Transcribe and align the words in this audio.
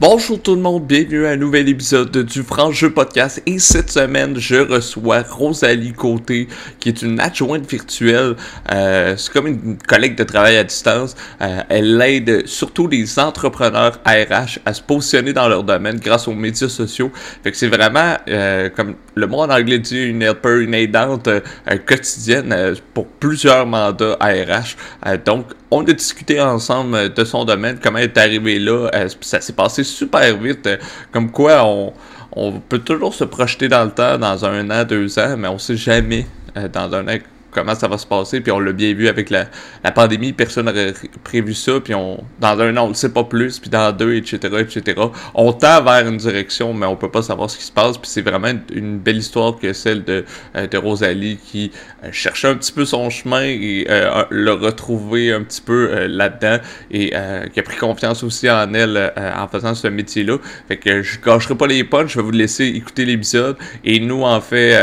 Bonjour 0.00 0.40
tout 0.40 0.54
le 0.54 0.60
monde, 0.60 0.86
bienvenue 0.86 1.26
à 1.26 1.30
un 1.30 1.36
nouvel 1.36 1.68
épisode 1.68 2.16
du 2.16 2.44
Franc 2.44 2.70
Jeu 2.70 2.88
Podcast. 2.88 3.42
Et 3.46 3.58
cette 3.58 3.90
semaine 3.90 4.38
je 4.38 4.54
reçois 4.54 5.22
Rosalie 5.28 5.92
Côté 5.92 6.46
qui 6.78 6.90
est 6.90 7.02
une 7.02 7.18
adjointe 7.18 7.68
virtuelle, 7.68 8.36
euh, 8.70 9.16
c'est 9.16 9.32
comme 9.32 9.48
une 9.48 9.76
collègue 9.76 10.16
de 10.16 10.22
travail 10.22 10.56
à 10.56 10.62
distance, 10.62 11.16
euh, 11.40 11.62
elle 11.68 12.00
aide 12.00 12.46
surtout 12.46 12.86
les 12.86 13.18
entrepreneurs 13.18 13.98
ARH 14.04 14.60
à 14.64 14.72
se 14.72 14.82
positionner 14.82 15.32
dans 15.32 15.48
leur 15.48 15.64
domaine 15.64 15.98
grâce 15.98 16.28
aux 16.28 16.32
médias 16.32 16.68
sociaux, 16.68 17.10
fait 17.42 17.50
que 17.50 17.56
c'est 17.56 17.66
vraiment 17.66 18.18
euh, 18.28 18.68
comme 18.68 18.94
le 19.16 19.26
mot 19.26 19.40
en 19.40 19.50
anglais 19.50 19.80
dit 19.80 20.00
une 20.00 20.22
helper, 20.22 20.60
une 20.60 20.74
aidante 20.74 21.26
euh, 21.26 21.40
quotidienne 21.84 22.52
euh, 22.52 22.76
pour 22.94 23.08
plusieurs 23.08 23.66
mandats 23.66 24.16
ARH, 24.20 24.76
donc 25.24 25.46
on 25.70 25.82
a 25.82 25.92
discuté 25.92 26.40
ensemble 26.40 27.12
de 27.12 27.24
son 27.24 27.44
domaine, 27.44 27.78
comment 27.82 27.98
elle 27.98 28.04
est 28.04 28.18
arrivée 28.18 28.58
là, 28.58 28.90
ça 29.20 29.40
s'est 29.40 29.52
passé 29.52 29.84
super 29.84 30.36
vite. 30.36 30.66
Euh, 30.66 30.76
comme 31.12 31.30
quoi, 31.30 31.64
on, 31.64 31.92
on 32.32 32.52
peut 32.60 32.78
toujours 32.78 33.14
se 33.14 33.24
projeter 33.24 33.68
dans 33.68 33.84
le 33.84 33.90
temps, 33.90 34.18
dans 34.18 34.44
un 34.44 34.70
an, 34.70 34.84
deux 34.84 35.18
ans, 35.18 35.36
mais 35.36 35.48
on 35.48 35.58
sait 35.58 35.76
jamais 35.76 36.26
euh, 36.56 36.68
dans 36.68 36.94
un 36.94 37.06
an 37.08 37.18
comment 37.58 37.74
ça 37.74 37.88
va 37.88 37.98
se 37.98 38.06
passer. 38.06 38.40
Puis 38.40 38.52
on 38.52 38.60
l'a 38.60 38.72
bien 38.72 38.94
vu 38.94 39.08
avec 39.08 39.30
la, 39.30 39.46
la 39.82 39.90
pandémie, 39.90 40.32
personne 40.32 40.66
n'aurait 40.66 40.94
prévu 41.24 41.54
ça. 41.54 41.80
Puis 41.80 41.94
on, 41.94 42.22
dans 42.40 42.58
un 42.60 42.76
an, 42.76 42.84
on 42.84 42.90
ne 42.90 42.94
sait 42.94 43.12
pas 43.12 43.24
plus. 43.24 43.58
Puis 43.58 43.70
dans 43.70 43.92
deux, 43.92 44.14
etc., 44.14 44.38
etc. 44.60 45.00
On 45.34 45.52
tend 45.52 45.82
vers 45.82 46.06
une 46.06 46.16
direction, 46.16 46.72
mais 46.72 46.86
on 46.86 46.96
peut 46.96 47.10
pas 47.10 47.22
savoir 47.22 47.50
ce 47.50 47.58
qui 47.58 47.64
se 47.64 47.72
passe. 47.72 47.98
Puis 47.98 48.08
c'est 48.08 48.22
vraiment 48.22 48.52
une, 48.72 48.98
belle 48.98 49.18
histoire 49.18 49.58
que 49.58 49.72
celle 49.72 50.04
de, 50.04 50.24
euh, 50.56 50.66
de 50.66 50.78
Rosalie 50.78 51.38
qui 51.44 51.70
euh, 52.04 52.08
cherchait 52.12 52.48
un 52.48 52.54
petit 52.54 52.72
peu 52.72 52.84
son 52.84 53.10
chemin 53.10 53.42
et 53.42 53.86
euh, 53.88 54.24
l'a 54.30 54.54
retrouvé 54.54 55.32
un 55.32 55.42
petit 55.42 55.60
peu 55.60 56.06
là-dedans 56.06 56.58
et 56.90 57.12
qui 57.52 57.60
a 57.60 57.62
pris 57.62 57.76
confiance 57.76 58.22
aussi 58.22 58.50
en 58.50 58.72
elle 58.74 59.12
en 59.16 59.48
faisant 59.48 59.74
ce 59.74 59.88
métier-là. 59.88 60.38
Fait 60.68 60.76
que 60.76 61.02
je 61.02 61.20
gâcherai 61.20 61.54
pas 61.54 61.66
les 61.66 61.84
punches, 61.84 62.12
je 62.12 62.18
vais 62.18 62.24
vous 62.24 62.30
laisser 62.30 62.66
écouter 62.66 63.04
l'épisode. 63.04 63.56
Et 63.84 64.00
nous, 64.00 64.22
en 64.22 64.40
fait, 64.40 64.76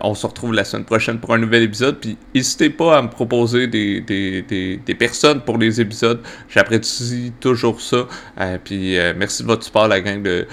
on 0.00 0.14
se 0.14 0.26
retrouve 0.26 0.54
la 0.54 0.64
semaine 0.64 0.84
prochaine 0.84 1.18
pour 1.18 1.34
un 1.34 1.42
épisode. 1.52 2.00
Puis 2.00 2.16
n'hésitez 2.34 2.70
pas 2.70 2.98
à 2.98 3.02
me 3.02 3.08
proposer 3.08 3.66
des, 3.66 4.00
des, 4.00 4.42
des, 4.42 4.94
personnes 4.94 5.40
pour 5.42 5.58
les 5.58 5.80
épisodes. 5.80 6.20
J'apprécie 6.48 7.32
toujours 7.40 7.80
ça. 7.80 8.06
Euh, 8.40 8.58
puis 8.62 8.98
euh, 8.98 9.12
merci 9.16 9.42
de 9.42 9.48
votre 9.48 9.64
support, 9.64 9.88
la 9.88 10.00
gang, 10.00 10.22
de, 10.22 10.46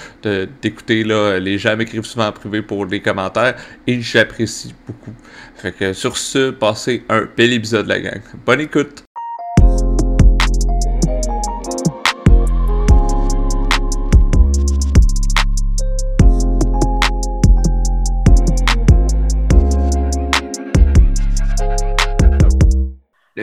d'écouter. 0.62 1.03
là 1.03 1.39
les 1.39 1.58
gens 1.58 1.75
m'écrivent 1.75 2.06
souvent 2.06 2.28
en 2.28 2.31
privé 2.31 2.62
pour 2.62 2.86
les 2.86 3.00
commentaires 3.00 3.56
et 3.88 4.02
j'apprécie 4.02 4.73
beaucoup. 4.88 5.14
Fait 5.56 5.72
que 5.72 5.94
sur 5.94 6.17
ce, 6.17 6.52
passez 6.52 7.03
un 7.09 7.28
bel 7.38 7.53
épisode, 7.53 7.88
la 7.88 8.00
gang. 8.00 8.22
Bonne 8.45 8.62
écoute! 8.62 9.03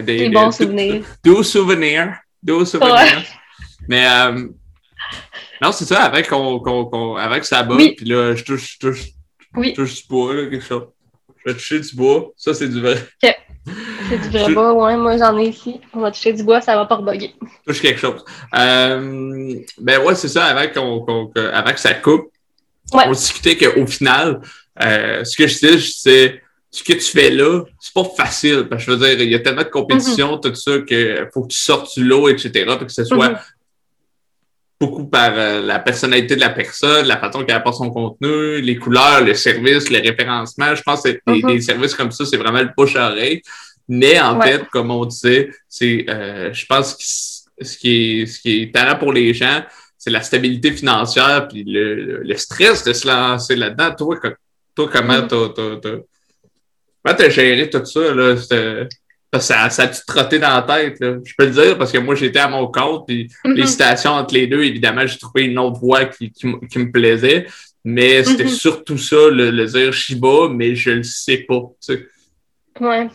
Des, 0.03 0.29
bons 0.31 0.53
souvenirs. 0.53 1.05
Doux 1.25 1.43
souvenirs. 1.43 2.17
Doux 2.43 2.65
souvenirs. 2.65 3.23
Mais 3.89 4.07
euh, 4.07 4.49
non, 5.61 5.73
c'est 5.73 5.85
ça, 5.85 6.03
avec, 6.03 6.29
qu'on, 6.29 6.61
qu'on, 6.61 7.17
avec 7.17 7.45
sa 7.45 7.63
botte, 7.63 7.97
puis 7.97 8.07
là, 8.07 8.35
je 8.35 8.45
touche, 8.45 8.75
je 8.75 8.79
touche, 8.79 9.05
oui. 9.55 9.71
je 9.71 9.83
touche 9.83 10.03
du 10.03 10.09
bois, 10.09 10.35
là, 10.35 10.47
quelque 10.47 10.65
chose. 10.65 10.89
Je 11.45 11.51
vais 11.51 11.55
toucher 11.57 11.81
du 11.81 11.97
bois. 11.97 12.31
Ça, 12.37 12.55
c'est 12.55 12.69
du 12.69 12.81
vrai. 12.81 12.97
Okay. 13.23 13.35
C'est 14.09 14.19
du 14.19 14.29
vrai 14.29 14.53
bois, 14.53 14.73
ouais. 14.75 14.97
Moi, 14.97 15.17
j'en 15.19 15.37
ai 15.39 15.49
ici. 15.49 15.81
On 15.93 16.01
va 16.01 16.11
toucher 16.11 16.33
du 16.33 16.43
bois, 16.43 16.61
ça 16.61 16.77
va 16.77 16.85
pas 16.87 16.97
rebugger. 16.97 17.35
Touche 17.67 17.81
quelque 17.81 18.01
chose. 18.01 18.25
Euh, 18.55 19.55
ben 19.79 20.03
ouais, 20.03 20.15
c'est 20.15 20.29
ça, 20.29 20.47
avec, 20.47 20.77
avec 21.53 21.79
sa 21.79 21.95
coupe. 21.95 22.31
Ouais. 22.93 23.05
On 23.07 23.13
discutait 23.13 23.57
qu'au 23.57 23.87
final, 23.87 24.41
euh, 24.83 25.25
ce 25.25 25.37
que 25.37 25.47
je 25.47 25.59
dis, 25.59 25.93
c'est 25.97 26.43
ce 26.71 26.83
que 26.83 26.93
tu 26.93 27.01
fais 27.01 27.31
là, 27.31 27.63
c'est 27.81 27.95
pas 27.95 28.05
facile. 28.05 28.67
Parce 28.69 28.85
que 28.85 28.93
je 28.93 28.97
veux 28.97 29.07
dire, 29.07 29.21
il 29.21 29.31
y 29.31 29.35
a 29.35 29.41
tellement 29.41 29.63
de 29.63 29.69
compétition, 29.69 30.37
mm-hmm. 30.37 30.41
tout 30.41 30.55
ça, 30.55 30.79
qu'il 30.81 31.29
faut 31.33 31.43
que 31.43 31.49
tu 31.49 31.59
sortes 31.59 31.99
du 31.99 32.05
lot, 32.05 32.29
etc. 32.29 32.65
Pour 32.67 32.87
que 32.87 32.93
ce 32.93 33.05
soit 33.05 33.31
mm-hmm. 33.31 33.39
beaucoup 34.81 35.07
par 35.07 35.33
euh, 35.35 35.63
la 35.63 35.79
personnalité 35.79 36.37
de 36.37 36.41
la 36.41 36.51
personne, 36.51 37.07
la 37.07 37.19
façon 37.19 37.45
qu'elle 37.45 37.57
apporte 37.57 37.77
son 37.77 37.91
contenu, 37.91 38.61
les 38.61 38.77
couleurs, 38.77 39.25
le 39.25 39.35
service, 39.35 39.91
le 39.91 40.01
référencement. 40.01 40.75
Je 40.75 40.83
pense 40.83 41.03
que 41.03 41.09
des, 41.09 41.21
mm-hmm. 41.27 41.61
services 41.61 41.95
comme 41.95 42.13
ça, 42.13 42.27
c'est 42.27 42.37
vraiment 42.37 42.63
le 42.63 42.71
push 42.77 42.97
à 42.97 43.11
oreille. 43.11 43.43
Mais 43.89 44.21
en 44.21 44.39
fait, 44.39 44.69
comme 44.69 44.91
on 44.91 45.07
disait, 45.07 45.51
c'est, 45.67 46.05
euh, 46.11 46.53
je 46.53 46.67
pense 46.67 46.95
que 46.95 47.65
ce 47.65 47.79
qui 47.79 48.21
est, 48.21 48.27
ce 48.27 48.41
qui 48.41 48.63
est 48.63 48.75
talent 48.75 48.99
pour 48.99 49.15
les 49.15 49.33
gens, 49.33 49.65
c'est 49.97 50.11
la 50.11 50.21
stabilité 50.21 50.71
financière 50.73 51.49
puis 51.49 51.65
le, 51.65 52.23
le, 52.23 52.37
stress 52.37 52.85
de 52.85 52.93
se 52.93 53.09
lancer 53.09 53.57
là-dedans. 53.57 53.95
Toi, 53.97 54.19
toi 54.75 54.91
comment 54.93 55.27
t'as 55.27 55.49
Comment 57.03 57.17
t'as 57.17 57.29
géré 57.29 57.71
tout 57.71 57.85
ça, 57.85 58.15
là? 58.15 58.37
Ça, 59.41 59.69
ça 59.69 59.83
a-tu 59.83 60.01
trotté 60.07 60.39
dans 60.39 60.55
la 60.55 60.63
tête, 60.63 61.01
là? 61.01 61.17
Je 61.23 61.35
peux 61.37 61.45
le 61.45 61.51
dire 61.51 61.79
parce 61.79 61.93
que 61.93 61.99
moi, 61.99 62.15
j'étais 62.15 62.39
à 62.39 62.49
mon 62.49 62.67
compte, 62.67 63.07
puis 63.07 63.29
mm-hmm. 63.45 63.53
les 63.53 63.67
citations 63.67 64.13
entre 64.13 64.35
les 64.35 64.47
deux, 64.47 64.63
évidemment, 64.63 65.07
j'ai 65.07 65.19
trouvé 65.19 65.45
une 65.45 65.59
autre 65.59 65.79
voix 65.79 66.07
qui, 66.07 66.31
qui, 66.33 66.47
me 66.47 66.91
plaisait. 66.91 67.47
Mais 67.85 68.25
c'était 68.25 68.45
mm-hmm. 68.45 68.49
surtout 68.49 68.99
ça, 68.99 69.17
le, 69.31 69.51
le, 69.51 69.67
dire 69.67 69.93
Shiba, 69.93 70.49
mais 70.51 70.75
je 70.75 70.91
le 70.91 71.03
sais 71.03 71.39
pas. 71.39 71.61
Tu 71.87 71.95
sais. 71.95 72.07
Ouais. 72.81 73.09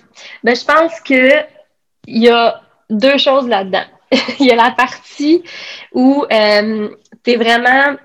Ben, 0.43 0.55
je 0.55 0.65
pense 0.65 0.99
que 1.01 1.43
il 2.07 2.23
y 2.23 2.29
a 2.29 2.61
deux 2.89 3.17
choses 3.17 3.47
là-dedans. 3.47 3.85
il 4.39 4.45
y 4.45 4.51
a 4.51 4.55
la 4.55 4.71
partie 4.71 5.43
où 5.91 6.25
euh, 6.31 6.89
tu 7.23 7.31
es 7.31 7.35
vraiment 7.37 7.97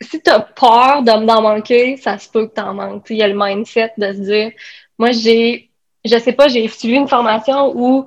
si 0.00 0.20
tu 0.20 0.30
as 0.30 0.40
peur 0.40 1.02
d'en 1.02 1.42
manquer, 1.42 1.96
ça 1.96 2.18
se 2.18 2.28
peut 2.28 2.46
que 2.46 2.54
tu 2.54 2.60
en 2.60 2.74
manques. 2.74 3.06
Il 3.10 3.16
y 3.16 3.22
a 3.22 3.28
le 3.28 3.36
mindset 3.36 3.92
de 3.98 4.12
se 4.12 4.18
dire 4.18 4.52
moi, 4.98 5.12
j'ai, 5.12 5.70
je 6.04 6.18
sais 6.18 6.32
pas, 6.32 6.48
j'ai 6.48 6.66
suivi 6.68 6.96
une 6.96 7.08
formation 7.08 7.72
où 7.74 8.06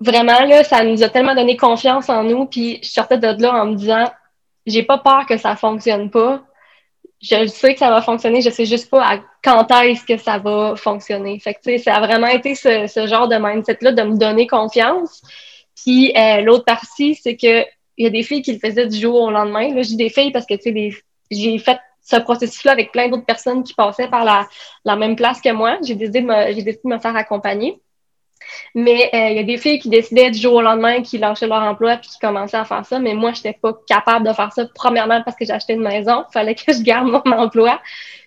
vraiment, 0.00 0.40
là, 0.44 0.64
ça 0.64 0.84
nous 0.84 1.02
a 1.02 1.08
tellement 1.08 1.34
donné 1.34 1.56
confiance 1.56 2.08
en 2.08 2.24
nous, 2.24 2.46
puis 2.46 2.78
je 2.82 2.88
sortais 2.88 3.18
de 3.18 3.42
là 3.42 3.62
en 3.62 3.66
me 3.66 3.74
disant, 3.74 4.10
j'ai 4.66 4.82
pas 4.82 4.98
peur 4.98 5.26
que 5.26 5.36
ça 5.36 5.56
fonctionne 5.56 6.10
pas. 6.10 6.42
Je 7.20 7.46
sais 7.46 7.74
que 7.74 7.78
ça 7.78 7.90
va 7.90 8.00
fonctionner, 8.00 8.40
je 8.40 8.48
sais 8.48 8.64
juste 8.64 8.90
pas 8.90 9.04
à 9.04 9.18
quand 9.44 9.70
est-ce 9.82 10.04
que 10.04 10.16
ça 10.16 10.38
va 10.38 10.74
fonctionner. 10.76 11.38
Fait 11.38 11.52
que, 11.52 11.60
tu 11.60 11.72
sais, 11.72 11.78
ça 11.78 11.96
a 11.96 12.00
vraiment 12.00 12.28
été 12.28 12.54
ce, 12.54 12.86
ce 12.86 13.06
genre 13.06 13.28
de 13.28 13.36
mindset-là 13.36 13.92
de 13.92 14.02
me 14.02 14.16
donner 14.16 14.46
confiance. 14.46 15.20
Puis 15.76 16.12
euh, 16.16 16.40
l'autre 16.40 16.64
partie, 16.64 17.14
c'est 17.14 17.36
que 17.36 17.64
il 17.98 18.04
y 18.04 18.06
a 18.06 18.10
des 18.10 18.22
filles 18.22 18.40
qui 18.40 18.54
le 18.54 18.58
faisaient 18.58 18.86
du 18.86 18.98
jour 18.98 19.14
au 19.16 19.30
lendemain. 19.30 19.74
Là, 19.74 19.82
dis 19.82 19.96
des 19.96 20.08
filles 20.08 20.32
parce 20.32 20.46
que, 20.46 20.54
tu 20.54 20.72
sais, 20.72 21.02
j'ai 21.30 21.58
fait 21.58 21.78
ce 22.10 22.16
processus-là 22.16 22.72
avec 22.72 22.92
plein 22.92 23.08
d'autres 23.08 23.24
personnes 23.24 23.62
qui 23.62 23.74
passaient 23.74 24.08
par 24.08 24.24
la, 24.24 24.46
la 24.84 24.96
même 24.96 25.16
place 25.16 25.40
que 25.40 25.52
moi. 25.52 25.78
J'ai 25.82 25.94
décidé, 25.94 26.22
décidé 26.22 26.80
de 26.84 26.88
me 26.88 26.98
faire 26.98 27.16
accompagner. 27.16 27.80
Mais 28.74 29.10
euh, 29.14 29.28
il 29.30 29.36
y 29.36 29.38
a 29.38 29.42
des 29.42 29.58
filles 29.58 29.78
qui 29.78 29.88
décidaient 29.88 30.30
du 30.30 30.38
jour 30.38 30.54
au 30.54 30.62
lendemain, 30.62 31.02
qui 31.02 31.18
lâchaient 31.18 31.46
leur 31.46 31.62
emploi 31.62 31.96
puis 31.96 32.10
qui 32.10 32.18
commençaient 32.18 32.56
à 32.56 32.64
faire 32.64 32.84
ça. 32.84 32.98
Mais 32.98 33.14
moi, 33.14 33.32
je 33.32 33.38
n'étais 33.38 33.58
pas 33.60 33.72
capable 33.86 34.26
de 34.26 34.32
faire 34.32 34.52
ça. 34.52 34.66
Premièrement, 34.74 35.22
parce 35.22 35.36
que 35.36 35.50
acheté 35.50 35.74
une 35.74 35.82
maison. 35.82 36.24
Il 36.28 36.32
fallait 36.32 36.54
que 36.54 36.72
je 36.72 36.82
garde 36.82 37.08
mon 37.08 37.32
emploi. 37.32 37.80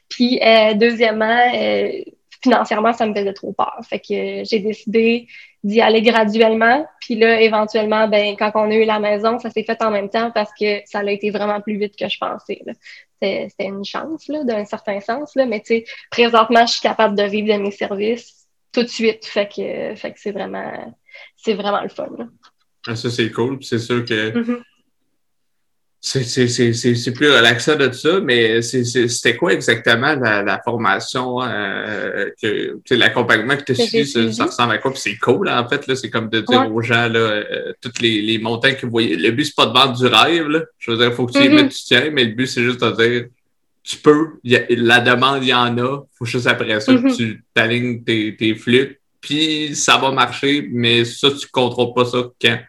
Puis, 0.09 0.39
euh, 0.41 0.73
deuxièmement, 0.75 1.51
euh, 1.55 2.03
financièrement, 2.41 2.93
ça 2.93 3.05
me 3.05 3.13
faisait 3.13 3.33
trop 3.33 3.53
peur. 3.53 3.79
Fait 3.87 3.99
que 3.99 4.43
j'ai 4.43 4.59
décidé 4.59 5.27
d'y 5.63 5.81
aller 5.81 6.01
graduellement. 6.01 6.85
Puis 6.99 7.15
là, 7.15 7.41
éventuellement, 7.41 8.07
ben, 8.07 8.35
quand 8.37 8.51
on 8.55 8.69
a 8.69 8.75
eu 8.75 8.85
la 8.85 8.99
maison, 8.99 9.39
ça 9.39 9.49
s'est 9.49 9.63
fait 9.63 9.81
en 9.81 9.91
même 9.91 10.09
temps 10.09 10.31
parce 10.31 10.51
que 10.59 10.81
ça 10.85 10.99
a 10.99 11.11
été 11.11 11.29
vraiment 11.31 11.61
plus 11.61 11.77
vite 11.77 11.95
que 11.97 12.09
je 12.09 12.17
pensais. 12.17 12.61
C'était 13.21 13.65
une 13.65 13.85
chance, 13.85 14.27
là, 14.27 14.43
d'un 14.43 14.65
certain 14.65 14.99
sens. 14.99 15.35
Là. 15.35 15.45
Mais 15.45 15.61
tu 15.61 15.67
sais, 15.67 15.85
présentement, 16.11 16.65
je 16.65 16.73
suis 16.73 16.81
capable 16.81 17.17
de 17.17 17.23
vivre 17.23 17.55
de 17.55 17.61
mes 17.61 17.71
services 17.71 18.47
tout 18.73 18.83
de 18.83 18.87
suite. 18.87 19.25
Fait 19.25 19.47
que, 19.47 19.95
fait 19.95 20.11
que 20.11 20.19
c'est 20.19 20.31
vraiment, 20.31 20.95
c'est 21.37 21.53
vraiment 21.53 21.81
le 21.81 21.89
fun. 21.89 22.09
Ah, 22.85 22.95
ça, 22.95 23.09
c'est 23.09 23.31
cool. 23.31 23.63
C'est 23.63 23.79
sûr 23.79 24.03
que 24.03 24.31
mm-hmm 24.31 24.63
c'est 26.05 27.13
plus 27.13 27.31
relaxant 27.31 27.77
de 27.77 27.89
ça, 27.93 28.19
mais 28.19 28.61
c'était 28.61 29.37
quoi 29.37 29.53
exactement 29.53 30.15
la, 30.15 30.43
la 30.43 30.61
formation, 30.61 31.41
euh, 31.41 32.29
que 32.41 32.93
l'accompagnement 32.93 33.55
que 33.55 33.63
tu 33.63 33.71
as 33.71 33.75
suivi, 33.75 34.05
ça, 34.05 34.29
ça, 34.33 34.45
ressemble 34.45 34.73
à 34.73 34.77
quoi? 34.79 34.91
Puis 34.91 34.99
c'est 34.99 35.15
cool, 35.15 35.47
en 35.47 35.65
fait, 35.67 35.95
c'est 35.95 36.09
comme 36.09 36.29
de 36.29 36.41
dire 36.41 36.69
aux 36.69 36.81
gens 36.81 37.07
là, 37.07 37.19
euh, 37.19 37.71
toutes 37.79 38.01
les, 38.01 38.21
les 38.21 38.37
montagnes 38.37 38.75
que 38.75 38.85
vous 38.85 38.91
voyez. 38.91 39.15
Le 39.15 39.31
but, 39.31 39.45
c'est 39.45 39.55
pas 39.55 39.65
de 39.65 39.71
vendre 39.71 39.97
du 39.97 40.05
rêve, 40.05 40.49
là. 40.49 40.59
Je 40.77 40.91
veux 40.91 40.97
dire, 40.97 41.07
il 41.07 41.13
faut 41.13 41.25
que 41.25 41.31
tu 41.31 41.39
y 41.39 41.47
mm-hmm. 41.47 41.55
mettes 41.55 41.69
du 41.69 41.83
tien, 41.83 42.09
mais 42.11 42.25
le 42.25 42.33
but, 42.33 42.47
c'est 42.47 42.63
juste 42.63 42.81
de 42.81 42.91
dire 42.91 43.27
tu 43.81 43.97
peux, 43.97 44.39
y 44.43 44.57
a, 44.57 44.65
la 44.69 44.99
demande, 44.99 45.41
il 45.41 45.49
y 45.49 45.53
en 45.53 45.77
a, 45.77 46.01
faut 46.17 46.25
juste 46.25 46.47
après 46.47 46.81
ça 46.81 46.93
que 46.93 46.99
mm-hmm. 46.99 47.15
tu 47.15 47.43
t'alignes 47.53 48.03
tes, 48.03 48.35
tes 48.35 48.55
flûtes, 48.55 48.99
puis 49.21 49.73
ça 49.73 49.97
va 49.97 50.11
marcher, 50.11 50.67
mais 50.69 51.05
ça, 51.05 51.31
tu 51.31 51.47
contrôles 51.47 51.93
pas 51.93 52.05
ça 52.05 52.23
quand? 52.41 52.59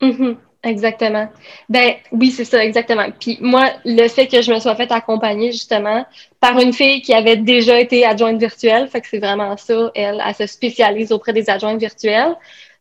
Mm-hmm. 0.00 0.36
Exactement. 0.62 1.28
Ben 1.70 1.94
oui, 2.12 2.30
c'est 2.30 2.44
ça, 2.44 2.62
exactement. 2.62 3.06
Puis 3.18 3.38
moi, 3.40 3.70
le 3.86 4.06
fait 4.08 4.26
que 4.26 4.42
je 4.42 4.52
me 4.52 4.58
sois 4.60 4.76
fait 4.76 4.92
accompagner 4.92 5.52
justement 5.52 6.04
par 6.38 6.58
une 6.58 6.74
fille 6.74 7.00
qui 7.00 7.14
avait 7.14 7.36
déjà 7.38 7.80
été 7.80 8.04
adjointe 8.04 8.38
virtuelle, 8.38 8.86
fait 8.88 9.00
que 9.00 9.08
c'est 9.08 9.18
vraiment 9.18 9.56
ça, 9.56 9.90
elle, 9.94 10.22
elle 10.24 10.34
se 10.34 10.46
spécialise 10.46 11.12
auprès 11.12 11.32
des 11.32 11.48
adjointes 11.48 11.80
virtuelles. 11.80 12.36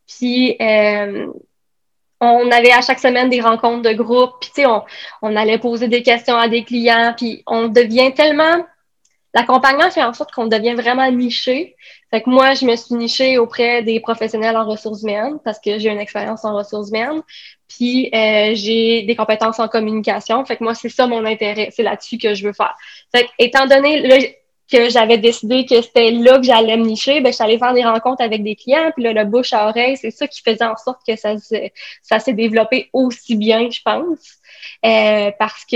Puis 0.07 0.57
euh, 0.59 1.27
on 2.19 2.51
avait 2.51 2.71
à 2.71 2.81
chaque 2.81 2.99
semaine 2.99 3.29
des 3.29 3.39
rencontres 3.39 3.89
de 3.89 3.93
groupe, 3.93 4.31
puis 4.41 4.49
tu 4.53 4.61
sais, 4.63 4.65
on, 4.67 4.83
on 5.21 5.35
allait 5.37 5.57
poser 5.57 5.87
des 5.87 6.03
questions 6.03 6.35
à 6.35 6.49
des 6.49 6.65
clients, 6.65 7.13
puis 7.17 7.43
on 7.47 7.69
devient 7.69 8.13
tellement 8.13 8.65
L'accompagnement 9.33 9.91
fait 9.91 10.03
en 10.03 10.13
sorte 10.13 10.31
qu'on 10.31 10.47
devient 10.47 10.73
vraiment 10.73 11.09
niché. 11.11 11.75
Fait 12.09 12.21
que 12.21 12.29
moi, 12.29 12.55
je 12.55 12.65
me 12.65 12.75
suis 12.75 12.95
nichée 12.95 13.37
auprès 13.37 13.83
des 13.83 13.99
professionnels 13.99 14.57
en 14.57 14.65
ressources 14.65 15.03
humaines 15.03 15.37
parce 15.43 15.59
que 15.59 15.77
j'ai 15.77 15.89
une 15.89 15.99
expérience 15.99 16.45
en 16.45 16.55
ressources 16.55 16.89
humaines. 16.89 17.21
Puis 17.69 18.09
euh, 18.13 18.51
j'ai 18.55 19.03
des 19.03 19.15
compétences 19.15 19.59
en 19.59 19.67
communication. 19.67 20.43
Fait 20.43 20.57
que 20.57 20.63
moi, 20.63 20.73
c'est 20.73 20.89
ça 20.89 21.07
mon 21.07 21.23
intérêt. 21.23 21.69
C'est 21.71 21.83
là-dessus 21.83 22.17
que 22.17 22.33
je 22.33 22.45
veux 22.45 22.53
faire. 22.53 22.75
Fait 23.13 23.25
que, 23.25 23.29
étant 23.37 23.67
donné 23.67 24.35
que 24.71 24.89
j'avais 24.89 25.17
décidé 25.17 25.65
que 25.65 25.81
c'était 25.81 26.11
là 26.11 26.37
que 26.37 26.43
j'allais 26.43 26.77
me 26.77 26.85
nicher, 26.85 27.21
ben, 27.21 27.33
j'allais 27.33 27.57
faire 27.57 27.73
des 27.73 27.83
rencontres 27.83 28.23
avec 28.23 28.43
des 28.43 28.55
clients, 28.55 28.91
puis 28.95 29.03
là, 29.03 29.13
le 29.13 29.25
bouche 29.25 29.51
à 29.51 29.67
oreille, 29.67 29.97
c'est 29.97 30.11
ça 30.11 30.27
qui 30.27 30.41
faisait 30.43 30.63
en 30.63 30.75
sorte 30.77 30.99
que 31.07 31.15
ça, 31.15 31.35
ça 32.03 32.19
s'est 32.19 32.33
développé 32.33 32.89
aussi 32.93 33.35
bien, 33.35 33.69
je 33.71 33.81
pense. 33.83 34.38
Euh, 34.85 35.31
parce 35.37 35.65
que 35.65 35.75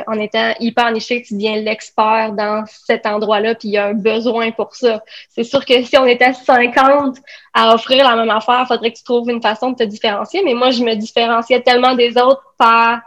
euh, 0.00 0.02
en 0.06 0.14
étant 0.14 0.54
hyper 0.58 0.90
niché, 0.90 1.22
tu 1.22 1.34
deviens 1.34 1.56
l'expert 1.56 2.32
dans 2.32 2.64
cet 2.66 3.06
endroit-là, 3.06 3.54
puis 3.54 3.68
il 3.68 3.72
y 3.72 3.78
a 3.78 3.86
un 3.86 3.94
besoin 3.94 4.50
pour 4.50 4.74
ça. 4.74 5.02
C'est 5.28 5.44
sûr 5.44 5.64
que 5.64 5.82
si 5.84 5.96
on 5.96 6.06
était 6.06 6.32
50 6.32 7.16
à 7.54 7.74
offrir 7.74 8.08
la 8.08 8.16
même 8.16 8.30
affaire, 8.30 8.62
il 8.64 8.66
faudrait 8.66 8.92
que 8.92 8.98
tu 8.98 9.04
trouves 9.04 9.30
une 9.30 9.42
façon 9.42 9.70
de 9.70 9.76
te 9.76 9.82
différencier, 9.84 10.42
mais 10.44 10.54
moi, 10.54 10.70
je 10.70 10.82
me 10.82 10.94
différenciais 10.94 11.60
tellement 11.62 11.94
des 11.94 12.18
autres 12.18 12.54
par 12.58 13.00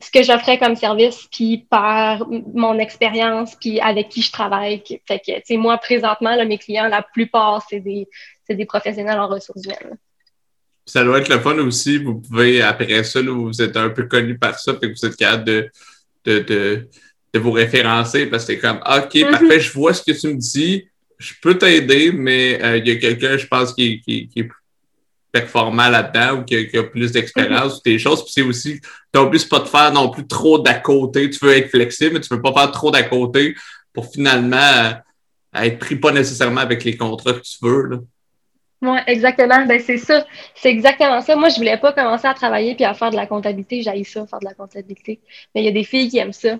ce 0.00 0.10
que 0.10 0.22
j'offrais 0.22 0.58
comme 0.58 0.76
service, 0.76 1.28
puis 1.30 1.66
par 1.70 2.26
mon 2.28 2.78
expérience, 2.78 3.56
puis 3.56 3.80
avec 3.80 4.08
qui 4.08 4.22
je 4.22 4.30
travaille. 4.30 4.82
Fait 5.06 5.18
que, 5.18 5.32
tu 5.36 5.42
sais, 5.44 5.56
moi, 5.56 5.76
présentement, 5.78 6.34
là, 6.34 6.44
mes 6.44 6.58
clients, 6.58 6.88
la 6.88 7.02
plupart, 7.02 7.64
c'est 7.68 7.80
des, 7.80 8.08
des 8.48 8.64
professionnels 8.64 9.18
en 9.18 9.28
ressources 9.28 9.64
humaines 9.64 9.98
ça 10.88 11.04
doit 11.04 11.20
être 11.20 11.28
le 11.28 11.40
fun 11.40 11.58
aussi. 11.58 11.98
Vous 11.98 12.20
pouvez, 12.20 12.62
après 12.62 13.04
ça, 13.04 13.20
vous 13.22 13.62
êtes 13.62 13.76
un 13.76 13.90
peu 13.90 14.04
connu 14.04 14.38
par 14.38 14.58
ça, 14.58 14.74
puis 14.74 14.90
vous 14.90 15.06
êtes 15.06 15.16
capable 15.16 15.44
de, 15.44 15.70
de, 16.24 16.38
de, 16.40 16.88
de 17.34 17.38
vous 17.38 17.52
référencer 17.52 18.26
parce 18.26 18.44
que 18.44 18.54
c'est 18.54 18.58
comme 18.58 18.78
OK, 18.78 19.14
mm-hmm. 19.14 19.30
parfait, 19.30 19.60
je 19.60 19.72
vois 19.72 19.92
ce 19.94 20.02
que 20.02 20.18
tu 20.18 20.28
me 20.28 20.34
dis, 20.34 20.88
je 21.18 21.34
peux 21.42 21.58
t'aider, 21.58 22.12
mais 22.12 22.62
euh, 22.62 22.78
il 22.78 22.88
y 22.88 22.90
a 22.90 22.96
quelqu'un, 22.96 23.36
je 23.36 23.46
pense, 23.46 23.74
qui, 23.74 24.00
qui, 24.00 24.28
qui 24.28 24.40
est 24.40 24.48
performant 25.30 25.88
là-dedans 25.88 26.40
ou 26.40 26.44
qui 26.44 26.56
a, 26.76 26.82
plus 26.84 27.12
d'expérience 27.12 27.78
ou 27.78 27.80
des 27.84 27.98
choses. 27.98 28.22
Puis 28.22 28.32
c'est 28.34 28.42
aussi, 28.42 28.80
tu 29.12 29.28
plus 29.30 29.44
pas 29.44 29.60
de 29.60 29.68
faire 29.68 29.92
non 29.92 30.10
plus 30.10 30.26
trop 30.26 30.58
d'à 30.58 30.74
côté. 30.74 31.28
Tu 31.28 31.44
veux 31.44 31.52
être 31.52 31.68
flexible, 31.68 32.14
mais 32.14 32.20
tu 32.20 32.32
veux 32.34 32.40
pas 32.40 32.52
faire 32.52 32.70
trop 32.72 32.90
d'à 32.90 33.02
côté 33.02 33.54
pour 33.92 34.10
finalement 34.10 34.56
euh, 34.56 34.92
être 35.60 35.78
pris 35.78 35.96
pas 35.96 36.12
nécessairement 36.12 36.60
avec 36.60 36.84
les 36.84 36.96
contrats 36.96 37.34
que 37.34 37.40
tu 37.40 37.58
veux. 37.62 37.82
Là. 37.88 37.98
Oui, 38.80 38.98
exactement. 39.06 39.66
Ben, 39.66 39.80
c'est 39.80 39.96
ça. 39.98 40.24
C'est 40.54 40.70
exactement 40.70 41.20
ça. 41.20 41.34
Moi, 41.34 41.48
je 41.48 41.56
voulais 41.56 41.78
pas 41.78 41.92
commencer 41.92 42.26
à 42.28 42.34
travailler 42.34 42.74
puis 42.74 42.84
à 42.84 42.94
faire 42.94 43.10
de 43.10 43.16
la 43.16 43.26
comptabilité. 43.26 43.82
J'ai 43.82 44.04
ça, 44.04 44.26
faire 44.26 44.38
de 44.38 44.44
la 44.44 44.54
comptabilité. 44.54 45.20
Mais 45.54 45.62
il 45.62 45.64
y 45.64 45.68
a 45.68 45.72
des 45.72 45.84
filles 45.84 46.08
qui 46.08 46.18
aiment 46.18 46.32
ça. 46.32 46.56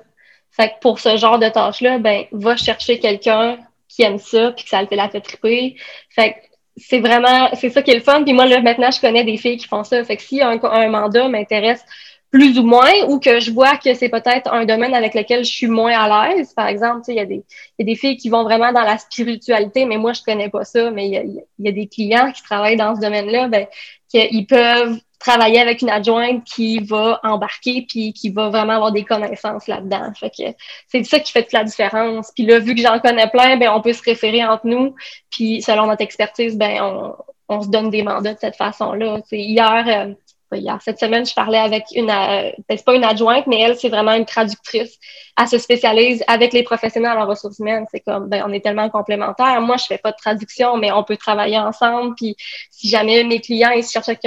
Fait 0.51 0.71
que 0.71 0.75
pour 0.81 0.99
ce 0.99 1.17
genre 1.17 1.39
de 1.39 1.49
tâche-là, 1.49 1.99
ben, 1.99 2.25
va 2.33 2.57
chercher 2.57 2.99
quelqu'un 2.99 3.59
qui 3.89 4.03
aime 4.03 4.19
ça 4.19 4.53
puis 4.53 4.65
que 4.65 4.71
ça 4.71 4.83
le 4.83 4.89
fait 4.89 4.97
la 4.97 5.09
fait 5.09 5.21
triper. 5.21 5.77
Fait 6.11 6.33
que 6.33 6.39
c'est 6.77 7.01
vraiment, 7.01 7.51
c'est 7.55 7.71
ça 7.71 7.83
qui 7.83 7.93
est 7.93 7.97
le 7.97 8.01
fun. 8.01 8.25
Puis 8.25 8.33
moi, 8.33 8.47
là, 8.47 8.61
maintenant, 8.61 8.91
je 8.91 9.01
connais 9.01 9.25
des 9.25 9.37
filles 9.37 9.57
qui 9.57 9.69
font 9.69 9.85
ça. 9.85 10.03
Fait 10.05 10.17
que 10.17 10.23
si 10.23 10.43
un, 10.43 10.61
un 10.63 10.89
mandat 10.89 11.29
m'intéresse 11.29 11.85
plus 12.31 12.59
ou 12.59 12.63
moins, 12.63 12.93
ou 13.09 13.19
que 13.19 13.41
je 13.41 13.51
vois 13.51 13.77
que 13.77 13.95
c'est 13.95 14.11
peut-être 14.11 14.53
un 14.53 14.67
domaine 14.67 14.95
avec 14.95 15.15
lequel 15.15 15.45
je 15.45 15.51
suis 15.51 15.67
moins 15.67 15.93
à 15.93 16.29
l'aise. 16.29 16.53
Par 16.53 16.67
exemple, 16.67 17.03
il 17.09 17.15
y, 17.15 17.21
a 17.21 17.25
des, 17.25 17.43
y 17.79 17.83
a 17.83 17.85
des 17.85 17.95
filles 17.95 18.19
qui 18.19 18.29
vont 18.29 18.43
vraiment 18.43 18.73
dans 18.73 18.83
la 18.83 18.99
spiritualité, 18.99 19.87
mais 19.87 19.97
moi, 19.97 20.13
je 20.13 20.23
connais 20.23 20.51
pas 20.51 20.65
ça, 20.65 20.91
mais 20.91 21.09
il 21.09 21.43
y 21.59 21.69
a, 21.69 21.73
des 21.73 21.87
clients 21.87 22.31
qui 22.33 22.43
travaillent 22.43 22.77
dans 22.77 22.95
ce 22.95 23.01
domaine-là, 23.01 23.49
ben, 23.49 23.67
qu'ils 24.09 24.47
peuvent 24.47 24.99
travailler 25.19 25.59
avec 25.61 25.83
une 25.83 25.91
adjointe 25.91 26.45
qui 26.45 26.79
va 26.81 27.19
embarquer 27.25 27.85
puis 27.89 28.13
qui 28.13 28.31
va 28.31 28.51
vraiment 28.51 28.75
avoir 28.75 28.93
des 28.93 29.05
connaissances 29.05 29.67
là-dedans. 29.67 30.13
Fait 30.15 30.31
que 30.31 30.57
c'est 30.87 31.03
ça 31.05 31.19
qui 31.19 31.33
fait 31.33 31.43
toute 31.43 31.53
la 31.53 31.65
différence. 31.65 32.31
Puis 32.35 32.45
là, 32.47 32.59
vu 32.59 32.75
que 32.75 32.81
j'en 32.81 33.01
connais 33.01 33.29
plein, 33.29 33.57
ben 33.57 33.71
on 33.71 33.81
peut 33.81 33.93
se 33.93 34.03
référer 34.03 34.45
entre 34.45 34.67
nous. 34.67 34.95
Puis 35.31 35.61
selon 35.63 35.87
notre 35.87 36.03
expertise, 36.03 36.57
ben 36.57 36.81
on, 36.83 37.15
on 37.49 37.63
se 37.63 37.69
donne 37.69 37.91
des 37.91 38.03
mandats 38.03 38.35
de 38.35 38.39
cette 38.39 38.57
façon-là. 38.57 39.21
Hier, 39.33 39.85
euh, 39.89 40.15
hier. 40.57 40.79
Cette 40.83 40.99
semaine, 40.99 41.27
je 41.27 41.35
parlais 41.35 41.59
avec 41.59 41.85
une, 41.95 42.11
euh, 42.11 42.51
ben, 42.69 42.77
c'est 42.77 42.85
pas 42.85 42.95
une 42.95 43.05
adjointe, 43.05 43.47
mais 43.47 43.61
elle, 43.61 43.77
c'est 43.77 43.89
vraiment 43.89 44.15
une 44.15 44.25
traductrice. 44.25 44.99
Elle 45.39 45.49
se 45.49 45.59
spécialise 45.59 46.25
avec 46.27 46.53
les 46.53 46.63
professionnels 46.63 47.19
en 47.19 47.27
ressources 47.27 47.59
humaines. 47.59 47.87
C'est 47.91 48.01
comme, 48.01 48.29
ben, 48.29 48.45
on 48.47 48.53
est 48.53 48.61
tellement 48.61 48.89
complémentaires. 48.89 49.61
Moi, 49.61 49.77
je 49.77 49.85
fais 49.85 49.99
pas 49.99 50.13
de 50.13 50.17
traduction, 50.17 50.77
mais 50.77 50.91
on 50.93 51.05
peut 51.05 51.17
travailler 51.17 51.59
ensemble. 51.59 52.15
Puis, 52.17 52.37
si 52.71 52.89
jamais 52.89 53.25
mes 53.25 53.41
clients, 53.41 53.71
ils 53.71 53.85
cherchent 53.85 54.19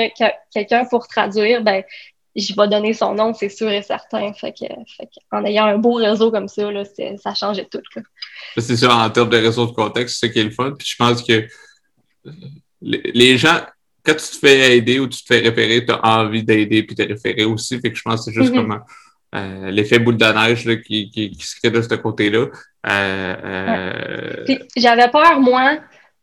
quelqu'un 0.53 0.85
pour 0.85 1.07
traduire, 1.07 1.63
ben, 1.63 1.83
je 2.35 2.53
vais 2.55 2.67
donner 2.67 2.93
son 2.93 3.13
nom, 3.13 3.33
c'est 3.33 3.49
sûr 3.49 3.69
et 3.69 3.81
certain. 3.81 4.31
Fait 4.33 4.53
en 5.31 5.43
ayant 5.43 5.65
un 5.65 5.77
beau 5.77 5.93
réseau 5.93 6.31
comme 6.31 6.47
ça, 6.47 6.71
là, 6.71 6.83
ça 7.17 7.33
changeait 7.33 7.67
tout. 7.69 7.81
C'est 8.57 8.77
sûr, 8.77 8.89
en 8.89 9.09
termes 9.09 9.29
de 9.29 9.37
réseau 9.37 9.65
de 9.65 9.71
contexte, 9.71 10.19
c'est 10.19 10.27
ce 10.27 10.31
qui 10.31 10.39
est 10.39 10.43
le 10.43 10.51
fun. 10.51 10.71
Puis 10.77 10.87
je 10.87 10.95
pense 10.95 11.21
que 11.21 11.47
les 12.81 13.37
gens, 13.37 13.59
quand 14.03 14.13
tu 14.13 14.25
te 14.31 14.37
fais 14.37 14.77
aider 14.77 14.99
ou 14.99 15.07
tu 15.07 15.21
te 15.21 15.33
fais 15.33 15.39
référer, 15.39 15.85
tu 15.85 15.91
as 15.91 16.03
envie 16.03 16.43
d'aider 16.43 16.83
puis 16.83 16.95
de 16.95 17.03
référer 17.03 17.45
aussi. 17.45 17.79
Fait 17.79 17.91
que 17.91 17.97
je 17.97 18.01
pense 18.01 18.25
que 18.25 18.31
c'est 18.31 18.33
juste 18.33 18.53
mm-hmm. 18.53 18.67
comme 18.67 18.83
euh, 19.35 19.71
l'effet 19.71 19.99
boule 19.99 20.17
de 20.17 20.25
neige 20.25 20.65
là, 20.65 20.75
qui, 20.75 21.09
qui, 21.09 21.31
qui, 21.31 21.45
se 21.45 21.55
crée 21.59 21.71
de 21.71 21.81
ce 21.81 21.95
côté-là. 21.95 22.47
Euh, 22.87 23.35
euh... 23.43 24.57
J'avais 24.75 25.07
peur, 25.09 25.39
moi, 25.39 25.77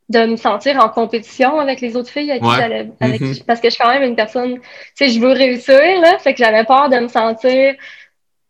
de 0.09 0.27
me 0.27 0.37
sentir 0.37 0.77
en 0.83 0.89
compétition 0.89 1.59
avec 1.59 1.81
les 1.81 1.97
autres 1.97 2.11
filles 2.11 2.31
avec 2.31 2.43
qui 2.43 2.57
j'allais. 2.57 2.91
Mm-hmm. 3.01 3.45
Parce 3.45 3.61
que 3.61 3.69
je 3.69 3.75
suis 3.75 3.83
quand 3.83 3.93
même 3.93 4.03
une 4.03 4.17
personne, 4.17 4.55
tu 4.55 4.63
sais, 4.95 5.11
je 5.11 5.21
veux 5.21 5.33
réussir, 5.33 5.81
là. 6.01 6.19
Fait 6.19 6.35
que 6.35 6.39
j'avais 6.39 6.65
peur 6.65 6.89
de 6.89 6.99
me 6.99 7.09
sentir 7.09 7.75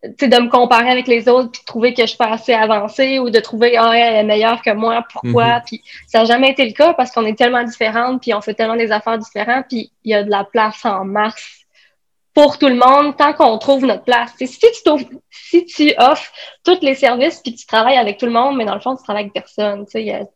de 0.04 0.42
me 0.42 0.48
comparer 0.48 0.90
avec 0.90 1.08
les 1.08 1.28
autres 1.28 1.50
puis 1.50 1.60
de 1.60 1.64
trouver 1.64 1.92
que 1.92 2.02
je 2.02 2.08
suis 2.08 2.16
pas 2.16 2.28
assez 2.30 2.52
avancée 2.52 3.18
ou 3.18 3.30
de 3.30 3.40
trouver 3.40 3.76
ah 3.76 3.92
elle 3.94 4.14
est 4.14 4.24
meilleure 4.24 4.62
que 4.62 4.72
moi 4.72 5.04
pourquoi? 5.12 5.56
Mhm. 5.56 5.62
puis 5.66 5.82
ça 6.06 6.20
n'a 6.20 6.24
jamais 6.24 6.50
été 6.50 6.64
le 6.64 6.72
cas 6.72 6.94
parce 6.94 7.10
qu'on 7.10 7.26
est 7.26 7.36
tellement 7.36 7.64
différentes 7.64 8.22
puis 8.22 8.32
on 8.32 8.40
fait 8.40 8.54
tellement 8.54 8.76
des 8.76 8.92
affaires 8.92 9.18
différentes 9.18 9.66
puis 9.68 9.90
il 10.04 10.12
y 10.12 10.14
a 10.14 10.22
de 10.22 10.30
la 10.30 10.44
place 10.44 10.84
en 10.84 11.04
masse 11.04 11.64
pour 12.32 12.58
tout 12.58 12.68
le 12.68 12.76
monde 12.76 13.16
tant 13.16 13.32
qu'on 13.32 13.58
trouve 13.58 13.84
notre 13.86 14.04
place 14.04 14.30
si 14.38 14.46
tu 14.46 14.90
si 15.32 15.64
tu 15.64 15.92
offres 15.98 16.30
tous 16.62 16.78
les 16.80 16.94
services 16.94 17.40
puis 17.40 17.54
tu 17.56 17.66
travailles 17.66 17.96
avec 17.96 18.18
tout 18.18 18.26
le 18.26 18.32
monde 18.32 18.56
mais 18.56 18.64
dans 18.64 18.74
le 18.74 18.80
fond 18.80 18.94
tu 18.94 19.02
travailles 19.02 19.24
avec 19.24 19.32
personne 19.32 19.84
tu 19.86 20.00
sais 20.00 20.28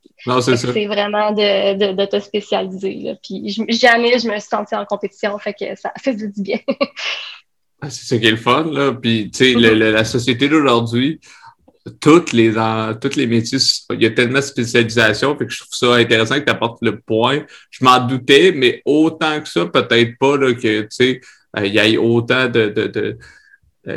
c'est 0.56 0.86
vraiment 0.86 1.30
de, 1.30 1.74
de, 1.74 1.92
de, 1.92 2.04
te 2.04 2.18
spécialiser 2.18 2.94
là. 2.94 3.12
puis 3.22 3.48
jamais 3.68 4.18
je 4.18 4.26
me 4.26 4.32
suis 4.32 4.48
sentie 4.48 4.74
en 4.74 4.84
compétition 4.84 5.38
fait 5.38 5.54
que 5.54 5.76
ça 5.76 5.92
fait 6.02 6.14
du 6.14 6.32
bien 6.42 6.58
c'est 7.90 8.06
ça 8.06 8.18
qui 8.18 8.26
est 8.26 8.30
le 8.30 8.36
fun, 8.36 8.64
là. 8.70 8.92
Puis, 8.92 9.30
tu 9.30 9.52
sais, 9.52 9.54
la 9.54 10.04
société 10.04 10.48
d'aujourd'hui, 10.48 11.20
toutes 12.00 12.32
les, 12.32 12.52
toutes 13.00 13.16
les 13.16 13.26
métiers, 13.26 13.58
il 13.90 14.02
y 14.02 14.06
a 14.06 14.10
tellement 14.10 14.38
de 14.38 14.44
spécialisation, 14.44 15.36
fait 15.36 15.46
que 15.46 15.52
je 15.52 15.60
trouve 15.60 15.74
ça 15.74 15.94
intéressant 15.94 16.36
que 16.38 16.44
tu 16.44 16.50
apportes 16.50 16.78
le 16.82 17.00
point. 17.00 17.40
Je 17.70 17.84
m'en 17.84 17.98
doutais, 18.06 18.52
mais 18.54 18.82
autant 18.84 19.40
que 19.40 19.48
ça, 19.48 19.66
peut-être 19.66 20.16
pas, 20.18 20.36
là, 20.36 20.54
que, 20.54 20.82
tu 20.82 20.86
sais, 20.90 21.20
euh, 21.58 21.66
il 21.66 21.74
y 21.74 21.78
ait 21.78 21.96
autant 21.96 22.48
de, 22.48 22.68
de, 22.68 22.86
de, 22.86 23.18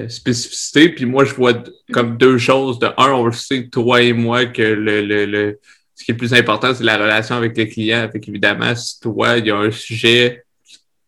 spécificité. 0.10 0.90
Puis 0.90 1.06
moi, 1.06 1.26
je 1.26 1.34
vois 1.36 1.54
comme 1.94 2.18
deux 2.18 2.40
choses. 2.40 2.80
De 2.80 2.88
un, 2.98 3.12
on 3.12 3.26
le 3.26 3.32
sait, 3.34 3.68
toi 3.68 4.02
et 4.02 4.14
moi, 4.14 4.46
que 4.46 4.64
le, 4.64 5.02
le, 5.02 5.26
le 5.26 5.60
ce 5.94 6.04
qui 6.04 6.12
est 6.12 6.14
le 6.14 6.18
plus 6.18 6.34
important, 6.34 6.74
c'est 6.74 6.84
la 6.84 6.98
relation 6.98 7.36
avec 7.36 7.56
les 7.56 7.70
clients. 7.70 8.10
Fait 8.12 8.20
qu'évidemment, 8.20 8.76
si 8.76 9.00
toi, 9.00 9.38
il 9.38 9.46
y 9.46 9.52
a 9.52 9.58
un 9.58 9.72
sujet 9.72 10.45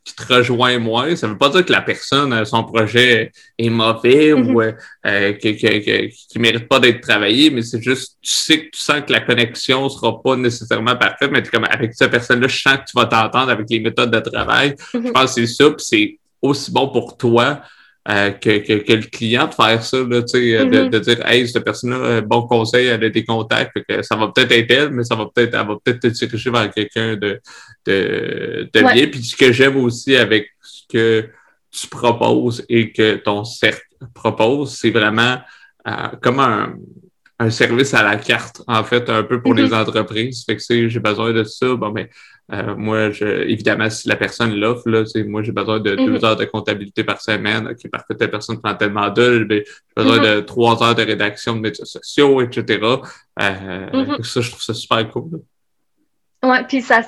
qui 0.07 0.15
te 0.15 0.33
rejoint 0.33 0.79
moins. 0.79 1.15
Ça 1.17 1.27
ne 1.27 1.33
veut 1.33 1.37
pas 1.37 1.49
dire 1.49 1.65
que 1.65 1.71
la 1.71 1.81
personne, 1.81 2.31
euh, 2.31 2.45
son 2.45 2.63
projet 2.63 3.31
est 3.57 3.69
mauvais 3.69 4.31
ou 4.31 4.61
mhm. 4.61 4.61
euh, 4.61 4.71
euh 5.05 5.33
qui 5.33 5.51
ne 6.35 6.41
mérite 6.41 6.67
pas 6.69 6.79
d'être 6.79 7.01
travaillé, 7.01 7.49
mais 7.49 7.61
c'est 7.61 7.81
juste, 7.81 8.17
tu 8.21 8.31
sais 8.31 8.59
que 8.59 8.69
tu 8.71 8.79
sens 8.79 9.01
que 9.05 9.11
la 9.11 9.19
connexion 9.19 9.83
ne 9.83 9.89
sera 9.89 10.21
pas 10.21 10.37
nécessairement 10.37 10.95
parfaite, 10.95 11.29
mais 11.31 11.43
comme 11.43 11.65
avec 11.65 11.93
cette 11.93 12.11
personne-là, 12.11 12.47
je 12.47 12.57
sens 12.57 12.77
que 12.77 12.85
tu 12.89 12.95
vas 12.95 13.05
t'entendre 13.05 13.51
avec 13.51 13.69
les 13.69 13.81
méthodes 13.81 14.11
de 14.11 14.19
travail. 14.19 14.75
Mhm. 14.93 15.07
Je 15.07 15.11
pense 15.11 15.35
que 15.35 15.45
c'est 15.45 15.53
ça, 15.53 15.69
puis 15.71 15.85
c'est 15.85 16.19
aussi 16.41 16.71
bon 16.71 16.87
pour 16.87 17.17
toi 17.17 17.61
euh, 18.09 18.31
que, 18.31 18.59
que, 18.59 18.73
que, 18.83 18.93
le 18.93 19.01
client 19.01 19.47
de 19.47 19.53
faire 19.53 19.83
ça, 19.83 19.97
là, 19.97 20.21
tu 20.21 20.27
sais, 20.29 20.57
de, 20.59 20.63
mm-hmm. 20.63 20.89
de, 20.89 20.99
dire 20.99 21.25
Hey, 21.27 21.47
cette 21.47 21.65
personne-là, 21.65 21.97
euh, 21.97 22.21
bon 22.21 22.47
conseil, 22.47 22.87
elle 22.87 23.03
a 23.03 23.09
des 23.09 23.25
contacts, 23.25 23.77
que 23.87 24.01
ça 24.01 24.15
va 24.15 24.29
peut-être 24.29 24.51
être 24.53 24.71
elle, 24.71 24.91
mais 24.91 25.03
ça 25.03 25.15
va 25.15 25.25
peut-être, 25.25 25.53
elle 25.53 25.67
va 25.67 25.75
peut-être 25.83 25.99
te 25.99 26.07
diriger 26.07 26.49
vers 26.49 26.71
quelqu'un 26.71 27.17
de, 27.17 27.41
de, 27.85 28.69
de 28.73 28.93
bien. 28.93 29.07
Puis 29.07 29.23
ce 29.23 29.35
que 29.35 29.51
j'aime 29.51 29.75
aussi 29.75 30.15
avec 30.15 30.51
ce 30.61 30.83
que 30.87 31.29
tu 31.69 31.87
proposes 31.87 32.63
et 32.69 32.93
que 32.93 33.15
ton 33.15 33.43
cercle 33.43 33.83
propose, 34.13 34.77
c'est 34.77 34.91
vraiment 34.91 35.39
euh, 35.85 36.07
comme 36.21 36.39
un, 36.39 36.75
un 37.39 37.49
service 37.49 37.93
à 37.93 38.03
la 38.03 38.15
carte, 38.15 38.61
en 38.67 38.85
fait, 38.85 39.09
un 39.09 39.23
peu 39.23 39.41
pour 39.41 39.53
les 39.53 39.67
mm-hmm. 39.67 39.81
entreprises. 39.81 40.43
Fait 40.45 40.55
que 40.55 40.61
si 40.61 40.89
j'ai 40.89 40.99
besoin 41.01 41.33
de 41.33 41.43
ça, 41.43 41.75
bon, 41.75 41.91
mais 41.91 42.09
euh, 42.53 42.75
moi, 42.75 43.11
je, 43.11 43.25
évidemment, 43.25 43.89
si 43.89 44.07
la 44.07 44.15
personne 44.15 44.55
l'offre, 44.55 44.89
là, 44.89 45.03
moi, 45.25 45.43
j'ai 45.43 45.51
besoin 45.51 45.79
de 45.79 45.95
deux 45.95 46.17
mm-hmm. 46.17 46.25
heures 46.25 46.35
de 46.37 46.45
comptabilité 46.45 47.03
par 47.03 47.21
semaine. 47.21 47.67
OK, 47.67 47.91
parfait, 47.91 48.15
telle 48.15 48.31
personne 48.31 48.61
prend 48.61 48.73
tellement 48.73 49.09
d'heures, 49.09 49.45
j'ai 49.49 49.65
besoin 49.95 50.17
mm-hmm. 50.17 50.35
de 50.35 50.39
trois 50.41 50.81
heures 50.81 50.95
de 50.95 51.03
rédaction 51.03 51.55
de 51.55 51.59
médias 51.59 51.85
sociaux, 51.85 52.41
etc. 52.41 52.79
Euh, 53.41 54.23
Ça, 54.23 54.41
je 54.41 54.49
trouve 54.49 54.61
ça 54.61 54.73
super 54.73 55.09
cool. 55.11 55.41
Ouais, 56.41 56.63
puis 56.67 56.81
ça, 56.81 57.01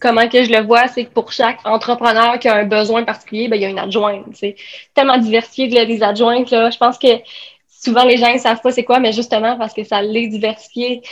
comment 0.00 0.28
que 0.28 0.44
je 0.44 0.52
le 0.52 0.62
vois, 0.62 0.88
c'est 0.88 1.06
que 1.06 1.12
pour 1.12 1.32
chaque 1.32 1.60
entrepreneur 1.64 2.38
qui 2.38 2.48
a 2.48 2.56
un 2.56 2.64
besoin 2.64 3.04
particulier, 3.04 3.48
ben, 3.48 3.56
il 3.56 3.62
y 3.62 3.64
a 3.64 3.70
une 3.70 3.78
adjointe. 3.78 4.26
C'est 4.34 4.56
tellement 4.92 5.18
diversifié 5.18 5.70
que 5.70 5.74
les 5.74 6.02
adjointes. 6.02 6.50
Là, 6.50 6.70
je 6.70 6.76
pense 6.76 6.98
que 6.98 7.08
souvent 7.66 8.04
les 8.04 8.18
gens 8.18 8.32
ne 8.32 8.38
savent 8.38 8.60
pas 8.60 8.72
c'est 8.72 8.84
quoi, 8.84 9.00
mais 9.00 9.12
justement 9.12 9.56
parce 9.56 9.72
que 9.72 9.84
ça 9.84 10.02
l'est 10.02 10.28
diversifié. 10.28 11.02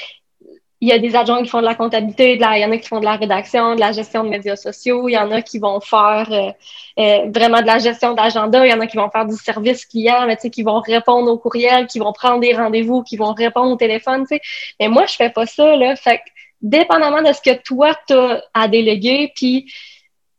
Il 0.83 0.89
y 0.89 0.93
a 0.93 0.99
des 0.99 1.15
adjoints 1.15 1.43
qui 1.45 1.49
font 1.49 1.61
de 1.61 1.65
la 1.65 1.77
comptabilité, 1.77 2.35
il 2.35 2.41
y 2.41 2.65
en 2.65 2.73
a 2.73 2.77
qui 2.77 2.89
font 2.89 2.99
de 2.99 3.05
la 3.05 3.15
rédaction, 3.15 3.77
de 3.77 3.81
la 3.81 3.93
gestion 3.93 4.25
de 4.25 4.29
médias 4.29 4.57
sociaux, 4.57 5.09
il 5.09 5.13
y 5.13 5.17
en 5.17 5.31
a 5.31 5.41
qui 5.41 5.61
vont 5.61 5.79
faire 5.81 6.27
euh, 6.33 6.51
euh, 6.99 7.31
vraiment 7.33 7.61
de 7.61 7.67
la 7.67 7.79
gestion 7.79 8.15
d'agenda, 8.15 8.67
il 8.67 8.71
y 8.71 8.75
en 8.75 8.81
a 8.81 8.89
qui 8.89 8.97
vont 8.97 9.09
faire 9.09 9.25
du 9.25 9.37
service 9.37 9.87
client, 9.87 10.27
mais, 10.27 10.37
qui 10.37 10.63
vont 10.65 10.81
répondre 10.81 11.31
aux 11.31 11.39
courriels, 11.39 11.87
qui 11.87 12.01
vont 12.01 12.13
prendre 12.13 12.41
des 12.41 12.53
rendez-vous, 12.53 13.05
qui 13.05 13.17
vont 13.17 13.33
répondre 13.33 13.71
au 13.71 13.77
téléphone. 13.77 14.27
sais. 14.27 14.41
Mais 14.81 14.89
moi, 14.89 15.07
je 15.07 15.15
fais 15.15 15.31
pas 15.31 15.47
ça. 15.47 15.77
Là. 15.77 15.95
Fait 15.95 16.21
dépendamment 16.61 17.23
de 17.23 17.33
ce 17.33 17.41
que 17.41 17.63
toi, 17.63 17.97
tu 18.09 18.15
as 18.15 18.43
à 18.53 18.67
déléguer, 18.67 19.33
puis 19.37 19.73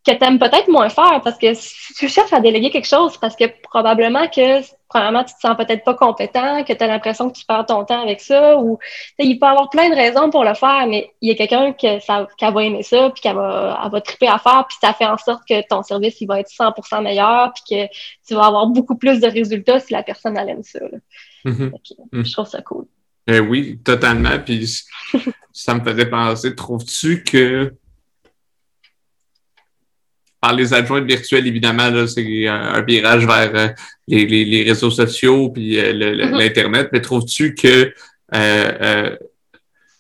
que 0.06 0.12
tu 0.12 0.24
aimes 0.26 0.40
peut-être 0.40 0.68
moins 0.68 0.90
faire, 0.90 1.22
parce 1.24 1.38
que 1.38 1.54
si 1.54 1.94
tu 1.94 2.10
cherches 2.10 2.34
à 2.34 2.42
déléguer 2.42 2.70
quelque 2.70 2.88
chose, 2.88 3.18
parce 3.18 3.36
que 3.36 3.46
probablement 3.64 4.28
que, 4.28 4.62
probablement, 4.94 5.24
tu 5.24 5.34
te 5.34 5.40
sens 5.40 5.58
peut-être 5.58 5.84
pas 5.84 5.96
compétent, 5.96 6.64
que 6.64 6.74
tu 6.74 6.84
as 6.84 6.88
l'impression 6.88 7.30
que 7.30 7.38
tu 7.38 7.46
perds 7.46 7.66
ton 7.66 7.84
temps 7.84 8.04
avec 8.04 8.22
ça, 8.22 8.58
ou 8.60 8.78
il 9.18 9.40
peut 9.40 9.46
y 9.48 9.50
avoir 9.50 9.70
plein 9.70 9.90
de 9.90 9.96
raisons 9.96 10.30
pour 10.30 10.44
le 10.44 10.54
faire, 10.54 10.86
mais 10.88 11.12
il 11.22 11.30
y 11.30 11.32
a 11.32 11.36
quelqu'un 11.36 11.74
qui 11.74 11.88
va 12.08 12.64
aimer 12.64 12.84
ça, 12.84 13.10
puis 13.10 13.22
qui 13.22 13.34
va, 13.34 13.82
elle 13.84 13.92
va 13.92 14.02
triper 14.02 14.28
à 14.28 14.38
faire, 14.38 14.66
puis 14.68 14.78
ça 14.80 14.94
fait 14.94 15.08
en 15.08 15.18
sorte 15.18 15.42
que 15.50 15.68
ton 15.68 15.82
service, 15.82 16.22
il 16.22 16.28
va 16.28 16.40
être 16.40 16.50
100% 16.50 17.02
meilleur, 17.02 17.52
puis 17.54 17.64
que 17.70 17.94
tu 18.28 18.36
vas 18.36 18.46
avoir 18.46 18.68
beaucoup 18.68 18.96
plus 18.96 19.20
de 19.20 19.28
résultats 19.28 19.80
si 19.80 19.94
la 19.94 20.04
personne, 20.04 20.38
elle 20.38 20.50
aime 20.50 20.64
ça. 20.64 20.80
Mm-hmm. 21.46 21.72
Mm. 22.12 22.26
Je 22.26 22.32
trouve 22.32 22.48
ça 22.48 22.62
cool. 22.62 22.86
Eh 23.26 23.40
oui, 23.40 23.80
totalement. 23.84 24.38
Puis 24.46 24.84
ça 25.52 25.74
me 25.74 25.84
faisait 25.84 26.10
penser, 26.10 26.56
trouves-tu 26.56 27.24
que 27.24 27.74
par 30.44 30.54
les 30.54 30.74
adjoints 30.74 31.00
virtuels, 31.00 31.48
évidemment, 31.48 31.90
c'est 32.06 32.48
un, 32.50 32.82
virage 32.82 33.26
vers 33.26 33.52
euh, 33.56 33.68
les, 34.10 34.64
réseaux 34.68 34.92
sociaux 34.92 35.52
puis 35.52 35.80
euh, 35.80 35.94
mm-hmm. 35.94 36.38
l'Internet, 36.38 36.90
mais 36.92 37.00
trouves-tu 37.00 37.56
que 37.56 37.94
euh, 38.36 39.16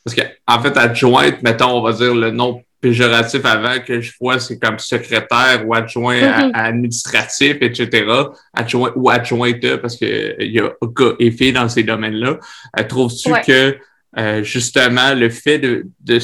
parce 0.04 0.18
qu'en 0.18 0.56
en 0.56 0.62
fait, 0.62 0.76
adjointe, 0.76 1.42
mettons, 1.44 1.78
on 1.78 1.82
va 1.82 1.94
dire 1.94 2.14
le 2.14 2.32
nom 2.32 2.62
péjoratif 2.82 3.46
avant 3.46 3.80
que 3.80 4.02
je 4.02 4.12
vois, 4.20 4.38
c'est 4.38 4.60
comme 4.60 4.80
secrétaire 4.80 5.66
ou 5.66 5.74
adjoint 5.74 6.20
mm-hmm. 6.20 6.52
administratif, 6.54 7.56
etc. 7.62 8.06
Adjoint 8.54 8.92
ou 8.98 9.10
adjointe, 9.10 9.78
parce 9.78 9.96
qu'il 9.96 10.36
y 10.40 10.60
a 10.60 10.70
gars 10.82 11.14
et 11.20 11.32
filles 11.32 11.54
dans 11.54 11.70
ces 11.70 11.84
domaines-là. 11.84 12.38
Trouves-tu 12.90 13.32
que 13.48 13.78
justement 14.44 15.14
le 15.14 15.30
fait 15.30 15.60
de, 15.60 15.86
de 16.02 16.20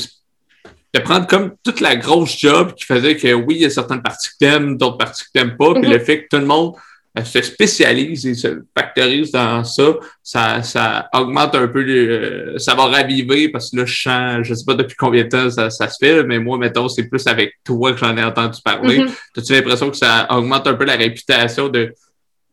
de 0.94 1.00
prendre 1.00 1.28
comme 1.28 1.54
toute 1.64 1.82
la 1.82 1.96
grosse 1.96 2.38
job 2.38 2.74
qui 2.74 2.86
faisait 2.86 3.16
que 3.16 3.34
oui, 3.34 3.56
il 3.56 3.62
y 3.62 3.66
a 3.66 3.70
certaines 3.70 4.02
parties 4.02 4.30
que 4.30 4.38
t'aimes, 4.40 4.78
d'autres 4.78 4.98
parties 4.98 5.24
que 5.24 5.30
t'aimes 5.34 5.56
pas, 5.56 5.74
puis 5.74 5.88
mhm. 5.88 5.94
le 5.94 6.00
fait 6.00 6.24
que 6.24 6.28
tout 6.30 6.42
le 6.42 6.48
monde 6.48 6.74
euh, 7.18 7.24
se 7.24 7.42
spécialise 7.42 8.26
et 8.26 8.34
se 8.34 8.62
factorise 8.76 9.32
dans 9.32 9.64
ça, 9.64 9.96
ça, 10.24 10.64
ça 10.64 11.10
augmente 11.14 11.56
un 11.56 11.68
peu, 11.68 11.84
euh, 11.84 12.58
ça 12.58 12.74
va 12.76 12.86
raviver 12.86 13.50
parce 13.50 13.72
que 13.72 13.78
là, 13.78 13.86
je 13.86 14.02
sens, 14.02 14.48
je 14.48 14.54
sais 14.54 14.66
pas 14.66 14.74
depuis 14.74 14.96
combien 14.96 15.24
de 15.24 15.30
temps 15.30 15.50
ça, 15.50 15.70
ça 15.70 15.88
se 15.90 15.98
fait, 16.00 16.24
mais 16.24 16.40
moi, 16.40 16.58
mettons, 16.58 16.90
c'est 16.90 17.04
plus 17.04 17.26
avec 17.28 17.54
toi 17.64 17.94
que 17.94 18.00
j'en 18.00 18.18
ai 18.18 18.24
entendu 18.24 18.60
parler. 18.64 19.00
Mhm. 19.00 19.10
As-tu 19.38 19.54
l'impression 19.54 19.92
que 19.92 19.98
ça 19.98 20.28
augmente 20.32 20.66
un 20.66 20.74
peu 20.74 20.86
la 20.86 20.96
réputation 20.96 21.70
de, 21.70 21.94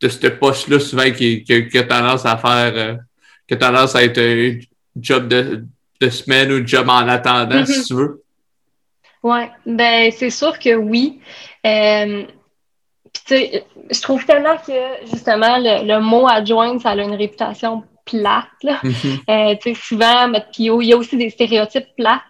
de 0.00 0.08
ce 0.08 0.26
poste-là, 0.26 0.78
souvent, 0.78 1.10
qui, 1.10 1.42
qui, 1.42 1.68
qui, 1.68 1.78
a 1.78 1.84
tendance 1.84 2.26
à 2.26 2.36
faire, 2.36 2.72
euh, 2.74 2.94
qui 3.48 3.54
a 3.54 3.56
tendance 3.56 3.94
à 3.94 4.04
être 4.04 4.18
un 4.18 4.58
job 4.98 5.28
de, 5.28 5.64
de 6.00 6.08
semaine 6.10 6.52
ou 6.52 6.56
un 6.56 6.66
job 6.66 6.88
en 6.88 7.08
attendant, 7.08 7.64
si 7.64 7.78
mhm. 7.78 7.84
tu 7.84 7.94
veux? 7.94 8.22
Oui, 9.22 9.40
ben 9.64 10.10
c'est 10.12 10.30
sûr 10.30 10.58
que 10.58 10.74
oui. 10.74 11.20
Euh, 11.66 12.24
je 13.28 14.00
trouve 14.02 14.24
tellement 14.24 14.56
que 14.56 15.06
justement 15.10 15.58
le, 15.58 15.98
mot 16.00 16.26
adjoint, 16.28 16.78
ça 16.78 16.90
a 16.90 16.96
une 16.96 17.14
réputation 17.14 17.82
plate. 18.04 18.44
Là. 18.62 18.80
Euh, 19.28 19.54
souvent, 19.74 20.32
il 20.58 20.84
y 20.84 20.92
a 20.92 20.96
aussi 20.96 21.16
des 21.16 21.30
stéréotypes 21.30 21.88
plates. 21.96 22.22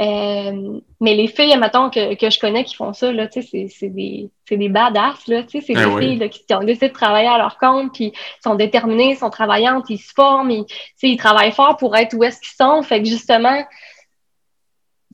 Euh, 0.00 0.78
mais 1.00 1.14
les 1.14 1.26
filles, 1.26 1.56
mettons, 1.58 1.90
que, 1.90 2.14
que 2.14 2.30
je 2.30 2.38
connais 2.38 2.62
qui 2.62 2.76
font 2.76 2.92
ça, 2.92 3.10
là, 3.10 3.26
c'est, 3.32 3.42
c'est 3.42 3.88
des, 3.88 4.30
c'est 4.48 4.56
des 4.56 4.68
badass, 4.68 5.26
là, 5.26 5.42
c'est 5.48 5.58
des 5.58 5.76
ah 5.76 5.98
filles 5.98 6.16
là, 6.16 6.28
qui, 6.28 6.42
ont 6.54 6.62
décidé 6.62 6.88
de 6.88 6.92
travailler 6.92 7.26
à 7.26 7.36
leur 7.36 7.58
compte, 7.58 7.92
puis 7.92 8.12
sont 8.42 8.54
déterminées, 8.54 9.16
sont 9.16 9.30
travaillantes, 9.30 9.86
ils 9.90 9.98
se 9.98 10.12
forment, 10.14 10.52
ils, 10.52 10.66
ils 11.02 11.16
travaillent 11.16 11.50
fort 11.50 11.76
pour 11.76 11.96
être 11.96 12.14
où 12.14 12.22
est-ce 12.22 12.38
qu'ils 12.38 12.54
sont. 12.56 12.80
Fait 12.82 13.02
que 13.02 13.08
justement, 13.08 13.60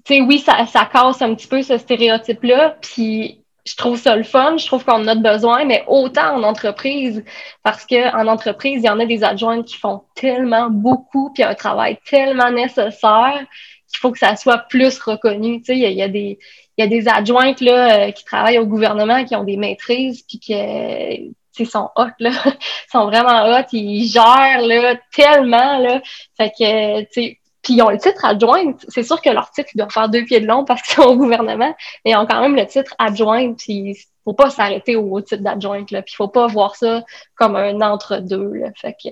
tu 0.05 0.15
sais, 0.15 0.21
oui, 0.21 0.39
ça, 0.39 0.67
ça 0.67 0.85
casse 0.85 1.23
un 1.23 1.35
petit 1.35 1.49
peu 1.49 1.63
ce 1.63 1.79
stéréotype-là, 1.79 2.77
puis 2.81 3.45
je 3.67 3.77
trouve 3.77 3.99
ça 3.99 4.15
le 4.15 4.23
fun, 4.23 4.57
je 4.59 4.67
trouve 4.67 4.85
qu'on 4.85 5.03
en 5.03 5.07
a 5.07 5.15
besoin, 5.15 5.65
mais 5.65 5.85
autant 5.87 6.37
en 6.37 6.43
entreprise, 6.43 7.25
parce 7.63 7.87
qu'en 7.87 8.27
entreprise, 8.27 8.83
il 8.83 8.87
y 8.87 8.91
en 8.91 9.01
a 9.01 9.07
des 9.07 9.25
adjointes 9.25 9.67
qui 9.67 9.79
font 9.79 10.03
tellement 10.15 10.69
beaucoup, 10.71 11.33
puis 11.33 11.43
un 11.43 11.55
travail 11.55 11.99
tellement 12.05 12.51
nécessaire 12.51 13.45
qu'il 13.89 14.01
faut 14.01 14.13
que 14.13 14.19
ça 14.19 14.37
soit 14.37 14.59
plus 14.59 14.99
reconnu. 14.99 15.61
Tu 15.61 15.67
sais, 15.67 15.79
il 15.79 15.93
y 15.93 16.03
a, 16.03 16.09
des 16.09 16.39
il 16.77 16.85
y 16.85 16.87
a 16.87 16.89
des 16.89 17.09
adjointes 17.09 17.61
là, 17.61 18.09
euh, 18.09 18.11
qui 18.11 18.25
travaillent 18.25 18.59
au 18.59 18.67
gouvernement, 18.67 19.25
qui 19.25 19.35
ont 19.37 19.45
des 19.45 19.57
maîtrises, 19.57 20.23
puis 20.29 20.39
qui 20.39 21.67
sont 21.67 21.89
hot, 21.97 22.09
là. 22.19 22.33
sont 22.93 23.07
vraiment 23.07 23.47
hot, 23.47 23.65
ils 23.73 24.07
gèrent 24.09 24.61
là, 24.61 24.97
tellement. 25.13 25.79
Là. 25.79 26.03
Fait 26.37 26.51
que, 26.51 27.35
puis 27.65 27.75
ils 27.75 27.83
ont 27.83 27.89
le 27.89 27.99
titre 27.99 28.25
adjointe. 28.25 28.85
C'est 28.89 29.03
sûr 29.03 29.21
que 29.21 29.31
leur 29.31 29.51
titre 29.51 29.71
doit 29.75 29.89
faire 29.89 30.09
deux 30.09 30.25
pieds 30.25 30.41
de 30.41 30.47
long 30.47 30.65
parce 30.65 30.83
qu'ils 30.83 30.95
sont 30.95 31.09
au 31.09 31.17
gouvernement, 31.17 31.75
mais 32.05 32.11
ils 32.13 32.17
ont 32.17 32.27
quand 32.27 32.41
même 32.41 32.55
le 32.55 32.67
titre 32.67 32.95
adjointe. 32.99 33.59
Puis 33.59 33.97
faut 34.23 34.35
pas 34.35 34.51
s'arrêter 34.51 34.97
au 34.97 35.21
titre 35.21 35.43
d'adjointe. 35.43 35.89
Puis 35.89 36.03
il 36.07 36.15
faut 36.15 36.29
pas 36.29 36.47
voir 36.47 36.77
ça 36.77 37.03
comme 37.35 37.57
un 37.57 37.81
entre-deux. 37.81 38.53
Fait 38.77 38.95
que. 39.03 39.09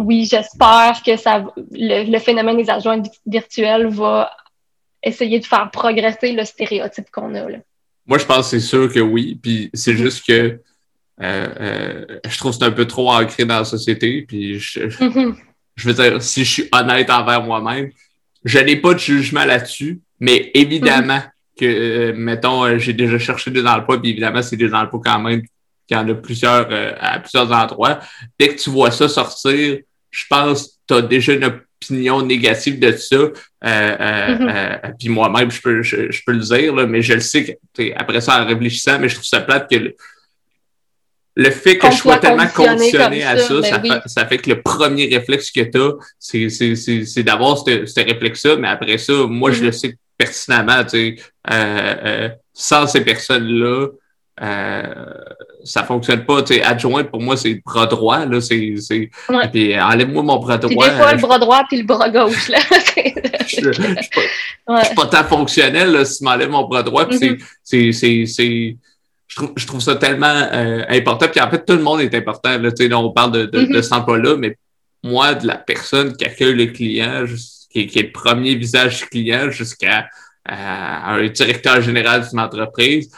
Oui, 0.00 0.26
j'espère 0.30 1.02
que 1.04 1.16
ça, 1.16 1.44
le, 1.72 2.18
phénomène 2.18 2.56
des 2.56 2.70
adjointes 2.70 3.08
virtuelles 3.26 3.86
va 3.88 4.30
essayer 5.02 5.40
de 5.40 5.44
faire 5.44 5.70
progresser 5.70 6.32
le 6.32 6.44
stéréotype 6.44 7.10
qu'on 7.10 7.34
a. 7.34 7.48
Là. 7.48 7.58
Moi, 8.06 8.18
je 8.18 8.24
pense 8.24 8.50
que 8.50 8.58
c'est 8.58 8.66
sûr 8.66 8.92
que 8.92 9.00
oui. 9.00 9.38
Puis 9.40 9.70
c'est 9.74 9.94
juste 9.94 10.26
que 10.26 10.60
euh, 11.20 11.48
euh, 11.60 12.18
je 12.26 12.38
trouve 12.38 12.52
que 12.52 12.58
c'est 12.58 12.64
un 12.64 12.72
peu 12.72 12.86
trop 12.86 13.10
ancré 13.12 13.44
dans 13.44 13.58
la 13.58 13.64
société. 13.64 14.22
Puis 14.22 14.58
je, 14.58 14.80
mm-hmm 14.80 15.34
je 15.76 15.88
veux 15.88 15.94
dire, 15.94 16.22
si 16.22 16.44
je 16.44 16.50
suis 16.50 16.68
honnête 16.72 17.10
envers 17.10 17.42
moi-même, 17.42 17.90
je 18.44 18.58
n'ai 18.58 18.76
pas 18.76 18.94
de 18.94 18.98
jugement 18.98 19.44
là-dessus, 19.44 20.00
mais 20.20 20.50
évidemment 20.54 21.22
que, 21.58 21.64
euh, 21.64 22.12
mettons, 22.16 22.64
euh, 22.64 22.78
j'ai 22.78 22.92
déjà 22.92 23.18
cherché 23.18 23.50
des 23.50 23.64
emplois, 23.64 24.00
puis 24.00 24.10
évidemment, 24.10 24.42
c'est 24.42 24.56
des 24.56 24.72
emplois 24.72 25.00
quand 25.04 25.20
même 25.20 25.42
qui 25.86 25.94
en 25.94 26.08
a 26.08 26.14
plusieurs 26.14 26.68
euh, 26.70 26.92
à 27.00 27.20
plusieurs 27.20 27.50
endroits. 27.52 28.00
Dès 28.38 28.48
que 28.48 28.60
tu 28.60 28.70
vois 28.70 28.90
ça 28.90 29.08
sortir, 29.08 29.78
je 30.10 30.24
pense 30.28 30.66
que 30.66 30.72
tu 30.88 30.94
as 30.94 31.02
déjà 31.02 31.32
une 31.32 31.44
opinion 31.44 32.22
négative 32.22 32.78
de 32.78 32.92
ça. 32.92 33.16
Mm-hmm. 33.64 34.96
puis 34.98 35.08
moi-même, 35.08 35.50
je 35.50 35.60
peux, 35.60 35.82
je, 35.82 36.20
peux 36.24 36.32
le 36.32 36.40
dire, 36.40 36.74
là, 36.74 36.86
mais 36.86 37.02
je 37.02 37.14
le 37.14 37.20
sais 37.20 37.44
que, 37.76 37.82
après 37.96 38.20
ça, 38.20 38.42
en 38.42 38.46
réfléchissant, 38.46 38.98
mais 38.98 39.08
je 39.08 39.14
trouve 39.14 39.26
ça 39.26 39.40
plate 39.40 39.70
que 39.70 39.94
le 41.34 41.50
fait 41.50 41.78
que 41.78 41.90
je 41.90 41.96
sois 41.96 42.18
tellement 42.18 42.46
conditionné 42.48 43.24
à 43.24 43.38
ça, 43.38 43.54
ben 43.60 44.02
ça, 44.06 44.26
fait, 44.26 44.38
que 44.38 44.50
le 44.50 44.60
premier 44.60 45.06
réflexe 45.06 45.50
que 45.50 45.60
tu 45.60 45.78
as, 45.78 45.92
c'est 46.18 47.22
d'avoir 47.22 47.58
ce 47.58 48.04
réflexe-là, 48.04 48.56
mais 48.56 48.68
après 48.68 48.98
ça, 48.98 49.12
moi, 49.28 49.50
je 49.50 49.60
mm-hmm. 49.60 49.64
le 49.64 49.72
sais 49.72 49.96
pertinemment, 50.18 50.84
tu 50.84 50.90
sais, 50.90 51.16
euh, 51.50 51.94
euh, 52.04 52.28
sans 52.52 52.86
ces 52.86 53.00
personnes-là, 53.00 53.88
euh, 54.40 54.82
ça 55.64 55.84
fonctionne 55.84 56.24
pas. 56.24 56.42
Tu 56.42 56.54
sais, 56.54 56.62
adjoint, 56.62 57.04
pour 57.04 57.20
moi, 57.20 57.36
c'est 57.36 57.50
le 57.50 57.60
bras 57.64 57.86
droit, 57.86 58.24
là, 58.24 58.40
c'est... 58.40 58.74
Ouais. 59.28 59.48
Puis 59.52 59.80
enlève-moi 59.80 60.22
mon 60.22 60.38
bras 60.38 60.58
droit. 60.58 60.86
Puis 60.86 60.94
des 60.94 61.02
fois, 61.02 61.12
le 61.14 61.20
bras 61.20 61.38
droit 61.38 61.64
puis 61.68 61.78
le 61.78 61.84
bras 61.84 62.10
gauche, 62.10 62.48
là. 62.48 62.58
je, 63.46 63.68
ne 63.68 64.82
suis 64.82 64.94
pas, 64.94 65.06
tant 65.06 65.24
fonctionnel, 65.24 65.92
là, 65.92 66.04
si 66.04 66.18
tu 66.18 66.24
m'enlèves 66.24 66.50
mon 66.50 66.66
bras 66.66 66.82
droit, 66.82 67.06
puis 67.06 67.18
mm-hmm. 67.18 68.24
c'est 68.26 68.76
je 69.56 69.66
trouve, 69.66 69.80
ça 69.80 69.96
tellement 69.96 70.26
euh, 70.26 70.84
important. 70.88 71.26
Puis 71.28 71.40
en 71.40 71.50
fait, 71.50 71.64
tout 71.64 71.74
le 71.74 71.82
monde 71.82 72.00
est 72.00 72.14
important. 72.14 72.58
Là, 72.58 72.70
on 72.98 73.12
parle 73.12 73.32
de, 73.32 73.46
de, 73.46 73.60
mm-hmm. 73.60 73.82
cet 73.82 73.92
emploi-là, 73.92 74.36
mais 74.36 74.56
moi, 75.02 75.34
de 75.34 75.46
la 75.46 75.56
personne 75.56 76.16
qui 76.16 76.24
accueille 76.24 76.54
le 76.54 76.66
client, 76.66 77.24
qui, 77.70 77.80
est 77.80 78.02
le 78.02 78.12
premier 78.12 78.54
visage 78.54 79.00
du 79.00 79.06
client, 79.06 79.50
jusqu'à 79.50 80.08
euh, 80.50 80.54
un 80.54 81.26
directeur 81.28 81.80
général 81.80 82.28
d'une 82.28 82.40
entreprise, 82.40 83.10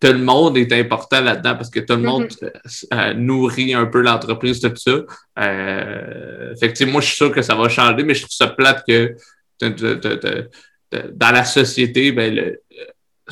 tout 0.00 0.08
le 0.08 0.18
monde 0.18 0.58
est 0.58 0.72
important 0.72 1.20
là-dedans 1.20 1.54
parce 1.54 1.70
que 1.70 1.80
tout 1.80 1.94
le 1.94 2.02
monde 2.02 2.26
mm-hmm. 2.26 2.86
euh, 2.92 3.14
nourrit 3.14 3.72
un 3.72 3.86
peu 3.86 4.00
l'entreprise, 4.00 4.60
tout 4.60 4.72
ça. 4.76 5.00
Euh, 5.38 6.52
effectivement, 6.54 6.92
moi, 6.94 7.00
je 7.00 7.06
suis 7.06 7.16
sûr 7.16 7.32
que 7.32 7.42
ça 7.42 7.54
va 7.54 7.68
changer, 7.68 8.02
mais 8.02 8.14
je 8.14 8.22
trouve 8.22 8.32
ça 8.32 8.48
plate 8.48 8.84
que 8.86 9.16
dans 9.60 11.30
la 11.30 11.44
société, 11.44 12.12
ben, 12.12 12.34
le, 12.34 12.60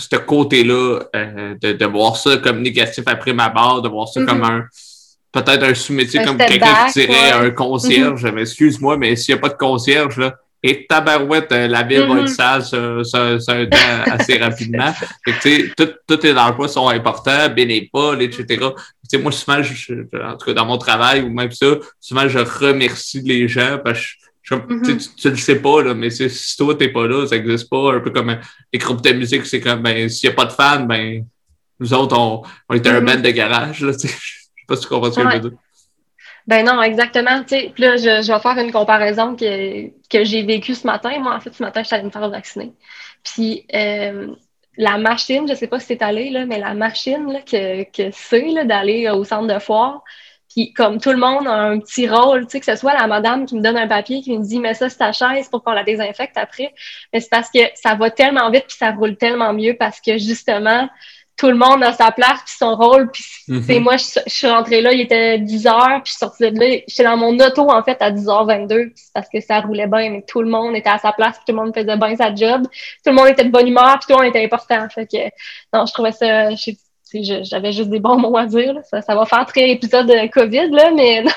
ce 0.00 0.16
côté-là, 0.16 1.00
euh, 1.14 1.54
de, 1.61 1.73
de, 1.73 1.87
voir 1.87 2.16
ça 2.16 2.37
comme 2.38 2.62
négatif 2.62 3.04
après 3.07 3.33
ma 3.33 3.49
barre, 3.49 3.83
de 3.83 3.88
voir 3.88 4.09
ça 4.09 4.25
comme 4.25 4.42
mm-hmm. 4.42 4.62
un 4.62 4.64
peut-être 5.33 5.62
un 5.62 5.75
sous-métier 5.75 6.25
comme 6.25 6.38
quelqu'un 6.38 6.87
qui 6.92 7.07
dirait 7.07 7.33
un 7.33 7.50
concierge. 7.50 8.25
Mm-hmm. 8.25 8.40
Excuse-moi, 8.40 8.97
mais 8.97 9.14
s'il 9.16 9.35
n'y 9.35 9.38
a 9.38 9.40
pas 9.40 9.49
de 9.49 9.59
concierge, 9.59 10.19
là, 10.19 10.35
et 10.62 10.87
tabarouette, 10.87 11.52
euh, 11.52 11.69
la 11.69 11.83
ville 11.83 12.02
va 12.02 12.19
être 12.19 12.25
mm-hmm. 12.25 12.62
sale 12.62 12.64
sur, 12.64 13.52
un 13.54 13.66
temps 13.66 14.12
assez 14.12 14.37
rapidement. 14.37 14.92
Fait 15.25 15.33
que, 15.33 15.75
tout, 15.75 15.92
tous 16.07 16.23
les 16.23 16.37
emplois 16.37 16.69
sont 16.69 16.88
importants, 16.88 17.49
bénévoles, 17.49 18.23
etc. 18.23 18.66
sais 19.09 19.19
moi, 19.19 19.33
souvent, 19.33 19.62
je, 19.62 19.95
en 20.23 20.37
tout 20.37 20.47
cas 20.47 20.52
dans 20.52 20.66
mon 20.66 20.76
travail 20.76 21.23
ou 21.23 21.30
même 21.30 21.50
ça, 21.50 21.76
souvent, 21.99 22.28
je 22.28 22.38
remercie 22.40 23.23
les 23.23 23.49
gens 23.49 23.78
parce 23.83 24.00
que 24.00 24.29
mm-hmm. 24.57 25.14
tu, 25.16 25.28
ne 25.28 25.33
le 25.33 25.38
sais 25.38 25.61
pas, 25.61 25.83
là, 25.83 25.95
mais 25.95 26.11
si 26.11 26.57
toi, 26.57 26.75
t'es 26.75 26.88
pas 26.88 27.07
là, 27.07 27.26
ça 27.26 27.37
n'existe 27.37 27.69
pas. 27.69 27.95
Un 27.95 28.00
peu 28.00 28.11
comme 28.11 28.37
les 28.73 28.78
groupes 28.78 29.02
de 29.02 29.12
musique, 29.12 29.47
c'est 29.47 29.61
comme, 29.61 29.83
ben, 29.83 30.09
s'il 30.09 30.28
n'y 30.28 30.35
a 30.35 30.37
pas 30.37 30.47
de 30.47 30.52
fans, 30.52 30.85
ben, 30.85 31.25
nous 31.78 31.95
autres, 31.95 32.19
on, 32.19 32.42
on 32.69 32.75
est 32.75 32.87
un 32.87 33.00
mm-hmm. 33.00 33.04
band 33.04 33.21
de 33.21 33.30
garage, 33.30 33.80
là, 33.80 33.92
Je 34.02 34.09
sais 34.09 34.09
pas 34.66 34.76
si 34.76 34.83
tu 34.83 34.88
comprends 34.88 35.11
ce 35.11 35.21
que 35.21 35.30
je 35.30 35.37
veux 35.37 35.50
dire. 35.50 35.59
Ben 36.47 36.64
non, 36.64 36.83
exactement. 36.83 37.45
Puis 37.45 37.73
là, 37.78 37.97
je, 37.97 38.23
je, 38.23 38.33
vais 38.33 38.40
faire 38.40 38.59
une 38.59 38.73
comparaison 38.73 39.37
que, 39.37 39.88
que 40.09 40.25
j'ai 40.25 40.42
vécue 40.42 40.75
ce 40.75 40.87
matin. 40.87 41.19
Moi, 41.21 41.35
en 41.35 41.40
fait, 41.40 41.54
ce 41.54 41.62
matin, 41.62 41.83
je 41.83 41.87
suis 41.87 41.95
allée 41.95 42.04
me 42.04 42.11
faire 42.11 42.28
vacciner. 42.28 42.73
Puis 43.23 43.66
euh, 43.75 44.35
la 44.76 44.99
machine, 44.99 45.47
je 45.49 45.54
sais 45.54 45.66
pas 45.66 45.78
si 45.78 45.87
c'est 45.87 46.02
allé, 46.02 46.30
là, 46.30 46.47
mais 46.47 46.59
la 46.59 46.75
machine 46.75 47.33
là, 47.33 47.40
que, 47.42 47.85
que 47.85 48.11
c'est 48.12 48.64
d'aller 48.64 49.09
au 49.11 49.25
centre 49.25 49.52
de 49.52 49.59
foire, 49.61 50.02
puis 50.50 50.73
comme 50.73 51.00
tout 51.00 51.12
le 51.12 51.16
monde 51.16 51.47
a 51.47 51.54
un 51.54 51.78
petit 51.78 52.09
rôle, 52.09 52.47
tu 52.47 52.52
sais, 52.52 52.61
que 52.61 52.66
ce 52.66 52.76
soit 52.76 52.92
la 52.92 53.07
madame 53.07 53.47
qui 53.47 53.54
me 53.54 53.62
donne 53.62 53.76
un 53.76 53.87
papier, 53.87 54.21
qui 54.21 54.37
me 54.37 54.42
dit, 54.42 54.59
mais 54.59 54.75
ça, 54.75 54.88
c'est 54.88 54.99
ta 54.99 55.12
chaise 55.12 55.49
pour 55.49 55.62
qu'on 55.62 55.73
la 55.73 55.85
désinfecte 55.85 56.37
après. 56.37 56.75
Mais 57.12 57.21
c'est 57.21 57.30
parce 57.30 57.50
que 57.50 57.61
ça 57.75 57.95
va 57.95 58.11
tellement 58.11 58.50
vite, 58.50 58.64
puis 58.66 58.76
ça 58.76 58.90
roule 58.90 59.16
tellement 59.16 59.52
mieux 59.52 59.76
parce 59.78 60.00
que 60.00 60.19
justement, 60.19 60.88
tout 61.37 61.49
le 61.49 61.54
monde 61.54 61.83
a 61.85 61.92
sa 61.92 62.11
place 62.11 62.40
puis 62.45 62.54
son 62.59 62.75
rôle. 62.75 63.11
Puis 63.12 63.25
mhm. 63.49 63.78
moi, 63.83 63.97
je, 63.97 64.21
suis 64.26 64.47
rentrée 64.49 64.80
là, 64.83 64.92
il 64.92 65.00
était 65.00 65.38
10 65.38 65.66
heures, 65.69 66.02
puis 66.02 66.07
je 66.07 66.11
suis 66.11 66.19
sortie 66.19 66.50
de 66.50 66.59
là. 66.59 66.83
J'étais 66.87 67.04
dans 67.04 67.16
mon 67.16 67.38
auto, 67.38 67.71
en 67.71 67.83
fait, 67.85 67.97
à 68.00 68.11
10h22, 68.11 68.92
parce 69.14 69.28
que 69.28 69.40
ça 69.40 69.61
roulait 69.61 69.87
bien, 69.87 70.11
mais 70.11 70.25
tout 70.26 70.42
le 70.42 70.50
monde 70.50 70.75
était 70.75 70.90
à 70.90 70.99
sa 70.99 71.12
place, 71.12 71.37
puis 71.37 71.45
tout 71.47 71.59
le 71.59 71.64
monde 71.64 71.75
faisait 71.75 71.97
bien 71.97 72.16
sa 72.16 72.35
job. 72.35 72.64
Tout 73.04 73.11
le 73.11 73.12
monde 73.12 73.28
était 73.28 73.45
de 73.45 73.50
bonne 73.50 73.69
humeur, 73.69 73.99
puis 74.00 74.09
tout 74.09 74.19
le 74.19 74.25
monde 74.25 74.35
était 74.35 74.45
important. 74.45 74.87
Fait 74.90 75.07
que, 75.07 75.30
non, 75.73 75.87
je 75.87 75.92
trouvais 75.92 76.12
ça... 76.12 76.50
J'avais 77.12 77.73
juste 77.73 77.90
des 77.90 78.00
bons 78.00 78.19
mots 78.19 78.37
à 78.37 78.47
dire. 78.47 78.75
Ça, 78.85 79.02
ça, 79.02 79.14
va 79.14 79.26
faire 79.26 79.45
très 79.47 79.71
épisode 79.71 80.07
de 80.07 80.31
COVID, 80.31 80.71
là, 80.71 80.90
mais 80.95 81.23
non. 81.25 81.31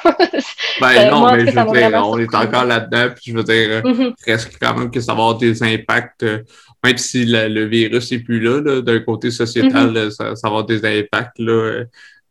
Ben 0.82 1.10
non, 1.10 1.32
mais 1.32 1.40
je 1.40 1.60
veux 1.60 1.90
dire, 1.90 2.04
on 2.06 2.20
est 2.20 2.36
encore 2.36 2.66
là-dedans, 2.66 3.14
puis 3.16 3.32
je 3.32 3.38
veux 3.38 3.44
dire, 3.44 3.82
mm 3.84 4.14
reste 4.26 4.58
quand 4.60 4.78
même 4.78 4.92
que 4.92 5.00
ça 5.00 5.14
va 5.14 5.24
avoir 5.24 5.38
des 5.38 5.64
impacts 5.64 6.24
euh, 6.24 6.44
même 6.84 6.98
si 6.98 7.26
le 7.26 7.66
virus 7.66 8.12
n'est 8.12 8.20
plus 8.20 8.40
là, 8.40 8.82
d'un 8.82 9.00
côté 9.00 9.32
sociétal, 9.32 9.94
mm-hmm. 9.94 10.12
ça, 10.12 10.34
va 10.34 10.34
avoir 10.44 10.66
des 10.66 10.86
impacts. 10.86 11.40
Là, 11.40 11.86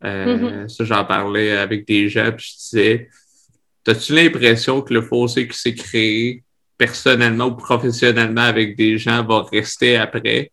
euh, 0.05 0.65
mm-hmm. 0.65 0.69
Ça, 0.69 0.85
j'en 0.85 1.05
parlais 1.05 1.53
avec 1.57 1.87
des 1.87 2.09
gens, 2.09 2.31
puis 2.33 2.53
je 2.53 2.59
disais, 2.59 3.09
as-tu 3.87 4.15
l'impression 4.15 4.83
que 4.83 4.93
le 4.93 5.01
fossé 5.01 5.49
qui 5.49 5.59
s'est 5.59 5.75
créé 5.75 6.45
personnellement 6.77 7.47
ou 7.47 7.57
professionnellement 7.57 8.43
avec 8.43 8.77
des 8.77 8.99
gens 8.99 9.25
va 9.25 9.43
rester 9.51 9.97
après? 9.97 10.51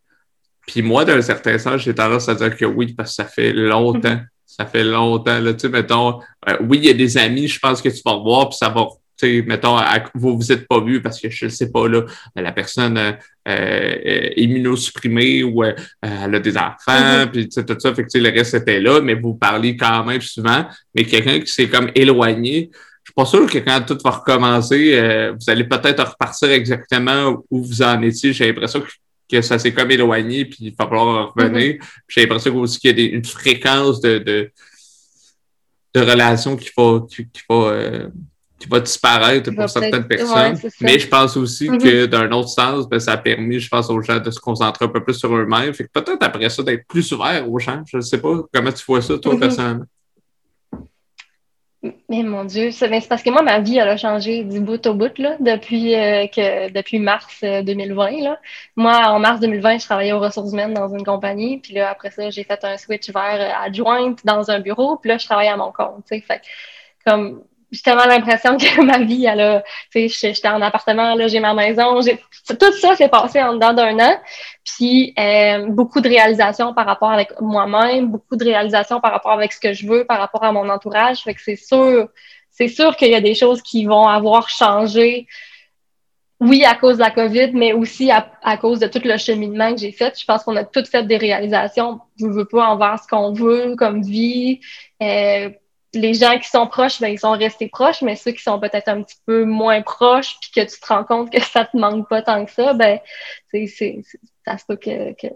Puis 0.70 0.82
moi, 0.82 1.06
d'un 1.06 1.22
certain 1.22 1.58
sens, 1.58 1.82
j'ai 1.82 1.96
tendance 1.96 2.30
à 2.30 2.36
dire 2.36 2.56
que 2.56 2.66
oui, 2.66 2.94
parce 2.94 3.10
que 3.10 3.16
ça 3.16 3.26
fait 3.26 3.54
longtemps. 3.54 4.10
Mm-hmm. 4.10 4.28
Ça 4.46 4.66
fait 4.66 4.84
longtemps. 4.84 5.40
Là, 5.40 5.54
tu 5.54 5.62
sais, 5.62 5.70
mettons, 5.70 6.20
euh, 6.48 6.58
oui, 6.62 6.80
il 6.80 6.86
y 6.86 6.90
a 6.90 6.94
des 6.94 7.18
amis, 7.18 7.48
je 7.48 7.60
pense 7.60 7.82
que 7.82 7.90
tu 7.90 8.02
vas 8.06 8.14
revoir, 8.14 8.50
puis 8.50 8.58
ça 8.58 8.70
va 8.70 8.88
sais, 9.20 9.44
mettons, 9.46 9.78
vous 10.16 10.38
vous 10.38 10.52
êtes 10.52 10.68
pas 10.68 10.80
vu 10.80 11.02
parce 11.02 11.20
que 11.20 11.30
je 11.30 11.46
ne 11.46 11.50
sais 11.50 11.72
pas, 11.72 11.88
là, 11.88 12.04
la 12.36 12.52
personne 12.52 12.98
euh, 12.98 13.12
euh 13.48 14.30
immunosupprimée 14.38 15.44
ou 15.44 15.64
euh, 15.64 15.74
elle 16.02 16.36
a 16.36 16.40
des 16.40 16.58
enfants, 16.58 16.76
mm-hmm. 16.88 17.32
puis 17.32 17.50
tout 17.50 17.80
ça, 17.80 17.94
fait 17.94 18.04
que 18.04 18.18
le 18.18 18.30
reste 18.30 18.54
était 18.54 18.80
là, 18.80 19.02
mais 19.02 19.16
vous 19.16 19.36
parlez 19.36 19.76
quand 19.76 20.06
même 20.06 20.22
souvent, 20.22 20.66
mais 20.96 21.04
quelqu'un 21.04 21.40
qui 21.40 21.52
s'est 21.52 21.68
comme 21.68 21.92
éloigné, 21.96 22.70
je 23.04 23.12
suis 23.12 23.16
pas 23.16 23.26
sûr 23.26 23.50
que 23.50 23.58
quand 23.60 23.82
tout 23.86 23.98
va 24.04 24.12
recommencer, 24.12 24.92
euh, 24.94 25.34
vous 25.34 25.50
allez 25.50 25.64
peut-être 25.64 26.04
repartir 26.12 26.52
exactement 26.52 27.44
où 27.50 27.64
vous 27.64 27.82
en 27.82 28.02
étiez. 28.04 28.34
J'ai 28.34 28.48
l'impression 28.48 28.82
que, 28.82 28.88
ça 29.42 29.60
s'est 29.60 29.74
comme 29.74 29.92
éloigné, 29.92 30.46
puis 30.46 30.58
il 30.62 30.76
va 30.76 30.88
falloir 30.88 31.34
revenir. 31.34 31.76
Mm-hmm. 31.76 31.88
J'ai 32.08 32.22
l'impression 32.22 32.56
aussi 32.58 32.80
qu'il 32.80 33.00
y 33.00 33.06
a 33.06 33.10
une 33.10 33.26
fréquence 33.26 34.02
de, 34.02 34.18
de, 34.20 34.52
de 35.94 36.02
relations 36.02 36.56
qu'il 36.56 36.72
faut, 36.72 37.02
qu'il 37.02 37.28
faut 37.48 37.70
qui 38.60 38.68
va 38.68 38.80
disparaître 38.82 39.52
pour 39.52 39.70
certaines 39.70 40.06
personnes. 40.06 40.58
mais 40.82 41.00
je 41.00 41.08
pense 41.08 41.38
aussi 41.38 41.70
mm-hmm. 41.70 41.82
que 41.82 42.06
d'un 42.06 42.30
autre 42.32 42.50
sens, 42.50 42.88
ben, 42.88 43.00
ça 43.00 43.14
a 43.14 43.18
permis, 43.18 43.60
je 43.60 43.70
pense, 43.70 43.90
aux 43.90 44.02
gens 44.02 44.20
de 44.20 44.30
se 44.30 44.40
concentrer 44.40 44.86
un 44.86 44.90
peu 44.90 45.02
plus 45.02 45.14
sur 45.14 45.34
eux-mêmes. 45.34 45.74
Fait 45.74 45.86
que 45.86 45.90
peut-être 45.94 46.22
après 46.22 46.50
ça, 46.50 46.62
d'être 46.62 46.86
plus 46.88 47.12
ouvert 47.14 47.50
aux 47.50 47.58
gens. 47.58 47.82
Je 47.88 47.98
ne 47.98 48.02
sais 48.02 48.18
pas 48.18 48.36
comment 48.54 48.72
tu 48.72 48.84
vois 48.86 49.02
ça, 49.02 49.18
toi, 49.18 49.34
mm-hmm. 49.34 49.40
personnellement. 49.40 49.86
Mais 51.82 52.24
mon 52.24 52.44
Dieu, 52.44 52.72
c'est 52.72 52.90
parce 53.08 53.24
que 53.24 53.30
moi, 53.30 53.42
ma 53.42 53.60
vie, 53.62 53.78
elle 53.78 53.88
a 53.88 53.96
changé 53.96 54.44
du 54.44 54.60
bout 54.60 54.86
au 54.86 54.94
bout 54.94 55.18
là, 55.18 55.38
depuis, 55.40 55.96
euh, 55.96 56.28
que, 56.28 56.70
depuis 56.72 57.00
mars 57.00 57.42
2020. 57.42 58.14
Euh, 58.20 58.24
là. 58.24 58.40
Moi, 58.76 58.94
en 59.08 59.20
mars 59.20 59.40
2020, 59.40 59.78
je 59.80 59.86
travaillais 59.86 60.12
aux 60.12 60.20
ressources 60.20 60.52
humaines 60.52 60.74
dans 60.74 60.90
une 60.90 61.06
compagnie. 61.06 61.60
Puis 61.60 61.74
là, 61.76 61.90
après 61.90 62.12
ça, 62.12 62.30
j'ai 62.32 62.44
fait 62.44 62.66
un 62.66 62.76
switch 62.78 63.10
vers 63.12 63.40
euh, 63.40 63.66
adjointe 63.66 64.26
dans 64.26 64.52
un 64.52 64.60
bureau. 64.60 64.98
Puis 64.98 65.10
là, 65.10 65.18
je 65.18 65.26
travaille 65.26 65.48
à 65.48 65.56
mon 65.56 65.72
compte. 65.72 66.06
Fait 66.10 66.42
comme 67.06 67.44
j'ai 67.72 67.82
tellement 67.82 68.06
l'impression 68.06 68.58
que 68.58 68.82
ma 68.86 69.00
vie, 69.00 69.26
elle 69.26 69.42
a, 69.42 69.64
tu 69.92 70.10
sais, 70.10 70.34
j'étais 70.34 70.48
en 70.48 70.62
appartement, 70.62 71.16
là, 71.16 71.28
j'ai 71.28 71.40
ma 71.40 71.54
maison, 71.54 72.02
j'ai, 72.02 72.20
tout 72.48 72.74
ça 72.74 72.96
s'est 72.96 73.10
passé 73.10 73.42
en 73.42 73.54
dedans 73.54 73.74
d'un 73.74 74.00
an. 74.00 74.18
Puis, 74.64 75.14
euh, 75.20 75.68
beaucoup 75.68 76.02
de 76.02 76.10
réalisations 76.10 76.74
par 76.74 76.86
rapport 76.86 77.12
avec 77.12 77.40
moi-même, 77.42 78.08
beaucoup 78.08 78.36
de 78.36 78.44
réalisations 78.44 79.00
par 79.00 79.12
rapport 79.12 79.32
avec 79.32 79.54
ce 79.54 79.60
que 79.60 79.74
je 79.74 79.88
veux, 79.88 80.06
par 80.06 80.20
rapport 80.20 80.44
à 80.44 80.52
mon 80.52 80.68
entourage. 80.70 81.20
Fait 81.20 81.34
que 81.34 81.42
c'est 81.42 81.56
sûr, 81.56 82.10
c'est 82.52 82.68
sûr 82.68 82.96
qu'il 82.96 83.10
y 83.10 83.16
a 83.16 83.22
des 83.22 83.36
choses 83.36 83.62
qui 83.62 83.86
vont 83.86 84.08
avoir 84.08 84.50
changé. 84.50 85.28
Oui, 86.42 86.64
à 86.64 86.74
cause 86.74 86.98
de 86.98 87.02
la 87.02 87.12
COVID, 87.12 87.52
mais 87.54 87.74
aussi 87.74 88.12
à, 88.12 88.58
cause 88.58 88.80
de 88.80 88.88
tout 88.88 89.02
le 89.04 89.18
cheminement 89.18 89.74
que 89.74 89.82
j'ai 89.82 89.92
fait. 89.92 90.18
Je 90.18 90.26
pense 90.26 90.44
qu'on 90.44 90.56
a 90.56 90.64
toutes 90.64 90.88
fait 90.88 91.04
des 91.04 91.18
réalisations. 91.18 92.00
Je 92.18 92.28
veux 92.28 92.46
pas 92.46 92.66
envers 92.68 92.98
ce 93.04 93.08
qu'on 93.08 93.34
veut 93.34 93.76
comme 93.76 94.02
vie. 94.02 94.62
Euh, 95.04 95.50
les 95.94 96.14
gens 96.14 96.38
qui 96.38 96.50
sont 96.50 96.68
proches, 96.68 97.00
ben, 97.00 97.08
ils 97.08 97.20
sont 97.20 97.32
restés 97.32 97.68
proches, 97.68 98.02
mais 98.02 98.16
ceux 98.16 98.32
qui 98.32 98.44
sont 98.44 98.60
peut-être 98.60 98.88
un 98.88 99.02
petit 99.02 99.18
peu 99.26 99.44
moins 99.46 99.82
proches, 99.82 100.38
puis 100.40 100.52
que 100.56 100.70
tu 100.70 100.80
te 100.80 100.86
rends 100.88 101.04
compte 101.04 101.32
que 101.32 101.42
ça 101.44 101.66
te 101.66 101.78
manque 101.78 102.08
pas 102.08 102.22
tant 102.22 102.46
que 102.46 102.52
ça, 102.52 102.74
ben, 102.74 103.00
c'est, 103.52 103.68
c'est, 103.68 104.02
ça 104.46 104.58
se 104.58 104.66
peut 104.68 104.76
que, 104.76 105.14
que, 105.14 105.28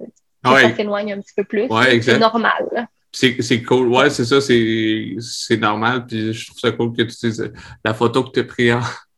ça 0.43 0.75
s'éloigne 0.75 1.13
un 1.13 1.21
petit 1.21 1.33
peu 1.35 1.43
plus. 1.43 1.67
c'est 2.01 2.19
normal. 2.19 2.87
C'est, 3.11 3.61
cool. 3.61 3.89
Ouais, 3.89 4.09
c'est 4.09 4.25
ça, 4.25 4.41
c'est, 4.41 5.15
c'est 5.19 5.57
normal. 5.57 6.05
Puis 6.07 6.33
je 6.33 6.47
trouve 6.47 6.59
ça 6.59 6.71
cool 6.71 6.95
que 6.95 7.03
tu 7.03 7.15
dises 7.27 7.51
la 7.85 7.93
photo 7.93 8.23
que 8.23 8.31
tu 8.31 8.39
as 8.39 8.43
prise 8.43 8.75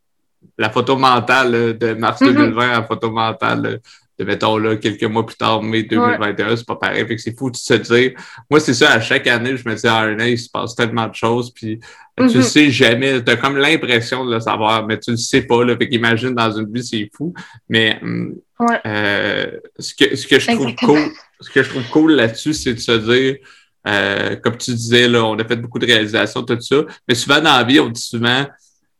la 0.58 0.70
photo 0.70 0.96
mentale 0.96 1.76
de 1.76 1.94
mars 1.94 2.20
2020 2.20 2.50
mm-hmm. 2.50 2.70
la 2.72 2.82
photo 2.82 3.10
mentale 3.10 3.80
de 4.18 4.24
mettons 4.24 4.56
là, 4.56 4.76
quelques 4.76 5.04
mois 5.04 5.26
plus 5.26 5.36
tard, 5.36 5.62
mai 5.62 5.82
2021, 5.82 6.56
c'est 6.56 6.66
pas 6.66 6.76
pareil. 6.76 7.06
Fait 7.06 7.16
que 7.16 7.22
c'est 7.22 7.36
fou 7.36 7.50
de 7.50 7.56
se 7.56 7.74
dire. 7.74 8.12
Moi, 8.50 8.60
c'est 8.60 8.74
ça, 8.74 8.92
à 8.92 9.00
chaque 9.00 9.26
année, 9.26 9.56
je 9.56 9.68
me 9.68 9.74
dis, 9.74 9.86
ah, 9.86 10.00
un 10.00 10.18
an, 10.18 10.24
il 10.24 10.38
se 10.38 10.48
passe 10.48 10.74
tellement 10.74 11.06
de 11.06 11.14
choses, 11.14 11.52
puis 11.52 11.80
tu 12.16 12.24
mm-hmm. 12.24 12.42
sais 12.42 12.70
jamais, 12.70 13.22
tu 13.22 13.30
as 13.30 13.36
comme 13.36 13.56
l'impression 13.56 14.24
de 14.24 14.34
le 14.34 14.40
savoir, 14.40 14.86
mais 14.86 14.98
tu 14.98 15.10
le 15.10 15.16
sais 15.16 15.42
pas. 15.42 15.64
Là, 15.64 15.76
fait 15.76 15.88
qu'imagine 15.88 16.34
dans 16.34 16.50
une 16.50 16.72
vie, 16.72 16.84
c'est 16.84 17.10
fou. 17.14 17.34
Mais 17.68 17.98
hum, 18.02 18.34
euh, 18.86 19.50
ce, 19.78 19.94
que, 19.94 20.16
ce 20.16 20.26
que 20.26 20.38
je 20.38 20.52
trouve 20.52 20.74
cool, 20.76 21.10
ce 21.40 21.50
que 21.50 21.62
je 21.62 21.68
trouve 21.68 21.88
cool 21.90 22.12
là-dessus, 22.12 22.54
c'est 22.54 22.74
de 22.74 22.80
se 22.80 22.92
dire. 22.92 23.36
Euh, 23.88 24.34
comme 24.36 24.56
tu 24.56 24.72
disais, 24.72 25.06
là, 25.06 25.24
on 25.24 25.38
a 25.38 25.44
fait 25.44 25.54
beaucoup 25.54 25.78
de 25.78 25.86
réalisations, 25.86 26.42
tout 26.42 26.60
ça. 26.60 26.76
Mais 27.06 27.14
souvent 27.14 27.40
dans 27.40 27.56
la 27.56 27.62
vie, 27.62 27.78
on 27.78 27.88
dit 27.88 28.00
souvent, 28.00 28.44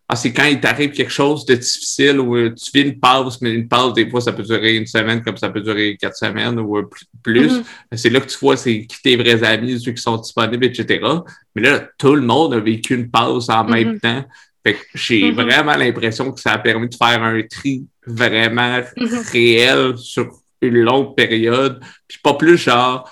ah, 0.08 0.14
c'est 0.14 0.32
quand 0.32 0.44
il 0.44 0.60
t'arrive 0.60 0.92
quelque 0.92 1.10
chose 1.10 1.44
de 1.46 1.56
difficile 1.56 2.20
ou 2.20 2.36
euh, 2.36 2.54
tu 2.54 2.70
vis 2.72 2.88
une 2.88 3.00
pause, 3.00 3.38
mais 3.40 3.52
une 3.52 3.66
pause, 3.66 3.92
des 3.92 4.08
fois, 4.08 4.20
ça 4.20 4.32
peut 4.32 4.44
durer 4.44 4.76
une 4.76 4.86
semaine 4.86 5.20
comme 5.20 5.36
ça 5.36 5.48
peut 5.48 5.60
durer 5.60 5.96
quatre 6.00 6.16
semaines 6.16 6.60
ou 6.60 6.78
euh, 6.78 6.88
plus. 7.24 7.58
Mm-hmm. 7.58 7.96
C'est 7.96 8.10
là 8.10 8.20
que 8.20 8.26
tu 8.26 8.38
vois 8.38 8.56
c'est 8.56 8.86
qui 8.86 9.02
tes 9.02 9.16
vrais 9.16 9.42
amis, 9.42 9.80
ceux 9.80 9.90
qui 9.90 10.02
sont 10.02 10.16
disponibles, 10.16 10.64
etc. 10.66 11.04
Mais 11.56 11.62
là, 11.62 11.88
tout 11.98 12.14
le 12.14 12.22
monde 12.22 12.54
a 12.54 12.60
vécu 12.60 12.94
une 12.94 13.10
pause 13.10 13.50
en 13.50 13.64
même 13.64 13.94
mm-hmm. 13.94 14.00
temps. 14.00 14.24
Fait 14.64 14.78
j'ai 14.94 15.32
mm-hmm. 15.32 15.34
vraiment 15.34 15.76
l'impression 15.76 16.30
que 16.30 16.40
ça 16.40 16.52
a 16.52 16.58
permis 16.58 16.88
de 16.88 16.94
faire 16.94 17.20
un 17.20 17.42
tri 17.42 17.84
vraiment 18.06 18.82
réel 19.32 19.98
sur 19.98 20.30
une 20.62 20.82
longue 20.82 21.16
période. 21.16 21.80
Puis 22.06 22.20
pas 22.22 22.34
plus 22.34 22.56
genre 22.56 23.10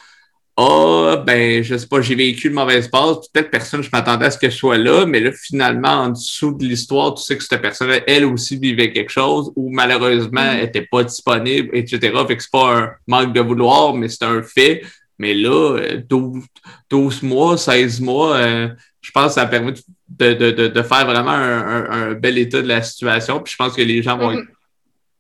ah, 0.56 1.22
ben, 1.26 1.64
je 1.64 1.76
sais 1.76 1.86
pas, 1.88 2.00
j'ai 2.00 2.14
vécu 2.14 2.46
une 2.46 2.54
mauvaise 2.54 2.86
passe, 2.86 3.28
peut-être 3.32 3.50
personne, 3.50 3.82
je 3.82 3.90
m'attendais 3.92 4.26
à 4.26 4.30
ce 4.30 4.38
que 4.38 4.48
je 4.48 4.56
sois 4.56 4.78
là, 4.78 5.04
mais 5.04 5.18
là, 5.18 5.32
finalement, 5.32 5.88
en 5.88 6.08
dessous 6.10 6.52
de 6.52 6.64
l'histoire, 6.64 7.14
tu 7.14 7.24
sais 7.24 7.36
que 7.36 7.42
cette 7.42 7.60
personne 7.60 7.90
elle 8.06 8.24
aussi 8.24 8.56
vivait 8.56 8.92
quelque 8.92 9.10
chose 9.10 9.52
ou 9.56 9.70
malheureusement, 9.70 10.42
elle 10.42 10.60
mm. 10.60 10.68
était 10.68 10.86
pas 10.88 11.02
disponible, 11.02 11.70
etc. 11.72 11.98
Fait 12.28 12.36
que 12.36 12.42
c'est 12.42 12.52
pas 12.52 12.76
un 12.76 12.90
manque 13.08 13.32
de 13.32 13.40
vouloir, 13.40 13.94
mais 13.94 14.08
c'est 14.08 14.24
un 14.24 14.42
fait. 14.42 14.82
Mais 15.18 15.34
là, 15.34 15.78
12, 16.08 16.44
12 16.90 17.22
mois, 17.22 17.56
16 17.56 18.00
mois, 18.00 18.36
euh, 18.36 18.68
je 19.00 19.10
pense 19.10 19.28
que 19.28 19.32
ça 19.34 19.42
a 19.42 19.46
permis 19.46 19.72
de, 20.08 20.34
de, 20.34 20.50
de, 20.52 20.68
de 20.68 20.82
faire 20.82 21.06
vraiment 21.06 21.30
un, 21.30 21.90
un, 21.90 22.14
bel 22.14 22.38
état 22.38 22.62
de 22.62 22.68
la 22.68 22.82
situation. 22.82 23.40
Puis 23.40 23.52
je 23.52 23.56
pense 23.56 23.74
que 23.74 23.82
les 23.82 24.02
gens 24.02 24.18
vont 24.18 24.32
mm-hmm. 24.32 24.42
être 24.42 24.48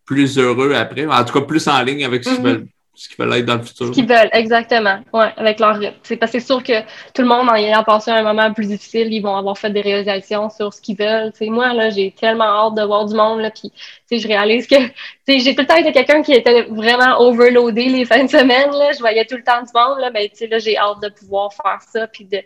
plus 0.04 0.38
heureux 0.38 0.74
après, 0.74 1.06
en 1.06 1.24
tout 1.24 1.32
cas 1.32 1.44
plus 1.44 1.66
en 1.66 1.80
ligne 1.82 2.04
avec 2.04 2.24
ce 2.24 2.30
qu'ils 2.30 2.38
mm-hmm. 2.38 2.42
veulent 2.42 2.68
ce 2.94 3.08
qu'ils 3.08 3.24
veulent 3.24 3.34
être 3.34 3.44
dans 3.44 3.56
le 3.56 3.62
futur. 3.62 3.86
Ce 3.86 3.92
qu'ils 3.92 4.06
veulent, 4.06 4.30
exactement. 4.32 5.00
Ouais, 5.12 5.32
avec 5.36 5.58
leur 5.58 5.76
rythme. 5.76 5.96
C'est 6.04 6.16
parce 6.16 6.30
que 6.30 6.38
c'est 6.38 6.46
sûr 6.46 6.62
que 6.62 6.80
tout 7.12 7.22
le 7.22 7.24
monde, 7.24 7.48
en 7.48 7.54
ayant 7.54 7.82
passé 7.82 8.12
un 8.12 8.22
moment 8.22 8.52
plus 8.52 8.66
difficile, 8.66 9.12
ils 9.12 9.20
vont 9.20 9.36
avoir 9.36 9.58
fait 9.58 9.70
des 9.70 9.80
réalisations 9.80 10.48
sur 10.48 10.72
ce 10.72 10.80
qu'ils 10.80 10.96
veulent. 10.96 11.32
moi, 11.50 11.72
là, 11.72 11.90
j'ai 11.90 12.12
tellement 12.12 12.44
hâte 12.44 12.74
de 12.76 12.82
voir 12.82 13.04
du 13.06 13.14
monde, 13.14 13.40
là, 13.40 13.50
puis 13.50 13.72
je 14.12 14.28
réalise 14.28 14.68
que 14.68 14.76
j'ai 15.28 15.54
tout 15.54 15.62
le 15.62 15.66
temps 15.66 15.76
été 15.76 15.90
quelqu'un 15.90 16.22
qui 16.22 16.32
était 16.32 16.62
vraiment 16.62 17.20
overloadé 17.20 17.86
les 17.86 18.04
fins 18.04 18.24
de 18.24 18.30
semaine. 18.30 18.70
Là. 18.70 18.92
Je 18.92 19.00
voyais 19.00 19.24
tout 19.24 19.36
le 19.36 19.42
temps 19.44 19.60
du 19.60 19.70
monde, 19.74 19.98
là, 19.98 20.10
mais 20.12 20.30
là, 20.48 20.58
j'ai 20.58 20.76
hâte 20.78 21.02
de 21.02 21.08
pouvoir 21.08 21.52
faire 21.52 21.80
ça. 21.82 22.06
Puis 22.06 22.26
de... 22.26 22.38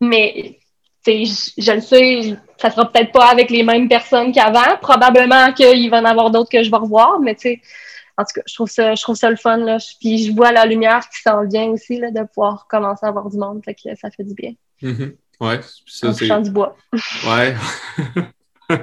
Mais 0.00 0.58
je, 1.04 1.50
je 1.58 1.72
le 1.72 1.80
sais, 1.80 2.36
ça 2.58 2.70
sera 2.70 2.90
peut-être 2.90 3.10
pas 3.10 3.26
avec 3.26 3.50
les 3.50 3.64
mêmes 3.64 3.88
personnes 3.88 4.30
qu'avant. 4.30 4.76
Probablement 4.80 5.52
qu'il 5.52 5.90
va 5.90 5.98
y 5.98 6.00
en 6.00 6.04
avoir 6.04 6.30
d'autres 6.30 6.50
que 6.50 6.62
je 6.62 6.70
vais 6.70 6.76
revoir, 6.76 7.18
mais 7.18 7.34
tu 7.34 7.40
sais 7.40 7.60
en 8.18 8.24
tout 8.24 8.32
cas, 8.34 8.42
je 8.46 8.54
trouve 8.54 8.68
ça, 8.68 8.94
je 8.94 9.02
trouve 9.02 9.16
ça 9.16 9.30
le 9.30 9.36
fun. 9.36 9.58
Là. 9.58 9.78
Puis 10.00 10.26
je 10.26 10.32
vois 10.32 10.52
la 10.52 10.66
lumière 10.66 11.08
qui 11.08 11.20
s'en 11.22 11.46
vient 11.46 11.66
aussi 11.66 11.98
là, 11.98 12.10
de 12.10 12.22
pouvoir 12.26 12.66
commencer 12.68 13.06
à 13.06 13.10
voir 13.10 13.28
du 13.30 13.38
monde. 13.38 13.62
Fait 13.64 13.74
que 13.74 13.94
ça 14.00 14.10
fait 14.10 14.24
du 14.24 14.34
bien. 14.34 14.52
Mm-hmm. 14.82 15.16
Ouais, 15.40 15.60
ça 15.86 16.12
c'est. 16.12 16.40
du 16.42 16.50
bois. 16.50 16.76
ouais. 17.26 17.54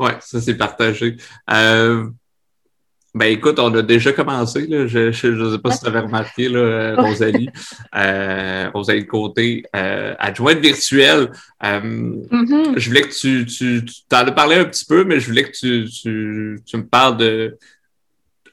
ouais, 0.00 0.16
ça 0.20 0.40
c'est 0.40 0.56
partagé. 0.56 1.16
Euh, 1.50 2.08
ben 3.14 3.26
écoute, 3.26 3.58
on 3.58 3.74
a 3.74 3.82
déjà 3.82 4.12
commencé. 4.12 4.66
Là. 4.66 4.86
Je 4.86 5.28
ne 5.28 5.50
sais 5.50 5.58
pas 5.58 5.70
si 5.70 5.80
tu 5.80 5.86
avais 5.86 6.00
remarqué, 6.00 6.48
là, 6.48 6.94
Rosalie. 6.96 7.48
euh, 7.96 8.70
Rosalie 8.74 9.06
Côté, 9.06 9.64
euh, 9.74 10.14
adjointe 10.18 10.58
virtuelle. 10.58 11.30
Euh, 11.64 11.80
mm-hmm. 11.80 12.78
Je 12.78 12.88
voulais 12.88 13.02
que 13.02 13.14
tu, 13.14 13.46
tu, 13.46 13.84
tu 13.84 13.94
t'en 14.08 14.18
as 14.18 14.32
parlé 14.32 14.56
un 14.56 14.66
petit 14.66 14.84
peu, 14.84 15.04
mais 15.04 15.18
je 15.20 15.26
voulais 15.26 15.44
que 15.44 15.52
tu, 15.52 15.88
tu, 15.90 16.60
tu 16.64 16.76
me 16.76 16.86
parles 16.86 17.16
de 17.16 17.58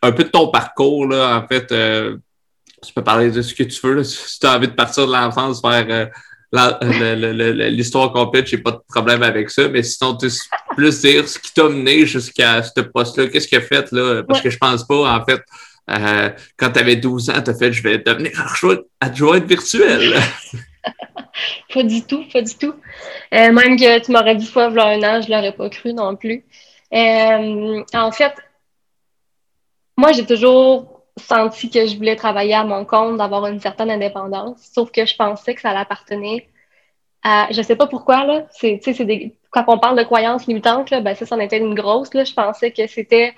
un 0.06 0.12
peu 0.12 0.24
de 0.24 0.30
ton 0.30 0.48
parcours, 0.50 1.08
là, 1.08 1.38
en 1.38 1.48
fait. 1.48 1.72
Euh, 1.72 2.18
tu 2.86 2.94
peux 2.94 3.04
parler 3.04 3.32
de 3.32 3.42
ce 3.42 3.54
que 3.54 3.64
tu 3.64 3.80
veux. 3.82 4.04
Si 4.04 4.40
tu 4.40 4.46
as 4.46 4.56
envie 4.56 4.68
de 4.68 4.74
partir 4.74 5.08
de 5.08 5.12
l'enfance 5.12 5.60
vers 5.64 6.12
euh, 6.54 7.70
l'histoire 7.70 8.14
complète, 8.14 8.48
j'ai 8.48 8.60
pas 8.60 8.72
de 8.72 8.80
problème 8.88 9.24
avec 9.24 9.50
ça. 9.50 9.68
Mais 9.70 9.82
sinon, 9.82 10.16
tu 10.16 10.28
plus 10.76 11.02
dire 11.02 11.28
ce 11.28 11.40
qui 11.40 11.52
t'a 11.52 11.68
mené 11.68 12.06
jusqu'à 12.06 12.62
ce 12.62 12.82
poste-là. 12.82 13.28
Qu'est-ce 13.28 13.48
qu'il 13.48 13.58
a 13.58 13.62
fait, 13.62 13.92
là? 13.92 14.22
Parce 14.24 14.42
que 14.42 14.52
je 14.52 14.58
pense 14.58 14.86
pas, 14.86 15.18
en 15.18 15.26
fait, 15.26 15.42
euh, 15.90 16.30
quand 16.58 16.72
tu 16.72 16.80
avais 16.80 16.96
12 16.96 17.32
ans, 17.32 17.42
tu 17.44 17.50
as 17.50 17.56
fait 17.56 17.74
je 17.74 17.82
vais 17.82 17.98
devenir 17.98 18.32
adjointe 19.02 19.46
virtuelle. 19.46 20.20
pas 21.74 21.84
du 21.84 22.04
tout, 22.04 22.24
pas 22.32 22.44
du 22.44 22.56
tout. 22.56 22.76
même 23.32 23.80
que 23.80 24.00
tu 24.06 24.12
m'aurais 24.12 24.36
dit 24.36 24.46
fois, 24.46 24.66
un 24.66 25.02
an, 25.02 25.22
je 25.22 25.32
l'aurais 25.32 25.54
pas 25.54 25.70
cru 25.70 25.94
non 25.94 26.16
plus. 26.16 26.46
en 26.92 28.12
fait, 28.12 28.34
moi, 29.98 30.12
j'ai 30.12 30.26
toujours 30.26 31.04
senti 31.18 31.70
que 31.70 31.86
je 31.86 31.96
voulais 31.96 32.16
travailler 32.16 32.54
à 32.54 32.64
mon 32.64 32.86
compte, 32.86 33.18
d'avoir 33.18 33.46
une 33.48 33.60
certaine 33.60 33.90
indépendance, 33.90 34.58
sauf 34.74 34.92
que 34.92 35.06
je 35.06 35.16
pensais 35.16 35.56
que 35.56 35.62
ça 35.62 35.70
appartenait 35.72 36.50
à, 37.24 37.48
je 37.52 37.62
sais 37.62 37.76
pas 37.76 37.88
pourquoi, 37.88 38.24
là, 38.26 38.46
c'est, 38.52 38.80
c'est 38.84 39.04
des, 39.04 39.36
quand 39.50 39.64
on 39.68 39.80
parle 39.80 39.98
de 39.98 40.04
croyances 40.04 40.46
limitantes, 40.46 40.92
là, 40.92 41.02
ben 41.02 41.16
ça, 41.16 41.26
c'en 41.26 41.40
était 41.40 41.58
une 41.58 41.74
grosse, 41.74 42.14
là, 42.14 42.24
je 42.24 42.34
pensais 42.34 42.72
que 42.72 42.86
c'était 42.86 43.34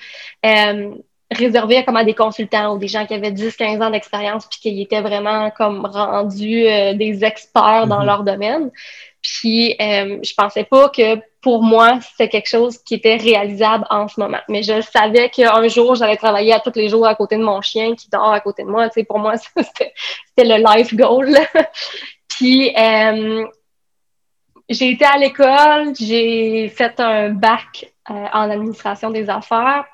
euh, 0.45 0.91
réservé 1.31 1.77
à, 1.77 1.83
comme 1.83 1.95
à 1.95 2.03
des 2.03 2.13
consultants 2.13 2.75
ou 2.75 2.79
des 2.79 2.89
gens 2.89 3.05
qui 3.05 3.13
avaient 3.13 3.31
10-15 3.31 3.81
ans 3.81 3.89
d'expérience 3.89 4.45
puis 4.47 4.59
qui 4.59 4.81
étaient 4.81 5.01
vraiment 5.01 5.51
comme 5.51 5.85
rendus 5.85 6.67
euh, 6.67 6.93
des 6.95 7.23
experts 7.23 7.87
dans 7.87 8.01
mm-hmm. 8.01 8.05
leur 8.05 8.23
domaine. 8.23 8.71
Puis 9.21 9.75
euh, 9.79 10.19
je 10.21 10.33
pensais 10.35 10.63
pas 10.65 10.89
que 10.89 11.15
pour 11.47 11.63
moi, 11.63 11.99
c'était 12.01 12.27
quelque 12.27 12.49
chose 12.49 12.77
qui 12.79 12.95
était 12.95 13.15
réalisable 13.15 13.86
en 13.89 14.10
ce 14.10 14.19
moment. 14.19 14.41
Mais 14.49 14.63
je 14.63 14.81
savais 14.81 15.29
qu'un 15.29 15.65
jour, 15.69 15.95
j'allais 15.95 16.17
travailler 16.17 16.51
à 16.51 16.60
tous 16.60 16.73
les 16.75 16.89
jours 16.89 17.07
à 17.07 17.15
côté 17.15 17.38
de 17.38 17.41
mon 17.41 17.62
chien 17.62 17.95
qui 17.95 18.10
dort 18.10 18.33
à 18.33 18.41
côté 18.41 18.63
de 18.63 18.67
moi. 18.67 18.89
Tu 18.89 19.05
pour 19.05 19.17
moi, 19.17 19.36
c'était 19.55 19.93
le 20.39 20.57
life 20.57 20.93
goal. 20.93 21.29
Puis 22.27 22.75
euh, 22.77 23.45
j'ai 24.67 24.91
été 24.91 25.05
à 25.05 25.17
l'école, 25.17 25.95
j'ai 25.97 26.67
fait 26.67 26.99
un 26.99 27.29
bac 27.29 27.93
euh, 28.10 28.25
en 28.33 28.49
administration 28.49 29.10
des 29.10 29.29
affaires 29.29 29.86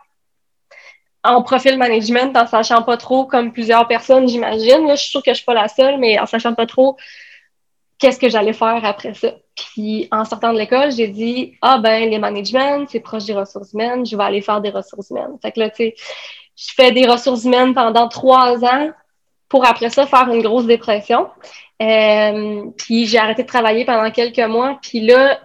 en 1.24 1.44
profil 1.44 1.78
management 1.78 2.36
en 2.36 2.48
sachant 2.48 2.82
pas 2.82 2.98
trop, 2.98 3.26
comme 3.26 3.54
plusieurs 3.54 3.88
personnes, 3.88 4.28
j'imagine. 4.28 4.90
Je 4.90 4.96
suis 4.96 5.12
sûre 5.12 5.22
que 5.24 5.32
je 5.32 5.36
suis 5.36 5.46
pas 5.46 5.54
la 5.54 5.68
seule, 5.68 6.00
mais 6.00 6.18
en 6.18 6.26
sachant 6.26 6.56
pas 6.56 6.66
trop 6.66 6.98
qu'est-ce 8.04 8.20
que 8.20 8.28
j'allais 8.28 8.52
faire 8.52 8.84
après 8.84 9.14
ça. 9.14 9.32
Puis 9.56 10.10
en 10.12 10.26
sortant 10.26 10.52
de 10.52 10.58
l'école, 10.60 10.92
j'ai 10.92 11.08
dit 11.08 11.54
Ah 11.62 11.78
ben 11.78 12.10
les 12.10 12.20
managements, 12.20 12.86
c'est 12.90 13.00
proche 13.00 13.24
des 13.24 13.34
ressources 13.34 13.72
humaines, 13.72 14.06
je 14.06 14.18
vais 14.18 14.24
aller 14.24 14.42
faire 14.42 14.60
des 14.60 14.72
ressources 14.72 15.10
humaines. 15.10 15.38
Fait 15.42 15.54
que 15.54 15.62
là, 15.62 15.70
tu 15.70 15.78
sais, 15.78 15.96
je 16.58 16.74
fais 16.76 16.92
des 16.92 17.08
ressources 17.08 17.46
humaines 17.46 17.74
pendant 17.74 18.10
trois 18.10 18.62
ans 18.66 18.90
pour 19.48 19.66
après 19.66 19.90
ça 19.90 20.06
faire 20.06 20.28
une 20.28 20.42
grosse 20.42 20.66
dépression. 20.66 21.30
Euh, 21.82 22.66
puis 22.78 23.06
j'ai 23.06 23.20
arrêté 23.20 23.44
de 23.44 23.48
travailler 23.48 23.86
pendant 23.86 24.12
quelques 24.12 24.40
mois. 24.40 24.78
Puis 24.82 25.00
là, 25.00 25.40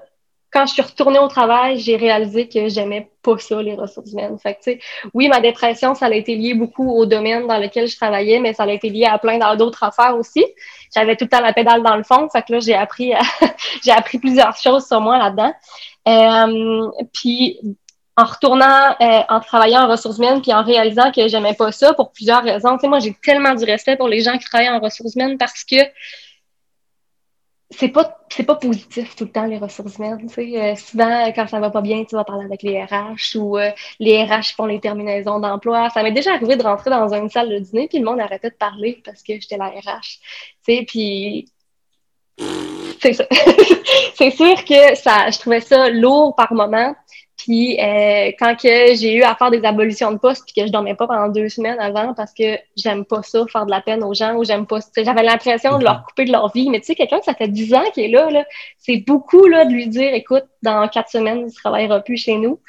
quand 0.51 0.67
je 0.67 0.73
suis 0.73 0.83
retournée 0.83 1.19
au 1.21 1.29
travail, 1.29 1.79
j'ai 1.79 1.97
réalisé 1.97 2.49
que 2.49 2.69
j'aimais 2.69 3.09
pas 3.23 3.39
ça, 3.39 3.63
les 3.63 3.75
ressources 3.75 4.11
humaines. 4.11 4.39
Fait 4.39 4.55
que, 4.55 4.71
oui, 5.15 5.29
ma 5.29 5.41
dépression, 5.41 5.95
ça 5.95 6.07
a 6.07 6.11
été 6.11 6.35
lié 6.35 6.55
beaucoup 6.55 6.91
au 6.91 7.07
domaine 7.07 7.47
dans 7.47 7.59
lequel 7.59 7.87
je 7.87 7.97
travaillais, 7.97 8.41
mais 8.41 8.53
ça 8.53 8.65
a 8.65 8.73
été 8.73 8.89
lié 8.89 9.05
à 9.05 9.19
plein 9.19 9.55
d'autres 9.55 9.85
affaires 9.85 10.17
aussi. 10.17 10.45
J'avais 10.95 11.17
tout 11.17 11.25
le 11.25 11.31
temps 11.31 11.41
la 11.41 11.53
pédale 11.53 11.83
dans 11.83 11.97
le 11.97 12.03
fond. 12.03 12.29
Fait 12.31 12.43
que 12.43 12.53
là, 12.53 12.61
j'ai 12.61 12.75
appris, 12.75 13.13
j'ai 13.85 13.93
appris 13.93 14.19
plusieurs 14.19 14.57
choses 14.57 14.87
sur 14.87 15.01
moi 15.01 15.19
là-dedans. 15.19 15.53
Euh, 16.09 17.07
puis, 17.13 17.59
en 18.17 18.25
retournant, 18.25 18.97
euh, 19.01 19.21
en 19.29 19.41
travaillant 19.41 19.83
en 19.83 19.89
ressources 19.89 20.19
humaines, 20.19 20.43
puis 20.43 20.53
en 20.53 20.65
réalisant 20.65 21.13
que 21.13 21.29
j'aimais 21.29 21.55
pas 21.55 21.71
ça 21.71 21.95
pour 21.95 22.13
plusieurs 22.13 22.43
raisons. 22.43 22.75
Tu 22.75 22.81
sais, 22.81 22.89
moi, 22.89 22.99
j'ai 22.99 23.17
tellement 23.23 23.55
du 23.55 23.65
respect 23.65 23.97
pour 23.97 24.09
les 24.09 24.21
gens 24.21 24.37
qui 24.39 24.45
travaillent 24.45 24.71
en 24.71 24.81
ressources 24.81 25.15
humaines 25.15 25.39
parce 25.39 25.63
que 25.63 25.77
c'est 27.71 27.89
pas 27.89 28.19
c'est 28.31 28.45
pas 28.45 28.55
positif 28.55 29.15
tout 29.15 29.25
le 29.25 29.31
temps 29.31 29.45
les 29.45 29.59
ressources 29.59 29.99
humaines 29.99 30.19
tu 30.21 30.29
sais. 30.29 30.73
Euh, 30.73 30.75
souvent 30.75 31.31
quand 31.33 31.47
ça 31.47 31.61
va 31.61 31.71
pas 31.71 31.83
bien 31.83 32.05
tu 32.05 32.17
vas 32.17 32.25
parler 32.25 32.45
avec 32.45 32.63
les 32.63 32.83
RH 32.83 33.37
ou 33.37 33.59
euh, 33.59 33.71
les 33.99 34.25
RH 34.25 34.55
font 34.57 34.67
les 34.67 34.81
terminaisons 34.81 35.39
d'emploi. 35.39 35.91
Ça 35.91 36.03
m'est 36.03 36.13
déjà 36.13 36.33
arrivé 36.35 36.57
de 36.57 36.63
rentrer 36.63 36.91
dans 36.91 37.13
une 37.13 37.29
salle 37.29 37.51
de 37.51 37.59
dîner 37.59 37.89
puis 37.89 37.99
le 37.99 38.05
monde 38.07 38.21
arrêtait 38.21 38.51
de 38.51 38.55
parler 38.55 39.03
parce 39.05 39.23
que 39.23 39.35
j'étais 39.35 39.59
la 39.59 39.69
RH 39.69 40.19
tu 40.65 40.75
sais 40.75 40.85
puis 40.87 41.53
c'est 43.01 44.31
sûr 44.31 44.65
que 44.65 44.95
ça 44.95 45.31
je 45.31 45.39
trouvais 45.39 45.61
ça 45.61 45.91
lourd 45.91 46.35
par 46.37 46.53
moment 46.53 46.95
puis 47.39 47.79
euh, 47.81 48.33
quand 48.37 48.57
que 48.57 48.95
j'ai 48.95 49.15
eu 49.15 49.23
à 49.23 49.37
faire 49.37 49.51
des 49.51 49.65
abolitions 49.65 50.11
de 50.11 50.19
poste, 50.19 50.45
puis 50.45 50.61
que 50.61 50.67
je 50.67 50.73
dormais 50.73 50.97
pas 50.97 51.07
pendant 51.07 51.29
deux 51.29 51.49
semaines 51.49 51.79
avant 51.79 52.13
parce 52.13 52.35
que 52.35 52.59
j'aime 52.77 53.05
pas 53.05 53.23
ça, 53.23 53.47
faire 53.47 53.65
de 53.65 53.71
la 53.71 53.81
peine 53.81 54.03
aux 54.03 54.13
gens, 54.13 54.35
ou 54.35 54.45
j'aime 54.45 54.67
pas 54.67 54.81
J'avais 54.97 55.23
l'impression 55.23 55.79
de 55.79 55.85
leur 55.85 55.99
mhm. 55.99 56.05
couper 56.09 56.25
de 56.25 56.33
leur 56.33 56.53
vie. 56.53 56.69
Mais 56.69 56.81
tu 56.81 56.87
sais, 56.87 56.95
quelqu'un 56.97 57.21
que 57.21 57.25
ça 57.25 57.35
fait 57.35 57.49
dix 57.49 57.73
ans 57.75 57.85
qui 57.95 58.03
est 58.03 58.09
là, 58.09 58.29
là 58.31 58.45
c'est 58.77 58.99
beaucoup 58.99 59.47
là, 59.47 59.65
de 59.65 59.71
lui 59.71 59.87
dire 59.87 60.13
écoute, 60.13 60.45
dans 60.63 60.87
quatre 60.89 61.11
semaines, 61.11 61.47
il 61.49 61.55
travaillera 61.55 62.01
plus 62.01 62.17
chez 62.17 62.37
nous. 62.37 62.61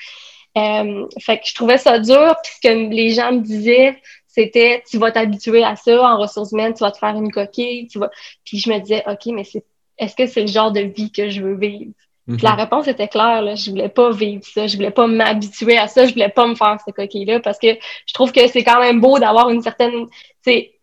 Euh, 0.57 1.07
fait 1.19 1.39
que 1.39 1.47
je 1.47 1.55
trouvais 1.55 1.77
ça 1.77 1.97
dur, 1.99 2.35
puis 2.43 2.53
ce 2.55 2.67
que 2.67 2.89
les 2.91 3.09
gens 3.09 3.31
me 3.31 3.41
disaient, 3.41 3.97
c'était 4.27 4.83
tu 4.89 4.99
vas 4.99 5.11
t'habituer 5.11 5.63
à 5.63 5.75
ça 5.75 5.99
en 6.01 6.19
ressources 6.19 6.51
humaines, 6.51 6.75
tu 6.75 6.83
vas 6.83 6.91
te 6.91 6.99
faire 6.99 7.15
une 7.15 7.31
coquille, 7.31 7.87
tu 7.87 7.97
vas. 7.97 8.11
Puis 8.45 8.59
je 8.59 8.69
me 8.69 8.79
disais, 8.79 9.03
OK, 9.07 9.25
mais 9.33 9.43
c'est 9.43 9.65
est-ce 9.97 10.15
que 10.15 10.27
c'est 10.27 10.41
le 10.41 10.47
genre 10.47 10.71
de 10.71 10.79
vie 10.81 11.11
que 11.11 11.29
je 11.29 11.41
veux 11.41 11.57
vivre? 11.57 11.91
La 12.41 12.51
mhm. 12.51 12.59
réponse 12.59 12.87
était 12.87 13.07
claire. 13.07 13.41
Là. 13.41 13.55
Je 13.55 13.71
voulais 13.71 13.89
pas 13.89 14.11
vivre 14.11 14.43
ça. 14.45 14.67
Je 14.67 14.75
voulais 14.75 14.91
pas 14.91 15.07
m'habituer 15.07 15.77
à 15.77 15.87
ça. 15.87 16.05
Je 16.05 16.13
voulais 16.13 16.29
pas 16.29 16.47
me 16.47 16.55
faire 16.55 16.77
ce 16.85 16.91
coquille-là 16.91 17.39
parce 17.39 17.57
que 17.57 17.67
je 18.05 18.13
trouve 18.13 18.31
que 18.31 18.47
c'est 18.47 18.63
quand 18.63 18.79
même 18.79 19.01
beau 19.01 19.17
d'avoir 19.17 19.49
une 19.49 19.61
certaine, 19.61 20.05
c'est 20.41 20.73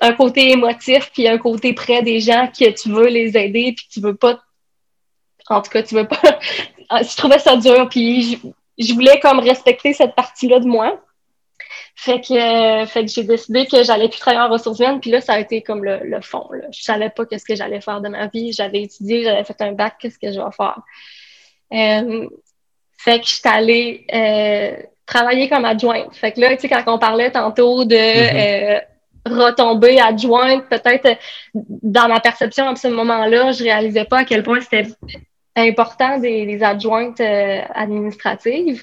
un 0.00 0.12
côté 0.12 0.50
émotif 0.50 1.10
puis 1.12 1.28
un 1.28 1.38
côté 1.38 1.74
près 1.74 2.02
des 2.02 2.20
gens 2.20 2.48
que 2.48 2.70
tu 2.70 2.90
veux 2.90 3.08
les 3.08 3.36
aider 3.36 3.74
puis 3.76 3.86
tu 3.90 4.00
veux 4.00 4.14
pas, 4.16 4.40
en 5.48 5.60
tout 5.60 5.70
cas, 5.70 5.82
tu 5.82 5.94
veux 5.94 6.08
pas. 6.08 6.20
je 7.02 7.16
trouvais 7.16 7.38
ça 7.38 7.56
dur 7.56 7.88
puis 7.88 8.40
je 8.78 8.94
voulais 8.94 9.20
comme 9.20 9.38
respecter 9.38 9.92
cette 9.92 10.14
partie-là 10.14 10.60
de 10.60 10.66
moi. 10.66 10.98
Fait 11.96 12.20
que, 12.20 12.86
fait 12.86 13.04
que 13.04 13.10
j'ai 13.10 13.24
décidé 13.24 13.66
que 13.66 13.82
j'allais 13.82 14.08
plus 14.08 14.18
travailler 14.18 14.42
en 14.42 14.50
ressources 14.50 14.78
humaines. 14.78 15.00
Puis 15.00 15.10
là, 15.10 15.20
ça 15.20 15.34
a 15.34 15.40
été 15.40 15.62
comme 15.62 15.84
le, 15.84 16.00
le 16.02 16.20
fond. 16.20 16.46
Là. 16.52 16.66
Je 16.72 16.82
savais 16.82 17.10
pas 17.10 17.26
qu'est-ce 17.26 17.44
que 17.44 17.54
j'allais 17.54 17.80
faire 17.80 18.00
de 18.00 18.08
ma 18.08 18.26
vie. 18.28 18.52
J'avais 18.52 18.82
étudié, 18.82 19.22
j'avais 19.22 19.44
fait 19.44 19.60
un 19.60 19.72
bac, 19.72 19.96
qu'est-ce 20.00 20.18
que 20.18 20.32
je 20.32 20.40
vais 20.40 20.52
faire? 20.56 20.80
Euh, 21.72 22.28
fait 22.98 23.20
que 23.20 23.26
je 23.26 23.30
suis 23.30 23.48
allée 23.48 24.06
euh, 24.12 24.82
travailler 25.06 25.48
comme 25.48 25.64
adjointe. 25.64 26.14
Fait 26.14 26.32
que 26.32 26.40
là, 26.40 26.54
tu 26.56 26.62
sais, 26.62 26.68
quand 26.68 26.82
on 26.86 26.98
parlait 26.98 27.30
tantôt 27.30 27.84
de 27.84 27.94
mm-hmm. 27.94 28.76
euh, 28.76 28.80
retomber 29.26 30.00
adjointe, 30.00 30.68
peut-être 30.68 31.18
dans 31.54 32.08
ma 32.08 32.20
perception 32.20 32.68
à 32.68 32.76
ce 32.76 32.88
moment-là, 32.88 33.52
je 33.52 33.62
réalisais 33.62 34.04
pas 34.04 34.18
à 34.18 34.24
quel 34.24 34.42
point 34.42 34.60
c'était 34.60 34.86
important 35.56 36.18
des, 36.18 36.62
adjointes 36.62 37.20
euh, 37.20 37.60
administratives. 37.74 38.82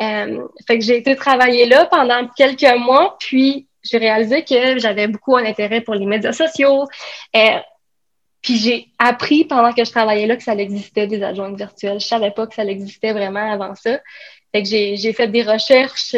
Euh, 0.00 0.46
fait 0.66 0.78
que 0.78 0.84
j'ai 0.84 0.98
été 0.98 1.16
travailler 1.16 1.66
là 1.66 1.86
pendant 1.86 2.26
quelques 2.28 2.76
mois, 2.78 3.16
puis 3.18 3.66
j'ai 3.82 3.98
réalisé 3.98 4.44
que 4.44 4.78
j'avais 4.78 5.08
beaucoup 5.08 5.36
un 5.36 5.44
intérêt 5.44 5.80
pour 5.80 5.94
les 5.94 6.06
médias 6.06 6.32
sociaux. 6.32 6.86
Euh, 7.34 7.58
puis 8.42 8.56
j'ai 8.56 8.88
appris 8.98 9.44
pendant 9.44 9.72
que 9.72 9.84
je 9.84 9.90
travaillais 9.90 10.26
là 10.26 10.36
que 10.36 10.42
ça 10.42 10.54
existait 10.54 11.06
des 11.06 11.22
adjointes 11.22 11.56
virtuelles. 11.56 12.00
Je 12.00 12.06
savais 12.06 12.30
pas 12.30 12.46
que 12.46 12.54
ça 12.54 12.64
existait 12.64 13.12
vraiment 13.12 13.52
avant 13.52 13.74
ça. 13.74 13.98
Fait 14.52 14.62
que 14.62 14.68
j'ai 14.68 15.12
fait 15.12 15.28
des 15.28 15.42
recherches 15.42 16.14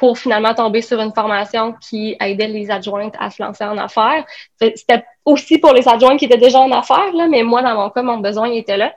pour 0.00 0.18
finalement 0.18 0.54
tomber 0.54 0.80
sur 0.80 0.98
une 0.98 1.12
formation 1.12 1.74
qui 1.74 2.16
aidait 2.18 2.48
les 2.48 2.70
adjointes 2.70 3.14
à 3.18 3.28
se 3.30 3.42
lancer 3.42 3.64
en 3.64 3.76
affaires. 3.76 4.24
C'était 4.58 5.04
aussi 5.26 5.58
pour 5.58 5.74
les 5.74 5.86
adjointes 5.86 6.18
qui 6.18 6.24
étaient 6.24 6.38
déjà 6.38 6.58
en 6.58 6.72
affaires, 6.72 7.12
là, 7.12 7.28
mais 7.28 7.42
moi, 7.42 7.60
dans 7.60 7.74
mon 7.74 7.90
cas, 7.90 8.00
mon 8.00 8.16
besoin 8.16 8.50
était 8.50 8.78
là. 8.78 8.94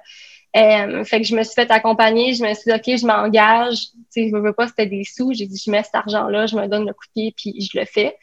Euh, 0.56 1.04
fait 1.04 1.22
que 1.22 1.28
je 1.28 1.36
me 1.36 1.44
suis 1.44 1.56
fait 1.56 1.72
accompagner, 1.72 2.34
je 2.34 2.44
me 2.44 2.54
suis 2.54 2.72
dit, 2.72 2.74
OK, 2.74 2.98
je 3.00 3.06
m'engage, 3.08 3.76
tu 3.76 3.98
sais, 4.10 4.30
je 4.30 4.36
veux 4.36 4.54
pas, 4.54 4.68
c'était 4.68 4.86
des 4.86 5.04
sous. 5.04 5.34
J'ai 5.34 5.48
dit, 5.48 5.62
je 5.64 5.72
mets 5.72 5.82
cet 5.84 5.96
argent-là, 5.96 6.46
je 6.46 6.56
me 6.56 6.68
donne 6.68 6.86
le 6.86 6.94
coup 6.94 7.06
de 7.08 7.22
pied, 7.22 7.34
puis 7.36 7.60
je 7.60 7.80
le 7.80 7.86
fais. 7.86 8.16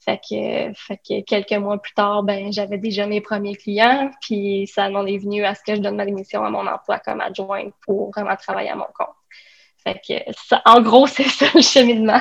Fait 0.00 0.18
que, 0.18 0.72
fait 0.74 0.96
que 0.96 1.24
quelques 1.24 1.60
mois 1.60 1.80
plus 1.80 1.92
tard, 1.94 2.22
ben, 2.22 2.52
j'avais 2.52 2.78
déjà 2.78 3.06
mes 3.06 3.20
premiers 3.20 3.56
clients, 3.56 4.10
puis 4.20 4.66
ça 4.72 4.90
m'en 4.90 5.06
est 5.06 5.18
venu 5.18 5.44
à 5.44 5.54
ce 5.54 5.60
que 5.66 5.74
je 5.74 5.80
donne 5.80 5.96
ma 5.96 6.04
démission 6.04 6.44
à 6.44 6.50
mon 6.50 6.66
emploi 6.66 6.98
comme 6.98 7.20
adjointe 7.20 7.74
pour 7.84 8.10
vraiment 8.10 8.36
travailler 8.36 8.70
à 8.70 8.76
mon 8.76 8.86
compte. 8.94 9.14
Fait 9.82 10.00
que, 10.06 10.32
ça, 10.46 10.60
en 10.66 10.82
gros, 10.82 11.06
c'est 11.06 11.28
ça 11.28 11.46
le 11.54 11.62
cheminement. 11.62 12.20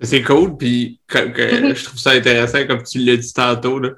c'est 0.00 0.22
cool, 0.22 0.56
puis 0.56 1.00
je 1.08 1.84
trouve 1.84 1.98
ça 1.98 2.10
intéressant, 2.10 2.66
comme 2.66 2.82
tu 2.82 2.98
l'as 2.98 3.16
dit 3.16 3.32
tantôt, 3.32 3.78
là. 3.78 3.90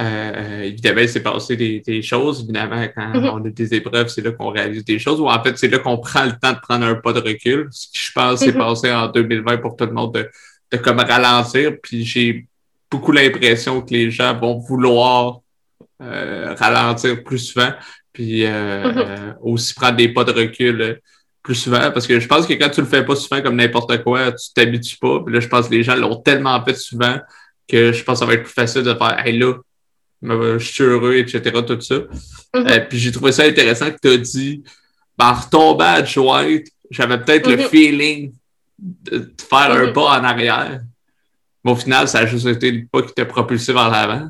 Euh, 0.00 0.62
évidemment, 0.62 1.00
il 1.00 1.08
s'est 1.08 1.22
passé 1.22 1.56
des, 1.56 2.02
choses. 2.02 2.40
Évidemment, 2.40 2.86
quand 2.94 3.12
mm-hmm. 3.12 3.30
on 3.30 3.44
a 3.44 3.50
des 3.50 3.74
épreuves, 3.74 4.08
c'est 4.08 4.22
là 4.22 4.32
qu'on 4.32 4.50
réalise 4.50 4.84
des 4.84 4.98
choses. 4.98 5.20
Ou 5.20 5.28
en 5.28 5.42
fait, 5.42 5.56
c'est 5.58 5.68
là 5.68 5.78
qu'on 5.78 5.98
prend 5.98 6.24
le 6.24 6.32
temps 6.32 6.52
de 6.52 6.60
prendre 6.60 6.86
un 6.86 6.94
pas 6.94 7.12
de 7.12 7.20
recul. 7.20 7.68
Ce 7.70 7.88
qui, 7.88 8.06
je 8.06 8.12
pense, 8.12 8.40
s'est 8.40 8.52
mm-hmm. 8.52 8.58
passé 8.58 8.92
en 8.92 9.08
2020 9.08 9.58
pour 9.58 9.76
tout 9.76 9.84
le 9.84 9.92
monde 9.92 10.14
de, 10.14 10.30
de 10.70 10.76
comme 10.78 10.98
ralentir. 10.98 11.72
Puis 11.82 12.04
j'ai 12.04 12.46
beaucoup 12.90 13.12
l'impression 13.12 13.82
que 13.82 13.92
les 13.92 14.10
gens 14.10 14.38
vont 14.38 14.58
vouloir 14.58 15.40
euh, 16.00 16.54
ralentir 16.58 17.22
plus 17.22 17.38
souvent. 17.38 17.72
Puis 18.12 18.46
euh, 18.46 18.84
mm-hmm. 18.84 19.36
aussi 19.42 19.74
prendre 19.74 19.96
des 19.96 20.08
pas 20.08 20.24
de 20.24 20.32
recul 20.32 21.00
plus 21.42 21.54
souvent. 21.54 21.90
Parce 21.90 22.06
que 22.06 22.18
je 22.18 22.26
pense 22.26 22.46
que 22.46 22.54
quand 22.54 22.70
tu 22.70 22.80
le 22.80 22.86
fais 22.86 23.04
pas 23.04 23.16
souvent 23.16 23.42
comme 23.42 23.56
n'importe 23.56 24.02
quoi, 24.02 24.32
tu 24.32 24.52
t'habitues 24.54 24.96
pas. 24.96 25.20
Puis 25.20 25.34
là, 25.34 25.40
je 25.40 25.48
pense 25.48 25.68
que 25.68 25.74
les 25.74 25.82
gens 25.82 25.96
l'ont 25.96 26.16
tellement 26.16 26.62
fait 26.64 26.76
souvent 26.76 27.18
que 27.68 27.92
je 27.92 28.04
pense 28.04 28.20
que 28.20 28.24
ça 28.24 28.26
va 28.26 28.34
être 28.34 28.44
plus 28.44 28.52
facile 28.52 28.82
de 28.82 28.94
faire 28.94 29.26
Hey 29.26 29.38
là, 29.38 29.54
je 30.22 30.58
suis 30.58 30.84
heureux, 30.84 31.16
etc., 31.16 31.40
tout 31.66 31.80
ça. 31.80 31.94
Mm-hmm. 31.94 32.70
Euh, 32.70 32.80
puis 32.88 32.98
j'ai 32.98 33.12
trouvé 33.12 33.32
ça 33.32 33.44
intéressant 33.44 33.90
que 33.90 33.98
tu 34.00 34.08
as 34.08 34.16
dit, 34.18 34.62
ben, 35.18 35.32
retomber 35.32 35.84
à 35.84 35.92
adjointe, 35.94 36.66
j'avais 36.90 37.18
peut-être 37.18 37.48
le 37.48 37.56
mm-hmm. 37.56 37.68
feeling 37.68 38.32
de, 38.78 39.32
faire 39.48 39.72
un 39.72 39.86
mm-hmm. 39.86 39.92
pas 39.92 40.18
en 40.18 40.24
arrière. 40.24 40.80
Mais 41.64 41.72
au 41.72 41.76
final, 41.76 42.08
ça 42.08 42.20
a 42.20 42.26
juste 42.26 42.46
été 42.46 42.70
le 42.70 42.86
pas 42.86 43.02
qui 43.02 43.14
t'a 43.14 43.24
propulsé 43.24 43.72
vers 43.72 43.90
l'avant. 43.90 44.28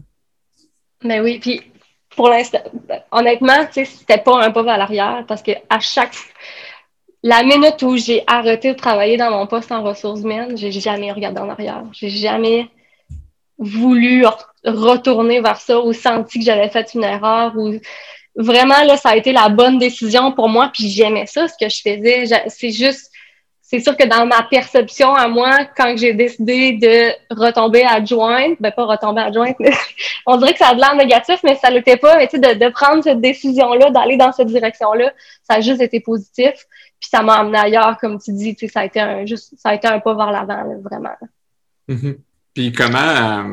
Mais 1.02 1.18
ben 1.18 1.24
oui, 1.24 1.38
puis 1.40 1.61
pour 2.14 2.28
l'instant, 2.28 2.61
honnêtement, 3.11 3.66
tu 3.66 3.72
sais, 3.72 3.85
c'était 3.85 4.18
pas 4.18 4.44
un 4.44 4.50
pas 4.50 4.62
vers 4.62 4.78
l'arrière 4.78 5.24
parce 5.26 5.42
que 5.42 5.52
à 5.68 5.81
chaque 5.81 6.14
la 7.22 7.42
minute 7.42 7.81
où 7.83 7.96
j'ai 7.96 8.24
arrêté 8.26 8.72
de 8.72 8.76
travailler 8.76 9.16
dans 9.16 9.31
mon 9.31 9.46
poste 9.46 9.70
en 9.72 9.83
ressources 9.83 10.20
humaines, 10.20 10.57
j'ai 10.57 10.72
jamais 10.72 11.12
regardé 11.12 11.40
en 11.40 11.48
arrière. 11.48 11.85
J'ai 11.92 12.11
jamais 12.11 12.68
voulu 13.59 14.24
retourner 14.64 15.40
vers 15.40 15.61
ça 15.61 15.81
ou 15.81 15.92
senti 15.92 16.38
que 16.38 16.44
j'avais 16.44 16.68
fait 16.68 16.94
une 16.94 17.05
erreur 17.05 17.53
ou 17.57 17.75
vraiment 18.37 18.83
là 18.85 18.96
ça 18.96 19.11
a 19.11 19.16
été 19.16 19.33
la 19.33 19.48
bonne 19.48 19.79
décision 19.79 20.33
pour 20.33 20.48
moi 20.48 20.70
puis 20.72 20.88
j'aimais 20.88 21.27
ça 21.27 21.48
ce 21.48 21.55
que 21.61 21.68
je 21.68 21.81
faisais 21.83 22.25
c'est 22.48 22.70
juste 22.70 23.11
c'est 23.61 23.81
sûr 23.81 23.96
que 23.96 24.07
dans 24.07 24.27
ma 24.27 24.42
perception 24.44 25.14
à 25.14 25.29
moi 25.29 25.64
quand 25.77 25.96
j'ai 25.96 26.14
décidé 26.14 26.72
de 26.72 27.12
retomber 27.35 27.83
adjointe 27.83 28.57
ben 28.61 28.70
pas 28.70 28.85
retomber 28.85 29.22
adjointe 29.22 29.57
mais 29.59 29.72
on 30.27 30.37
dirait 30.37 30.53
que 30.53 30.59
ça 30.59 30.68
a 30.68 30.75
de 30.75 30.81
l'air 30.81 30.94
négatif 30.94 31.40
mais 31.42 31.57
ça 31.57 31.68
l'était 31.68 31.96
pas 31.96 32.16
mais 32.16 32.29
tu 32.29 32.40
sais 32.40 32.55
de, 32.55 32.68
prendre 32.70 33.03
cette 33.03 33.20
décision 33.20 33.75
là 33.75 33.90
d'aller 33.90 34.16
dans 34.16 34.33
cette 34.33 34.48
direction 34.48 34.92
là 34.92 35.12
ça 35.42 35.57
a 35.57 35.61
juste 35.61 35.81
été 35.81 36.01
positif 36.01 36.53
puis 37.01 37.11
ça 37.11 37.22
m'a 37.22 37.35
amené 37.35 37.59
ailleurs 37.59 37.98
comme 37.98 38.20
tu 38.20 38.33
dis 38.33 38.55
tu 38.55 38.66
sais 38.66 38.72
ça 38.72 38.81
a 38.81 38.85
été 38.85 39.01
un 39.01 39.27
juste 39.27 39.55
ça 39.59 39.70
a 39.70 39.75
été 39.75 39.88
un 39.88 39.98
pas 39.98 40.14
vers 40.14 40.31
l'avant 40.31 40.64
vraiment 40.83 41.16
mm-hmm. 41.88 42.16
Puis 42.55 42.72
comment, 42.72 42.98
euh, 42.98 43.44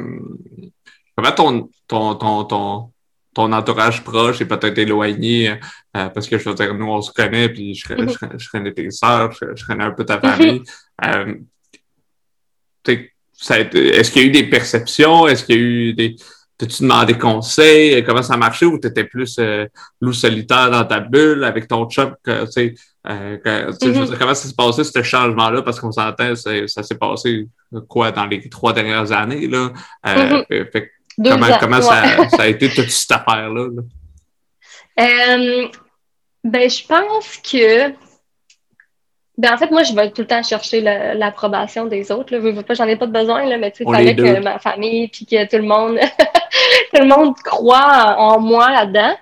comment 1.19 1.32
ton, 1.32 1.69
ton, 1.88 2.15
ton, 2.15 2.43
ton, 2.45 2.91
ton 3.34 3.51
entourage 3.51 4.03
proche 4.03 4.41
est 4.41 4.45
peut-être 4.45 4.77
éloigné, 4.77 5.49
euh, 5.49 6.10
parce 6.10 6.27
que 6.27 6.38
je 6.38 6.49
veux 6.49 6.55
dire, 6.55 6.73
nous, 6.73 6.88
on 6.88 7.01
se 7.01 7.12
connaît, 7.12 7.49
puis 7.49 7.75
je, 7.75 7.88
je, 7.88 8.38
je, 8.38 8.49
connais 8.49 8.73
tes 8.73 8.89
sœurs, 8.89 9.32
je, 9.32 9.65
connais 9.65 9.84
un 9.84 9.91
peu 9.91 10.05
ta 10.05 10.19
famille. 10.19 10.63
euh, 11.05 11.36
Est-ce 12.88 14.12
qu'il 14.12 14.21
y 14.21 14.25
a 14.25 14.27
eu 14.27 14.32
des 14.32 14.49
perceptions? 14.49 15.27
Est-ce 15.27 15.43
qu'il 15.45 15.55
y 15.55 15.60
a 15.60 15.62
eu 15.62 15.93
des. 15.93 16.15
T'as-tu 16.58 16.84
demandé 16.84 17.17
conseil? 17.17 18.03
Comment 18.03 18.21
ça 18.21 18.36
marchait? 18.36 18.65
Ou 18.65 18.77
t'étais 18.77 19.05
plus 19.05 19.38
euh, 19.39 19.65
loup 20.01 20.12
solitaire 20.12 20.69
dans 20.69 20.84
ta 20.84 20.99
bulle 20.99 21.45
avec 21.45 21.69
ton 21.69 21.88
chum? 21.89 22.13
Euh, 22.27 23.38
mm-hmm. 23.38 24.17
comment 24.17 24.36
ça 24.36 24.47
s'est 24.47 24.55
passé, 24.55 24.84
ce 24.84 25.01
changement-là? 25.01 25.62
Parce 25.62 25.79
qu'on 25.79 25.91
s'entend, 25.91 26.36
ça 26.36 26.84
s'est 26.84 26.97
passé 26.97 27.47
quoi 27.88 28.12
dans 28.12 28.25
les 28.25 28.49
trois 28.49 28.73
dernières 28.73 29.13
années? 29.13 29.47
Là? 29.47 29.71
Euh, 30.05 30.43
mm-hmm. 31.19 31.60
comment, 31.60 31.82
ça, 32.29 32.43
a 32.43 32.47
été 32.47 32.69
toute 32.69 32.89
cette 32.89 33.12
affaire-là? 33.12 33.67
Euh, 34.99 35.67
ben, 36.43 36.69
je 36.69 36.86
pense 36.86 37.38
que. 37.38 37.89
Ben, 39.38 39.53
en 39.53 39.58
fait, 39.58 39.71
moi, 39.71 39.84
je 39.84 39.93
vais 39.93 40.12
tout 40.12 40.21
le 40.21 40.27
temps 40.27 40.43
chercher 40.43 40.82
l'approbation 40.82 41.86
des 41.86 42.12
autres. 42.12 42.36
Là. 42.36 42.63
J'en 42.71 42.88
ai 42.88 42.97
pas 42.97 43.08
de 43.08 43.13
besoin, 43.13 43.45
là, 43.45 43.58
mais 43.58 43.71
tu 43.71 43.86
sais, 43.86 43.95
avec 43.95 44.17
que 44.17 44.39
ma 44.41 44.60
famille 44.60 45.08
puis 45.08 45.25
que 45.25 45.47
tout 45.49 45.58
le 45.58 45.63
monde 45.63 45.97
tout 46.93 47.01
le 47.01 47.08
monde 47.08 47.36
croit 47.36 48.15
en 48.17 48.39
moi 48.39 48.69
là-dedans. 48.69 49.15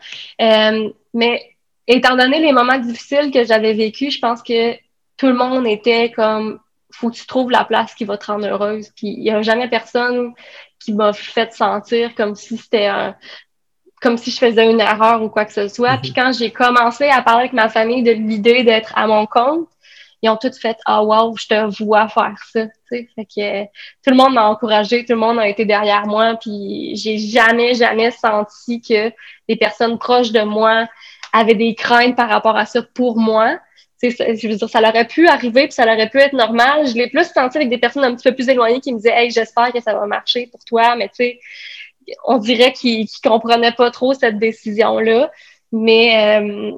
mais 1.13 1.41
étant 1.87 2.15
donné 2.15 2.39
les 2.39 2.51
moments 2.51 2.77
difficiles 2.77 3.31
que 3.31 3.45
j'avais 3.45 3.73
vécu, 3.73 4.11
je 4.11 4.19
pense 4.19 4.43
que 4.43 4.73
tout 5.17 5.27
le 5.27 5.33
monde 5.33 5.65
était 5.65 6.11
comme 6.11 6.59
faut 6.91 7.09
que 7.09 7.15
tu 7.15 7.27
trouves 7.27 7.51
la 7.51 7.65
place 7.65 7.93
qui 7.93 8.05
va 8.05 8.17
te 8.17 8.25
rendre 8.25 8.47
heureuse. 8.47 8.91
Puis 8.95 9.07
il 9.07 9.23
n'y 9.23 9.31
a 9.31 9.41
jamais 9.41 9.67
personne 9.67 10.33
qui 10.79 10.93
m'a 10.93 11.13
fait 11.13 11.53
sentir 11.53 12.15
comme 12.15 12.35
si 12.35 12.57
c'était 12.57 12.87
un 12.87 13.15
comme 14.01 14.17
si 14.17 14.29
je 14.29 14.37
faisais 14.37 14.69
une 14.69 14.79
erreur 14.79 15.23
ou 15.23 15.29
quoi 15.29 15.45
que 15.45 15.53
ce 15.53 15.67
soit. 15.67 15.97
Puis 15.97 16.09
mhm. 16.09 16.15
quand 16.15 16.31
j'ai 16.37 16.51
commencé 16.51 17.09
à 17.09 17.21
parler 17.21 17.41
avec 17.41 17.53
ma 17.53 17.69
famille 17.69 18.03
de 18.03 18.11
l'idée 18.11 18.63
d'être 18.63 18.93
à 18.95 19.07
mon 19.07 19.25
compte, 19.25 19.67
ils 20.21 20.29
ont 20.29 20.37
tous 20.37 20.57
fait 20.59 20.77
Ah 20.85 21.03
wow, 21.03 21.35
je 21.37 21.47
te 21.47 21.83
vois 21.83 22.07
faire 22.07 22.35
ça. 22.51 22.65
Fait 22.89 23.05
que 23.05 23.63
tout 23.65 24.09
le 24.09 24.15
monde 24.15 24.33
m'a 24.33 24.47
encouragé, 24.47 25.05
tout 25.05 25.13
le 25.13 25.19
monde 25.19 25.39
a 25.39 25.47
été 25.47 25.65
derrière 25.65 26.07
moi, 26.07 26.35
puis 26.39 26.95
j'ai 26.95 27.17
jamais, 27.17 27.75
jamais 27.75 28.11
senti 28.11 28.81
que 28.81 29.11
les 29.47 29.55
personnes 29.55 29.97
proches 29.99 30.31
de 30.31 30.41
moi 30.41 30.87
avait 31.33 31.55
des 31.55 31.75
craintes 31.75 32.15
par 32.15 32.29
rapport 32.29 32.55
à 32.55 32.65
ça 32.65 32.81
pour 32.81 33.17
moi. 33.17 33.59
Je 34.01 34.47
veux 34.47 34.55
dire, 34.55 34.69
ça 34.69 34.79
aurait 34.79 35.07
pu 35.07 35.27
arriver, 35.27 35.63
puis 35.63 35.73
ça 35.73 35.83
aurait 35.83 36.09
pu 36.09 36.19
être 36.19 36.33
normal. 36.33 36.87
Je 36.87 36.93
l'ai 36.93 37.09
plus 37.09 37.25
senti 37.25 37.57
avec 37.57 37.69
des 37.69 37.77
personnes 37.77 38.03
un 38.03 38.15
petit 38.15 38.29
peu 38.29 38.35
plus 38.35 38.47
éloignées 38.49 38.79
qui 38.79 38.91
me 38.91 38.97
disaient 38.97 39.13
Hey, 39.15 39.31
j'espère 39.31 39.71
que 39.71 39.79
ça 39.81 39.93
va 39.93 40.05
marcher 40.05 40.47
pour 40.47 40.63
toi, 40.63 40.95
mais 40.95 41.07
tu 41.09 41.15
sais, 41.15 41.39
on 42.25 42.37
dirait 42.37 42.73
qu'ils 42.73 43.01
ne 43.01 43.29
comprenaient 43.29 43.71
pas 43.71 43.91
trop 43.91 44.13
cette 44.13 44.37
décision-là. 44.37 45.31
Mais, 45.71 46.39
euh, 46.39 46.71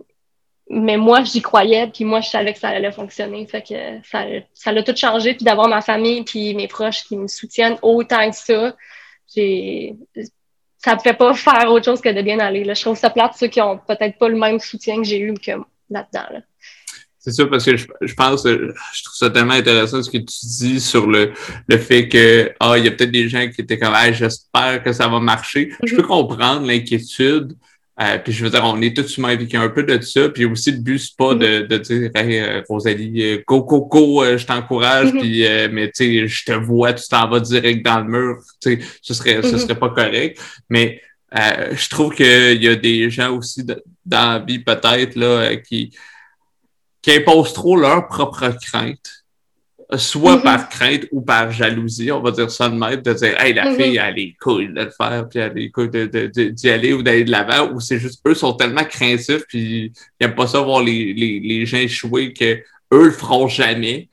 mais 0.69 0.97
moi, 0.97 1.23
j'y 1.23 1.41
croyais, 1.41 1.87
puis 1.87 2.05
moi, 2.05 2.21
je 2.21 2.29
savais 2.29 2.53
que 2.53 2.59
ça 2.59 2.69
allait 2.69 2.91
fonctionner. 2.91 3.45
Fait 3.47 3.61
que 3.61 3.75
ça, 4.03 4.25
ça 4.53 4.71
a 4.71 4.83
tout 4.83 4.95
changé, 4.95 5.33
puis 5.33 5.43
d'avoir 5.43 5.67
ma 5.67 5.81
famille 5.81 6.23
puis 6.23 6.53
mes 6.55 6.67
proches 6.67 7.03
qui 7.03 7.17
me 7.17 7.27
soutiennent 7.27 7.77
autant 7.81 8.29
que 8.29 8.35
ça, 8.35 8.75
j'ai 9.35 9.95
ça 10.79 10.95
ne 10.95 10.99
fait 10.99 11.13
pas 11.13 11.33
faire 11.33 11.71
autre 11.71 11.85
chose 11.85 12.01
que 12.01 12.09
de 12.09 12.21
bien 12.21 12.39
aller. 12.39 12.63
Là. 12.63 12.73
Je 12.73 12.81
trouve 12.81 12.97
ça 12.97 13.09
plate 13.09 13.33
ceux 13.35 13.47
qui 13.47 13.61
ont 13.61 13.77
peut-être 13.77 14.17
pas 14.17 14.29
le 14.29 14.37
même 14.37 14.59
soutien 14.59 14.97
que 14.97 15.03
j'ai 15.03 15.19
eu 15.19 15.33
que 15.33 15.51
là-dedans. 15.89 16.41
C'est 17.29 17.43
ça, 17.43 17.45
parce 17.45 17.63
que 17.63 17.77
je, 17.77 18.13
pense, 18.15 18.43
je 18.43 19.03
trouve 19.03 19.15
ça 19.15 19.29
tellement 19.29 19.53
intéressant 19.53 20.01
ce 20.01 20.09
que 20.09 20.17
tu 20.17 20.37
dis 20.41 20.79
sur 20.79 21.05
le, 21.05 21.31
le 21.67 21.77
fait 21.77 22.07
que, 22.07 22.51
ah, 22.59 22.75
il 22.77 22.85
y 22.85 22.87
a 22.87 22.91
peut-être 22.91 23.11
des 23.11 23.29
gens 23.29 23.47
qui 23.49 23.61
étaient 23.61 23.77
comme, 23.77 23.93
ah, 23.93 24.11
j'espère 24.11 24.81
que 24.83 24.91
ça 24.91 25.07
va 25.07 25.19
marcher. 25.19 25.71
Je 25.83 25.95
peux 25.95 26.01
mhm. 26.01 26.07
comprendre 26.07 26.65
l'inquiétude, 26.65 27.53
euh, 28.01 28.17
puis 28.17 28.33
je 28.33 28.43
veux 28.43 28.49
dire, 28.49 28.63
on 28.63 28.81
est 28.81 28.95
tous 28.95 29.17
humains 29.17 29.29
avec 29.29 29.53
un 29.53 29.69
peu 29.69 29.83
de 29.83 30.01
ça. 30.01 30.29
Puis 30.29 30.45
aussi, 30.45 30.71
le 30.71 30.79
but, 30.79 30.97
c'est 30.97 31.15
pas 31.15 31.35
de, 31.35 31.67
de 31.67 31.77
dire 31.77 32.09
hey, 32.15 32.39
euh, 32.39 32.61
Rosalie, 32.67 33.21
euh, 33.21 33.43
go, 33.45 33.61
go, 33.61 33.85
go, 33.85 34.23
je 34.37 34.45
t'encourage, 34.45 35.13
mm-hmm. 35.13 35.19
puis 35.19 35.71
mais 35.71 35.91
tu 35.91 36.05
sais, 36.21 36.27
je 36.27 36.45
te 36.45 36.53
vois, 36.53 36.93
tu 36.93 37.07
t'en 37.07 37.29
vas 37.29 37.41
direct 37.41 37.85
dans 37.85 37.99
le 37.99 38.05
mur. 38.05 38.37
Tu 38.59 38.81
sais, 38.81 38.87
ce 39.01 39.13
serait, 39.13 39.43
ce 39.43 39.57
serait 39.59 39.77
pas 39.77 39.89
correct. 39.89 40.41
Mais 40.67 40.99
je 41.31 41.89
trouve 41.89 42.15
qu'il 42.15 42.63
y 42.63 42.67
a 42.67 42.75
des 42.75 43.11
gens 43.11 43.37
aussi 43.37 43.63
dans 43.63 43.77
la 44.33 44.39
vie, 44.39 44.59
peut-être, 44.59 45.15
là, 45.15 45.55
qui, 45.57 45.91
qui 47.01 47.11
imposent 47.11 47.53
trop 47.53 47.77
leur 47.77 48.07
propre 48.07 48.49
crainte 48.61 49.19
soit 49.97 50.37
mm-hmm. 50.37 50.43
par 50.43 50.69
crainte 50.69 51.05
ou 51.11 51.21
par 51.21 51.51
jalousie, 51.51 52.11
on 52.11 52.21
va 52.21 52.31
dire 52.31 52.51
ça 52.51 52.69
de 52.69 52.75
même, 52.75 53.01
de 53.01 53.13
dire 53.13 53.41
Hey, 53.41 53.53
la 53.53 53.71
mm-hmm. 53.71 53.75
fille, 53.75 53.97
elle 53.97 54.19
est 54.19 54.35
cool 54.39 54.73
de 54.73 54.81
le 54.81 54.91
faire, 54.91 55.27
puis 55.27 55.39
elle 55.39 55.57
est 55.57 55.71
cool 55.71 55.89
d'y 55.89 56.69
aller 56.69 56.93
ou 56.93 57.01
d'aller 57.01 57.23
de 57.23 57.31
l'avant, 57.31 57.71
ou 57.73 57.79
c'est 57.79 57.97
juste 57.97 58.21
eux 58.27 58.35
sont 58.35 58.53
tellement 58.53 58.83
craintifs, 58.83 59.45
puis 59.47 59.85
ils 59.85 59.93
n'aiment 60.21 60.35
pas 60.35 60.47
ça 60.47 60.61
voir 60.61 60.83
les, 60.83 61.13
les, 61.13 61.39
les 61.39 61.65
gens 61.65 61.77
échouer 61.77 62.33
que 62.33 62.59
eux 62.93 63.05
le 63.05 63.11
feront 63.11 63.47
jamais. 63.47 64.09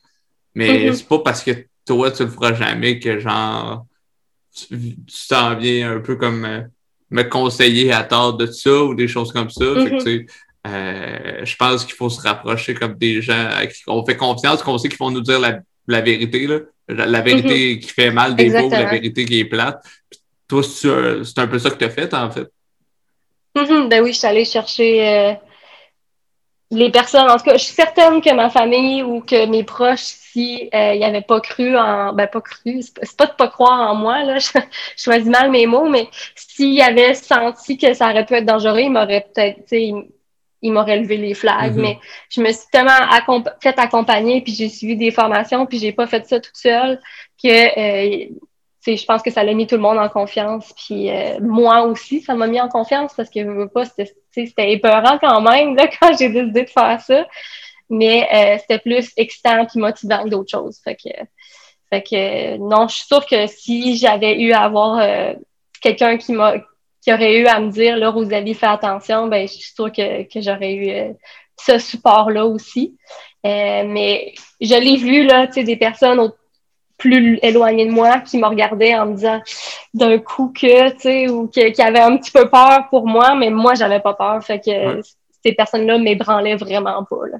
Mais 0.55 0.89
mm-hmm. 0.89 0.93
c'est 0.95 1.07
pas 1.07 1.19
parce 1.19 1.43
que 1.43 1.51
toi, 1.85 2.09
tu 2.09 2.23
le 2.23 2.29
feras 2.29 2.53
jamais 2.53 2.99
que 2.99 3.19
genre 3.19 3.85
tu 4.51 4.95
t'en 5.29 5.55
viens 5.55 5.97
un 5.97 5.99
peu 5.99 6.15
comme 6.15 6.43
euh, 6.43 6.61
me 7.11 7.21
conseiller 7.21 7.91
à 7.91 8.03
tort 8.03 8.35
de 8.35 8.47
ça 8.47 8.83
ou 8.83 8.95
des 8.95 9.07
choses 9.07 9.31
comme 9.31 9.51
ça. 9.51 9.65
Fait 9.75 9.97
que, 9.97 10.25
euh, 10.67 11.45
je 11.45 11.55
pense 11.55 11.85
qu'il 11.85 11.95
faut 11.95 12.09
se 12.09 12.21
rapprocher 12.21 12.73
comme 12.73 12.95
des 12.95 13.21
gens 13.21 13.47
à 13.49 13.65
qui 13.67 13.83
on 13.87 14.05
fait 14.05 14.17
confiance, 14.17 14.61
qu'on 14.63 14.77
sait 14.77 14.89
qu'ils 14.89 14.97
vont 14.97 15.11
nous 15.11 15.21
dire 15.21 15.39
la, 15.39 15.59
la 15.87 16.01
vérité, 16.01 16.47
là. 16.47 16.59
La, 16.89 17.19
vérité 17.19 17.75
mhm. 17.75 17.79
qui 17.79 17.89
fait 17.89 18.11
mal 18.11 18.35
des 18.35 18.49
ou 18.49 18.69
la 18.69 18.85
vérité 18.85 19.25
qui 19.25 19.39
est 19.39 19.45
plate. 19.45 19.83
toi, 20.47 20.63
c'est 20.63 21.39
un 21.39 21.47
peu 21.47 21.59
ça 21.59 21.69
que 21.69 21.75
tu 21.75 21.83
as 21.83 21.89
fait, 21.89 22.13
en 22.13 22.31
fait. 22.31 22.47
Mhm. 23.55 23.89
ben 23.89 24.01
oui, 24.03 24.13
je 24.13 24.19
suis 24.19 24.27
allée 24.27 24.45
chercher 24.45 25.05
euh, 25.05 25.33
les 26.71 26.89
personnes. 26.89 27.29
En 27.29 27.37
tout 27.37 27.43
cas, 27.43 27.57
je 27.57 27.63
suis 27.63 27.73
certaine 27.73 28.21
que 28.21 28.33
ma 28.33 28.49
famille 28.49 29.03
ou 29.03 29.21
que 29.21 29.45
mes 29.47 29.63
proches, 29.63 29.99
si 29.99 30.69
euh, 30.73 30.93
ils 30.93 30.99
n'avaient 30.99 31.21
pas 31.21 31.41
cru 31.41 31.77
en. 31.77 32.13
Ben, 32.13 32.27
pas 32.27 32.41
cru, 32.41 32.81
c'est 32.81 33.17
pas 33.17 33.25
de 33.25 33.33
pas 33.33 33.47
croire 33.47 33.91
en 33.91 33.95
moi, 33.95 34.23
là. 34.23 34.37
Je, 34.39 34.59
choisis 34.95 35.27
mal 35.27 35.49
mes 35.49 35.65
mots, 35.65 35.89
mais 35.89 36.07
s'ils 36.35 36.81
avaient 36.81 37.15
senti 37.15 37.77
que 37.77 37.93
ça 37.93 38.11
aurait 38.11 38.25
pu 38.25 38.35
être 38.35 38.45
dangereux, 38.45 38.79
ils 38.79 38.91
m'auraient 38.91 39.27
peut-être, 39.33 39.59
il 40.61 40.73
m'aurait 40.73 40.99
levé 40.99 41.17
les 41.17 41.33
flags. 41.33 41.75
Mm-hmm. 41.75 41.81
Mais 41.81 41.99
je 42.29 42.41
me 42.41 42.51
suis 42.51 42.67
tellement 42.71 42.91
fait 43.61 43.77
accompagner, 43.77 44.41
puis 44.41 44.53
j'ai 44.53 44.69
suivi 44.69 44.95
des 44.95 45.11
formations, 45.11 45.65
puis 45.65 45.79
j'ai 45.79 45.91
pas 45.91 46.07
fait 46.07 46.25
ça 46.25 46.39
toute 46.39 46.55
seule, 46.55 46.99
que 47.41 47.47
euh, 47.47 48.27
je 48.85 49.05
pense 49.05 49.21
que 49.21 49.31
ça 49.31 49.43
l'a 49.43 49.53
mis 49.53 49.67
tout 49.67 49.75
le 49.75 49.81
monde 49.81 49.97
en 49.97 50.09
confiance. 50.09 50.73
Puis 50.73 51.09
euh, 51.09 51.39
moi 51.41 51.83
aussi, 51.83 52.21
ça 52.21 52.35
m'a 52.35 52.47
mis 52.47 52.61
en 52.61 52.69
confiance 52.69 53.13
parce 53.15 53.29
que 53.29 53.41
je 53.41 53.49
veux 53.49 53.67
pas, 53.67 53.83
c'était 53.85 54.71
épeurant 54.71 55.17
quand 55.19 55.41
même 55.41 55.75
là, 55.75 55.87
quand 55.99 56.17
j'ai 56.17 56.29
décidé 56.29 56.63
de 56.63 56.69
faire 56.69 57.01
ça. 57.01 57.27
Mais 57.89 58.27
euh, 58.33 58.57
c'était 58.59 58.79
plus 58.79 59.11
excitant 59.15 59.63
et 59.63 59.79
motivant 59.79 60.23
que 60.23 60.29
d'autres 60.29 60.51
choses. 60.51 60.79
Fait 60.83 60.95
que, 60.95 61.09
fait 61.89 62.01
que 62.01 62.57
non, 62.57 62.87
je 62.87 62.95
suis 62.95 63.07
sûre 63.07 63.25
que 63.25 63.47
si 63.47 63.97
j'avais 63.97 64.39
eu 64.39 64.51
à 64.51 64.63
avoir 64.63 65.01
quelqu'un 65.81 66.17
qui 66.17 66.33
m'a 66.33 66.55
qui 67.07 67.13
aurait 67.13 67.37
eu 67.37 67.45
à 67.45 67.61
me 67.61 67.71
dire, 67.71 67.95
là, 67.95 68.09
Rosalie, 68.09 68.53
fais 68.53 68.65
attention, 68.65 69.27
ben, 69.27 69.47
je 69.47 69.53
suis 69.53 69.73
sûre 69.73 69.89
que, 69.93 70.23
que 70.23 70.41
j'aurais 70.41 70.73
eu 70.73 70.89
euh, 70.89 71.13
ce 71.57 71.79
support-là 71.79 72.45
aussi. 72.45 72.97
Euh, 73.45 73.83
mais 73.87 74.33
je 74.59 74.75
l'ai 74.75 74.97
vu, 74.97 75.25
là, 75.25 75.47
tu 75.47 75.53
sais, 75.53 75.63
des 75.63 75.77
personnes 75.77 76.33
plus 76.97 77.39
éloignées 77.41 77.85
de 77.85 77.93
moi 77.93 78.19
qui 78.19 78.37
me 78.37 78.45
regardaient 78.45 78.93
en 78.93 79.05
me 79.05 79.15
disant 79.15 79.41
d'un 79.93 80.17
coup 80.17 80.51
que, 80.53 80.89
tu 80.95 80.99
sais, 80.99 81.29
ou 81.29 81.47
qui 81.47 81.81
avaient 81.81 82.01
un 82.01 82.17
petit 82.17 82.31
peu 82.31 82.49
peur 82.49 82.89
pour 82.89 83.07
moi, 83.07 83.35
mais 83.35 83.51
moi, 83.51 83.73
j'avais 83.73 84.01
pas 84.01 84.13
peur. 84.13 84.43
Fait 84.43 84.59
que 84.59 84.99
ces 85.45 85.53
personnes-là 85.53 85.99
m'ébranlaient 85.99 86.57
vraiment 86.57 87.05
pas, 87.05 87.25
là. 87.31 87.37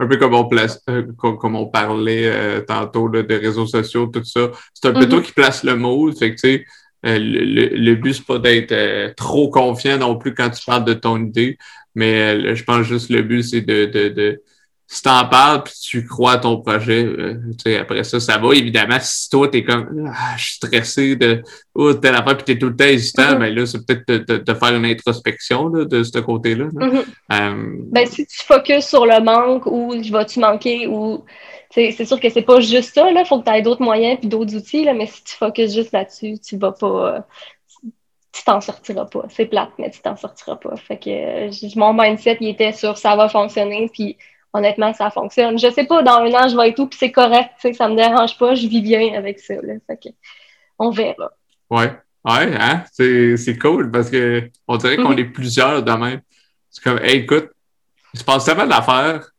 Un 0.00 0.06
peu 0.06 0.16
comme 0.16 0.32
on, 0.32 0.46
place, 0.46 0.82
euh, 0.88 1.08
comme, 1.18 1.56
on 1.56 1.66
parlait 1.66 2.64
tantôt 2.64 3.08
là, 3.08 3.22
des 3.22 3.36
réseaux 3.36 3.66
sociaux, 3.66 4.06
tout 4.06 4.24
ça. 4.24 4.48
C'est 4.72 4.88
un 4.88 4.92
peu 4.92 5.00
mm-hmm. 5.00 5.08
toi 5.10 5.20
qui 5.20 5.32
place 5.32 5.62
le 5.62 5.76
mot. 5.76 6.10
Fait 6.12 6.34
que, 6.34 6.40
tu 6.40 6.56
sais, 6.56 6.64
euh, 7.06 7.18
le, 7.18 7.76
le, 7.76 7.94
but, 7.94 8.14
c'est 8.14 8.26
pas 8.26 8.38
d'être 8.38 8.72
euh, 8.72 9.12
trop 9.16 9.50
confiant 9.50 9.98
non 9.98 10.16
plus 10.16 10.34
quand 10.34 10.50
tu 10.50 10.64
parles 10.64 10.84
de 10.84 10.94
ton 10.94 11.22
idée, 11.24 11.56
mais 11.94 12.34
euh, 12.34 12.54
je 12.54 12.64
pense 12.64 12.86
juste 12.86 13.10
le 13.10 13.22
but, 13.22 13.42
c'est 13.42 13.60
de, 13.60 13.86
de, 13.86 14.08
de 14.08 14.42
si 14.90 15.02
t'en 15.02 15.28
parles 15.28 15.62
puis 15.64 15.74
tu 15.80 16.06
crois 16.06 16.32
à 16.32 16.38
ton 16.38 16.60
projet, 16.60 17.06
après 17.78 18.02
ça, 18.04 18.18
ça 18.18 18.38
va. 18.38 18.54
Évidemment, 18.54 18.96
si 19.00 19.28
toi, 19.28 19.46
t'es 19.46 19.62
comme 19.62 20.10
ah, 20.12 20.34
je 20.36 20.44
suis 20.44 20.54
stressé 20.54 21.14
de 21.14 21.42
oh, 21.74 21.92
telle 21.92 22.14
affaire 22.14 22.38
puis 22.38 22.44
t'es 22.46 22.58
tout 22.58 22.70
le 22.70 22.76
temps 22.76 22.86
hésitant, 22.86 23.34
mm-hmm. 23.34 23.38
ben 23.38 23.54
là, 23.54 23.66
c'est 23.66 23.86
peut-être 23.86 24.32
de, 24.32 24.54
faire 24.54 24.74
une 24.74 24.86
introspection 24.86 25.68
là, 25.68 25.84
de 25.84 26.02
ce 26.02 26.18
côté-là. 26.18 26.64
Mm-hmm. 26.64 27.90
ben, 27.92 28.06
si 28.06 28.26
tu 28.26 28.42
focuses 28.44 28.86
sur 28.86 29.04
le 29.04 29.22
manque 29.22 29.66
ou 29.66 29.94
vas-tu 30.10 30.40
manquer 30.40 30.86
ou 30.86 31.22
c'est 31.70 32.04
sûr 32.04 32.18
que 32.18 32.30
c'est 32.30 32.42
pas 32.42 32.60
juste 32.60 32.94
ça, 32.94 33.10
là. 33.10 33.24
Faut 33.24 33.40
que 33.40 33.44
tu 33.44 33.54
aies 33.54 33.62
d'autres 33.62 33.82
moyens 33.82 34.18
puis 34.18 34.28
d'autres 34.28 34.54
outils, 34.56 34.84
là, 34.84 34.94
mais 34.94 35.06
si 35.06 35.22
tu 35.24 35.34
focuses 35.34 35.74
juste 35.74 35.92
là-dessus, 35.92 36.38
tu 36.38 36.56
vas 36.56 36.72
pas. 36.72 37.26
tu 38.32 38.42
t'en 38.44 38.60
sortiras 38.60 39.04
pas. 39.06 39.24
C'est 39.28 39.46
plate, 39.46 39.70
mais 39.78 39.90
tu 39.90 40.00
t'en 40.00 40.16
sortiras 40.16 40.56
pas. 40.56 40.76
Fait 40.76 40.98
que 40.98 41.78
mon 41.78 41.92
mindset, 41.92 42.38
il 42.40 42.48
était 42.48 42.72
sur 42.72 42.96
ça 42.96 43.16
va 43.16 43.28
fonctionner, 43.28 43.90
puis 43.92 44.16
honnêtement, 44.52 44.94
ça 44.94 45.10
fonctionne. 45.10 45.58
Je 45.58 45.70
sais 45.70 45.84
pas, 45.84 46.02
dans 46.02 46.18
un 46.18 46.32
an, 46.32 46.48
je 46.48 46.56
vais 46.56 46.70
être 46.70 46.78
où, 46.78 46.86
puis 46.86 46.98
c'est 46.98 47.12
correct, 47.12 47.50
ça 47.74 47.88
me 47.88 47.96
dérange 47.96 48.38
pas, 48.38 48.54
je 48.54 48.66
vis 48.66 48.80
bien 48.80 49.14
avec 49.14 49.38
ça, 49.38 49.54
là. 49.54 49.74
Fait 49.86 49.96
que 49.96 50.08
on 50.78 50.90
verra. 50.90 51.32
Ouais. 51.70 51.92
Ouais, 52.24 52.54
hein? 52.58 52.84
C'est 52.92 53.58
cool 53.58 53.90
parce 53.90 54.10
que 54.10 54.50
on 54.66 54.76
dirait 54.76 54.96
qu'on 54.96 55.14
mm-hmm. 55.14 55.20
est 55.20 55.24
plusieurs 55.32 55.82
de 55.82 55.92
même. 55.92 56.20
C'est 56.70 56.82
comme, 56.82 56.98
hey, 56.98 57.20
écoute, 57.20 57.50
il 58.12 58.20
se 58.20 58.24
passe 58.24 58.44
tellement 58.44 58.66
d'affaires 58.66 59.30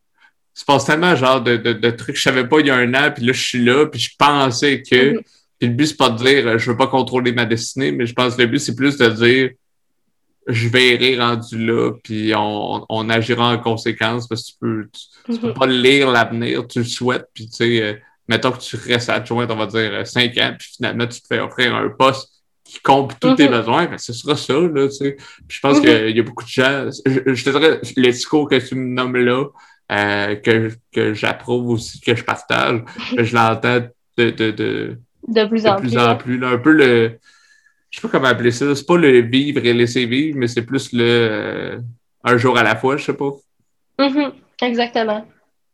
se 0.60 0.66
passe 0.66 0.86
tellement 0.86 1.16
genre 1.16 1.42
de, 1.42 1.58
de, 1.58 1.74
de, 1.74 1.90
trucs 1.92 2.16
que 2.16 2.18
je 2.18 2.24
savais 2.24 2.48
pas 2.48 2.60
il 2.60 2.68
y 2.68 2.70
a 2.70 2.76
un 2.76 2.94
an, 2.94 3.12
puis 3.16 3.24
là, 3.24 3.34
je 3.34 3.42
suis 3.42 3.64
là, 3.64 3.86
puis 3.86 4.00
je 4.00 4.12
pensais 4.18 4.82
que. 4.82 5.14
Mm-hmm. 5.14 5.24
Puis 5.58 5.68
le 5.68 5.74
but, 5.74 5.88
c'est 5.88 5.98
pas 5.98 6.10
de 6.10 6.18
dire 6.18 6.48
euh, 6.48 6.58
je 6.58 6.72
veux 6.72 6.78
pas 6.78 6.88
contrôler 6.88 7.34
ma 7.34 7.46
destinée, 7.46 7.92
mais 7.92 8.06
je 8.06 8.14
pense 8.14 8.36
que 8.36 8.42
le 8.42 8.48
but, 8.48 8.60
c'est 8.60 8.76
plus 8.76 8.98
de 8.98 9.08
dire 9.10 9.52
je 10.48 10.68
verrai 10.68 11.20
rendu 11.20 11.64
là, 11.66 11.92
puis 12.04 12.34
on, 12.36 12.86
on 12.90 13.10
agira 13.10 13.54
en 13.54 13.60
conséquence 13.60 14.28
parce 14.28 14.44
que 14.44 14.48
tu 14.48 14.54
peux, 14.60 14.90
tu, 14.92 15.40
peux 15.40 15.50
mm-hmm. 15.50 15.54
pas 15.54 15.68
lire 15.68 16.12
l'avenir, 16.12 16.68
tu 16.68 16.80
le 16.80 16.86
souhaites, 16.86 17.28
puis 17.34 17.48
tu 17.48 17.56
sais, 17.56 17.82
euh, 17.84 17.94
mettons 18.28 18.52
que 18.52 18.60
tu 18.60 18.76
restes 18.76 19.10
adjoint, 19.10 19.48
on 19.50 19.56
va 19.56 19.68
dire 19.68 20.08
5 20.08 20.38
euh, 20.38 20.42
ans, 20.44 20.56
puis 20.58 20.70
finalement, 20.76 21.08
tu 21.08 21.22
te 21.22 21.28
fais 21.28 21.40
offrir 21.40 21.76
un 21.76 21.90
poste 21.90 22.30
qui 22.64 22.80
compte 22.80 23.20
tous 23.20 23.36
tes 23.36 23.48
mm-hmm. 23.48 23.52
besoins, 23.52 23.86
ben, 23.86 23.98
ce 23.98 24.14
sera 24.14 24.36
ça, 24.36 24.54
là, 24.54 24.88
tu 24.88 24.96
sais. 24.96 25.18
Puis 25.48 25.58
je 25.58 25.60
pense 25.60 25.80
qu'il 25.80 26.18
y 26.18 26.20
a 26.20 26.24
beaucoup 26.24 26.44
de 26.44 26.50
gens, 26.50 26.90
je, 27.06 27.34
je 27.34 27.44
te 27.44 27.50
dirais, 27.50 28.12
discours 28.12 28.50
que 28.50 28.56
tu 28.56 28.76
me 28.76 28.88
nommes 28.88 29.18
là, 29.18 29.46
euh, 29.92 30.36
que, 30.36 30.72
que 30.94 31.14
j'approuve 31.14 31.70
aussi, 31.70 32.00
que 32.00 32.16
je 32.16 32.24
partage. 32.24 32.82
je 33.18 33.36
l'entends 33.36 33.80
de, 34.18 34.30
de, 34.30 34.52
de, 34.52 35.00
de 35.28 35.46
plus 35.46 35.66
en 35.66 35.76
plus. 35.78 35.98
En 35.98 36.16
plus 36.16 36.44
un 36.44 36.58
peu 36.58 36.72
le. 36.72 37.20
Je 37.90 38.00
sais 38.00 38.08
pas 38.08 38.12
comment 38.12 38.28
appeler 38.28 38.52
ça. 38.52 38.76
C'est 38.76 38.86
pas 38.86 38.98
le 38.98 39.22
vivre 39.22 39.66
et 39.66 39.74
laisser 39.74 40.06
vivre, 40.06 40.38
mais 40.38 40.48
c'est 40.48 40.62
plus 40.62 40.94
le 40.94 41.04
euh, 41.04 41.80
un 42.24 42.38
jour 42.38 42.58
à 42.58 42.64
la 42.64 42.76
fois, 42.76 42.98
je 42.98 43.06
sais 43.06 43.14
pas. 43.14 43.32
Mm-hmm. 43.98 44.32
exactement. 44.62 45.26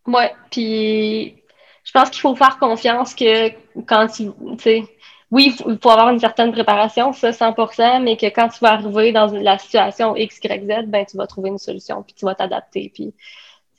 Ouais. 0.07 0.31
Puis 0.49 1.35
je 1.83 1.91
pense 1.91 2.09
qu'il 2.09 2.21
faut 2.21 2.35
faire 2.35 2.57
confiance 2.57 3.13
que 3.13 3.49
quand 3.85 4.07
tu 4.07 4.31
sais, 4.59 4.83
oui, 5.31 5.55
il 5.67 5.77
faut 5.81 5.89
avoir 5.89 6.09
une 6.09 6.19
certaine 6.19 6.51
préparation, 6.51 7.11
ça, 7.13 7.31
100%, 7.31 8.03
mais 8.03 8.15
que 8.15 8.27
quand 8.27 8.47
tu 8.49 8.59
vas 8.59 8.73
arriver 8.73 9.11
dans 9.11 9.27
la 9.27 9.57
situation 9.57 10.15
X, 10.15 10.39
Y, 10.43 10.63
Z, 10.65 10.87
ben, 10.87 11.05
tu 11.05 11.17
vas 11.17 11.27
trouver 11.27 11.49
une 11.49 11.57
solution, 11.57 12.03
puis 12.03 12.13
tu 12.13 12.25
vas 12.25 12.35
t'adapter, 12.35 12.91
puis 12.93 13.13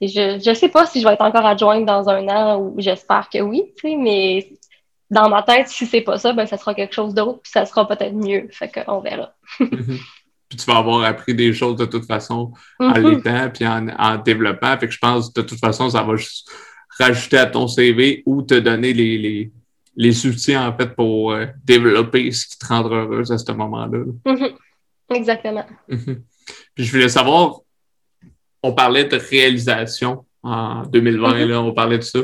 je 0.01 0.49
ne 0.49 0.55
sais 0.55 0.69
pas 0.69 0.87
si 0.87 1.01
je 1.01 1.07
vais 1.07 1.15
être 1.15 1.25
encore 1.25 1.47
adjointe 1.47 1.87
dans 1.87 2.09
un 2.09 2.29
an 2.29 2.61
ou 2.61 2.75
j'espère 2.79 3.29
que 3.31 3.41
oui, 3.41 3.73
mais 3.85 4.49
dans 5.11 5.29
ma 5.29 5.43
tête, 5.43 5.69
si 5.69 5.87
c'est 5.87 6.01
pas 6.01 6.19
ça, 6.19 6.33
ben 6.33 6.47
ça 6.47 6.57
sera 6.57 6.75
quelque 6.75 6.95
chose 6.95 7.15
d'autre, 7.15 7.41
puis 7.43 7.53
ça 7.53 7.65
sera 7.65 7.87
peut-être 7.87 8.15
mieux. 8.15 8.49
Fait 8.51 8.71
qu'on 8.71 9.01
verra. 9.01 9.35
puis 9.59 10.59
tu 10.59 10.67
vas 10.67 10.79
avoir 10.79 11.05
appris 11.05 11.35
des 11.35 11.53
choses 11.53 11.77
de 11.77 11.87
toute 11.87 12.07
façon 12.07 12.53
en 12.79 12.91
mm-hmm. 12.91 13.11
l'étant, 13.11 13.51
puis 13.51 13.67
en, 13.67 14.19
développant. 14.19 14.77
Fait 14.79 14.87
que 14.87 14.93
je 14.93 14.99
pense 14.99 15.33
de 15.33 15.43
toute 15.43 15.61
façon, 15.61 15.91
ça 15.91 16.03
va 16.03 16.17
juste 16.17 16.51
rajouter 16.99 17.39
à 17.39 17.47
ton 17.47 17.69
CV 17.69 18.23
ou 18.27 18.43
te 18.43 18.55
donner 18.55 18.93
les, 18.93 19.19
les, 19.19 19.53
les 19.97 20.13
soutiens 20.13 20.69
en 20.69 20.77
fait 20.77 20.95
pour 20.95 21.33
euh, 21.33 21.47
développer 21.65 22.31
ce 22.33 22.47
qui 22.47 22.59
te 22.59 22.67
rendra 22.67 22.97
heureuse 22.97 23.31
à 23.31 23.39
ce 23.39 23.53
moment-là. 23.53 23.99
Mm-hmm. 24.25 24.55
Exactement. 25.15 25.67
Mm-hmm. 25.89 26.23
Puis 26.75 26.85
je 26.85 26.93
voulais 26.93 27.09
savoir, 27.09 27.61
on 28.63 28.73
parlait 28.73 29.05
de 29.05 29.17
réalisation 29.17 30.25
en 30.43 30.83
2020, 30.85 31.29
mm-hmm. 31.29 31.49
là, 31.49 31.63
on 31.63 31.73
parlait 31.73 31.99
de 31.99 32.03
ça. 32.03 32.21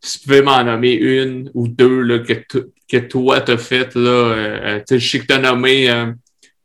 Si 0.00 0.20
tu 0.20 0.26
pouvais 0.26 0.42
m'en 0.42 0.62
nommer 0.62 0.92
une 0.92 1.50
ou 1.54 1.68
deux 1.68 2.00
là, 2.02 2.20
que, 2.20 2.70
que 2.88 2.96
toi 2.98 3.40
t'as 3.40 3.58
fait, 3.58 3.94
là, 3.94 4.10
euh, 4.10 4.80
je 4.88 4.98
sais 4.98 5.18
que 5.18 5.26
t'as 5.26 5.38
nommé, 5.38 5.90
euh, 5.90 6.12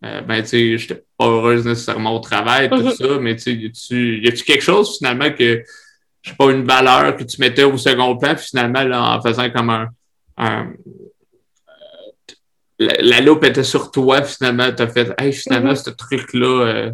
euh, 0.06 0.22
ben, 0.22 0.42
tu 0.44 0.50
sais, 0.50 0.78
j'étais 0.78 1.04
pas 1.18 1.26
heureuse 1.26 1.66
nécessairement 1.66 2.16
au 2.16 2.20
travail, 2.20 2.70
tout 2.70 2.76
mm-hmm. 2.76 2.96
ça, 2.96 3.20
mais 3.20 3.36
tu 3.36 4.22
y 4.22 4.28
a-tu 4.28 4.44
quelque 4.44 4.64
chose 4.64 4.98
finalement 4.98 5.32
que, 5.32 5.64
je 6.22 6.30
sais 6.30 6.36
pas, 6.36 6.52
une 6.52 6.66
valeur 6.66 7.16
que 7.16 7.24
tu 7.24 7.40
mettais 7.40 7.64
au 7.64 7.78
second 7.78 8.18
plan, 8.18 8.36
puis 8.36 8.46
finalement, 8.46 8.84
là, 8.84 9.16
en 9.16 9.22
faisant 9.22 9.50
comme 9.50 9.70
un, 10.38 10.74
la, 12.78 12.94
la, 13.00 13.22
loupe 13.22 13.44
était 13.44 13.64
sur 13.64 13.92
toi, 13.92 14.24
finalement, 14.24 14.72
tu 14.72 14.82
as 14.82 14.88
fait, 14.88 15.14
hey, 15.20 15.34
finalement, 15.34 15.74
mm-hmm. 15.74 15.84
ce 15.84 15.90
truc-là, 15.92 16.92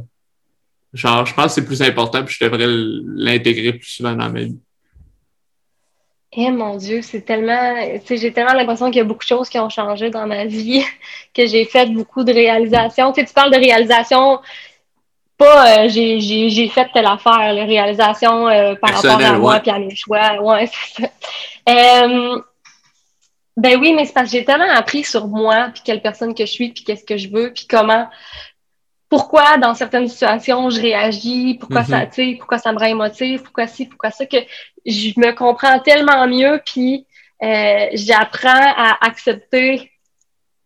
Genre, 0.94 1.26
je 1.26 1.34
pense 1.34 1.46
que 1.46 1.52
c'est 1.52 1.66
plus 1.66 1.82
important, 1.82 2.24
puis 2.24 2.36
je 2.40 2.46
devrais 2.46 2.66
l'intégrer 2.68 3.74
plus 3.74 3.88
souvent 3.88 4.14
dans 4.14 4.30
ma 4.30 4.42
vie. 4.42 4.58
Eh 6.34 6.52
mon 6.52 6.76
Dieu, 6.76 7.02
c'est 7.02 7.22
tellement. 7.22 7.76
J'ai 8.10 8.34
tellement 8.34 8.54
l'impression 8.54 8.88
qu'il 8.88 8.98
y 8.98 9.02
a 9.02 9.06
beaucoup 9.06 9.24
de 9.24 9.28
choses 9.28 9.50
qui 9.50 9.60
ont 9.60 9.70
changé 9.70 10.10
dans 10.10 10.28
ma 10.28 10.46
vie, 10.46 10.84
que 11.34 11.46
j'ai 11.46 11.66
fait 11.66 11.88
beaucoup 11.88 12.24
de 12.24 12.34
réalisations. 12.34 13.12
Tu 13.12 13.22
sais, 13.22 13.28
tu 13.28 13.34
parles 13.34 13.52
de 13.52 13.58
réalisation, 13.58 14.40
pas 15.38 15.86
euh, 15.86 15.88
j'ai 15.90 16.70
fait 16.70 16.90
telle 16.94 17.06
affaire, 17.06 17.54
les 17.54 17.64
réalisations 17.64 18.48
euh, 18.48 18.76
par 18.76 18.96
rapport 18.96 19.22
à 19.22 19.34
moi 19.34 19.62
et 19.64 19.70
à 19.70 19.80
mes 19.80 19.96
choix. 19.96 20.42
Ouais, 20.42 20.70
c'est 20.96 21.04
ça. 21.04 21.10
Euh, 21.70 22.42
ben 23.56 23.80
oui, 23.80 23.94
mais 23.94 24.06
c'est 24.06 24.14
parce 24.14 24.30
que 24.30 24.38
j'ai 24.38 24.46
tellement 24.46 24.70
appris 24.70 25.04
sur 25.04 25.28
moi, 25.28 25.70
puis 25.74 25.82
quelle 25.84 26.02
personne 26.02 26.36
que 26.36 26.46
je 26.46 26.52
suis, 26.52 26.70
puis 26.70 26.84
qu'est-ce 26.84 27.04
que 27.04 27.18
je 27.18 27.30
veux, 27.30 27.52
puis 27.54 27.66
comment 27.68 28.08
pourquoi 29.10 29.58
dans 29.58 29.74
certaines 29.74 30.08
situations 30.08 30.70
je 30.70 30.82
réagis, 30.82 31.58
pourquoi 31.60 31.84
ça, 31.84 32.02
mhm. 32.02 32.10
tu 32.14 32.38
pourquoi 32.38 32.58
ça 32.58 32.72
me 32.74 32.80
rend 32.80 32.86
émotive, 32.86 33.42
pourquoi 33.44 33.68
ci, 33.68 33.86
pourquoi 33.86 34.12
ça, 34.12 34.26
que 34.26 34.38
je 34.86 35.14
me 35.18 35.34
comprends 35.34 35.80
tellement 35.80 36.28
mieux, 36.28 36.62
puis 36.66 37.06
euh, 37.44 37.88
j'apprends 37.94 38.50
à 38.50 38.98
accepter 39.06 39.92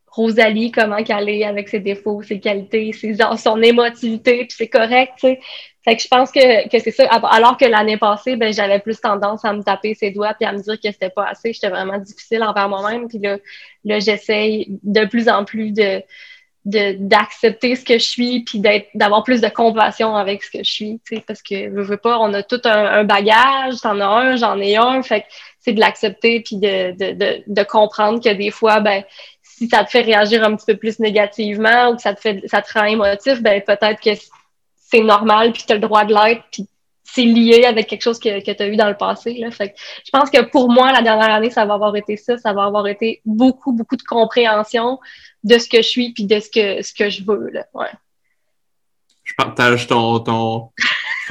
Rosalie, 0.08 0.72
comment 0.72 1.04
qu'elle 1.04 1.30
est 1.30 1.46
avec 1.46 1.70
ses 1.70 1.80
défauts, 1.80 2.22
ses 2.22 2.40
qualités, 2.40 2.92
ses, 2.92 3.16
son 3.38 3.62
émotivité, 3.62 4.40
puis 4.40 4.56
c'est 4.58 4.68
correct, 4.68 5.14
tu 5.16 5.28
sais. 5.28 5.40
Fait 5.84 5.96
que 5.96 6.04
je 6.04 6.08
pense 6.08 6.32
que, 6.32 6.70
que 6.70 6.78
c'est 6.78 6.92
ça. 6.92 7.06
Alors 7.06 7.58
que 7.58 7.66
l'année 7.66 7.98
passée, 7.98 8.36
ben, 8.36 8.54
j'avais 8.54 8.80
plus 8.80 9.02
tendance 9.02 9.44
à 9.44 9.54
me 9.54 9.64
taper 9.64 9.96
ses 9.96 10.12
doigts 10.12 10.36
puis 10.36 10.48
à 10.48 10.52
me 10.52 10.60
dire 10.60 10.76
que 10.76 10.92
c'était 10.92 11.10
pas 11.10 11.26
assez. 11.30 11.54
J'étais 11.54 11.70
vraiment 11.70 11.98
difficile 11.98 12.44
envers 12.44 12.70
moi-même. 12.70 13.08
Puis 13.08 13.18
là, 13.18 13.38
là 13.84 13.98
j'essaye 13.98 14.80
de 14.84 15.06
plus 15.06 15.28
en 15.28 15.44
plus 15.44 15.72
de 15.72 16.04
d'accepter 16.66 17.76
ce 17.76 17.84
que 17.84 17.96
je 17.98 18.04
suis 18.04 18.44
puis 18.44 18.62
d'avoir 18.94 19.24
plus 19.24 19.42
de 19.42 19.48
compassion 19.48 20.16
avec 20.16 20.44
ce 20.44 20.52
que 20.52 20.64
je 20.64 20.72
suis 20.72 21.02
tu 21.06 21.16
sais 21.16 21.24
parce 21.26 21.42
que 21.42 21.56
je 21.56 21.82
veux 21.82 21.98
pas 21.98 22.20
on 22.20 22.34
a 22.36 22.44
tout 22.44 22.62
un, 22.66 23.04
bagage 23.04 23.82
t'en 23.82 24.00
as 24.00 24.06
un 24.06 24.36
j'en 24.36 24.60
ai 24.60 24.78
un 24.78 25.02
fait 25.02 25.22
que 25.22 25.28
c'est 25.60 25.74
de 25.74 25.80
l'accepter 25.80 26.42
puis 26.42 26.58
de, 26.58 26.92
de, 26.92 27.14
de, 27.14 27.44
de, 27.48 27.64
comprendre 27.64 28.24
que 28.24 28.30
des 28.30 28.52
fois 28.52 28.80
ben 28.80 29.04
si 29.42 29.68
ça 29.68 29.84
te 29.84 29.90
fait 29.90 30.02
réagir 30.02 30.44
un 30.44 30.56
petit 30.56 30.68
peu 30.68 30.78
plus 30.78 31.00
négativement 31.00 31.90
ou 31.90 31.96
que 31.96 32.02
ça 32.04 32.14
te 32.14 32.22
fait 32.22 32.44
ça 32.46 32.62
te 32.62 32.78
rend 32.78 32.86
émotif 32.86 33.42
ben 33.42 33.60
peut-être 33.62 34.00
que 34.00 34.12
c'est 34.92 35.02
normal, 35.02 35.54
puis 35.54 35.64
tu 35.66 35.72
as 35.72 35.76
le 35.76 35.82
droit 35.82 36.04
de 36.04 36.14
l'être, 36.14 36.44
puis 36.52 36.68
c'est 37.14 37.24
lié 37.24 37.66
avec 37.66 37.88
quelque 37.88 38.02
chose 38.02 38.20
que, 38.20 38.44
que 38.44 38.52
tu 38.52 38.64
as 38.64 38.68
eu 38.68 38.76
dans 38.78 38.88
le 38.88 38.96
passé. 38.96 39.34
Là. 39.34 39.52
Fait 39.52 39.76
je 39.78 40.10
pense 40.12 40.30
que 40.30 40.42
pour 40.50 40.72
moi, 40.72 40.92
la 40.92 41.02
dernière 41.02 41.32
année, 41.32 41.50
ça 41.50 41.66
va 41.66 41.74
avoir 41.74 41.96
été 41.96 42.16
ça. 42.16 42.38
Ça 42.38 42.54
va 42.54 42.64
avoir 42.64 42.88
été 42.88 43.22
beaucoup, 43.26 43.74
beaucoup 43.74 43.98
de 43.98 44.04
compréhension 44.04 45.00
de 45.44 45.58
ce 45.58 45.68
que 45.68 45.78
je 45.78 45.88
suis 45.88 46.14
puis 46.14 46.26
de 46.26 46.40
ce 46.40 46.50
que, 46.50 46.82
ce 46.82 46.94
que 46.94 47.10
je 47.10 47.24
veux. 47.24 47.50
Là. 47.50 47.66
Ouais. 47.74 47.92
Je 49.24 49.34
partage 49.36 49.88
ton, 49.88 50.20
ton, 50.20 50.72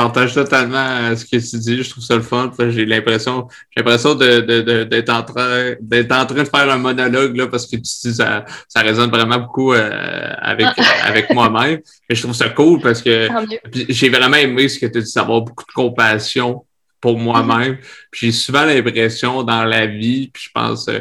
partage 0.02 0.34
totalement 0.34 0.78
euh, 0.78 1.16
ce 1.16 1.24
que 1.24 1.36
tu 1.36 1.58
dis. 1.58 1.82
Je 1.82 1.90
trouve 1.90 2.02
ça 2.02 2.16
le 2.16 2.22
fun. 2.22 2.50
J'ai 2.70 2.86
l'impression, 2.86 3.48
j'ai 3.70 3.82
l'impression 3.82 4.14
de, 4.14 4.40
de, 4.40 4.84
d'être 4.84 5.10
en 5.10 5.22
train, 5.22 5.74
d'être 5.80 6.12
en 6.12 6.24
train 6.24 6.42
de 6.42 6.48
faire 6.48 6.70
un 6.70 6.78
monologue 6.78 7.36
là, 7.36 7.46
parce 7.48 7.66
que 7.66 7.76
tu 7.76 7.82
dis 7.82 8.14
ça, 8.14 8.44
ça 8.66 8.80
résonne 8.80 9.10
vraiment 9.10 9.38
beaucoup 9.38 9.74
euh, 9.74 10.32
avec, 10.38 10.68
ah. 10.78 10.82
avec 11.04 11.30
moi-même. 11.34 11.80
Mais 12.08 12.16
je 12.16 12.22
trouve 12.22 12.34
ça 12.34 12.48
cool 12.48 12.80
parce 12.80 13.02
que 13.02 13.28
j'ai 13.72 14.08
vraiment 14.08 14.38
aimé 14.38 14.68
ce 14.68 14.78
que 14.78 14.86
tu 14.86 15.02
dis, 15.02 15.18
avoir 15.18 15.42
beaucoup 15.42 15.64
de 15.66 15.72
compassion 15.72 16.64
pour 17.00 17.18
moi-même. 17.18 17.74
Mm-hmm. 17.74 18.14
J'ai 18.14 18.32
souvent 18.32 18.64
l'impression 18.64 19.42
dans 19.42 19.64
la 19.64 19.86
vie, 19.86 20.30
puis 20.32 20.44
je 20.46 20.50
pense. 20.54 20.88
Euh, 20.88 21.00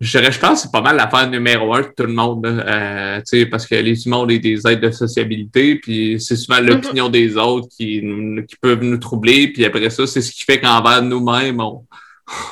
je, 0.00 0.18
je 0.18 0.38
pense 0.38 0.60
que 0.60 0.66
c'est 0.66 0.72
pas 0.72 0.80
mal 0.80 0.96
l'affaire 0.96 1.28
numéro 1.30 1.74
un 1.74 1.82
de 1.82 1.92
tout 1.96 2.02
le 2.04 2.12
monde, 2.12 2.46
euh, 2.46 3.20
parce 3.50 3.66
que 3.66 3.74
les 3.76 4.06
humains 4.06 4.18
ont 4.18 4.26
des, 4.26 4.66
aides 4.66 4.80
de 4.80 4.90
sociabilité, 4.90 5.76
puis 5.76 6.20
c'est 6.20 6.36
souvent 6.36 6.58
mm-hmm. 6.58 6.66
l'opinion 6.66 7.08
des 7.08 7.36
autres 7.36 7.68
qui, 7.68 8.00
qui 8.48 8.56
peuvent 8.60 8.82
nous 8.82 8.98
troubler, 8.98 9.48
puis 9.48 9.64
après 9.64 9.90
ça, 9.90 10.06
c'est 10.06 10.20
ce 10.20 10.32
qui 10.32 10.42
fait 10.42 10.60
qu'envers 10.60 11.02
nous-mêmes, 11.02 11.60
on, 11.60 11.84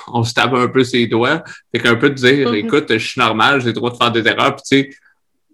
on 0.08 0.22
se 0.22 0.34
tape 0.34 0.54
un 0.54 0.68
peu 0.68 0.84
ses 0.84 1.06
doigts. 1.06 1.42
Fait 1.72 1.80
qu'un 1.80 1.96
peu 1.96 2.10
de 2.10 2.14
dire, 2.14 2.50
mm-hmm. 2.50 2.56
écoute, 2.56 2.86
je 2.90 2.98
suis 2.98 3.20
normal, 3.20 3.60
j'ai 3.60 3.68
le 3.68 3.72
droit 3.72 3.90
de 3.90 3.96
faire 3.96 4.12
des 4.12 4.26
erreurs, 4.26 4.56
puis 4.56 4.64
tu 4.68 4.90
sais, 4.90 4.96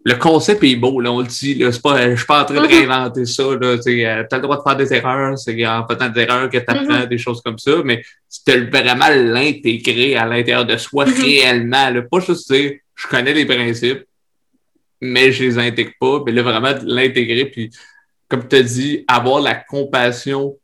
le 0.08 0.14
concept 0.14 0.64
est 0.64 0.76
beau, 0.76 1.00
là, 1.00 1.12
on 1.12 1.20
le 1.20 1.26
dit. 1.26 1.54
Là, 1.54 1.70
pas, 1.82 2.10
je 2.10 2.16
suis 2.16 2.26
pas 2.26 2.42
en 2.42 2.44
train 2.46 2.54
de 2.54 2.60
mm-hmm. 2.60 2.78
réinventer 2.78 3.26
ça. 3.26 3.44
Tu 3.60 4.06
as 4.06 4.36
le 4.36 4.40
droit 4.40 4.56
de 4.56 4.62
faire 4.62 4.76
des 4.76 4.94
erreurs, 4.94 5.38
c'est 5.38 5.66
en 5.66 5.86
faisant 5.86 6.08
des 6.08 6.20
erreurs 6.22 6.48
que 6.48 6.56
tu 6.56 6.64
apprends 6.66 6.84
mm-hmm. 6.84 7.08
des 7.08 7.18
choses 7.18 7.42
comme 7.42 7.58
ça, 7.58 7.72
mais 7.84 8.02
tu 8.46 8.70
vraiment 8.70 9.08
l'intégrer 9.10 10.16
à 10.16 10.24
l'intérieur 10.24 10.64
de 10.64 10.78
soi 10.78 11.04
mm-hmm. 11.04 11.22
réellement. 11.22 11.90
Là, 11.90 12.02
pas 12.10 12.20
juste 12.20 12.50
dire 12.50 12.78
je 12.94 13.06
connais 13.06 13.34
les 13.34 13.44
principes, 13.44 14.06
mais 15.02 15.30
je 15.30 15.44
les 15.44 15.58
intègre 15.58 15.92
pas. 16.00 16.22
Mais 16.24 16.32
là, 16.32 16.42
vraiment 16.42 16.72
l'intégrer, 16.84 17.44
puis 17.44 17.70
comme 18.28 18.48
tu 18.48 18.56
as 18.56 18.62
dit, 18.62 19.04
avoir 19.08 19.42
la 19.42 19.56
compassion 19.56 20.56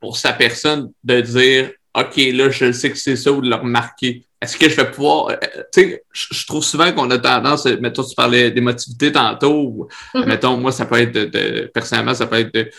pour 0.00 0.16
sa 0.16 0.32
personne 0.32 0.90
de 1.02 1.20
dire 1.20 1.70
OK, 1.94 2.16
là, 2.16 2.50
je 2.50 2.72
sais 2.72 2.90
que 2.90 2.98
c'est 2.98 3.16
ça 3.16 3.32
ou 3.32 3.40
de 3.40 3.48
le 3.48 3.56
remarquer 3.56 4.26
est-ce 4.44 4.58
que 4.58 4.68
je 4.68 4.76
vais 4.76 4.90
pouvoir. 4.90 5.30
Euh, 5.30 5.36
tu 5.72 5.82
sais, 5.82 6.04
je 6.12 6.46
trouve 6.46 6.62
souvent 6.62 6.92
qu'on 6.92 7.10
a 7.10 7.18
tendance, 7.18 7.64
mettons, 7.64 8.04
tu 8.04 8.14
parlais 8.14 8.50
d'émotivité 8.50 9.10
tantôt, 9.10 9.88
mm-hmm. 10.14 10.26
mettons, 10.26 10.56
moi, 10.58 10.70
ça 10.70 10.84
peut 10.84 11.00
être 11.00 11.12
de, 11.12 11.70
personnellement, 11.72 12.14
ça 12.14 12.26
peut 12.26 12.40
être 12.40 12.52
de, 12.52 12.70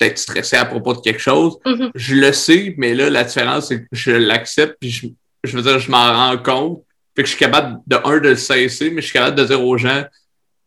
d'être 0.00 0.18
stressé 0.18 0.56
à 0.56 0.64
propos 0.64 0.94
de 0.94 1.00
quelque 1.00 1.20
chose. 1.20 1.58
Mm-hmm. 1.64 1.90
Je 1.94 2.14
le 2.16 2.32
sais, 2.32 2.74
mais 2.76 2.94
là, 2.94 3.08
la 3.08 3.24
différence, 3.24 3.68
c'est 3.68 3.82
que 3.82 3.86
je 3.92 4.10
l'accepte, 4.10 4.78
puis 4.80 4.90
je, 4.90 5.06
je, 5.44 5.56
veux 5.56 5.62
dire, 5.62 5.78
je 5.78 5.90
m'en 5.90 6.12
rends 6.12 6.38
compte. 6.38 6.82
Fait 7.14 7.22
que 7.22 7.28
je 7.28 7.34
suis 7.34 7.44
capable 7.44 7.78
de, 7.86 7.96
un, 8.04 8.18
de 8.18 8.30
le 8.30 8.36
cesser, 8.36 8.90
mais 8.90 9.00
je 9.00 9.06
suis 9.06 9.12
capable 9.12 9.36
de 9.36 9.44
dire 9.44 9.62
aux 9.62 9.78
gens, 9.78 10.04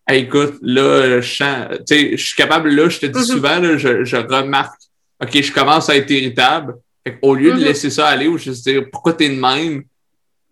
écoute, 0.09 0.55
là, 0.61 1.19
je 1.19 1.35
sens, 1.35 1.67
tu 1.85 1.95
sais, 1.95 2.17
je 2.17 2.25
suis 2.25 2.35
capable, 2.35 2.69
là, 2.69 2.87
je 2.87 2.99
te 2.99 3.05
dis 3.07 3.19
mm-hmm. 3.19 3.25
souvent, 3.25 3.59
là, 3.59 3.77
je, 3.77 4.05
je 4.05 4.15
remarque, 4.15 4.79
OK, 5.21 5.41
je 5.41 5.51
commence 5.51 5.89
à 5.89 5.97
être 5.97 6.09
irritable 6.09 6.75
au 7.21 7.35
lieu 7.35 7.51
de 7.51 7.57
mm-hmm. 7.57 7.63
laisser 7.63 7.89
ça 7.89 8.07
aller 8.07 8.27
ou 8.27 8.37
juste 8.37 8.63
dire 8.63 8.83
pourquoi 8.91 9.13
t'es 9.13 9.29
de 9.29 9.39
même, 9.39 9.83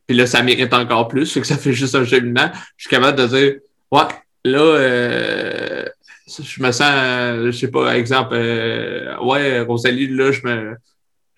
puis 0.07 0.17
là, 0.17 0.25
ça 0.25 0.41
mérite 0.41 0.73
encore 0.73 1.07
plus, 1.07 1.31
fait 1.31 1.41
que 1.41 1.47
ça 1.47 1.57
fait 1.57 1.73
juste 1.73 1.95
un 1.95 2.05
cheminement, 2.05 2.49
je 2.77 2.87
suis 2.87 2.89
capable 2.89 3.17
de 3.17 3.27
dire 3.27 3.55
Ouais, 3.91 4.01
là, 4.45 4.59
euh, 4.59 5.85
je 6.27 6.61
me 6.61 6.71
sens, 6.71 7.45
je 7.45 7.51
sais 7.51 7.69
pas, 7.69 7.97
exemple, 7.97 8.33
euh, 8.33 9.17
ouais, 9.19 9.61
Rosalie, 9.61 10.07
là, 10.07 10.31
je 10.31 10.41
me 10.47 10.75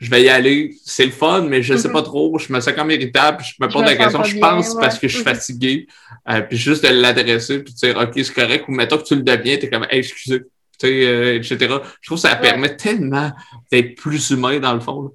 je 0.01 0.09
vais 0.09 0.23
y 0.23 0.29
aller. 0.29 0.75
C'est 0.83 1.05
le 1.05 1.11
fun, 1.11 1.43
mais 1.43 1.61
je 1.61 1.77
sais 1.77 1.87
mm-hmm. 1.87 1.91
pas 1.91 2.01
trop. 2.01 2.37
Je 2.39 2.51
me 2.51 2.59
sens 2.59 2.73
comme 2.73 2.89
irritable, 2.89 3.43
je 3.43 3.63
me 3.63 3.71
pose 3.71 3.83
la 3.83 3.95
question. 3.95 4.23
Je 4.23 4.37
pense 4.39 4.73
parce 4.73 4.97
que 4.97 5.07
je 5.07 5.13
suis 5.13 5.23
mm-hmm. 5.23 5.35
fatigué. 5.35 5.87
Euh, 6.27 6.41
puis 6.41 6.57
juste 6.57 6.83
de 6.83 6.89
l'adresser, 6.89 7.59
puis 7.59 7.71
de 7.71 7.77
dire 7.77 7.97
OK, 7.97 8.11
c'est 8.15 8.33
correct, 8.33 8.65
ou 8.67 8.71
mettons 8.71 8.97
que 8.97 9.03
tu 9.03 9.15
le 9.15 9.21
deviens, 9.21 9.57
t'es 9.57 9.69
comme 9.69 9.85
hey, 9.89 9.99
excusez. 9.99 10.41
Euh, 10.83 11.35
etc. 11.35 11.57
Je 12.01 12.07
trouve 12.07 12.21
que 12.21 12.27
ça 12.27 12.35
permet 12.35 12.75
tellement 12.75 13.31
d'être 13.71 13.95
plus 13.95 14.31
humain 14.31 14.59
dans 14.59 14.73
le 14.73 14.79
fond. 14.79 15.11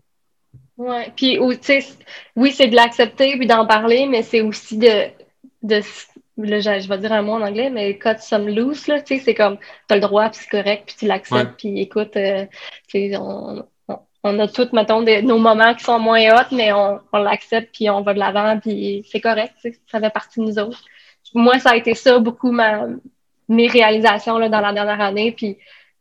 Oui, 0.76 1.04
puis 1.16 1.38
oui, 1.38 1.58
c'est 2.52 2.68
de 2.68 2.76
l'accepter 2.76 3.36
puis 3.36 3.46
d'en 3.46 3.66
parler, 3.66 4.06
mais 4.06 4.22
c'est 4.22 4.42
aussi 4.42 4.76
de, 4.76 5.08
de 5.62 5.80
je, 6.38 6.88
vais 6.88 6.98
dire 6.98 7.12
un 7.12 7.22
mot 7.22 7.32
en 7.32 7.42
anglais, 7.42 7.70
mais 7.70 7.96
cut 7.98 8.18
some 8.20 8.48
loose, 8.48 8.86
là, 8.88 9.00
tu 9.00 9.16
sais, 9.16 9.24
c'est 9.24 9.34
comme, 9.34 9.56
tu 9.56 9.64
as 9.88 9.94
le 9.94 10.02
droit, 10.02 10.28
puis 10.28 10.40
c'est 10.42 10.50
correct, 10.50 10.84
puis 10.86 10.96
tu 10.98 11.06
l'acceptes, 11.06 11.54
puis 11.56 11.80
écoute, 11.80 12.14
euh, 12.16 12.44
on, 12.94 13.64
on, 14.22 14.38
a 14.38 14.48
tous, 14.48 14.70
mettons, 14.72 15.00
nos 15.00 15.38
moments 15.38 15.74
qui 15.74 15.84
sont 15.84 15.98
moins 15.98 16.20
hot, 16.36 16.54
mais 16.54 16.72
on, 16.74 17.00
on 17.12 17.18
l'accepte, 17.18 17.74
puis 17.74 17.88
on 17.88 18.02
va 18.02 18.12
de 18.12 18.18
l'avant, 18.18 18.58
puis 18.60 19.02
c'est 19.10 19.20
correct, 19.20 19.54
ça 19.90 20.00
fait 20.00 20.10
partie 20.10 20.40
de 20.40 20.44
nous 20.44 20.58
autres. 20.58 20.84
Moi, 21.34 21.58
ça 21.58 21.70
a 21.70 21.76
été 21.76 21.94
ça, 21.94 22.18
beaucoup 22.18 22.52
ma, 22.52 22.86
mes 23.48 23.68
réalisations 23.68 24.38
là, 24.38 24.48
dans 24.48 24.60
la 24.60 24.72
dernière 24.72 25.00
année. 25.00 25.32
Puis 25.32 25.58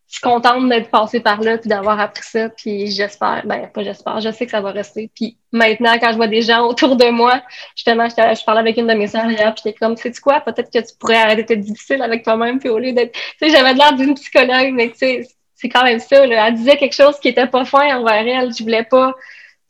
je 0.08 0.14
suis 0.14 0.22
contente 0.22 0.70
d'être 0.70 0.92
passée 0.92 1.20
par 1.20 1.42
là 1.42 1.58
puis 1.58 1.70
d'avoir 1.70 2.00
appris 2.00 2.24
ça. 2.24 2.50
Puis 2.50 2.92
j'espère, 2.92 3.44
ben 3.46 3.68
pas 3.68 3.84
j'espère, 3.84 4.20
je 4.22 4.32
sais 4.32 4.46
que 4.46 4.52
ça 4.52 4.62
va 4.62 4.72
rester. 4.72 5.10
Puis 5.16 5.38
maintenant, 5.52 5.98
quand 6.00 6.12
je 6.12 6.18
vois 6.18 6.28
des 6.28 6.42
gens 6.42 6.68
autour 6.68 6.96
de 6.96 7.10
moi, 7.10 7.42
justement, 7.76 8.08
je, 8.08 8.46
parlais 8.46 8.62
avec 8.62 8.78
une 8.78 8.88
de 8.88 8.94
mes 8.94 9.08
sœurs 9.08 9.30
hier, 9.30 9.54
puis 9.54 9.64
j'étais 9.66 9.78
comme, 9.78 9.98
sais-tu 9.98 10.22
quoi, 10.22 10.42
peut-être 10.42 10.72
que 10.72 10.80
tu 10.80 10.96
pourrais 11.00 11.18
arrêter 11.18 11.44
d'être 11.44 11.66
difficile 11.66 12.02
avec 12.02 12.24
toi-même, 12.24 12.60
puis 12.60 12.70
au 12.70 12.78
lieu 12.78 12.94
d'être. 12.94 13.14
Tu 13.14 13.22
sais, 13.40 13.50
j'avais 13.50 13.74
l'air 13.74 13.94
d'une 13.94 14.14
psychologue, 14.14 14.72
mais 14.74 14.90
tu 14.92 14.98
sais, 14.98 15.22
c'est 15.56 15.70
quand 15.70 15.84
même 15.84 16.00
ça. 16.00 16.26
Là. 16.26 16.48
Elle 16.48 16.56
disait 16.56 16.78
quelque 16.78 16.96
chose 16.96 17.20
qui 17.20 17.30
était 17.30 17.48
pas 17.48 17.66
fin 17.66 17.98
envers 17.98 18.28
elle. 18.28 18.54
Je 18.54 18.64
voulais 18.64 18.84
pas. 18.84 19.14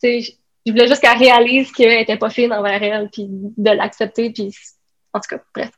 Tu 0.03 0.21
sais, 0.21 0.35
je 0.65 0.71
voulais 0.71 0.87
juste 0.87 1.01
qu'elle 1.01 1.17
réalise 1.17 1.71
qu'elle 1.71 2.01
était 2.01 2.17
pas 2.17 2.29
fine 2.29 2.51
envers 2.51 2.81
elle, 2.81 3.09
puis 3.11 3.27
de 3.29 3.71
l'accepter, 3.71 4.31
puis 4.31 4.51
en 5.15 5.19
tout 5.19 5.29
cas, 5.29 5.41
bref. 5.53 5.71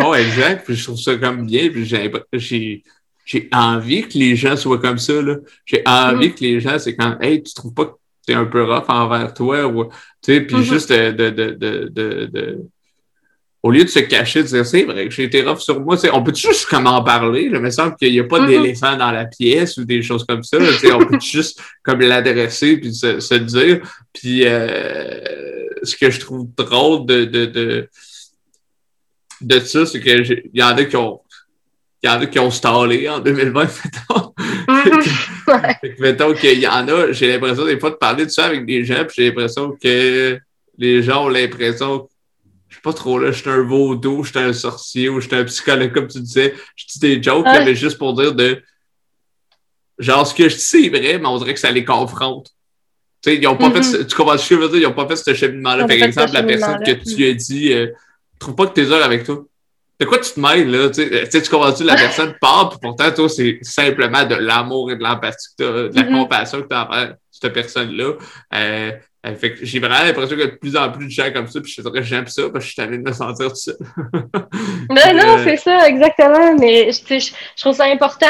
oh, 0.04 0.14
exact. 0.14 0.66
Puis 0.66 0.76
je 0.76 0.84
trouve 0.84 0.98
ça 0.98 1.16
comme 1.16 1.46
bien. 1.46 1.70
Puis 1.70 1.86
j'ai, 1.86 2.82
j'ai 3.24 3.48
envie 3.52 4.06
que 4.06 4.18
les 4.18 4.36
gens 4.36 4.56
soient 4.56 4.78
comme 4.78 4.98
ça. 4.98 5.22
Là. 5.22 5.36
J'ai 5.64 5.82
envie 5.86 6.28
mm-hmm. 6.28 6.34
que 6.34 6.40
les 6.40 6.60
gens, 6.60 6.78
c'est 6.78 6.94
quand, 6.94 7.18
hey, 7.20 7.42
tu 7.42 7.54
trouves 7.54 7.72
pas 7.72 7.86
que 7.86 7.92
c'est 8.26 8.34
un 8.34 8.44
peu 8.44 8.64
rough 8.64 8.84
envers 8.88 9.32
toi? 9.32 9.66
Ou, 9.66 9.84
tu 9.84 9.90
sais, 10.22 10.40
puis 10.42 10.56
mm-hmm. 10.56 10.62
juste 10.62 10.92
de, 10.92 11.10
de, 11.10 11.30
de, 11.30 11.90
de, 12.26 12.58
au 13.62 13.70
lieu 13.70 13.84
de 13.84 13.88
se 13.88 14.00
cacher, 14.00 14.42
de 14.42 14.48
dire 14.48 14.66
c'est 14.66 14.82
vrai 14.82 15.08
que 15.08 15.10
j'ai 15.10 15.24
été 15.24 15.40
rough 15.40 15.60
sur 15.60 15.80
moi, 15.80 15.96
on 16.12 16.22
peut 16.22 16.34
juste 16.34 16.66
comme 16.66 16.86
en 16.86 17.02
parler? 17.02 17.48
Il 17.50 17.58
me 17.58 17.70
semble 17.70 17.96
qu'il 17.96 18.12
n'y 18.12 18.20
a 18.20 18.24
pas 18.24 18.40
mm-hmm. 18.40 18.48
d'éléphant 18.48 18.96
dans 18.98 19.10
la 19.10 19.24
pièce 19.24 19.78
ou 19.78 19.86
des 19.86 20.02
choses 20.02 20.26
comme 20.26 20.42
ça. 20.42 20.58
on 20.58 21.06
peut 21.06 21.18
juste 21.22 21.62
comme 21.82 22.00
l'adresser 22.00 22.76
puis 22.76 22.92
se, 22.92 23.20
se 23.20 23.34
dire. 23.36 23.80
Puis 24.12 24.42
euh, 24.44 25.62
ce 25.82 25.96
que 25.96 26.10
je 26.10 26.20
trouve 26.20 26.46
drôle 26.56 27.06
de, 27.06 27.88
de, 29.42 29.60
ça, 29.60 29.86
c'est 29.86 30.00
qu'il 30.00 30.50
y 30.54 30.62
en 30.62 30.76
a 30.76 30.84
qui 30.84 30.96
ont 30.96 31.20
il 32.02 32.10
y 32.10 32.12
en 32.12 32.20
a 32.20 32.26
qui 32.26 32.38
ont 32.40 32.50
stallé 32.50 33.08
en 33.08 33.20
2020, 33.20 33.62
mettons. 33.84 34.32
Mm-hmm. 34.62 35.94
mettons 35.98 36.34
qu'il 36.34 36.60
y 36.60 36.68
en 36.68 36.86
a, 36.88 37.10
j'ai 37.10 37.32
l'impression 37.32 37.66
des 37.66 37.78
fois 37.78 37.90
de 37.90 37.96
parler 37.96 38.26
de 38.26 38.30
ça 38.30 38.46
avec 38.46 38.64
des 38.64 38.84
gens, 38.84 39.04
puis 39.04 39.16
j'ai 39.16 39.26
l'impression 39.26 39.72
que 39.72 40.38
les 40.78 41.02
gens 41.02 41.24
ont 41.24 41.28
l'impression 41.28 42.08
je 42.72 42.76
sais 42.76 42.82
pas 42.82 42.94
trop 42.94 43.18
là, 43.18 43.32
je 43.32 43.38
suis 43.42 43.50
un 43.50 43.62
vaudou, 43.62 44.24
je 44.24 44.30
suis 44.30 44.38
un 44.38 44.54
sorcier 44.54 45.10
ou 45.10 45.20
je 45.20 45.26
suis 45.26 45.36
un 45.36 45.44
psychologue, 45.44 45.92
comme 45.92 46.08
tu 46.08 46.20
disais. 46.20 46.54
Je 46.74 46.86
dis 46.86 46.98
des 47.00 47.22
jokes, 47.22 47.44
mais 47.44 47.74
juste 47.74 47.98
pour 47.98 48.14
dire 48.14 48.34
de 48.34 48.62
genre 49.98 50.26
ce 50.26 50.34
que 50.34 50.48
je 50.48 50.54
dis 50.54 50.62
c'est 50.62 50.88
vrai, 50.88 51.18
mais 51.18 51.26
on 51.26 51.36
dirait 51.36 51.52
que 51.52 51.60
ça 51.60 51.70
les 51.70 51.84
confronte. 51.84 52.48
Tu 53.22 53.30
sais, 53.30 53.36
ils 53.36 53.46
ont 53.46 53.58
pas 53.58 53.70
fait, 53.70 53.80
mm-hmm. 53.80 54.06
tu 54.06 54.16
comprends 54.16 54.38
ce 54.38 54.48
que 54.48 54.54
je 54.54 54.60
veux 54.60 54.68
dire? 54.70 54.78
Ils 54.78 54.86
ont 54.86 54.94
pas 54.94 55.06
fait 55.06 55.16
ce 55.16 55.34
cheminement-là. 55.34 55.86
Par 55.86 55.96
exemple, 55.96 56.32
la 56.32 56.42
personne 56.42 56.82
que 56.82 56.92
tu 56.92 57.26
as 57.26 57.34
dit, 57.34 57.72
euh, 57.74 57.88
trouve 58.42 58.54
pas 58.54 58.66
que 58.66 58.74
t'es 58.74 58.90
heures 58.90 59.04
avec 59.04 59.24
toi. 59.24 59.44
De 60.00 60.06
quoi 60.06 60.18
tu 60.18 60.32
te 60.32 60.40
mêles, 60.40 60.70
là? 60.70 60.90
Tu, 60.90 61.08
sais, 61.30 61.42
tu 61.42 61.50
comprends-tu, 61.50 61.84
la 61.84 61.94
personne 61.96 62.34
part, 62.40 62.70
puis 62.70 62.78
pourtant, 62.82 63.10
toi, 63.12 63.28
c'est 63.28 63.58
simplement 63.62 64.24
de 64.24 64.34
l'amour 64.34 64.90
et 64.90 64.96
de 64.96 65.02
l'empathie, 65.02 65.48
de 65.58 65.90
la 65.94 66.02
mm-hmm. 66.02 66.12
compassion 66.12 66.62
que 66.62 66.68
tu 66.68 66.74
as 66.74 66.88
envers. 66.88 67.14
Cette 67.42 67.52
personne-là. 67.52 68.12
Euh, 68.54 68.92
euh, 69.24 69.36
fait 69.36 69.54
que 69.54 69.64
j'ai 69.64 69.78
vraiment 69.78 70.02
l'impression 70.02 70.34
qu'il 70.34 70.44
y 70.44 70.48
a 70.48 70.50
de 70.50 70.56
plus 70.56 70.76
en 70.76 70.90
plus 70.90 71.06
de 71.06 71.10
gens 71.10 71.32
comme 71.32 71.46
ça, 71.46 71.60
puis 71.60 71.70
je 71.70 71.80
te 71.80 71.88
dirais 71.88 72.02
j'aime 72.02 72.26
ça 72.26 72.42
parce 72.52 72.64
que 72.64 72.68
je 72.68 72.72
suis 72.72 72.82
allé 72.82 72.98
de 72.98 73.02
me 73.04 73.12
sentir 73.12 73.50
tout 73.50 73.54
seul. 73.54 73.76
non, 74.90 75.14
non, 75.14 75.38
c'est 75.44 75.58
ça, 75.58 75.88
exactement. 75.88 76.56
Mais 76.58 76.90
je, 76.90 77.18
je, 77.18 77.60
trouve 77.60 77.76
ça 77.76 77.84
important. 77.84 78.26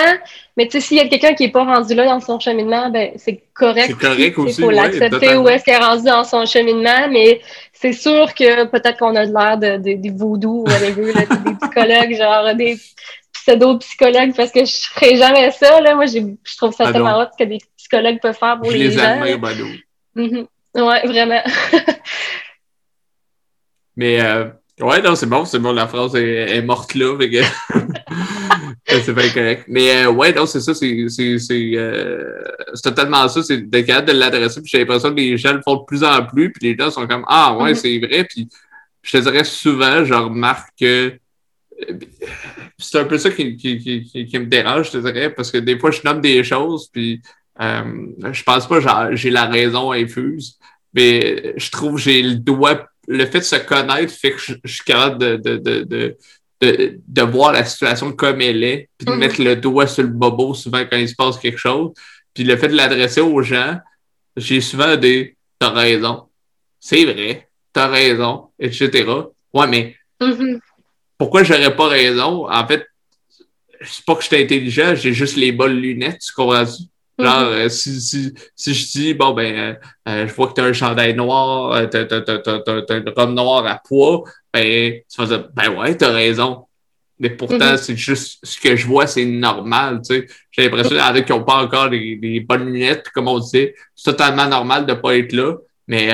Mais 0.58 0.66
tu 0.66 0.72
sais, 0.72 0.80
s'il 0.80 0.98
y 0.98 1.00
a 1.00 1.08
quelqu'un 1.08 1.32
qui 1.32 1.44
n'est 1.44 1.50
pas 1.50 1.64
rendu 1.64 1.94
là 1.94 2.04
dans 2.04 2.20
son 2.20 2.38
cheminement, 2.38 2.90
ben 2.90 3.12
c'est 3.16 3.42
correct. 3.54 3.86
C'est 3.88 4.06
correct 4.06 4.38
aussi. 4.38 4.60
Il 4.60 4.64
faut 4.64 4.70
l'accepter 4.70 5.34
où 5.36 5.48
est-ce 5.48 5.64
qu'il 5.64 5.72
est 5.72 5.78
rendu 5.78 6.04
dans 6.04 6.24
son 6.24 6.44
cheminement. 6.44 7.08
Mais 7.10 7.40
c'est 7.72 7.94
sûr 7.94 8.34
que 8.34 8.66
peut-être 8.66 8.98
qu'on 8.98 9.16
a 9.16 9.26
de 9.26 9.32
l'air 9.32 9.56
de, 9.56 9.76
de, 9.78 9.96
des 9.98 10.22
ou 10.22 10.36
des 10.36 11.54
psychologues, 11.62 12.16
genre 12.18 12.54
des 12.54 12.76
pseudo-psychologues, 13.44 14.34
parce 14.36 14.52
que 14.52 14.64
je 14.64 14.88
ferais 14.92 15.16
jamais 15.16 15.50
ça. 15.50 15.80
Là. 15.80 15.94
Moi, 15.94 16.06
je 16.06 16.56
trouve 16.56 16.72
ça 16.72 16.84
ah 16.86 16.92
tellement 16.92 17.18
hot 17.20 17.26
ce 17.32 17.44
que 17.44 17.48
des 17.48 17.58
psychologues 17.76 18.20
peuvent 18.20 18.36
faire 18.36 18.58
pour 18.58 18.70
je 18.70 18.76
les, 18.76 18.88
les 18.88 18.90
gens. 18.92 19.22
Admire, 19.22 19.38
mm 20.14 20.44
Ouais, 20.74 21.06
vraiment. 21.06 21.42
Mais 23.96 24.22
euh, 24.22 24.48
ouais, 24.80 25.02
non, 25.02 25.14
c'est 25.14 25.26
bon, 25.26 25.44
c'est 25.44 25.58
bon, 25.58 25.72
la 25.72 25.86
phrase 25.86 26.14
est, 26.16 26.62
morte 26.62 26.94
là. 26.94 27.14
c'est 28.86 29.12
bien 29.12 29.28
correct. 29.28 29.64
Mais 29.68 30.06
euh, 30.06 30.10
ouais, 30.10 30.32
non, 30.32 30.46
c'est 30.46 30.60
ça, 30.60 30.72
c'est 30.72 31.08
c'est 31.10 31.72
euh, 31.74 32.42
totalement 32.82 33.28
ça, 33.28 33.42
c'est 33.42 33.58
d'être 33.58 33.86
capable 33.86 34.08
de 34.08 34.12
l'adresser. 34.14 34.62
Puis 34.62 34.70
j'ai 34.72 34.78
l'impression 34.78 35.10
que 35.10 35.16
les 35.20 35.36
gens 35.36 35.52
le 35.52 35.60
font 35.60 35.76
de 35.76 35.84
plus 35.84 36.02
en 36.02 36.24
plus, 36.24 36.50
puis 36.50 36.70
les 36.70 36.76
gens 36.82 36.90
sont 36.90 37.06
comme 37.06 37.26
Ah 37.28 37.54
ouais, 37.54 37.72
mm-hmm. 37.72 37.74
c'est 37.74 37.98
vrai. 37.98 38.24
Puis 38.24 38.48
je 39.02 39.18
te 39.18 39.18
dirais 39.18 39.44
souvent, 39.44 40.06
je 40.06 40.14
remarque 40.14 40.70
que 40.80 41.18
c'est 42.78 42.98
un 42.98 43.04
peu 43.04 43.18
ça 43.18 43.30
qui, 43.30 43.56
qui, 43.56 43.78
qui, 43.78 44.26
qui, 44.26 44.38
me 44.38 44.46
dérange, 44.46 44.86
je 44.86 44.92
te 44.92 44.98
dirais, 44.98 45.30
parce 45.30 45.50
que 45.50 45.58
des 45.58 45.78
fois, 45.78 45.90
je 45.90 46.00
nomme 46.04 46.20
des 46.20 46.42
choses, 46.44 46.88
puis 46.92 47.20
euh, 47.60 48.06
je 48.32 48.42
pense 48.42 48.66
pas 48.66 48.80
que 48.80 49.16
j'ai 49.16 49.30
la 49.30 49.46
raison 49.46 49.92
infuse, 49.92 50.58
mais 50.94 51.54
je 51.56 51.70
trouve 51.70 51.96
que 51.96 52.02
j'ai 52.02 52.22
le 52.22 52.36
doigt, 52.36 52.86
le 53.08 53.26
fait 53.26 53.40
de 53.40 53.44
se 53.44 53.56
connaître 53.56 54.12
fait 54.12 54.32
que 54.32 54.40
je, 54.40 54.54
suis 54.64 54.84
capable 54.84 55.18
de, 55.18 55.36
de, 55.36 55.56
de, 55.56 56.16
de, 56.60 56.98
de, 57.06 57.22
voir 57.22 57.52
la 57.52 57.64
situation 57.64 58.12
comme 58.12 58.40
elle 58.40 58.62
est, 58.62 58.88
puis 58.96 59.06
de 59.06 59.12
mm-hmm. 59.12 59.16
mettre 59.18 59.42
le 59.42 59.56
doigt 59.56 59.86
sur 59.86 60.02
le 60.02 60.10
bobo 60.10 60.54
souvent 60.54 60.84
quand 60.90 60.96
il 60.96 61.08
se 61.08 61.14
passe 61.14 61.38
quelque 61.38 61.58
chose. 61.58 61.92
Puis 62.34 62.44
le 62.44 62.56
fait 62.56 62.68
de 62.68 62.76
l'adresser 62.76 63.20
aux 63.20 63.42
gens, 63.42 63.78
j'ai 64.36 64.60
souvent 64.60 64.96
des 64.96 65.36
T'as 65.62 65.70
raison, 65.70 66.28
c'est 66.80 67.04
vrai, 67.04 67.48
t'as 67.72 67.86
raison, 67.86 68.48
etc. 68.58 69.04
Ouais, 69.54 69.68
mais 69.68 69.94
mm-hmm. 70.20 70.58
Pourquoi 71.22 71.44
j'aurais 71.44 71.76
pas 71.76 71.86
raison? 71.86 72.50
En 72.50 72.66
fait, 72.66 72.84
c'est 73.80 74.04
pas 74.04 74.16
que 74.16 74.24
j'étais 74.24 74.42
intelligent, 74.42 74.96
j'ai 74.96 75.12
juste 75.12 75.36
les 75.36 75.52
bonnes 75.52 75.76
lunettes, 75.76 76.18
tu 76.18 76.32
comprends? 76.32 76.64
Genre, 76.64 76.78
mm-hmm. 77.16 77.44
euh, 77.44 77.68
si, 77.68 78.00
si, 78.00 78.34
si 78.56 78.74
je 78.74 78.90
dis, 78.90 79.14
bon, 79.14 79.32
ben, 79.32 79.54
euh, 79.54 79.74
euh, 80.08 80.26
je 80.26 80.34
vois 80.34 80.48
que 80.48 80.54
tu 80.54 80.60
as 80.62 80.64
un 80.64 80.72
chandail 80.72 81.14
noir, 81.14 81.88
tu 81.88 81.96
as, 81.96 82.96
une 82.96 83.12
robe 83.16 83.34
noire 83.34 83.64
à 83.68 83.80
poids, 83.86 84.24
ben, 84.52 84.94
tu 85.08 85.20
vas 85.20 85.26
dire, 85.28 85.48
ben 85.54 85.68
ouais, 85.78 85.96
tu 85.96 86.04
as 86.04 86.10
raison. 86.10 86.64
Mais 87.20 87.30
pourtant, 87.30 87.56
mm-hmm. 87.56 87.76
c'est 87.76 87.96
juste 87.96 88.40
ce 88.42 88.58
que 88.58 88.74
je 88.74 88.84
vois, 88.84 89.06
c'est 89.06 89.24
normal, 89.24 90.00
tu 90.04 90.16
sais. 90.16 90.26
J'ai 90.50 90.64
l'impression 90.64 90.88
qu'il 90.88 90.98
y 90.98 91.02
en 91.02 91.14
a 91.14 91.22
qui 91.22 91.30
n'ont 91.30 91.44
pas 91.44 91.62
encore 91.62 91.88
les, 91.88 92.40
bonnes 92.40 92.66
lunettes, 92.66 93.10
comme 93.10 93.28
on 93.28 93.38
disait. 93.38 93.76
C'est 93.94 94.10
totalement 94.10 94.48
normal 94.48 94.86
de 94.86 94.92
ne 94.92 94.98
pas 94.98 95.16
être 95.16 95.32
là. 95.32 95.54
Mais 95.86 96.08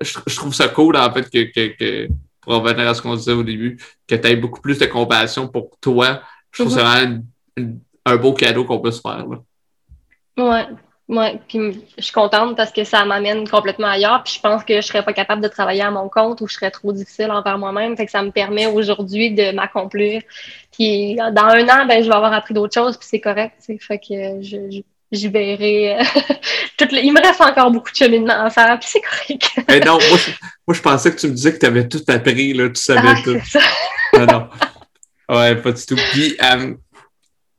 je, 0.00 0.34
trouve 0.34 0.52
ça 0.52 0.66
cool, 0.66 0.96
en 0.96 1.12
fait, 1.12 1.30
que, 1.30 1.44
que, 1.52 1.76
que 1.78 2.08
pour 2.44 2.54
revenir 2.54 2.88
à 2.88 2.94
ce 2.94 3.02
qu'on 3.02 3.16
disait 3.16 3.32
au 3.32 3.42
début, 3.42 3.78
que 4.06 4.14
tu 4.14 4.28
aies 4.28 4.36
beaucoup 4.36 4.60
plus 4.60 4.78
de 4.78 4.86
compassion 4.86 5.48
pour 5.48 5.70
toi. 5.80 6.20
Je 6.52 6.62
trouve 6.62 6.74
vraiment 6.74 7.20
un 8.06 8.16
beau 8.16 8.32
cadeau 8.32 8.64
qu'on 8.64 8.78
peut 8.78 8.92
se 8.92 9.00
faire. 9.00 9.26
Ouais. 10.36 10.66
Ouais, 11.06 11.38
puis 11.48 11.84
je 11.98 12.02
suis 12.02 12.14
contente 12.14 12.56
parce 12.56 12.72
que 12.72 12.82
ça 12.82 13.04
m'amène 13.04 13.46
complètement 13.46 13.88
ailleurs. 13.88 14.22
Puis 14.24 14.34
je 14.36 14.40
pense 14.40 14.64
que 14.64 14.76
je 14.76 14.86
serais 14.86 15.04
pas 15.04 15.12
capable 15.12 15.42
de 15.42 15.48
travailler 15.48 15.82
à 15.82 15.90
mon 15.90 16.08
compte 16.08 16.40
ou 16.40 16.48
je 16.48 16.54
serais 16.54 16.70
trop 16.70 16.92
difficile 16.92 17.30
envers 17.30 17.58
moi-même. 17.58 17.94
Fait 17.94 18.06
que 18.06 18.10
ça 18.10 18.22
me 18.22 18.30
permet 18.30 18.66
aujourd'hui 18.66 19.30
de 19.34 19.52
m'accomplir. 19.52 20.22
Puis 20.72 21.16
dans 21.16 21.42
un 21.42 21.68
an, 21.68 21.86
ben 21.86 22.02
je 22.02 22.08
vais 22.08 22.14
avoir 22.14 22.32
appris 22.32 22.54
d'autres 22.54 22.72
choses, 22.72 22.96
puis 22.96 23.06
c'est 23.06 23.20
correct. 23.20 23.62
Fait 23.80 23.98
que 23.98 24.40
je 24.40 24.80
verrai. 25.12 25.98
tout 26.78 26.88
Il 26.92 27.12
me 27.12 27.20
reste 27.20 27.40
encore 27.40 27.70
beaucoup 27.70 27.90
de 27.90 27.96
cheminement 27.96 28.44
à 28.44 28.50
faire, 28.50 28.78
puis 28.78 28.88
c'est 28.90 29.00
correct. 29.00 29.50
hey, 29.68 29.80
non, 29.80 29.92
moi 29.92 30.18
je, 30.18 30.30
moi 30.66 30.74
je, 30.74 30.80
pensais 30.80 31.10
que 31.10 31.16
tu 31.16 31.28
me 31.28 31.32
disais 31.32 31.52
que 31.52 31.58
tu 31.58 31.66
avais 31.66 31.88
tout 31.88 32.02
appris, 32.08 32.52
là, 32.52 32.68
tu 32.68 32.80
savais 32.80 33.00
ah, 33.08 33.16
tout. 33.22 33.38
Ça. 33.46 33.60
non, 34.18 34.26
non. 34.26 34.48
Ouais, 35.28 35.56
pas 35.56 35.72
du 35.72 35.86
tout. 35.86 35.96
Puis, 36.12 36.36
euh, 36.42 36.74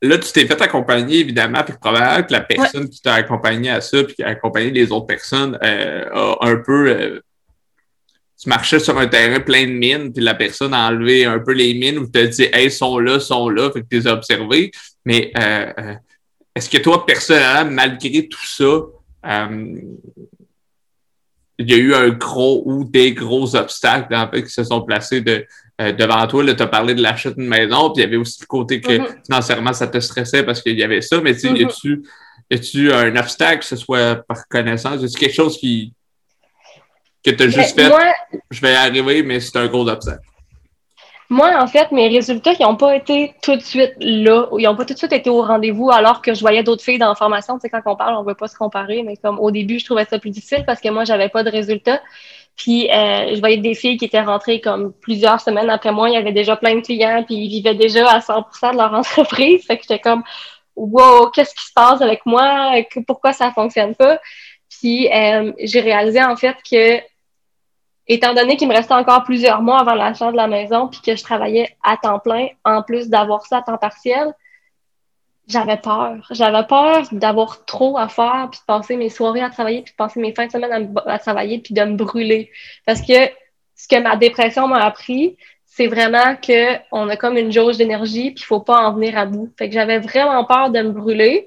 là, 0.02 0.18
tu 0.18 0.32
t'es 0.32 0.46
fait 0.46 0.60
accompagner, 0.60 1.18
évidemment, 1.18 1.62
puis 1.64 1.74
probablement 1.80 2.22
que 2.22 2.32
la 2.32 2.40
personne 2.40 2.88
qui 2.88 3.00
t'a 3.00 3.14
accompagné 3.14 3.70
à 3.70 3.80
ça, 3.80 4.04
puis 4.04 4.14
qui 4.14 4.22
a 4.22 4.28
accompagné 4.28 4.70
les 4.70 4.92
autres 4.92 5.06
personnes, 5.06 5.58
euh, 5.62 6.04
a 6.12 6.46
un 6.46 6.56
peu. 6.56 6.88
Euh, 6.88 7.20
tu 8.40 8.50
marchais 8.50 8.78
sur 8.78 8.98
un 8.98 9.06
terrain 9.06 9.40
plein 9.40 9.66
de 9.66 9.72
mines, 9.72 10.12
puis 10.12 10.22
la 10.22 10.34
personne 10.34 10.74
a 10.74 10.88
enlevé 10.88 11.24
un 11.24 11.38
peu 11.38 11.52
les 11.52 11.72
mines 11.72 11.98
ou 11.98 12.06
t'as 12.06 12.26
dit, 12.26 12.48
hey, 12.52 12.70
sont 12.70 12.98
là, 12.98 13.18
sont 13.18 13.48
là, 13.48 13.70
fait 13.72 13.80
que 13.80 13.86
tu 13.90 13.96
les 13.96 14.06
as 14.06 14.12
observés. 14.12 14.70
Mais 15.06 15.32
euh, 15.38 15.94
est-ce 16.56 16.70
que 16.70 16.78
toi, 16.78 17.04
personnellement, 17.04 17.70
malgré 17.70 18.26
tout 18.28 18.46
ça, 18.46 18.80
il 21.58 21.70
y 21.70 21.74
a 21.74 21.76
eu 21.76 21.94
un 21.94 22.08
gros 22.08 22.62
ou 22.64 22.84
des 22.84 23.12
gros 23.12 23.54
obstacles 23.54 24.14
en 24.14 24.30
fait, 24.30 24.42
qui 24.42 24.50
se 24.50 24.64
sont 24.64 24.80
placés 24.80 25.20
de, 25.20 25.46
euh, 25.82 25.92
devant 25.92 26.26
toi, 26.26 26.54
tu 26.54 26.62
as 26.62 26.66
parlé 26.66 26.94
de 26.94 27.02
l'achat 27.02 27.30
d'une 27.30 27.46
maison, 27.46 27.90
puis 27.90 28.02
il 28.02 28.06
y 28.06 28.08
avait 28.08 28.16
aussi 28.16 28.38
le 28.40 28.46
côté 28.46 28.80
que 28.80 28.92
mm-hmm. 28.92 29.24
financièrement, 29.26 29.74
ça 29.74 29.86
te 29.86 30.00
stressait 30.00 30.44
parce 30.44 30.62
qu'il 30.62 30.78
y 30.78 30.82
avait 30.82 31.02
ça, 31.02 31.20
mais 31.20 31.36
tu 31.36 31.48
mm-hmm. 31.48 32.02
y 32.50 32.54
a-tu 32.54 32.90
un 32.90 33.14
obstacle, 33.16 33.58
que 33.58 33.66
ce 33.66 33.76
soit 33.76 34.16
par 34.26 34.48
connaissance? 34.48 35.02
Y 35.02 35.04
a 35.04 35.18
quelque 35.18 35.34
chose 35.34 35.58
qui 35.58 35.92
que 37.22 37.32
tu 37.32 37.42
as 37.42 37.48
juste 37.48 37.78
fait? 37.78 37.92
je 38.50 38.60
vais 38.62 38.72
y 38.72 38.76
arriver, 38.76 39.22
mais 39.22 39.40
c'est 39.40 39.58
un 39.58 39.66
gros 39.66 39.86
obstacle? 39.86 40.24
Moi, 41.28 41.50
en 41.60 41.66
fait, 41.66 41.90
mes 41.92 42.08
résultats, 42.08 42.52
ils 42.58 42.62
n'ont 42.62 42.76
pas 42.76 42.94
été 42.94 43.34
tout 43.42 43.56
de 43.56 43.60
suite 43.60 43.94
là, 43.98 44.46
ils 44.58 44.64
n'ont 44.64 44.76
pas 44.76 44.84
tout 44.84 44.94
de 44.94 44.98
suite 44.98 45.12
été 45.12 45.28
au 45.28 45.42
rendez-vous, 45.42 45.90
alors 45.90 46.22
que 46.22 46.34
je 46.34 46.40
voyais 46.40 46.62
d'autres 46.62 46.84
filles 46.84 46.98
dans 46.98 47.08
la 47.08 47.14
formation. 47.14 47.54
Tu 47.54 47.62
sais, 47.62 47.70
quand 47.70 47.82
on 47.86 47.96
parle, 47.96 48.14
on 48.16 48.22
ne 48.22 48.28
veut 48.28 48.34
pas 48.34 48.48
se 48.48 48.56
comparer, 48.56 49.02
mais 49.02 49.16
comme 49.16 49.38
au 49.40 49.50
début, 49.50 49.78
je 49.78 49.84
trouvais 49.86 50.04
ça 50.04 50.18
plus 50.18 50.30
difficile 50.30 50.64
parce 50.66 50.80
que 50.80 50.88
moi, 50.88 51.04
j'avais 51.04 51.28
pas 51.28 51.42
de 51.42 51.50
résultats. 51.50 52.00
Puis 52.56 52.90
euh, 52.90 53.34
je 53.34 53.40
voyais 53.40 53.58
des 53.58 53.74
filles 53.74 53.98
qui 53.98 54.06
étaient 54.06 54.20
rentrées 54.22 54.60
comme 54.60 54.92
plusieurs 54.94 55.40
semaines 55.40 55.68
après 55.68 55.92
moi. 55.92 56.08
Il 56.08 56.14
y 56.14 56.16
avait 56.16 56.32
déjà 56.32 56.56
plein 56.56 56.74
de 56.76 56.80
clients, 56.80 57.22
puis 57.24 57.36
ils 57.36 57.48
vivaient 57.48 57.74
déjà 57.74 58.10
à 58.10 58.20
100% 58.20 58.72
de 58.72 58.76
leur 58.78 58.94
entreprise. 58.94 59.64
Fait 59.66 59.76
que 59.76 59.82
j'étais 59.82 59.98
comme, 59.98 60.22
wow, 60.74 61.30
qu'est-ce 61.30 61.54
qui 61.54 61.66
se 61.66 61.72
passe 61.74 62.00
avec 62.00 62.24
moi? 62.24 62.72
Pourquoi 63.06 63.32
ça 63.32 63.52
fonctionne 63.52 63.94
pas? 63.94 64.18
Puis 64.70 65.08
euh, 65.12 65.52
j'ai 65.58 65.80
réalisé 65.80 66.22
en 66.22 66.36
fait 66.36 66.56
que, 66.68 67.00
étant 68.08 68.34
donné 68.34 68.56
qu'il 68.56 68.68
me 68.68 68.74
restait 68.74 68.94
encore 68.94 69.24
plusieurs 69.24 69.62
mois 69.62 69.80
avant 69.80 69.94
l'achat 69.94 70.30
de 70.30 70.36
la 70.36 70.46
maison, 70.46 70.88
puis 70.88 71.00
que 71.00 71.16
je 71.16 71.22
travaillais 71.22 71.76
à 71.82 71.96
temps 71.96 72.18
plein, 72.18 72.48
en 72.64 72.82
plus 72.82 73.08
d'avoir 73.08 73.46
ça 73.46 73.58
à 73.58 73.62
temps 73.62 73.78
partiel, 73.78 74.34
j'avais 75.48 75.76
peur. 75.76 76.26
J'avais 76.30 76.66
peur 76.66 77.04
d'avoir 77.12 77.64
trop 77.64 77.98
à 77.98 78.08
faire, 78.08 78.48
puis 78.50 78.60
de 78.60 78.64
passer 78.66 78.96
mes 78.96 79.10
soirées 79.10 79.42
à 79.42 79.50
travailler, 79.50 79.82
puis 79.82 79.92
de 79.92 79.96
passer 79.96 80.20
mes 80.20 80.34
fins 80.34 80.46
de 80.46 80.52
semaine 80.52 80.94
à, 81.06 81.18
travailler, 81.18 81.58
puis 81.58 81.74
de 81.74 81.82
me 81.82 81.96
brûler. 81.96 82.50
Parce 82.84 83.00
que 83.00 83.30
ce 83.76 83.88
que 83.88 84.00
ma 84.00 84.16
dépression 84.16 84.66
m'a 84.66 84.84
appris, 84.84 85.36
c'est 85.66 85.86
vraiment 85.86 86.36
que 86.36 86.76
on 86.90 87.08
a 87.08 87.16
comme 87.16 87.36
une 87.36 87.52
jauge 87.52 87.76
d'énergie, 87.76 88.32
puis 88.32 88.42
il 88.42 88.46
faut 88.46 88.60
pas 88.60 88.88
en 88.88 88.94
venir 88.94 89.16
à 89.18 89.26
bout. 89.26 89.52
Fait 89.58 89.68
que 89.68 89.74
j'avais 89.74 89.98
vraiment 89.98 90.44
peur 90.44 90.70
de 90.70 90.80
me 90.80 90.90
brûler. 90.90 91.46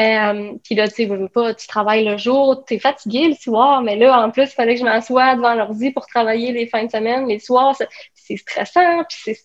Euh, 0.00 0.52
puis 0.64 0.74
là, 0.74 0.88
tu 0.88 0.94
sais, 0.94 1.06
veux 1.06 1.28
pas, 1.28 1.54
tu 1.54 1.68
travailles 1.68 2.04
le 2.04 2.16
jour, 2.16 2.64
tu 2.66 2.74
es 2.74 2.78
fatigué 2.78 3.28
le 3.28 3.34
soir, 3.34 3.80
mais 3.82 3.96
là, 3.96 4.24
en 4.24 4.30
plus, 4.30 4.44
il 4.44 4.48
fallait 4.48 4.74
que 4.74 4.80
je 4.80 4.84
m'assoie 4.84 5.36
devant 5.36 5.54
l'ordi 5.54 5.92
pour 5.92 6.06
travailler 6.06 6.52
les 6.52 6.66
fins 6.66 6.84
de 6.84 6.90
semaine, 6.90 7.28
les 7.28 7.38
soirs, 7.38 7.76
c'est 8.14 8.36
stressant, 8.36 9.04
puis 9.08 9.36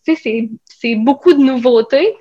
c'est 0.65 0.95
beaucoup 0.95 1.33
de 1.33 1.39
nouveautés. 1.43 2.15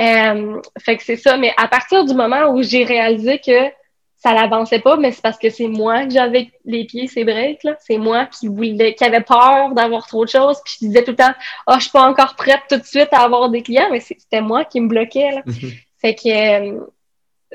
Euh, 0.00 0.60
fait 0.80 0.96
que 0.96 1.02
c'est 1.02 1.16
ça. 1.16 1.36
Mais 1.36 1.52
à 1.56 1.68
partir 1.68 2.04
du 2.04 2.14
moment 2.14 2.50
où 2.50 2.62
j'ai 2.62 2.84
réalisé 2.84 3.38
que 3.38 3.70
ça 4.16 4.32
n'avançait 4.32 4.78
pas, 4.78 4.96
mais 4.96 5.12
c'est 5.12 5.20
parce 5.20 5.38
que 5.38 5.50
c'est 5.50 5.66
moi 5.66 6.06
que 6.06 6.10
j'avais 6.10 6.50
les 6.64 6.84
pieds 6.84 7.08
ces 7.08 7.24
breaks, 7.24 7.62
là. 7.62 7.76
C'est 7.80 7.98
moi 7.98 8.26
qui 8.26 8.48
voulais, 8.48 8.94
qui 8.94 9.04
avait 9.04 9.20
peur 9.20 9.72
d'avoir 9.74 10.06
trop 10.06 10.24
de 10.24 10.30
choses. 10.30 10.58
Puis 10.64 10.76
je 10.80 10.86
disais 10.86 11.04
tout 11.04 11.10
le 11.10 11.16
temps, 11.16 11.34
ah, 11.66 11.72
oh, 11.72 11.74
je 11.76 11.82
suis 11.82 11.90
pas 11.90 12.08
encore 12.08 12.34
prête 12.34 12.62
tout 12.68 12.78
de 12.78 12.84
suite 12.84 13.08
à 13.12 13.22
avoir 13.22 13.50
des 13.50 13.62
clients, 13.62 13.88
mais 13.90 14.00
c'était 14.00 14.40
moi 14.40 14.64
qui 14.64 14.80
me 14.80 14.88
bloquais, 14.88 15.30
là. 15.32 15.42
Fait 16.00 16.14
que, 16.14 16.28
euh, 16.28 16.80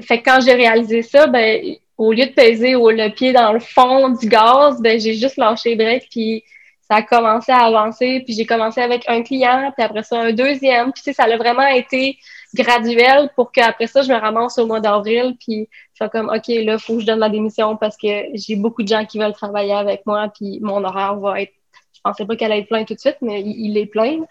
fait 0.01 0.21
que 0.21 0.29
quand 0.29 0.41
j'ai 0.41 0.53
réalisé 0.53 1.01
ça, 1.01 1.27
ben, 1.27 1.75
au 1.97 2.13
lieu 2.13 2.25
de 2.25 2.31
peser 2.31 2.73
le 2.73 3.09
pied 3.09 3.33
dans 3.33 3.53
le 3.53 3.59
fond 3.59 4.09
du 4.09 4.27
gaz, 4.27 4.81
ben, 4.81 4.99
j'ai 4.99 5.13
juste 5.13 5.37
lâché 5.37 5.69
les 5.69 5.75
breaks, 5.75 6.07
puis 6.09 6.43
ça 6.89 6.97
a 6.97 7.01
commencé 7.03 7.51
à 7.51 7.65
avancer, 7.65 8.23
puis 8.25 8.33
j'ai 8.33 8.45
commencé 8.45 8.81
avec 8.81 9.03
un 9.07 9.21
client, 9.21 9.71
puis 9.75 9.85
après 9.85 10.03
ça, 10.03 10.19
un 10.19 10.33
deuxième. 10.33 10.91
Puis, 10.91 11.03
tu 11.03 11.11
sais, 11.11 11.13
ça 11.13 11.25
a 11.25 11.37
vraiment 11.37 11.67
été 11.67 12.17
graduel 12.55 13.29
pour 13.35 13.51
qu'après 13.51 13.85
ça, 13.85 14.01
je 14.01 14.11
me 14.11 14.17
ramasse 14.17 14.57
au 14.57 14.65
mois 14.65 14.79
d'avril, 14.79 15.35
puis 15.39 15.69
je 15.93 16.03
suis 16.03 16.09
comme, 16.09 16.29
OK, 16.29 16.47
là, 16.47 16.73
il 16.73 16.79
faut 16.79 16.95
que 16.95 17.01
je 17.01 17.05
donne 17.05 17.19
ma 17.19 17.29
démission 17.29 17.77
parce 17.77 17.95
que 17.95 18.07
j'ai 18.33 18.55
beaucoup 18.55 18.81
de 18.81 18.87
gens 18.87 19.05
qui 19.05 19.19
veulent 19.19 19.33
travailler 19.33 19.73
avec 19.73 20.05
moi, 20.05 20.31
puis 20.33 20.59
mon 20.61 20.83
horaire 20.83 21.15
va 21.17 21.41
être 21.41 21.53
je 21.99 22.01
pensais 22.01 22.25
pas 22.25 22.37
qu'elle 22.37 22.53
allait 22.53 22.61
être 22.61 22.69
plein 22.69 22.85
tout 22.85 22.93
de 22.93 22.99
suite, 22.99 23.17
mais 23.21 23.41
il, 23.41 23.77
est 23.77 23.85
plein. 23.85 24.21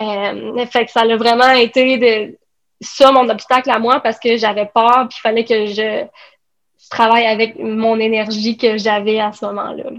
Euh, 0.00 0.64
fait 0.64 0.86
que 0.86 0.90
ça 0.90 1.02
a 1.02 1.16
vraiment 1.16 1.50
été 1.50 1.98
de 1.98 2.38
ça 2.80 3.12
mon 3.12 3.28
obstacle 3.28 3.70
à 3.70 3.78
moi 3.78 4.00
parce 4.00 4.18
que 4.18 4.36
j'avais 4.36 4.66
peur, 4.66 5.06
puis 5.08 5.18
il 5.18 5.22
fallait 5.22 5.44
que 5.44 5.66
je 5.66 6.06
je 6.88 6.96
travaille 6.96 7.26
avec 7.26 7.58
mon 7.58 7.98
énergie 7.98 8.56
que 8.56 8.78
j'avais 8.78 9.20
à 9.20 9.32
ce 9.32 9.44
moment-là. 9.46 9.90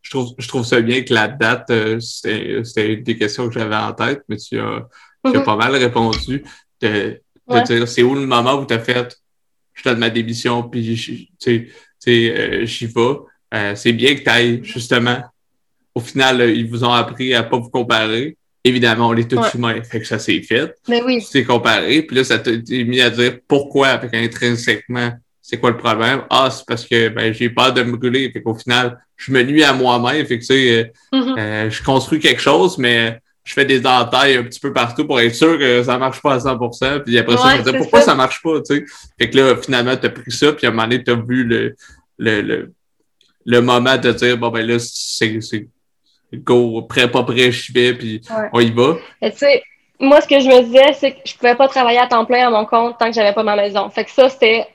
Je 0.00 0.10
trouve, 0.10 0.30
je 0.38 0.48
trouve 0.48 0.64
ça 0.64 0.80
bien 0.80 1.02
que 1.02 1.12
la 1.12 1.28
date, 1.28 1.70
euh, 1.70 2.00
c'était 2.00 2.94
une 2.94 3.02
des 3.02 3.16
questions 3.16 3.48
que 3.48 3.54
j'avais 3.54 3.76
en 3.76 3.92
tête, 3.92 4.22
mais 4.28 4.36
tu 4.36 4.58
as, 4.58 4.88
tu 5.24 5.36
as 5.36 5.40
mhm. 5.40 5.44
pas 5.44 5.56
mal 5.56 5.76
répondu. 5.76 6.44
De, 6.80 7.20
dire 7.66 7.86
c'est 7.86 8.02
où 8.02 8.14
le 8.14 8.26
moment 8.26 8.54
où 8.54 8.64
tu 8.64 8.74
as 8.74 8.80
fait 8.80 9.16
je 9.74 9.84
donne 9.84 9.98
ma 9.98 10.10
démission 10.10 10.62
puis 10.64 10.90
euh, 11.48 12.66
j'y 12.66 12.86
vais. 12.86 13.16
Euh, 13.54 13.74
c'est 13.74 13.92
bien 13.92 14.14
que 14.14 14.20
tu 14.20 14.28
ailles 14.28 14.60
justement. 14.64 15.22
Au 15.94 16.00
final, 16.00 16.40
ils 16.50 16.68
vous 16.68 16.84
ont 16.84 16.92
appris 16.92 17.34
à 17.34 17.42
pas 17.42 17.58
vous 17.58 17.70
comparer. 17.70 18.36
Évidemment, 18.64 19.08
on 19.08 19.16
est 19.16 19.28
tous 19.28 19.54
humains, 19.54 19.82
fait 19.82 20.00
que 20.00 20.06
ça 20.06 20.18
s'est 20.18 20.40
fait. 20.42 20.74
Mais 20.88 21.02
oui. 21.02 21.20
C'est 21.20 21.44
comparé, 21.44 22.02
puis 22.02 22.16
là, 22.16 22.24
ça 22.24 22.38
t'a 22.38 22.52
mis 22.52 23.00
à 23.00 23.10
dire 23.10 23.38
pourquoi, 23.48 23.88
avec 23.88 24.14
intrinsèquement, 24.14 25.12
c'est 25.40 25.58
quoi 25.58 25.70
le 25.70 25.76
problème? 25.76 26.22
Ah, 26.30 26.48
c'est 26.50 26.64
parce 26.64 26.86
que 26.86 27.08
ben, 27.08 27.34
j'ai 27.34 27.50
peur 27.50 27.74
de 27.74 27.82
me 27.82 27.96
brûler. 27.96 28.30
Fait 28.30 28.40
qu'au 28.40 28.54
final, 28.54 28.98
je 29.16 29.32
me 29.32 29.42
nuis 29.42 29.64
à 29.64 29.72
moi-même. 29.72 30.24
Fait 30.24 30.38
que, 30.38 30.44
tu 30.44 30.46
sais, 30.46 30.92
euh, 31.12 31.18
mm-hmm. 31.18 31.38
euh, 31.38 31.70
je 31.70 31.82
construis 31.82 32.20
quelque 32.20 32.40
chose, 32.40 32.78
mais 32.78 33.20
je 33.44 33.52
fais 33.52 33.64
des 33.64 33.84
entailles 33.84 34.36
un 34.36 34.44
petit 34.44 34.60
peu 34.60 34.72
partout 34.72 35.04
pour 35.04 35.20
être 35.20 35.34
sûr 35.34 35.58
que 35.58 35.82
ça 35.82 35.98
marche 35.98 36.22
pas 36.22 36.34
à 36.34 36.38
100%. 36.38 37.00
Puis 37.00 37.18
après 37.18 37.36
ça, 37.36 37.56
je 37.56 37.62
me 37.62 37.72
dis 37.72 37.76
pourquoi 37.76 38.00
ça. 38.02 38.14
marche 38.14 38.40
pas, 38.40 38.60
tu 38.60 38.76
sais? 38.76 38.84
Fait 39.18 39.30
que 39.30 39.36
là, 39.36 39.56
finalement, 39.56 39.96
t'as 39.96 40.10
pris 40.10 40.30
ça, 40.30 40.52
puis 40.52 40.66
à 40.66 40.70
un 40.70 40.72
moment 40.72 40.84
donné, 40.84 41.02
t'as 41.02 41.16
vu 41.16 41.42
le, 41.42 41.74
le, 42.18 42.40
le, 42.40 42.72
le 43.44 43.60
moment 43.60 43.98
de 43.98 44.12
dire, 44.12 44.38
bon, 44.38 44.50
ben 44.50 44.64
là, 44.64 44.78
c'est, 44.78 45.40
c'est 45.40 45.68
go, 46.32 46.82
prêt, 46.82 47.10
pas 47.10 47.22
prêt, 47.22 47.52
je 47.52 47.72
vais, 47.72 47.94
puis 47.94 48.20
on 48.52 48.60
y 48.60 48.70
va. 48.70 48.96
Tu 49.22 49.30
sais, 49.36 49.62
moi, 50.00 50.20
ce 50.20 50.26
que 50.26 50.40
je 50.40 50.48
me 50.48 50.62
disais, 50.62 50.92
c'est 50.94 51.12
que 51.12 51.20
je 51.24 51.36
pouvais 51.36 51.54
pas 51.54 51.68
travailler 51.68 51.98
à 51.98 52.06
temps 52.06 52.24
plein 52.24 52.46
à 52.46 52.50
mon 52.50 52.64
compte 52.64 52.98
tant 52.98 53.06
que 53.06 53.12
j'avais 53.12 53.32
pas 53.32 53.42
ma 53.42 53.56
maison. 53.56 53.88
Fait 53.90 54.04
que 54.04 54.10
ça, 54.10 54.28
c'était 54.28 54.66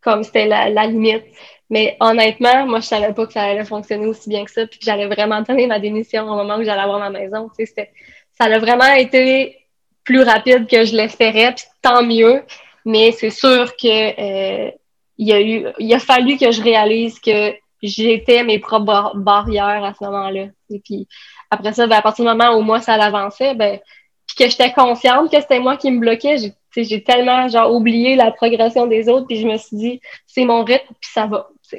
comme 0.00 0.22
c'était 0.22 0.46
la, 0.46 0.86
limite. 0.86 1.24
Mais 1.70 1.96
honnêtement, 1.98 2.66
moi, 2.66 2.80
je 2.80 2.86
savais 2.86 3.12
pas 3.12 3.26
que 3.26 3.32
ça 3.32 3.42
allait 3.42 3.64
fonctionner 3.64 4.06
aussi 4.06 4.28
bien 4.28 4.44
que 4.44 4.50
ça, 4.50 4.66
puis 4.66 4.78
que 4.78 4.84
j'allais 4.84 5.06
vraiment 5.06 5.40
donner 5.40 5.66
ma 5.66 5.78
démission 5.78 6.24
au 6.24 6.36
moment 6.36 6.56
où 6.56 6.62
j'allais 6.62 6.82
avoir 6.82 7.00
ma 7.00 7.10
maison. 7.10 7.50
Tu 7.58 7.66
sais, 7.66 7.90
ça 8.38 8.44
a 8.44 8.58
vraiment 8.58 8.92
été 8.92 9.58
plus 10.04 10.22
rapide 10.22 10.66
que 10.68 10.84
je 10.84 10.94
l'espérais, 10.94 11.54
puis 11.54 11.64
tant 11.82 12.02
mieux. 12.02 12.42
Mais 12.84 13.12
c'est 13.12 13.30
sûr 13.30 13.74
que 13.76 14.66
euh, 14.66 14.70
il 15.16 15.32
a 15.32 15.40
eu, 15.40 15.66
il 15.78 15.94
a 15.94 15.98
fallu 15.98 16.36
que 16.36 16.50
je 16.50 16.62
réalise 16.62 17.18
que 17.18 17.54
j'étais 17.86 18.44
mes 18.44 18.58
propres 18.58 19.12
barrières 19.16 19.84
à 19.84 19.94
ce 19.94 20.04
moment-là. 20.04 20.46
Et 20.70 20.80
puis 20.84 21.06
après 21.50 21.72
ça, 21.72 21.86
ben, 21.86 21.96
à 21.96 22.02
partir 22.02 22.24
du 22.24 22.30
moment 22.30 22.56
où 22.56 22.62
moi 22.62 22.80
ça 22.80 22.96
l'avançait, 22.96 23.54
ben 23.54 23.78
puis 24.26 24.36
que 24.36 24.50
j'étais 24.50 24.72
confiante 24.72 25.30
que 25.30 25.40
c'était 25.40 25.60
moi 25.60 25.76
qui 25.76 25.90
me 25.90 26.00
bloquais, 26.00 26.36
j'ai 26.76 27.02
tellement 27.04 27.46
genre 27.48 27.72
oublié 27.72 28.16
la 28.16 28.30
progression 28.30 28.86
des 28.86 29.08
autres, 29.08 29.26
puis 29.26 29.38
je 29.38 29.46
me 29.46 29.56
suis 29.58 29.76
dit, 29.76 30.00
c'est 30.26 30.44
mon 30.44 30.64
rythme, 30.64 30.94
puis 31.00 31.10
ça 31.12 31.26
va. 31.26 31.50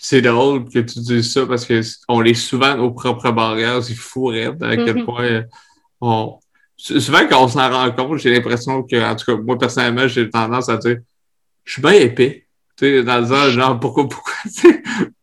c'est 0.00 0.22
drôle 0.22 0.68
que 0.68 0.78
tu 0.78 0.98
dises 1.00 1.32
ça 1.32 1.46
parce 1.46 1.66
qu'on 1.66 2.24
est 2.24 2.34
souvent 2.34 2.76
nos 2.76 2.90
propres 2.90 3.30
barrières, 3.30 3.82
c'est 3.82 3.94
fou 3.94 4.30
à 4.30 4.34
quel 4.34 4.54
mm-hmm. 4.54 5.04
point 5.04 5.24
euh, 5.24 5.42
on. 6.00 6.38
Souvent, 6.76 7.20
quand 7.28 7.44
on 7.44 7.48
s'en 7.48 7.70
rend 7.70 7.92
compte, 7.92 8.18
j'ai 8.18 8.34
l'impression 8.34 8.82
que, 8.82 8.96
en 8.96 9.14
tout 9.14 9.24
cas, 9.24 9.40
moi, 9.40 9.56
personnellement, 9.56 10.08
j'ai 10.08 10.28
tendance 10.28 10.68
à 10.68 10.78
dire, 10.78 10.96
je 11.64 11.72
suis 11.74 11.82
bien 11.82 11.92
épais. 11.92 12.46
Tu 12.76 12.86
sais, 12.86 13.04
dans 13.04 13.20
le 13.20 13.26
sens, 13.26 13.50
genre, 13.50 13.78
pourquoi, 13.78 14.08
pourquoi, 14.08 14.34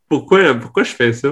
pourquoi, 0.10 0.56
pourquoi 0.56 0.84
je 0.84 0.94
fais 0.94 1.14
ça? 1.14 1.30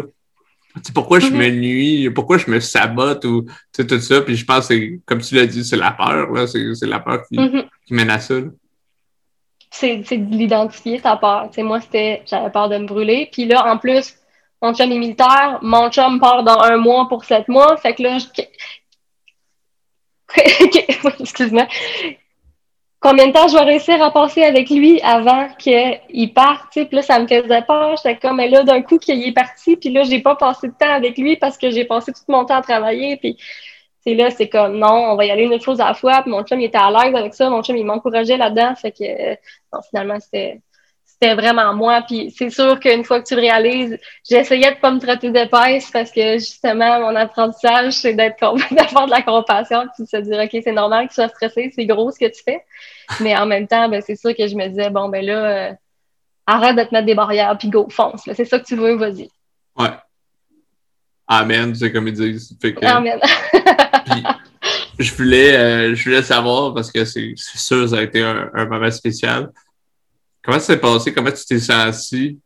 pourquoi 0.94 1.20
je 1.20 1.30
me 1.30 1.50
nuis, 1.50 2.10
pourquoi 2.12 2.38
je 2.38 2.50
me 2.50 2.60
sabote 2.60 3.26
ou 3.26 3.46
tout 3.74 4.00
ça? 4.00 4.22
Puis 4.22 4.36
je 4.36 4.46
pense 4.46 4.68
que, 4.68 5.00
comme 5.06 5.22
tu 5.22 5.36
l'as 5.36 5.46
dit, 5.46 5.64
c'est 5.64 5.78
la 5.78 5.92
peur. 5.92 6.28
C'est 6.48 6.82
la 6.84 7.00
peur 7.00 7.24
qui, 7.28 7.38
mm-hmm. 7.38 7.66
qui, 7.86 7.94
mène 7.94 8.10
à 8.10 8.20
ça. 8.20 8.36
C'est 9.72 9.98
de 9.98 10.36
l'identifier, 10.36 11.00
ta 11.00 11.18
peur. 11.18 11.50
moi, 11.60 11.82
c'était 11.82 12.24
j'avais 12.26 12.50
peur 12.50 12.70
de 12.70 12.78
me 12.78 12.86
brûler. 12.86 13.30
Puis 13.32 13.46
là, 13.46 13.72
en 13.72 13.78
plus, 13.78 14.16
mon 14.62 14.74
chum 14.74 14.92
est 14.92 14.98
militaire, 14.98 15.60
mon 15.62 15.90
chum 15.90 16.20
part 16.20 16.44
dans 16.44 16.62
un 16.62 16.78
mois 16.78 17.08
pour 17.08 17.26
sept 17.26 17.48
mois. 17.48 17.78
Fait 17.78 17.94
que 17.94 18.04
là, 18.04 18.18
je... 18.18 18.26
excuse-moi 21.20 21.68
combien 23.00 23.28
de 23.28 23.34
temps 23.34 23.48
je 23.48 23.54
vais 23.56 23.64
réussir 23.64 24.02
à 24.02 24.12
passer 24.12 24.44
avec 24.44 24.70
lui 24.70 25.02
avant 25.02 25.48
qu'il 25.58 26.34
parte, 26.34 26.72
tu 26.72 26.82
sais, 26.82 26.86
puis 26.86 26.96
là, 26.98 27.02
ça 27.02 27.20
me 27.20 27.28
faisait 27.28 27.62
peur, 27.62 27.96
j'étais 27.98 28.18
comme, 28.18 28.38
mais 28.38 28.50
là, 28.50 28.64
d'un 28.64 28.82
coup, 28.82 28.98
qu'il 28.98 29.22
est 29.28 29.34
parti, 29.34 29.78
puis 29.78 29.90
là, 29.90 30.04
j'ai 30.04 30.20
pas 30.20 30.36
passé 30.36 30.68
de 30.68 30.74
temps 30.74 30.92
avec 30.92 31.18
lui 31.18 31.38
parce 31.38 31.58
que 31.58 31.70
j'ai 31.70 31.86
passé 31.86 32.12
tout 32.12 32.22
mon 32.28 32.46
temps 32.46 32.56
à 32.56 32.62
travailler, 32.62 33.18
puis 33.18 33.38
c'est 34.02 34.16
là, 34.16 34.32
c'est 34.32 34.50
comme, 34.50 34.78
non, 34.78 35.12
on 35.12 35.16
va 35.16 35.26
y 35.26 35.32
aller 35.32 35.44
une 35.44 35.60
chose 35.62 35.82
à 35.82 35.88
la 35.88 35.94
fois, 35.94 36.22
puis 36.22 36.32
mon 36.32 36.44
chum, 36.44 36.60
il 36.60 36.66
était 36.66 36.78
à 36.78 36.90
l'aise 36.90 37.16
avec 37.16 37.34
ça, 37.34 37.50
mon 37.50 37.62
chum, 37.62 37.78
il 37.78 37.86
m'encourageait 37.86 38.38
là-dedans, 38.38 38.76
fait 38.76 38.92
que, 38.92 39.32
non, 39.74 39.82
finalement, 39.90 40.20
c'était 40.20 40.62
c'était 41.20 41.36
vraiment 41.36 41.74
moi. 41.74 42.04
Puis 42.08 42.34
c'est 42.38 42.50
sûr 42.50 42.80
qu'une 42.80 43.04
fois 43.04 43.22
que 43.22 43.28
tu 43.28 43.36
le 43.36 43.42
réalises, 43.42 43.98
j'essayais 44.28 44.76
de 44.76 44.80
pas 44.80 44.92
me 44.92 45.00
traiter 45.00 45.32
d'épaisse 45.32 45.90
parce 45.92 46.12
que 46.12 46.34
justement, 46.34 47.00
mon 47.00 47.16
apprentissage, 47.16 47.94
c'est 47.94 48.14
d'être 48.14 48.40
d'avoir 48.72 49.06
de 49.08 49.12
la 49.12 49.22
compassion 49.22 49.86
puis 49.96 50.04
de 50.04 50.10
se 50.10 50.18
dire 50.18 50.40
OK, 50.40 50.62
c'est 50.64 50.72
normal 50.72 51.06
que 51.06 51.14
tu 51.14 51.16
sois 51.16 51.30
stressé, 51.30 51.72
c'est 51.74 51.86
gros 51.86 52.12
ce 52.12 52.20
que 52.20 52.32
tu 52.32 52.44
fais. 52.44 52.64
Mais 53.22 53.36
en 53.36 53.46
même 53.46 53.68
temps, 53.68 53.90
ben, 53.90 54.02
c'est 54.06 54.16
sûr 54.16 54.36
que 54.36 54.48
je 54.48 54.56
me 54.56 54.68
disais, 54.68 54.90
bon, 54.90 55.10
ben 55.10 55.26
là, 55.26 55.70
euh, 55.70 55.74
arrête 56.46 56.76
de 56.76 56.84
te 56.84 56.94
mettre 56.94 57.06
des 57.06 57.16
barrières 57.16 57.58
puis 57.58 57.70
go, 57.70 57.88
fonce. 57.90 58.22
C'est 58.34 58.46
ça 58.46 58.60
que 58.60 58.66
tu 58.66 58.76
veux, 58.76 58.96
vas-y. 58.96 59.30
Ouais. 59.76 59.90
Amen, 61.28 61.74
c'est 61.74 61.92
comme 61.92 62.08
ils 62.08 62.14
disent. 62.14 62.58
Amen. 62.84 63.20
puis, 64.06 64.24
je 65.00 65.16
voulais, 65.16 65.56
euh, 65.58 65.96
je 65.96 66.04
voulais 66.04 66.22
savoir 66.22 66.74
parce 66.74 66.92
que 66.92 67.06
c'est 67.06 67.34
sûr, 67.36 67.90
ça 67.90 67.98
a 67.98 68.02
été 68.02 68.22
un, 68.22 68.50
un 68.54 68.66
moment 68.66 68.92
spécial. 68.92 69.52
Comment 70.48 70.62
ça 70.62 70.68
s'est 70.68 70.80
passé? 70.80 71.14
Comment 71.14 71.32
tu 71.32 71.46
t'es 71.46 71.60
senti 71.60 72.40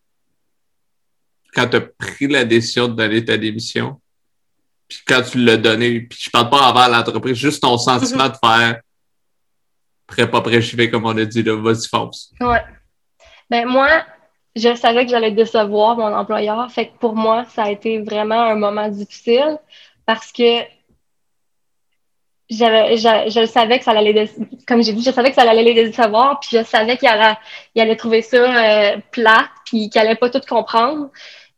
quand 1.53 1.67
tu 1.67 1.77
as 1.77 1.81
pris 1.81 2.27
la 2.27 2.43
décision 2.43 2.87
de 2.87 2.95
donner 2.95 3.23
ta 3.23 3.37
démission? 3.37 4.01
Puis 4.87 5.01
quand 5.05 5.21
tu 5.21 5.37
l'as 5.37 5.57
donné, 5.57 6.01
puis 6.01 6.17
je 6.19 6.31
parle 6.31 6.49
pas 6.49 6.71
envers 6.71 6.89
l'entreprise, 6.89 7.35
juste 7.35 7.61
ton 7.61 7.77
sentiment 7.77 8.27
de 8.27 8.33
faire 8.43 8.81
prêt, 10.07 10.29
pas 10.29 10.41
prêt, 10.41 10.63
j'y 10.63 10.75
vais, 10.75 10.89
comme 10.89 11.05
on 11.05 11.15
a 11.15 11.25
dit, 11.25 11.43
là, 11.43 11.55
vas-y, 11.55 11.87
fonce. 11.87 12.33
Ouais. 12.41 12.63
Ben, 13.51 13.67
moi, 13.67 14.03
je 14.55 14.73
savais 14.73 15.05
que 15.05 15.11
j'allais 15.11 15.31
décevoir 15.31 15.95
mon 15.95 16.11
employeur. 16.11 16.71
Fait 16.71 16.87
que 16.87 16.97
pour 16.97 17.15
moi, 17.15 17.45
ça 17.53 17.65
a 17.65 17.69
été 17.69 17.99
vraiment 18.01 18.41
un 18.41 18.55
moment 18.55 18.89
difficile 18.89 19.59
parce 20.07 20.31
que 20.31 20.63
je, 22.51 23.29
je, 23.29 23.45
savais 23.45 23.79
que 23.79 23.85
ça 23.85 23.91
allait, 23.91 24.29
comme 24.67 24.83
j'ai 24.83 24.93
dit, 24.93 25.03
je 25.03 25.11
savais 25.11 25.29
que 25.29 25.35
ça 25.35 25.49
allait 25.49 25.63
les 25.63 25.73
décevoir, 25.73 26.39
puis 26.39 26.49
je 26.51 26.63
savais 26.63 26.97
qu'il 26.97 27.07
allait, 27.07 27.37
il 27.75 27.81
allait 27.81 27.95
trouver 27.95 28.21
ça 28.21 28.37
euh, 28.37 28.97
plat, 29.11 29.49
puis 29.65 29.89
qu'il 29.89 30.01
allait 30.01 30.15
pas 30.15 30.29
tout 30.29 30.41
comprendre. 30.47 31.09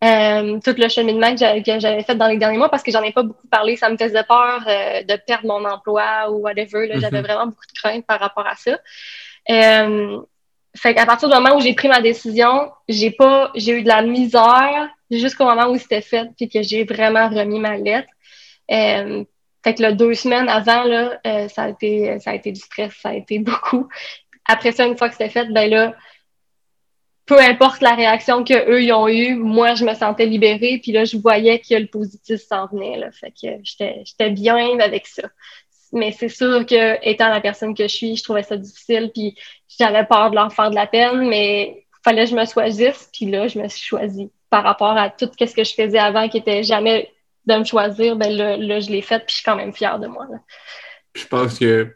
Euh, 0.03 0.59
tout 0.59 0.75
le 0.77 0.89
cheminement 0.89 1.33
que 1.33 1.37
j'avais 1.37 2.03
fait 2.03 2.15
dans 2.15 2.27
les 2.27 2.35
derniers 2.37 2.57
mois 2.57 2.67
parce 2.67 2.83
que 2.83 2.91
j'en 2.91 3.01
ai 3.03 3.13
pas 3.13 3.23
beaucoup 3.23 3.47
parlé. 3.47 3.77
Ça 3.77 3.89
me 3.89 3.95
faisait 3.95 4.23
peur 4.23 4.61
euh, 4.67 5.01
de 5.03 5.15
perdre 5.25 5.47
mon 5.47 5.63
emploi 5.63 6.29
ou 6.29 6.39
whatever. 6.39 6.89
J'avais 6.95 7.21
mm-hmm. 7.21 7.23
vraiment 7.23 7.45
beaucoup 7.45 7.65
de 7.65 7.79
crainte 7.79 8.05
par 8.05 8.19
rapport 8.19 8.45
à 8.45 8.55
ça. 8.55 8.77
Euh, 9.49 10.19
fait 10.75 10.93
qu'à 10.93 11.05
partir 11.05 11.29
du 11.29 11.35
moment 11.35 11.55
où 11.55 11.61
j'ai 11.61 11.73
pris 11.73 11.87
ma 11.87 12.01
décision, 12.01 12.69
j'ai 12.89 13.11
pas, 13.11 13.51
j'ai 13.55 13.79
eu 13.79 13.83
de 13.83 13.87
la 13.87 14.01
misère 14.01 14.89
jusqu'au 15.09 15.45
moment 15.45 15.69
où 15.69 15.77
c'était 15.77 16.01
fait 16.01 16.27
puis 16.35 16.49
que 16.49 16.61
j'ai 16.63 16.83
vraiment 16.83 17.29
remis 17.29 17.59
ma 17.59 17.77
lettre. 17.77 18.09
Fait 19.63 19.73
que 19.73 19.81
là, 19.81 19.91
deux 19.93 20.13
semaines 20.13 20.49
avant, 20.49 20.83
là, 20.83 21.19
euh, 21.25 21.47
ça, 21.47 21.63
a 21.63 21.69
été, 21.69 22.19
ça 22.19 22.31
a 22.31 22.35
été 22.35 22.51
du 22.51 22.59
stress, 22.59 22.93
ça 23.01 23.09
a 23.09 23.13
été 23.13 23.39
beaucoup. 23.39 23.87
Après 24.45 24.71
ça, 24.71 24.85
une 24.85 24.97
fois 24.97 25.07
que 25.07 25.15
c'était 25.15 25.29
fait, 25.29 25.45
ben 25.53 25.69
là, 25.69 25.95
peu 27.25 27.39
importe 27.39 27.81
la 27.81 27.95
réaction 27.95 28.43
qu'eux 28.43 28.83
ils 28.83 28.91
ont 28.91 29.07
eue, 29.07 29.35
moi, 29.35 29.75
je 29.75 29.85
me 29.85 29.93
sentais 29.93 30.25
libérée. 30.25 30.79
Puis 30.81 30.91
là, 30.91 31.05
je 31.05 31.17
voyais 31.17 31.59
que 31.59 31.75
le 31.75 31.87
positif 31.87 32.41
s'en 32.41 32.67
venait. 32.67 32.97
Là. 32.97 33.11
Fait 33.11 33.31
que 33.31 33.47
j'étais 33.63 34.29
bien 34.31 34.79
avec 34.79 35.07
ça. 35.07 35.23
Mais 35.93 36.11
c'est 36.11 36.29
sûr 36.29 36.65
que, 36.65 36.97
étant 37.07 37.29
la 37.29 37.39
personne 37.39 37.75
que 37.75 37.83
je 37.83 37.95
suis, 37.95 38.15
je 38.17 38.23
trouvais 38.23 38.43
ça 38.43 38.57
difficile. 38.57 39.11
Puis 39.13 39.35
j'avais 39.79 40.05
peur 40.05 40.31
de 40.31 40.35
leur 40.35 40.51
faire 40.51 40.69
de 40.69 40.75
la 40.75 40.87
peine, 40.87 41.27
mais 41.29 41.85
fallait 42.03 42.25
que 42.25 42.31
je 42.31 42.35
me 42.35 42.45
choisisse. 42.45 43.09
Puis 43.13 43.27
là, 43.27 43.47
je 43.47 43.59
me 43.59 43.67
suis 43.69 43.85
choisie 43.85 44.29
par 44.49 44.63
rapport 44.63 44.97
à 44.97 45.09
tout 45.09 45.29
ce 45.39 45.53
que 45.53 45.63
je 45.63 45.73
faisais 45.73 45.99
avant 45.99 46.27
qui 46.27 46.37
était 46.37 46.63
jamais 46.63 47.09
de 47.45 47.55
me 47.55 47.63
choisir, 47.63 48.15
ben 48.15 48.31
là, 48.31 48.79
je 48.79 48.89
l'ai 48.89 49.01
fait, 49.01 49.19
puis 49.19 49.29
je 49.29 49.33
suis 49.35 49.43
quand 49.43 49.55
même 49.55 49.73
fière 49.73 49.99
de 49.99 50.07
moi. 50.07 50.27
Je 51.15 51.25
pense 51.25 51.59
que 51.59 51.93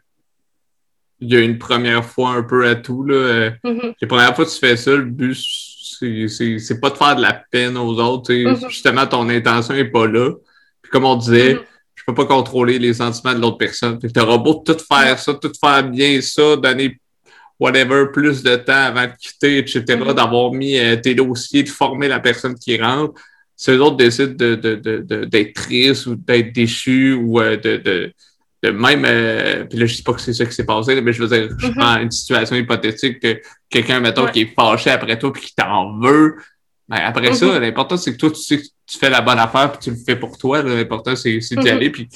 il 1.20 1.32
y 1.32 1.36
a 1.36 1.40
une 1.40 1.58
première 1.58 2.04
fois 2.04 2.30
un 2.30 2.42
peu 2.42 2.66
à 2.66 2.76
tout. 2.76 3.04
Là. 3.04 3.14
Euh, 3.14 3.50
mm-hmm. 3.64 3.94
La 4.00 4.08
première 4.08 4.36
fois 4.36 4.44
que 4.44 4.50
tu 4.50 4.58
fais 4.58 4.76
ça, 4.76 4.92
le 4.92 5.04
but, 5.04 5.34
c'est 5.34 6.80
pas 6.80 6.90
de 6.90 6.96
faire 6.96 7.16
de 7.16 7.22
la 7.22 7.42
peine 7.50 7.76
aux 7.76 7.98
autres. 7.98 8.32
Mm-hmm. 8.32 8.68
Justement, 8.68 9.06
ton 9.06 9.28
intention 9.28 9.74
n'est 9.74 9.90
pas 9.90 10.06
là. 10.06 10.32
Puis 10.80 10.92
comme 10.92 11.04
on 11.04 11.16
disait, 11.16 11.54
mm-hmm. 11.54 11.64
je 11.96 12.04
peux 12.06 12.14
pas 12.14 12.26
contrôler 12.26 12.78
les 12.78 12.94
sentiments 12.94 13.34
de 13.34 13.40
l'autre 13.40 13.58
personne. 13.58 13.98
Tu 13.98 14.20
auras 14.20 14.38
beau 14.38 14.62
tout 14.64 14.76
faire 14.90 15.18
ça, 15.18 15.34
tout 15.34 15.52
faire 15.60 15.82
bien 15.82 16.20
ça, 16.20 16.54
donner 16.54 17.00
whatever, 17.58 18.06
plus 18.12 18.44
de 18.44 18.54
temps 18.54 18.72
avant 18.72 19.06
de 19.06 19.12
quitter, 19.18 19.58
etc., 19.58 19.82
d'avoir 20.14 20.52
mis 20.52 20.78
euh, 20.78 20.94
tes 20.94 21.16
dossiers, 21.16 21.64
de 21.64 21.68
former 21.68 22.06
la 22.06 22.20
personne 22.20 22.54
qui 22.54 22.80
rentre 22.80 23.20
si 23.58 23.72
eux 23.72 23.82
autres 23.82 23.96
décident 23.96 24.32
d'être 24.32 24.60
de, 24.60 24.76
de, 24.76 25.24
de, 25.24 25.52
tristes 25.52 26.06
ou 26.06 26.14
d'être 26.14 26.52
déchus 26.54 27.12
ou 27.14 27.40
euh, 27.40 27.56
de, 27.56 28.70
même, 28.70 29.04
euh, 29.04 29.64
puis 29.64 29.78
là, 29.80 29.86
je 29.86 29.96
dis 29.96 30.02
pas 30.02 30.12
que 30.12 30.20
c'est 30.20 30.32
ça 30.32 30.46
qui 30.46 30.52
s'est 30.52 30.64
passé, 30.64 31.00
mais 31.00 31.12
je 31.12 31.22
veux 31.22 31.28
dire, 31.28 31.50
je 31.58 31.66
mm-hmm. 31.66 31.74
prends 31.74 31.96
une 31.96 32.10
situation 32.10 32.54
hypothétique 32.54 33.18
que 33.18 33.40
quelqu'un, 33.68 33.98
mettons, 33.98 34.26
qui 34.26 34.42
est 34.42 34.54
fâché 34.54 34.90
après 34.90 35.18
toi 35.18 35.32
puis 35.32 35.42
qui 35.42 35.54
t'en 35.56 35.98
veut. 35.98 36.36
Ben, 36.88 36.98
après 36.98 37.34
ça, 37.34 37.46
mm-hmm. 37.46 37.60
l'important, 37.60 37.96
c'est 37.96 38.12
que 38.12 38.16
toi, 38.16 38.30
tu 38.30 38.40
sais 38.40 38.58
que 38.58 38.66
tu 38.86 38.96
fais 38.96 39.10
la 39.10 39.22
bonne 39.22 39.40
affaire 39.40 39.72
puis 39.72 39.80
tu 39.82 39.90
le 39.90 39.96
fais 39.96 40.16
pour 40.16 40.38
toi. 40.38 40.62
L'important, 40.62 41.16
c'est 41.16 41.36
d'y 41.36 41.38
mm-hmm. 41.38 41.68
aller. 41.68 41.90
Puis 41.90 42.08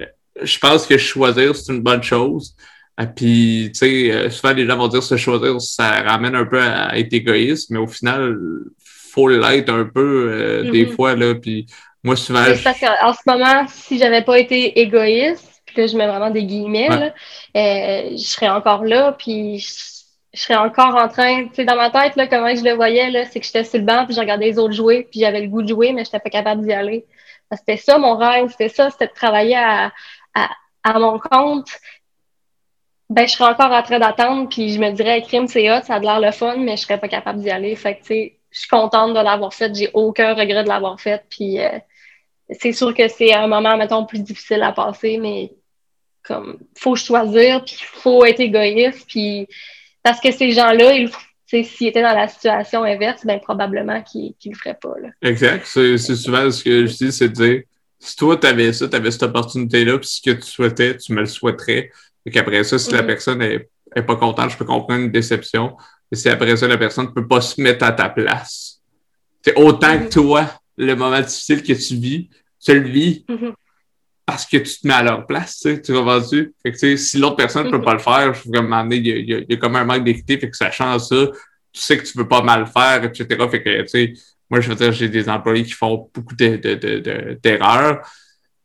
euh, 0.00 0.04
je 0.42 0.58
pense 0.58 0.84
que 0.84 0.98
choisir, 0.98 1.54
c'est 1.54 1.72
une 1.72 1.82
bonne 1.82 2.02
chose. 2.02 2.56
Et 3.00 3.06
puis, 3.06 3.70
tu 3.72 3.78
sais, 3.78 4.30
souvent, 4.30 4.52
les 4.52 4.66
gens 4.66 4.76
vont 4.76 4.88
dire 4.88 5.04
se 5.04 5.16
choisir, 5.16 5.60
ça 5.60 6.02
ramène 6.02 6.34
un 6.34 6.44
peu 6.44 6.60
à 6.60 6.98
être 6.98 7.12
égoïste, 7.12 7.70
mais 7.70 7.78
au 7.78 7.86
final, 7.86 8.36
faut 9.18 9.28
l'être 9.28 9.70
un 9.70 9.84
peu 9.84 10.62
des 10.70 10.86
fois, 10.86 11.16
là. 11.16 11.34
Puis 11.34 11.66
moi, 12.04 12.16
souvent. 12.16 12.44
Parce 12.62 12.80
qu'en 12.80 13.12
ce 13.12 13.22
moment, 13.26 13.66
si 13.68 13.98
j'avais 13.98 14.22
pas 14.22 14.38
été 14.38 14.80
égoïste, 14.80 15.62
puis 15.66 15.74
que 15.74 15.86
je 15.86 15.96
mets 15.96 16.06
vraiment 16.06 16.30
des 16.30 16.44
guillemets, 16.44 16.88
là, 16.88 17.14
euh, 17.56 18.10
je 18.12 18.24
serais 18.24 18.48
encore 18.48 18.84
là, 18.84 19.12
puis 19.12 19.58
je, 19.58 20.40
serais 20.40 20.56
encore 20.56 20.94
en 20.94 21.08
train, 21.08 21.46
tu 21.48 21.56
sais, 21.56 21.64
dans 21.64 21.76
ma 21.76 21.90
tête, 21.90 22.16
là, 22.16 22.26
comment 22.26 22.54
je 22.54 22.62
le 22.62 22.72
voyais, 22.74 23.10
là, 23.10 23.24
c'est 23.24 23.40
que 23.40 23.46
j'étais 23.46 23.64
sur 23.64 23.78
le 23.78 23.84
banc, 23.84 24.06
puis 24.06 24.14
je 24.14 24.20
regardais 24.20 24.46
les 24.46 24.58
autres 24.58 24.74
jouer, 24.74 25.08
puis 25.10 25.20
j'avais 25.20 25.40
le 25.40 25.48
goût 25.48 25.62
de 25.62 25.68
jouer, 25.68 25.92
mais 25.92 26.04
je 26.04 26.08
n'étais 26.08 26.20
pas 26.20 26.30
capable 26.30 26.64
d'y 26.64 26.72
aller. 26.72 27.04
C'était 27.52 27.76
ça 27.76 27.98
mon 27.98 28.16
rêve, 28.16 28.48
c'était 28.50 28.68
ça, 28.68 28.90
c'était 28.90 29.08
de 29.08 29.12
travailler 29.12 29.56
à, 29.56 29.92
à, 30.34 30.48
à 30.84 30.98
mon 30.98 31.18
compte. 31.18 31.68
Ben, 33.10 33.26
je 33.26 33.32
serais 33.32 33.50
encore 33.50 33.72
en 33.72 33.82
train 33.82 33.98
d'attendre, 33.98 34.48
puis 34.48 34.72
je 34.72 34.78
me 34.78 34.90
dirais, 34.92 35.22
crime, 35.22 35.48
c'est 35.48 35.70
hot, 35.70 35.82
ça 35.82 35.94
a 35.94 35.98
l'air 35.98 36.20
le 36.20 36.30
fun, 36.30 36.56
mais 36.58 36.76
je 36.76 36.82
serais 36.82 36.98
pas 36.98 37.08
capable 37.08 37.40
d'y 37.40 37.50
aller. 37.50 37.74
Fait 37.74 37.96
que, 37.96 38.00
tu 38.00 38.06
sais, 38.06 38.37
je 38.50 38.60
suis 38.60 38.68
contente 38.68 39.10
de 39.10 39.20
l'avoir 39.20 39.52
fait. 39.52 39.74
J'ai 39.74 39.90
aucun 39.94 40.34
regret 40.34 40.64
de 40.64 40.68
l'avoir 40.68 41.00
fait. 41.00 41.22
Puis 41.28 41.60
euh, 41.60 41.78
c'est 42.50 42.72
sûr 42.72 42.94
que 42.94 43.08
c'est 43.08 43.34
un 43.34 43.46
moment, 43.46 43.76
mettons, 43.76 44.06
plus 44.06 44.20
difficile 44.20 44.62
à 44.62 44.72
passer, 44.72 45.18
mais 45.18 45.52
comme 46.22 46.58
faut 46.76 46.96
choisir, 46.96 47.64
puis 47.64 47.76
faut 47.80 48.24
être 48.24 48.40
égoïste, 48.40 49.06
puis 49.08 49.46
parce 50.02 50.20
que 50.20 50.30
ces 50.30 50.52
gens-là, 50.52 50.92
ils 50.92 51.10
s'ils 51.46 51.88
étaient 51.88 52.02
dans 52.02 52.14
la 52.14 52.28
situation 52.28 52.82
inverse, 52.82 53.24
ben 53.24 53.40
probablement 53.40 54.02
qu'ils 54.02 54.34
ne 54.44 54.50
le 54.50 54.56
feraient 54.56 54.78
pas. 54.80 54.94
Là. 55.00 55.08
Exact. 55.22 55.64
C'est 55.64 55.96
souvent 55.96 56.50
ce 56.50 56.62
que 56.62 56.86
je 56.86 56.94
dis, 56.94 57.12
c'est 57.12 57.30
de 57.30 57.34
dire 57.34 57.62
si 57.98 58.16
toi, 58.16 58.36
tu 58.36 58.46
avais 58.46 58.72
ça, 58.72 58.86
tu 58.86 58.96
avais 58.96 59.10
cette 59.10 59.24
opportunité-là, 59.24 59.98
puis 59.98 60.08
ce 60.08 60.20
que 60.22 60.36
tu 60.36 60.46
souhaitais, 60.46 60.96
tu 60.96 61.12
me 61.12 61.20
le 61.20 61.26
souhaiterais. 61.26 61.90
Et 62.26 62.30
qu'après 62.30 62.62
ça, 62.64 62.78
si 62.78 62.92
la 62.92 63.02
mm-hmm. 63.02 63.06
personne 63.06 63.38
n'est 63.38 63.68
est 63.96 64.02
pas 64.02 64.16
contente, 64.16 64.50
je 64.50 64.56
peux 64.58 64.66
comprendre 64.66 65.00
une 65.00 65.10
déception. 65.10 65.76
Et 66.10 66.16
si 66.16 66.28
après 66.28 66.56
ça, 66.56 66.66
la 66.66 66.78
personne 66.78 67.06
ne 67.06 67.10
peut 67.10 67.26
pas 67.26 67.40
se 67.40 67.60
mettre 67.60 67.84
à 67.84 67.92
ta 67.92 68.08
place. 68.08 68.80
C'est 69.42 69.56
autant 69.56 69.98
que 69.98 70.08
toi, 70.08 70.50
le 70.76 70.94
moment 70.94 71.20
difficile 71.20 71.62
que 71.62 71.72
tu 71.72 71.96
vis, 71.96 72.30
tu 72.60 72.80
le 72.80 72.88
vis 72.88 73.24
parce 74.26 74.44
que 74.44 74.58
tu 74.58 74.80
te 74.80 74.86
mets 74.86 74.94
à 74.94 75.02
leur 75.02 75.26
place, 75.26 75.60
tu 75.60 75.80
sais, 75.82 75.92
vas-tu? 75.92 76.52
Fait 76.62 76.72
que, 76.72 76.96
si 76.96 77.18
l'autre 77.18 77.36
personne 77.36 77.66
ne 77.66 77.70
peut 77.70 77.80
pas 77.80 77.94
le 77.94 77.98
faire, 77.98 78.34
je 78.34 78.40
trouve 78.40 78.52
qu'à 78.52 78.86
il 78.90 79.06
y, 79.06 79.12
a, 79.12 79.16
il 79.16 79.46
y 79.48 79.54
a 79.54 79.56
comme 79.56 79.76
un 79.76 79.84
manque 79.84 80.04
d'équité, 80.04 80.38
fait 80.38 80.50
que 80.50 80.56
ça 80.56 80.70
change 80.70 81.02
ça. 81.02 81.26
Tu 81.72 81.80
sais 81.80 81.96
que 81.96 82.04
tu 82.04 82.12
peux 82.12 82.28
pas 82.28 82.42
mal 82.42 82.66
faire, 82.66 83.04
etc. 83.04 83.26
Fait 83.50 83.62
que, 83.62 83.82
tu 83.82 83.88
sais, 83.88 84.12
moi, 84.50 84.60
je 84.60 84.68
veux 84.68 84.74
dire, 84.74 84.92
j'ai 84.92 85.08
des 85.08 85.28
employés 85.28 85.64
qui 85.64 85.72
font 85.72 86.10
beaucoup 86.12 86.34
d'erreurs. 86.34 86.60
De, 86.60 86.74
de, 87.42 87.98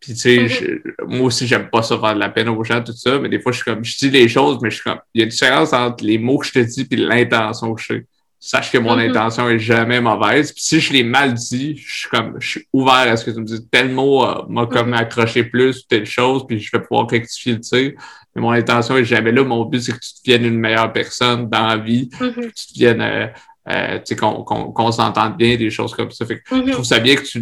puis, 0.04 0.16
tu 0.16 0.20
sais, 0.20 0.38
mm-hmm. 0.38 1.06
moi 1.08 1.28
aussi, 1.28 1.48
j'aime 1.48 1.70
pas 1.70 1.82
ça 1.82 1.98
faire 1.98 2.14
de 2.14 2.20
la 2.20 2.28
peine 2.28 2.50
aux 2.50 2.62
gens, 2.62 2.84
tout 2.84 2.92
ça, 2.92 3.20
mais 3.20 3.30
des 3.30 3.40
fois, 3.40 3.54
je 3.54 3.60
suis 3.60 3.64
comme, 3.64 3.86
je 3.86 3.98
dis 3.98 4.10
les 4.10 4.28
choses, 4.28 4.60
mais 4.62 4.70
je 4.70 4.76
suis 4.76 4.84
comme, 4.84 5.00
il 5.14 5.20
y 5.20 5.22
a 5.22 5.24
une 5.24 5.32
différence 5.32 5.72
entre 5.72 6.04
les 6.04 6.18
mots 6.18 6.40
que 6.40 6.48
je 6.48 6.52
te 6.52 6.60
dis 6.60 6.86
et 6.92 6.96
l'intention 6.98 7.74
que 7.74 7.82
je 7.82 7.88
sais. 7.88 8.06
Sache 8.38 8.70
que 8.70 8.78
mon 8.78 8.98
mm-hmm. 8.98 9.10
intention 9.12 9.50
est 9.50 9.60
jamais 9.60 10.02
mauvaise. 10.02 10.52
Puis 10.52 10.62
si 10.62 10.82
je 10.82 10.92
l'ai 10.92 11.06
mal 11.06 11.36
dit, 11.36 11.78
je 11.78 12.00
suis 12.00 12.10
comme, 12.10 12.36
je 12.38 12.50
suis 12.50 12.68
ouvert 12.74 12.96
à 12.96 13.16
ce 13.16 13.24
que 13.24 13.32
tu 13.32 13.40
me 13.40 13.46
dises. 13.46 13.66
Tel 13.72 13.92
mot 13.92 14.26
euh, 14.26 14.44
m'a 14.50 14.66
comme 14.66 14.92
mm-hmm. 14.92 14.98
accroché 14.98 15.46
plus, 15.46 15.88
telle 15.88 16.06
chose, 16.06 16.46
puis 16.46 16.60
je 16.60 16.70
vais 16.74 16.84
pouvoir 16.84 17.08
rectifier 17.10 17.54
le 17.54 17.62
tir. 17.62 17.94
Mais 18.36 18.42
mon 18.42 18.52
intention 18.52 18.98
est 18.98 19.06
jamais 19.06 19.32
là. 19.32 19.46
Mon 19.46 19.64
but, 19.64 19.80
c'est 19.80 19.94
que 19.94 20.00
tu 20.00 20.12
deviennes 20.26 20.52
une 20.52 20.60
meilleure 20.60 20.92
personne 20.92 21.48
dans 21.48 21.68
la 21.68 21.78
vie, 21.78 22.10
que 22.10 22.52
tu 22.54 22.74
deviennes, 22.74 23.02
euh, 23.02 23.28
euh, 23.70 24.00
tu 24.00 24.08
sais, 24.08 24.16
qu'on 24.18 24.92
s'entende 24.92 25.38
bien, 25.38 25.56
des 25.56 25.70
choses 25.70 25.94
comme 25.96 26.12
ça. 26.12 26.26
Fait 26.26 26.40
que 26.40 26.44
je 26.54 26.72
trouve 26.74 26.84
ça 26.84 27.00
bien 27.00 27.16
que 27.16 27.24
tu 27.24 27.40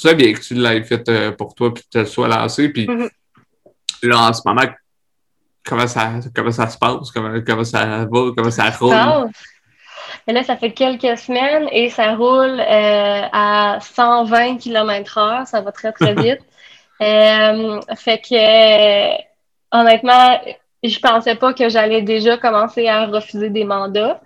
ça 0.00 0.14
bien 0.14 0.32
que 0.32 0.40
tu 0.40 0.54
l'aies 0.54 0.82
fait 0.82 1.08
euh, 1.08 1.32
pour 1.32 1.54
toi 1.54 1.72
puis 1.72 1.82
que 1.84 1.88
tu 1.90 1.98
le 1.98 2.06
sois 2.06 2.28
lancé. 2.28 2.68
Puis 2.68 2.86
mm-hmm. 2.86 3.10
là, 4.02 4.28
en 4.28 4.32
ce 4.32 4.42
moment, 4.44 4.62
comment 5.64 5.86
ça, 5.86 6.12
comment 6.34 6.50
ça 6.50 6.68
se 6.68 6.78
passe? 6.78 7.10
Comment, 7.10 7.40
comment 7.46 7.64
ça 7.64 8.06
va? 8.10 8.30
Comment 8.36 8.50
ça 8.50 8.70
roule? 8.70 9.30
Et 10.26 10.32
là, 10.32 10.42
ça 10.42 10.56
fait 10.56 10.72
quelques 10.72 11.18
semaines 11.18 11.68
et 11.72 11.90
ça 11.90 12.14
roule 12.14 12.60
euh, 12.60 13.22
à 13.32 13.78
120 13.80 14.58
km/h. 14.58 15.46
Ça 15.46 15.60
va 15.60 15.72
très, 15.72 15.92
très 15.92 16.14
vite. 16.22 16.40
euh, 17.00 17.80
fait 17.96 18.18
que, 18.18 19.22
honnêtement, 19.72 20.40
je 20.82 20.98
pensais 20.98 21.34
pas 21.34 21.52
que 21.52 21.68
j'allais 21.68 22.02
déjà 22.02 22.36
commencer 22.36 22.88
à 22.88 23.06
refuser 23.06 23.50
des 23.50 23.64
mandats. 23.64 24.20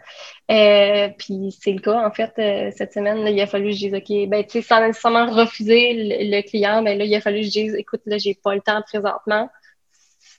Euh, 0.51 1.09
puis 1.19 1.57
c'est 1.59 1.73
le 1.73 1.81
cas, 1.81 2.07
en 2.07 2.11
fait, 2.11 2.33
euh, 2.39 2.71
cette 2.77 2.93
semaine, 2.93 3.27
il 3.27 3.41
a 3.41 3.47
fallu 3.47 3.67
que 3.67 3.73
je 3.73 3.89
dise, 3.89 3.95
OK, 3.95 4.29
ben, 4.29 4.45
tu 4.45 4.51
sais, 4.51 4.63
sans 4.63 4.81
nécessairement 4.81 5.31
refuser 5.31 5.95
le, 5.95 6.43
client, 6.43 6.83
mais 6.83 6.97
là, 6.97 7.05
il 7.05 7.15
a 7.15 7.21
fallu 7.21 7.41
que 7.41 7.47
je 7.47 7.51
dise, 7.51 7.75
écoute, 7.75 8.03
là, 8.05 8.19
j'ai 8.19 8.35
pas 8.35 8.55
le 8.55 8.61
temps 8.61 8.83
présentement. 8.83 9.49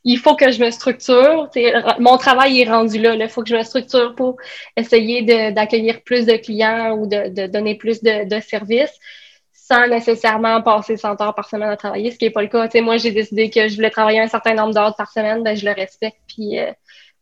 Il 0.04 0.20
faut 0.20 0.36
que 0.36 0.52
je 0.52 0.64
me 0.64 0.70
structure. 0.70 1.50
Mon 2.00 2.18
travail 2.18 2.62
est 2.62 2.70
rendu 2.70 3.00
là. 3.00 3.16
Il 3.16 3.28
faut 3.28 3.42
que 3.42 3.50
je 3.50 3.56
me 3.56 3.64
structure 3.64 4.14
pour 4.14 4.38
essayer 4.78 5.24
d'accueillir 5.52 6.04
plus 6.04 6.28
de 6.28 6.36
clients 6.38 6.96
ou 6.96 7.08
de, 7.08 7.30
de 7.30 7.48
donner 7.48 7.74
plus 7.76 8.04
de, 8.04 8.30
de, 8.30 8.40
services 8.40 8.94
sans 9.54 9.88
nécessairement 9.88 10.62
passer 10.62 10.96
100 10.96 11.20
heures 11.22 11.34
par 11.34 11.50
semaine 11.50 11.70
à 11.70 11.78
travailler, 11.78 12.12
ce 12.12 12.20
qui 12.20 12.26
n'est 12.26 12.32
pas 12.32 12.44
le 12.44 12.50
cas. 12.50 12.70
sais 12.70 12.82
moi, 12.82 12.98
j'ai 12.98 13.12
décidé 13.12 13.50
que 13.50 13.68
je 13.68 13.76
voulais 13.76 13.90
travailler 13.90 14.20
un 14.20 14.28
certain 14.28 14.54
nombre 14.54 14.76
d'heures 14.76 14.96
par 14.96 15.12
semaine, 15.12 15.42
ben, 15.42 15.58
je 15.58 15.66
le 15.66 15.72
respecte, 15.72 16.20
puis, 16.28 16.60
euh, 16.60 16.72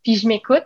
puis 0.04 0.16
je 0.16 0.28
m'écoute. 0.28 0.66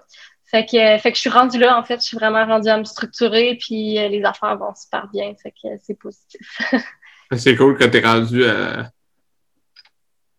Fait 0.49 0.65
que, 0.65 0.97
fait 0.97 1.11
que 1.11 1.15
je 1.15 1.21
suis 1.21 1.29
rendue 1.29 1.59
là, 1.59 1.77
en 1.77 1.83
fait, 1.83 1.99
je 1.99 2.05
suis 2.05 2.17
vraiment 2.17 2.45
rendue 2.45 2.69
à 2.69 2.77
me 2.77 2.85
structurer, 2.85 3.57
puis 3.59 3.99
euh, 3.99 4.07
les 4.07 4.23
affaires 4.23 4.57
vont 4.57 4.73
super 4.75 5.07
bien. 5.11 5.33
Fait 5.41 5.51
que 5.51 5.67
c'est 5.83 5.99
positif. 5.99 6.61
c'est 7.35 7.55
cool 7.57 7.77
quand 7.77 7.89
tu 7.89 7.97
es 7.97 8.05
rendu 8.05 8.45
à, 8.45 8.89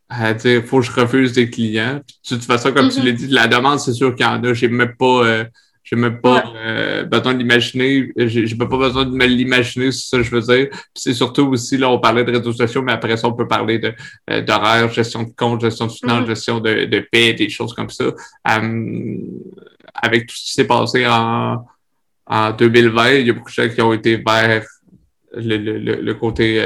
à 0.08 0.32
dire 0.32 0.64
faut 0.64 0.80
que 0.80 0.86
je 0.86 0.92
refuse 0.92 1.32
des 1.32 1.50
clients. 1.50 1.96
de 1.96 2.36
toute 2.36 2.44
façon, 2.44 2.72
comme 2.72 2.88
tu 2.88 3.00
mm-hmm. 3.00 3.04
l'as 3.04 3.12
dit, 3.12 3.26
la 3.28 3.48
demande, 3.48 3.80
c'est 3.80 3.92
sûr 3.92 4.14
qu'il 4.14 4.24
y 4.24 4.28
en 4.28 4.42
a. 4.42 4.54
J'ai 4.54 4.68
même 4.68 4.96
pas. 4.96 5.24
Euh, 5.24 5.44
j'ai 5.90 5.96
même 5.96 6.20
pas 6.20 6.44
euh, 6.54 7.04
besoin 7.04 7.32
de 7.32 7.38
l'imaginer. 7.38 8.12
J'ai 8.14 8.56
pas 8.56 8.66
besoin 8.66 9.06
de 9.06 9.10
me 9.10 9.24
l'imaginer, 9.24 9.90
c'est 9.90 10.08
ça 10.08 10.16
que 10.18 10.22
je 10.22 10.30
veux 10.30 10.42
dire. 10.42 10.68
c'est 10.94 11.14
surtout 11.14 11.46
aussi, 11.46 11.78
là, 11.78 11.88
on 11.88 11.98
parlait 11.98 12.24
de 12.24 12.30
réseaux 12.30 12.52
sociaux, 12.52 12.82
mais 12.82 12.92
après 12.92 13.16
ça, 13.16 13.26
on 13.26 13.32
peut 13.32 13.48
parler 13.48 13.78
de 13.78 13.94
euh, 14.30 14.42
d'horaire, 14.42 14.92
gestion 14.92 15.22
de 15.22 15.32
compte, 15.34 15.62
gestion 15.62 15.86
de 15.86 15.92
finance, 15.92 16.24
mm-hmm. 16.24 16.26
gestion 16.26 16.60
de, 16.60 16.84
de 16.84 17.08
paix, 17.10 17.32
des 17.32 17.48
choses 17.48 17.72
comme 17.72 17.88
ça. 17.88 18.04
Euh, 18.04 19.16
avec 20.02 20.26
tout 20.26 20.36
ce 20.36 20.44
qui 20.44 20.52
s'est 20.52 20.66
passé 20.66 21.06
en, 21.06 21.64
en 22.26 22.50
2020, 22.52 23.10
il 23.14 23.26
y 23.26 23.30
a 23.30 23.32
beaucoup 23.32 23.50
de 23.50 23.54
gens 23.54 23.68
qui 23.68 23.80
ont 23.82 23.92
été 23.92 24.16
vers 24.16 24.64
le, 25.34 25.56
le, 25.56 25.78
le 25.78 26.14
côté 26.14 26.62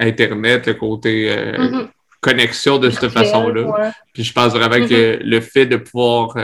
Internet, 0.00 0.66
le 0.66 0.74
côté 0.74 1.30
mm-hmm. 1.30 1.88
connexion 2.20 2.78
de 2.78 2.90
cette 2.90 3.10
façon-là. 3.10 3.92
Puis 4.12 4.24
je 4.24 4.32
pense 4.32 4.52
vraiment 4.52 4.86
que 4.86 5.16
mm-hmm. 5.16 5.22
le 5.22 5.40
fait 5.40 5.66
de 5.66 5.76
pouvoir 5.76 6.36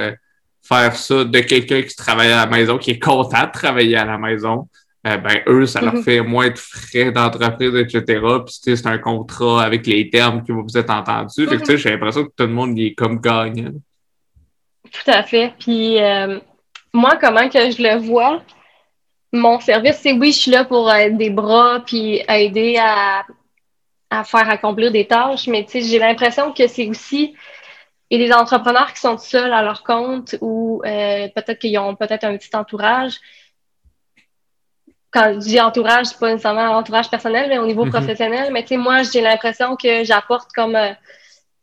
faire 0.63 0.97
ça 0.97 1.25
de 1.25 1.39
quelqu'un 1.41 1.83
qui 1.83 1.95
travaille 1.95 2.33
à 2.33 2.45
la 2.45 2.47
maison, 2.47 2.79
qui 2.79 2.93
est 2.93 2.99
content 2.99 3.47
de 3.47 3.53
travailler 3.53 3.97
à 3.97 4.05
la 4.05 4.19
maison, 4.19 4.69
euh, 5.07 5.19
ben 5.19 5.43
eux, 5.47 5.67
ça 5.67 5.83
leur 5.83 5.95
mhm. 5.95 6.03
fait 6.03 6.21
moins 6.23 6.49
de 6.49 6.59
frais 6.59 7.13
d'entreprise, 7.13 7.75
etc. 7.75 8.23
Puis 8.47 8.77
c'est 8.77 8.87
un 8.87 8.99
contrat 8.99 9.63
avec 9.63 9.87
les 9.87 10.09
termes 10.09 10.43
que 10.43 10.53
vous 10.53 10.79
êtes 10.79 10.89
entendus. 10.89 11.47
Fait 11.47 11.59
que 11.59 11.77
j'ai 11.77 11.91
l'impression 11.91 12.25
que 12.25 12.33
tout 12.35 12.47
le 12.47 12.53
monde 12.53 12.79
est 12.79 12.95
comme 12.95 13.21
gagnant. 13.21 13.73
Tout 14.95 15.11
à 15.11 15.23
fait. 15.23 15.53
Puis 15.59 16.01
euh, 16.01 16.39
moi, 16.93 17.17
comment 17.21 17.49
que 17.49 17.71
je 17.71 17.83
le 17.83 17.97
vois, 17.97 18.43
mon 19.33 19.59
service, 19.61 19.99
c'est 20.01 20.13
oui, 20.13 20.33
je 20.33 20.39
suis 20.39 20.51
là 20.51 20.65
pour 20.65 20.91
être 20.93 21.17
des 21.17 21.31
bras 21.31 21.81
puis 21.85 22.23
aider 22.29 22.77
à, 22.81 23.25
à 24.11 24.25
faire 24.25 24.49
accomplir 24.49 24.93
des 24.93 25.07
tâches, 25.07 25.49
mais 25.49 25.67
j'ai 25.73 25.99
l'impression 25.99 26.53
que 26.53 26.67
c'est 26.69 26.89
aussi 26.89 27.35
et 28.11 28.19
les 28.19 28.33
entrepreneurs 28.33 28.93
qui 28.93 29.01
sont 29.01 29.19
seuls 29.19 29.53
à 29.53 29.63
leur 29.63 29.83
compte 29.83 30.37
ou 30.41 30.83
euh, 30.85 31.29
peut-être 31.35 31.59
qu'ils 31.59 31.77
ont 31.79 31.97
peut-être 31.97 32.25
un 32.25 32.37
petit 32.37 32.55
entourage. 32.55 33.15
Quand 35.11 35.35
je 35.35 35.39
dis 35.39 35.61
entourage, 35.61 36.07
c'est 36.07 36.19
pas 36.19 36.31
nécessairement 36.31 36.77
entourage 36.77 37.11
personnel, 37.11 37.49
mais 37.49 37.59
au 37.59 37.67
niveau 37.67 37.87
mm-hmm. 37.87 37.91
professionnel. 37.91 38.53
Mais 38.53 38.63
tu 38.63 38.69
sais, 38.69 38.77
moi, 38.77 39.03
j'ai 39.03 39.21
l'impression 39.21 39.75
que 39.77 40.05
j'apporte 40.05 40.53
comme 40.53 40.77
euh, 40.77 40.93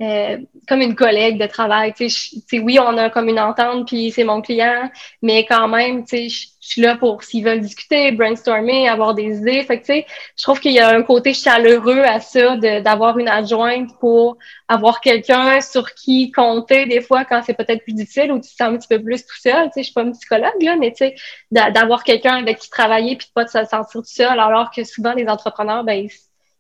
euh, 0.02 0.38
comme 0.68 0.82
une 0.82 0.96
collègue 0.96 1.40
de 1.40 1.46
travail. 1.46 1.94
Tu 1.94 2.10
sais, 2.10 2.60
oui, 2.60 2.80
on 2.80 2.98
a 2.98 3.12
comme 3.12 3.30
une 3.30 3.40
entente, 3.40 3.88
puis 3.88 4.10
c'est 4.10 4.24
mon 4.24 4.42
client, 4.42 4.90
mais 5.22 5.46
quand 5.46 5.68
même, 5.68 6.06
tu 6.06 6.30
sais, 6.30 6.30
je 6.30 6.48
suis 6.60 6.82
là 6.82 6.96
pour 6.96 7.24
s'ils 7.24 7.44
veulent 7.44 7.60
discuter, 7.60 8.12
brainstormer, 8.12 8.90
avoir 8.90 9.14
des 9.14 9.38
idées. 9.38 9.62
Fait 9.64 9.80
que, 9.80 9.86
tu 9.86 9.94
sais, 9.94 10.06
je 10.36 10.44
trouve 10.44 10.60
qu'il 10.60 10.72
y 10.72 10.80
a 10.80 10.90
un 10.90 11.04
côté 11.04 11.36
chaleureux 11.36 12.02
à 12.02 12.20
ça, 12.20 12.58
d'avoir 12.58 13.20
une 13.20 13.28
adjointe 13.28 13.92
pour 14.00 14.38
avoir 14.68 15.02
quelqu'un 15.02 15.62
sur 15.62 15.94
qui 15.94 16.32
compter 16.32 16.88
des 16.88 17.02
fois 17.02 17.24
quand 17.24 17.44
c'est 17.46 17.54
peut-être 17.54 17.84
plus 17.84 17.94
difficile 17.94 18.32
ou 18.32 18.40
tu 18.40 18.50
te 18.50 18.56
sens 18.56 18.70
un 18.70 18.78
petit 18.78 18.88
peu 18.88 19.04
plus 19.04 19.24
tout 19.24 19.40
seul. 19.40 19.66
Tu 19.68 19.74
sais, 19.74 19.82
je 19.82 19.84
suis 19.84 19.94
pas 19.94 20.02
une 20.02 20.14
psychologue, 20.14 20.62
là, 20.62 20.78
mais 20.78 20.92
tu 20.92 21.06
sais, 21.06 21.16
d'avoir 21.52 22.04
quelqu'un 22.04 22.38
avec 22.38 22.58
qui 22.58 22.72
travailler 22.72 23.18
puis 23.18 23.28
de 23.28 23.34
pas 23.34 23.46
se 23.46 23.64
sentir 23.70 24.02
tout 24.02 24.04
seul, 24.06 24.40
alors 24.40 24.72
que 24.72 24.84
souvent 24.84 25.14
les 25.14 25.28
entrepreneurs, 25.28 25.84
ben, 25.84 26.06
ils 26.06 26.12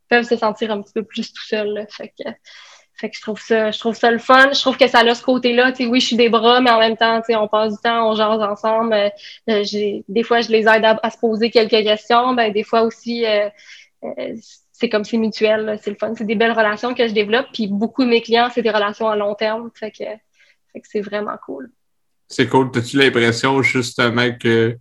peuvent 0.09 0.27
se 0.27 0.37
sentir 0.37 0.71
un 0.71 0.81
petit 0.83 0.93
peu 0.93 1.03
plus 1.03 1.33
tout 1.33 1.43
seuls. 1.43 1.87
Fait 1.89 2.09
que 2.09 2.29
fait 3.01 3.09
que 3.09 3.17
je 3.17 3.21
trouve 3.21 3.41
ça, 3.41 3.71
je 3.71 3.79
trouve 3.79 3.95
ça 3.95 4.11
le 4.11 4.19
fun. 4.19 4.51
Je 4.53 4.61
trouve 4.61 4.77
que 4.77 4.87
ça 4.87 4.99
a 4.99 5.15
ce 5.15 5.23
côté-là. 5.23 5.73
Oui, 5.79 5.99
je 5.99 6.05
suis 6.05 6.15
des 6.15 6.29
bras, 6.29 6.61
mais 6.61 6.69
en 6.69 6.77
même 6.77 6.95
temps, 6.95 7.19
on 7.29 7.47
passe 7.47 7.73
du 7.73 7.81
temps, 7.81 8.11
on 8.11 8.15
jase 8.15 8.39
ensemble. 8.39 8.93
Euh, 8.93 9.63
j'ai, 9.63 10.05
des 10.07 10.21
fois, 10.21 10.41
je 10.41 10.49
les 10.49 10.67
aide 10.67 10.85
à, 10.85 11.09
se 11.09 11.17
poser 11.17 11.49
quelques 11.49 11.71
questions. 11.71 12.35
Ben, 12.35 12.53
des 12.53 12.63
fois 12.63 12.83
aussi, 12.83 13.25
euh, 13.25 13.49
euh, 14.03 14.35
c'est 14.71 14.87
comme 14.87 15.03
c'est 15.03 15.17
mutuel, 15.17 15.79
c'est 15.81 15.89
le 15.89 15.97
fun. 15.99 16.13
C'est 16.15 16.25
des 16.25 16.35
belles 16.35 16.51
relations 16.51 16.93
que 16.93 17.07
je 17.07 17.13
développe. 17.13 17.47
Puis 17.51 17.67
beaucoup 17.67 18.03
de 18.03 18.09
mes 18.09 18.21
clients, 18.21 18.49
c'est 18.53 18.61
des 18.61 18.69
relations 18.69 19.09
à 19.09 19.15
long 19.15 19.33
terme. 19.33 19.71
Fait 19.73 19.89
que, 19.89 20.05
fait 20.05 20.79
que 20.79 20.87
c'est 20.87 21.01
vraiment 21.01 21.37
cool. 21.43 21.71
C'est 22.27 22.47
cool. 22.47 22.69
As-tu 22.75 22.97
l'impression 22.97 23.63
justement 23.63 24.31
que 24.31 24.77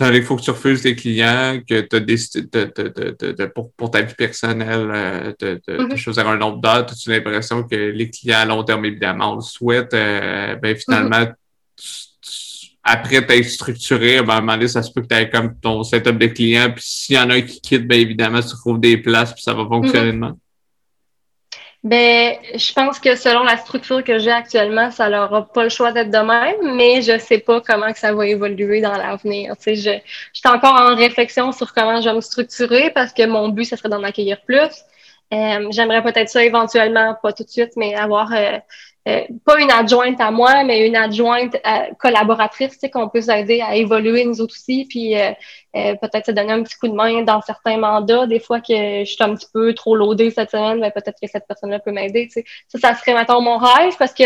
il 0.00 0.22
faut 0.22 0.36
que 0.36 0.42
tu 0.42 0.50
refuses 0.50 0.82
tes 0.82 0.94
clients, 0.94 1.58
que 1.68 1.80
tu 1.80 1.96
as 1.96 2.00
décidé 2.00 2.42
de, 2.42 3.46
pour, 3.46 3.90
ta 3.90 4.02
vie 4.02 4.14
personnelle 4.14 4.90
euh, 4.92 5.32
de, 5.40 5.60
mm-hmm. 5.68 5.96
choisir 5.96 6.28
un 6.28 6.36
nombre 6.36 6.60
d'heures, 6.60 6.86
as-tu 6.90 7.10
l'impression 7.10 7.62
que 7.62 7.74
les 7.74 8.10
clients 8.10 8.38
à 8.40 8.44
long 8.44 8.62
terme, 8.62 8.84
évidemment, 8.84 9.34
le 9.34 9.40
souhaitent, 9.40 9.94
euh, 9.94 10.54
ben 10.56 10.76
finalement, 10.76 11.24
mm-hmm. 11.24 12.72
après 12.82 13.26
t'être 13.26 13.48
structuré, 13.48 14.22
ben, 14.22 14.34
à 14.34 14.36
un 14.36 14.40
moment 14.40 14.52
donné, 14.54 14.68
ça 14.68 14.82
se 14.82 14.92
peut 14.92 15.00
que 15.00 15.08
tu 15.08 15.14
aies 15.14 15.30
comme 15.30 15.58
ton 15.58 15.82
setup 15.82 16.18
de 16.18 16.26
clients, 16.26 16.70
puis 16.72 16.84
s'il 16.84 17.16
y 17.16 17.18
en 17.18 17.30
a 17.30 17.34
un 17.34 17.42
qui 17.42 17.60
quitte, 17.60 17.86
ben 17.86 17.98
évidemment, 17.98 18.40
tu 18.42 18.48
trouves 18.48 18.80
des 18.80 18.98
places, 18.98 19.32
puis 19.32 19.42
ça 19.42 19.54
va 19.54 19.64
fonctionner 19.64 20.12
mm-hmm. 20.12 20.34
Ben, 21.86 22.36
je 22.56 22.72
pense 22.72 22.98
que 22.98 23.14
selon 23.14 23.44
la 23.44 23.56
structure 23.56 24.02
que 24.02 24.18
j'ai 24.18 24.32
actuellement, 24.32 24.90
ça 24.90 25.08
n'aura 25.08 25.46
pas 25.46 25.62
le 25.62 25.68
choix 25.68 25.92
d'être 25.92 26.10
de 26.10 26.18
même, 26.18 26.76
mais 26.76 27.00
je 27.00 27.16
sais 27.16 27.38
pas 27.38 27.60
comment 27.60 27.92
que 27.92 27.98
ça 28.00 28.12
va 28.12 28.26
évoluer 28.26 28.80
dans 28.80 28.94
l'avenir. 28.96 29.56
Tu 29.56 29.62
sais, 29.62 29.76
je, 29.76 29.90
je 30.32 30.40
suis 30.40 30.48
encore 30.48 30.74
en 30.74 30.96
réflexion 30.96 31.52
sur 31.52 31.72
comment 31.72 32.00
je 32.00 32.08
vais 32.08 32.16
me 32.16 32.20
structurer 32.20 32.90
parce 32.90 33.12
que 33.12 33.24
mon 33.26 33.50
but, 33.50 33.66
ce 33.66 33.76
serait 33.76 33.88
d'en 33.88 34.02
accueillir 34.02 34.42
plus. 34.42 34.58
Euh, 35.32 35.68
J'aimerais 35.70 36.02
peut-être 36.02 36.28
ça 36.28 36.44
éventuellement, 36.44 37.14
pas 37.22 37.32
tout 37.32 37.44
de 37.44 37.50
suite, 37.50 37.72
mais 37.76 37.94
avoir 37.94 38.32
euh, 38.32 38.58
euh, 39.06 39.20
pas 39.44 39.60
une 39.60 39.70
adjointe 39.70 40.20
à 40.20 40.32
moi, 40.32 40.64
mais 40.64 40.86
une 40.86 40.96
adjointe 40.96 41.54
euh, 41.54 41.94
collaboratrice, 41.98 42.72
tu 42.72 42.78
sais, 42.80 42.90
qu'on 42.90 43.08
peut 43.08 43.20
s'aider 43.20 43.60
à 43.60 43.76
évoluer 43.76 44.24
nous 44.24 44.40
autres 44.40 44.54
aussi, 44.54 44.84
puis 44.88 45.16
euh, 45.16 45.32
peut-être 45.72 46.26
se 46.26 46.32
donner 46.32 46.52
un 46.52 46.62
petit 46.64 46.76
coup 46.76 46.88
de 46.88 46.94
main 46.94 47.22
dans 47.22 47.40
certains 47.40 47.78
mandats. 47.78 48.26
Des 48.26 48.40
fois 48.40 48.60
que 48.60 48.74
je 48.74 49.04
suis 49.04 49.22
un 49.22 49.34
petit 49.34 49.46
peu 49.52 49.74
trop 49.74 49.94
loadée 49.94 50.30
cette 50.30 50.50
semaine, 50.50 50.80
ben, 50.80 50.90
peut-être 50.90 51.20
que 51.22 51.28
cette 51.28 51.46
personne-là 51.46 51.78
peut 51.78 51.92
m'aider. 51.92 52.26
Tu 52.26 52.40
sais. 52.40 52.44
Ça, 52.66 52.78
ça 52.80 52.94
serait 52.94 53.14
maintenant 53.14 53.40
mon 53.40 53.58
rêve 53.58 53.94
parce 53.96 54.12
que 54.12 54.24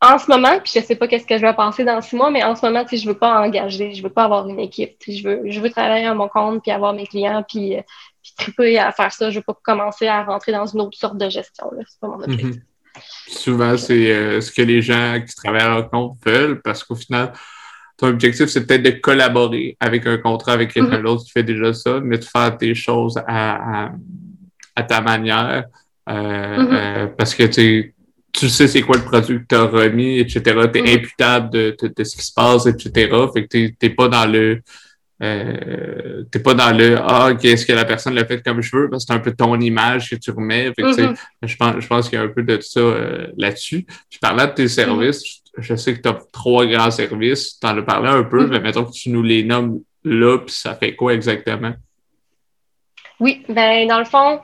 en 0.00 0.18
ce 0.18 0.30
moment, 0.30 0.58
puis 0.62 0.72
je 0.74 0.80
sais 0.80 0.96
pas 0.96 1.08
qu'est-ce 1.08 1.26
que 1.26 1.36
je 1.36 1.42
vais 1.42 1.54
penser 1.54 1.84
dans 1.84 2.00
six 2.00 2.16
mois, 2.16 2.30
mais 2.30 2.44
en 2.44 2.54
ce 2.54 2.64
moment, 2.64 2.82
tu 2.84 2.90
sais, 2.90 3.02
je 3.02 3.08
veux 3.08 3.18
pas 3.18 3.40
engager, 3.40 3.94
je 3.94 4.02
veux 4.02 4.10
pas 4.10 4.24
avoir 4.24 4.48
une 4.48 4.60
équipe. 4.60 4.98
Tu 4.98 5.12
sais, 5.12 5.18
je 5.18 5.28
veux, 5.28 5.42
je 5.50 5.60
veux 5.60 5.70
travailler 5.70 6.06
à 6.06 6.14
mon 6.14 6.28
compte, 6.28 6.62
puis 6.62 6.70
avoir 6.70 6.94
mes 6.94 7.06
clients, 7.06 7.42
puis, 7.46 7.76
puis 8.22 8.32
triper 8.38 8.78
à 8.78 8.92
faire 8.92 9.12
ça. 9.12 9.30
Je 9.30 9.38
veux 9.38 9.44
pas 9.44 9.56
commencer 9.62 10.06
à 10.06 10.22
rentrer 10.22 10.52
dans 10.52 10.66
une 10.66 10.80
autre 10.80 10.96
sorte 10.96 11.18
de 11.18 11.28
gestion. 11.28 11.70
C'est 11.86 12.00
pas 12.00 12.08
mon 12.08 12.22
objectif. 12.22 12.56
Mm-hmm. 12.56 12.75
Souvent, 13.28 13.76
c'est 13.76 14.12
euh, 14.12 14.40
ce 14.40 14.50
que 14.50 14.62
les 14.62 14.82
gens 14.82 15.20
qui 15.26 15.34
travaillent 15.34 15.62
à 15.62 15.68
leur 15.68 15.90
compte 15.90 16.16
veulent 16.24 16.60
parce 16.62 16.84
qu'au 16.84 16.94
final, 16.94 17.32
ton 17.96 18.08
objectif, 18.08 18.46
c'est 18.46 18.66
peut-être 18.66 18.82
de 18.82 18.90
collaborer 18.90 19.76
avec 19.80 20.06
un 20.06 20.18
contrat 20.18 20.52
avec 20.52 20.72
quelqu'un 20.72 20.98
mm-hmm. 20.98 21.02
d'autre 21.02 21.24
qui 21.24 21.30
fait 21.30 21.42
déjà 21.42 21.72
ça, 21.72 22.00
mais 22.02 22.18
de 22.18 22.24
faire 22.24 22.56
des 22.56 22.74
choses 22.74 23.20
à, 23.26 23.90
ta 24.88 25.00
manière. 25.00 25.64
Euh, 26.08 26.12
mm-hmm. 26.12 26.68
euh, 26.72 27.06
parce 27.18 27.34
que 27.34 27.44
tu 27.44 28.48
sais 28.48 28.68
c'est 28.68 28.82
quoi 28.82 28.96
le 28.96 29.02
produit 29.02 29.38
que 29.38 29.46
tu 29.48 29.54
as 29.54 29.64
remis, 29.64 30.18
etc. 30.18 30.42
Tu 30.72 30.78
es 30.78 30.94
imputable 30.94 31.50
de, 31.50 31.76
ce 31.80 32.16
qui 32.16 32.24
se 32.24 32.32
passe, 32.32 32.66
etc. 32.66 33.08
Fait 33.32 33.46
que 33.46 33.48
tu 33.48 33.76
n'es 33.82 33.90
pas 33.90 34.08
dans 34.08 34.26
le 34.26 34.60
euh, 35.22 36.24
t'es 36.30 36.40
pas 36.40 36.52
dans 36.52 36.76
le 36.76 36.98
Ah, 36.98 37.30
qu'est-ce 37.40 37.64
que 37.64 37.72
la 37.72 37.84
personne 37.84 38.14
l'a 38.14 38.26
fait 38.26 38.42
comme 38.42 38.60
je 38.60 38.76
veux, 38.76 38.90
parce 38.90 39.04
que 39.04 39.12
c'est 39.12 39.18
un 39.18 39.22
peu 39.22 39.32
ton 39.32 39.58
image 39.60 40.10
que 40.10 40.16
tu 40.16 40.30
remets. 40.30 40.70
Mm-hmm. 40.70 41.16
Je 41.42 41.56
pense, 41.56 41.74
je 41.78 41.86
pense 41.86 42.08
qu'il 42.08 42.18
y 42.18 42.22
a 42.22 42.24
un 42.24 42.28
peu 42.28 42.42
de 42.42 42.60
ça 42.60 42.80
euh, 42.80 43.28
là-dessus. 43.36 43.86
Puis 44.10 44.18
parlant 44.20 44.44
de 44.44 44.52
tes 44.52 44.68
services, 44.68 45.22
mm-hmm. 45.22 45.62
je, 45.62 45.74
sais 45.74 45.94
que 45.94 46.02
tu 46.02 46.08
as 46.08 46.18
trois 46.32 46.66
grands 46.66 46.90
services. 46.90 47.58
Tu 47.58 47.66
en 47.66 47.78
as 47.78 47.82
parlé 47.82 48.08
un 48.10 48.24
peu, 48.24 48.44
mm-hmm. 48.44 48.50
mais 48.50 48.60
mettons 48.60 48.84
que 48.84 48.92
tu 48.92 49.08
nous 49.08 49.22
les 49.22 49.42
nommes 49.42 49.80
là, 50.04 50.38
puis 50.38 50.54
ça 50.54 50.74
fait 50.74 50.94
quoi 50.94 51.14
exactement? 51.14 51.72
Oui, 53.18 53.42
ben 53.48 53.88
dans 53.88 53.98
le 53.98 54.04
fond, 54.04 54.40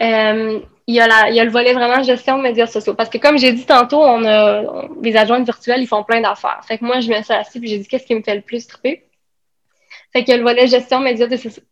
euh, 0.00 0.60
il 0.86 0.94
y, 0.94 1.00
a 1.00 1.08
la, 1.08 1.30
il 1.30 1.34
y 1.34 1.40
a 1.40 1.44
le 1.44 1.50
volet 1.50 1.72
vraiment 1.72 2.02
gestion 2.04 2.38
de 2.38 2.42
médias 2.44 2.66
sociaux. 2.68 2.94
Parce 2.94 3.08
que 3.08 3.18
comme 3.18 3.38
j'ai 3.38 3.52
dit 3.52 3.66
tantôt, 3.66 4.00
on 4.00 4.24
a 4.24 4.86
les 5.02 5.16
adjoints 5.16 5.42
virtuels, 5.42 5.80
ils 5.80 5.88
font 5.88 6.04
plein 6.04 6.20
d'affaires. 6.20 6.60
Fait 6.66 6.78
que 6.78 6.84
moi, 6.84 7.00
je 7.00 7.08
me 7.10 7.20
suis 7.22 7.32
assise 7.32 7.62
et 7.62 7.66
j'ai 7.66 7.78
dit 7.78 7.88
qu'est-ce 7.88 8.06
qui 8.06 8.14
me 8.14 8.22
fait 8.22 8.36
le 8.36 8.40
plus 8.42 8.66
triper? 8.68 9.04
Fait 10.12 10.24
qu'il 10.24 10.30
y 10.30 10.34
a 10.34 10.36
le 10.36 10.44
volet 10.44 10.66
gestion 10.66 11.00
médias 11.00 11.28
sociaux. 11.28 11.62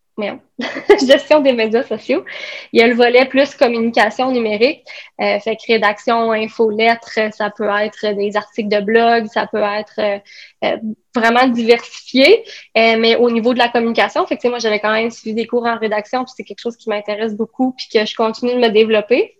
gestion 1.07 1.41
des 1.41 1.53
médias 1.53 1.83
sociaux. 1.83 2.25
Il 2.73 2.81
y 2.81 2.83
a 2.83 2.87
le 2.87 2.95
volet 2.95 3.25
plus 3.27 3.55
communication 3.55 4.31
numérique. 4.31 4.85
Euh, 5.21 5.39
fait 5.41 5.57
que 5.57 5.73
rédaction, 5.73 6.33
info, 6.33 6.71
lettres, 6.71 7.19
ça 7.33 7.51
peut 7.51 7.69
être 7.69 8.15
des 8.17 8.37
articles 8.37 8.69
de 8.69 8.81
blog, 8.81 9.27
ça 9.27 9.47
peut 9.47 9.63
être 9.63 9.99
euh, 9.99 10.19
euh, 10.65 10.77
vraiment 11.15 11.49
diversifié. 11.49 12.45
Euh, 12.77 12.97
mais 12.99 13.17
au 13.17 13.31
niveau 13.31 13.55
de 13.55 13.59
la 13.59 13.69
communication, 13.69 14.27
fait 14.27 14.37
que, 14.37 14.49
moi, 14.49 14.59
j'avais 14.59 14.81
quand 14.81 14.93
même 14.93 15.11
suivi 15.11 15.35
des 15.35 15.47
cours 15.47 15.67
en 15.67 15.79
rédaction, 15.79 16.25
puis 16.25 16.33
c'est 16.37 16.45
quelque 16.45 16.61
chose 16.61 16.77
qui 16.77 16.89
m'intéresse 16.89 17.35
beaucoup, 17.35 17.73
puis 17.73 17.89
que 17.93 18.05
je 18.05 18.15
continue 18.15 18.55
de 18.55 18.59
me 18.61 18.71
développer. 18.71 19.37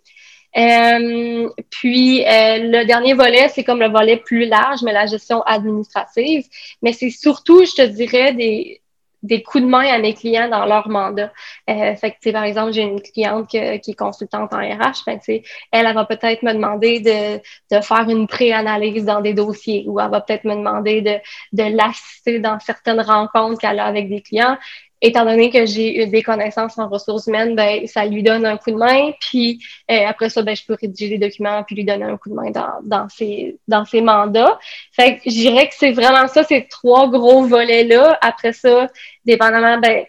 Euh, 0.57 1.49
puis 1.69 2.25
le 2.27 2.83
dernier 2.83 3.13
volet, 3.13 3.47
c'est 3.47 3.63
comme 3.63 3.79
le 3.79 3.87
volet 3.87 4.17
plus 4.17 4.45
large, 4.45 4.81
mais 4.83 4.91
la 4.91 5.05
gestion 5.05 5.41
administrative. 5.43 6.45
Mais 6.81 6.91
c'est 6.91 7.09
surtout, 7.09 7.63
je 7.63 7.71
te 7.71 7.81
dirais, 7.83 8.33
des, 8.33 8.80
des 9.23 9.43
coups 9.43 9.63
de 9.63 9.69
main 9.69 9.85
à 9.85 9.99
mes 9.99 10.13
clients 10.13 10.49
dans 10.49 10.65
leur 10.65 10.87
mandat. 10.89 11.31
Euh, 11.69 11.95
fait 11.95 12.11
que, 12.21 12.31
par 12.31 12.43
exemple, 12.43 12.73
j'ai 12.73 12.83
une 12.83 13.01
cliente 13.01 13.47
qui 13.47 13.57
est 13.57 13.97
consultante 13.97 14.53
en 14.53 14.57
RH, 14.57 15.03
elle, 15.07 15.41
elle 15.71 15.93
va 15.93 16.05
peut-être 16.05 16.43
me 16.43 16.53
demander 16.53 16.99
de, 16.99 17.37
de 17.75 17.81
faire 17.81 18.09
une 18.09 18.27
pré-analyse 18.27 19.05
dans 19.05 19.21
des 19.21 19.33
dossiers 19.33 19.85
ou 19.87 19.99
elle 19.99 20.09
va 20.09 20.21
peut-être 20.21 20.45
me 20.45 20.55
demander 20.55 21.01
de, 21.01 21.17
de 21.53 21.75
l'assister 21.75 22.39
dans 22.39 22.59
certaines 22.59 23.01
rencontres 23.01 23.59
qu'elle 23.59 23.79
a 23.79 23.85
avec 23.85 24.09
des 24.09 24.21
clients 24.21 24.57
étant 25.01 25.25
donné 25.25 25.49
que 25.49 25.65
j'ai 25.65 26.05
des 26.05 26.21
connaissances 26.21 26.77
en 26.77 26.87
ressources 26.87 27.27
humaines, 27.27 27.55
ben, 27.55 27.87
ça 27.87 28.05
lui 28.05 28.21
donne 28.21 28.45
un 28.45 28.57
coup 28.57 28.71
de 28.71 28.77
main. 28.77 29.11
Puis 29.19 29.59
euh, 29.89 30.05
après 30.07 30.29
ça, 30.29 30.41
ben, 30.41 30.55
je 30.55 30.63
peux 30.65 30.75
rédiger 30.79 31.09
les 31.09 31.17
documents 31.17 31.63
puis 31.63 31.75
lui 31.75 31.85
donner 31.85 32.05
un 32.05 32.17
coup 32.17 32.29
de 32.29 32.35
main 32.35 32.51
dans, 32.51 32.73
dans, 32.83 33.09
ses, 33.09 33.57
dans 33.67 33.85
ses 33.85 34.01
mandats. 34.01 34.59
Fait 34.91 35.17
que 35.17 35.23
je 35.25 35.31
dirais 35.31 35.67
que 35.67 35.73
c'est 35.77 35.91
vraiment 35.91 36.27
ça, 36.27 36.43
ces 36.43 36.67
trois 36.67 37.09
gros 37.09 37.43
volets-là. 37.43 38.17
Après 38.21 38.53
ça, 38.53 38.87
dépendamment 39.25 39.79
ben, 39.79 40.05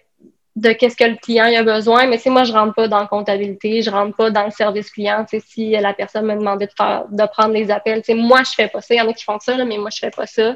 de 0.54 0.72
qu'est-ce 0.72 0.96
que 0.96 1.04
le 1.04 1.16
client 1.16 1.46
a 1.46 1.62
besoin. 1.62 2.06
Mais 2.06 2.18
si 2.18 2.28
moi, 2.28 2.44
je 2.44 2.52
rentre 2.52 2.74
pas 2.74 2.88
dans 2.88 3.00
la 3.00 3.06
comptabilité, 3.06 3.80
je 3.80 3.90
rentre 3.90 4.14
pas 4.14 4.30
dans 4.30 4.44
le 4.44 4.50
service 4.50 4.90
client. 4.90 5.24
Si 5.46 5.70
la 5.70 5.94
personne 5.94 6.26
me 6.26 6.34
demandait 6.34 6.66
de 6.66 6.72
faire, 6.76 7.06
de 7.10 7.26
prendre 7.26 7.54
les 7.54 7.70
appels, 7.70 8.02
moi, 8.16 8.42
je 8.44 8.52
fais 8.54 8.68
pas 8.68 8.82
ça. 8.82 8.94
Il 8.94 8.98
y 8.98 9.00
en 9.00 9.08
a 9.08 9.14
qui 9.14 9.24
font 9.24 9.38
ça, 9.40 9.56
mais 9.64 9.78
moi, 9.78 9.88
je 9.90 9.98
fais 9.98 10.10
pas 10.10 10.26
ça. 10.26 10.54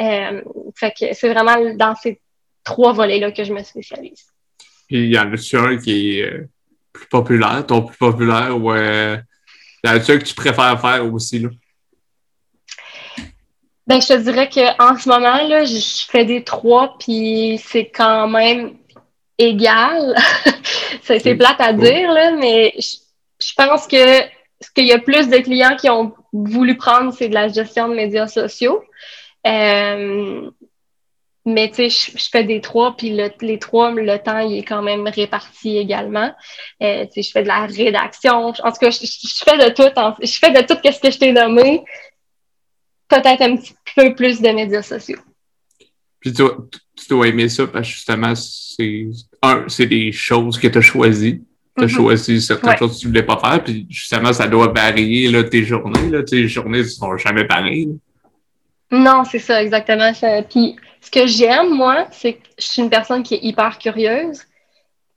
Euh, 0.00 0.42
fait 0.76 0.92
que 0.92 1.12
c'est 1.12 1.32
vraiment 1.32 1.56
dans 1.74 1.94
ces 1.94 2.20
trois 2.68 2.92
volets-là 2.92 3.32
que 3.32 3.44
je 3.44 3.52
me 3.54 3.62
spécialise. 3.62 4.26
il 4.90 5.06
y 5.06 5.18
en 5.18 5.32
a-tu 5.32 5.56
un 5.56 5.78
qui 5.78 6.18
est 6.18 6.22
euh, 6.22 6.48
plus 6.92 7.06
populaire, 7.06 7.64
ton 7.66 7.80
plus 7.80 7.96
populaire, 7.96 8.54
ou 8.58 8.72
euh, 8.72 9.16
y 9.82 9.88
en 9.88 9.92
a-tu 9.92 10.12
un 10.12 10.18
que 10.18 10.24
tu 10.24 10.34
préfères 10.34 10.78
faire 10.78 11.12
aussi, 11.12 11.38
là? 11.38 11.48
Ben, 13.86 14.02
je 14.02 14.08
te 14.08 14.18
dirais 14.18 14.50
qu'en 14.50 14.98
ce 14.98 15.08
moment, 15.08 15.48
là, 15.48 15.64
je 15.64 16.04
fais 16.10 16.26
des 16.26 16.44
trois, 16.44 16.98
puis 16.98 17.58
c'est 17.64 17.88
quand 17.88 18.28
même 18.28 18.74
égal. 19.38 20.14
c'est 21.02 21.34
plate 21.36 21.60
à 21.60 21.72
dire, 21.72 22.12
là, 22.12 22.32
mais 22.32 22.74
je, 22.76 23.54
pense 23.56 23.86
que 23.86 24.20
ce 24.60 24.70
qu'il 24.74 24.84
y 24.84 24.92
a 24.92 24.98
plus 24.98 25.28
de 25.28 25.38
clients 25.38 25.74
qui 25.74 25.88
ont 25.88 26.12
voulu 26.34 26.76
prendre, 26.76 27.14
c'est 27.14 27.30
de 27.30 27.34
la 27.34 27.48
gestion 27.48 27.88
de 27.88 27.94
médias 27.94 28.26
sociaux. 28.26 28.82
Euh, 29.46 30.50
mais 31.48 31.70
tu 31.70 31.88
sais, 31.88 32.10
je, 32.14 32.28
fais 32.30 32.44
des 32.44 32.60
trois, 32.60 32.96
puis 32.96 33.16
les 33.40 33.58
trois, 33.58 33.90
le 33.90 34.18
temps, 34.18 34.38
il 34.40 34.58
est 34.58 34.62
quand 34.62 34.82
même 34.82 35.08
réparti 35.08 35.78
également. 35.78 36.34
Euh, 36.82 37.06
tu 37.06 37.14
sais, 37.14 37.22
je 37.22 37.30
fais 37.30 37.42
de 37.42 37.48
la 37.48 37.66
rédaction. 37.66 38.48
En 38.48 38.52
tout 38.52 38.78
cas, 38.80 38.90
je, 38.90 39.44
fais 39.44 39.56
de 39.56 39.72
tout. 39.72 40.16
je 40.22 40.38
fais 40.38 40.50
de 40.50 40.60
tout 40.66 40.78
ce 40.84 41.00
que 41.00 41.10
je 41.10 41.18
t'ai 41.18 41.32
nommé. 41.32 41.82
Peut-être 43.08 43.40
un 43.42 43.56
petit 43.56 43.74
peu 43.96 44.14
plus 44.14 44.40
de 44.40 44.48
médias 44.50 44.82
sociaux. 44.82 45.20
Puis 46.20 46.32
tu, 46.32 46.42
tu 46.96 47.08
dois 47.08 47.28
aimer 47.28 47.48
ça 47.48 47.66
parce 47.66 47.88
que 47.88 47.94
justement, 47.94 48.34
c'est 48.34 49.06
un, 49.42 49.64
c'est 49.68 49.86
des 49.86 50.12
choses 50.12 50.58
que 50.58 50.68
tu 50.68 50.78
as 50.78 50.82
choisies. 50.82 51.42
Tu 51.76 51.84
as 51.84 51.86
mm-hmm. 51.86 51.90
choisi 51.90 52.42
certaines 52.42 52.76
choses 52.76 52.96
que 52.96 53.00
tu 53.00 53.06
ne 53.06 53.10
voulais 53.12 53.22
pas 53.22 53.38
faire, 53.38 53.62
puis 53.62 53.86
justement, 53.88 54.32
ça 54.32 54.48
doit 54.48 54.72
varier 54.72 55.30
là, 55.30 55.44
tes 55.44 55.64
journées. 55.64 56.10
Là. 56.10 56.24
Tes 56.24 56.48
journées 56.48 56.78
ne 56.78 56.84
sont 56.84 57.16
jamais 57.16 57.46
pareilles. 57.46 57.96
Non, 58.90 59.22
c'est 59.24 59.38
ça, 59.38 59.62
exactement. 59.62 60.12
Puis 60.50 60.76
ce 61.00 61.10
que 61.10 61.26
j'aime, 61.26 61.70
moi, 61.74 62.06
c'est 62.10 62.34
que 62.34 62.48
je 62.58 62.66
suis 62.66 62.82
une 62.82 62.90
personne 62.90 63.22
qui 63.22 63.34
est 63.34 63.42
hyper 63.42 63.78
curieuse. 63.78 64.42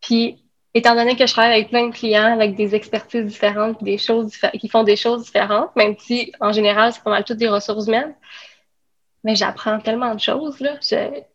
Puis, 0.02 0.38
étant 0.74 0.96
donné 0.96 1.16
que 1.16 1.26
je 1.26 1.34
travaille 1.34 1.54
avec 1.54 1.70
plein 1.70 1.88
de 1.88 1.94
clients, 1.94 2.34
avec 2.34 2.56
des 2.56 2.76
expertises 2.76 3.26
différentes, 3.26 3.84
des 3.84 3.98
choses 3.98 4.34
qui 4.60 4.70
font 4.70 4.84
des 4.84 4.96
choses 4.96 5.26
différentes, 5.26 5.76
même 5.76 5.96
si, 6.00 6.32
en 6.40 6.52
général, 6.52 6.94
c'est 6.94 7.04
pas 7.04 7.10
mal 7.10 7.24
toutes 7.24 7.38
des 7.38 7.50
ressources 7.50 7.88
humaines, 7.88 8.16
mais 9.24 9.36
j'apprends 9.36 9.80
tellement 9.80 10.16
de 10.16 10.20
choses, 10.20 10.60
là. 10.60 10.76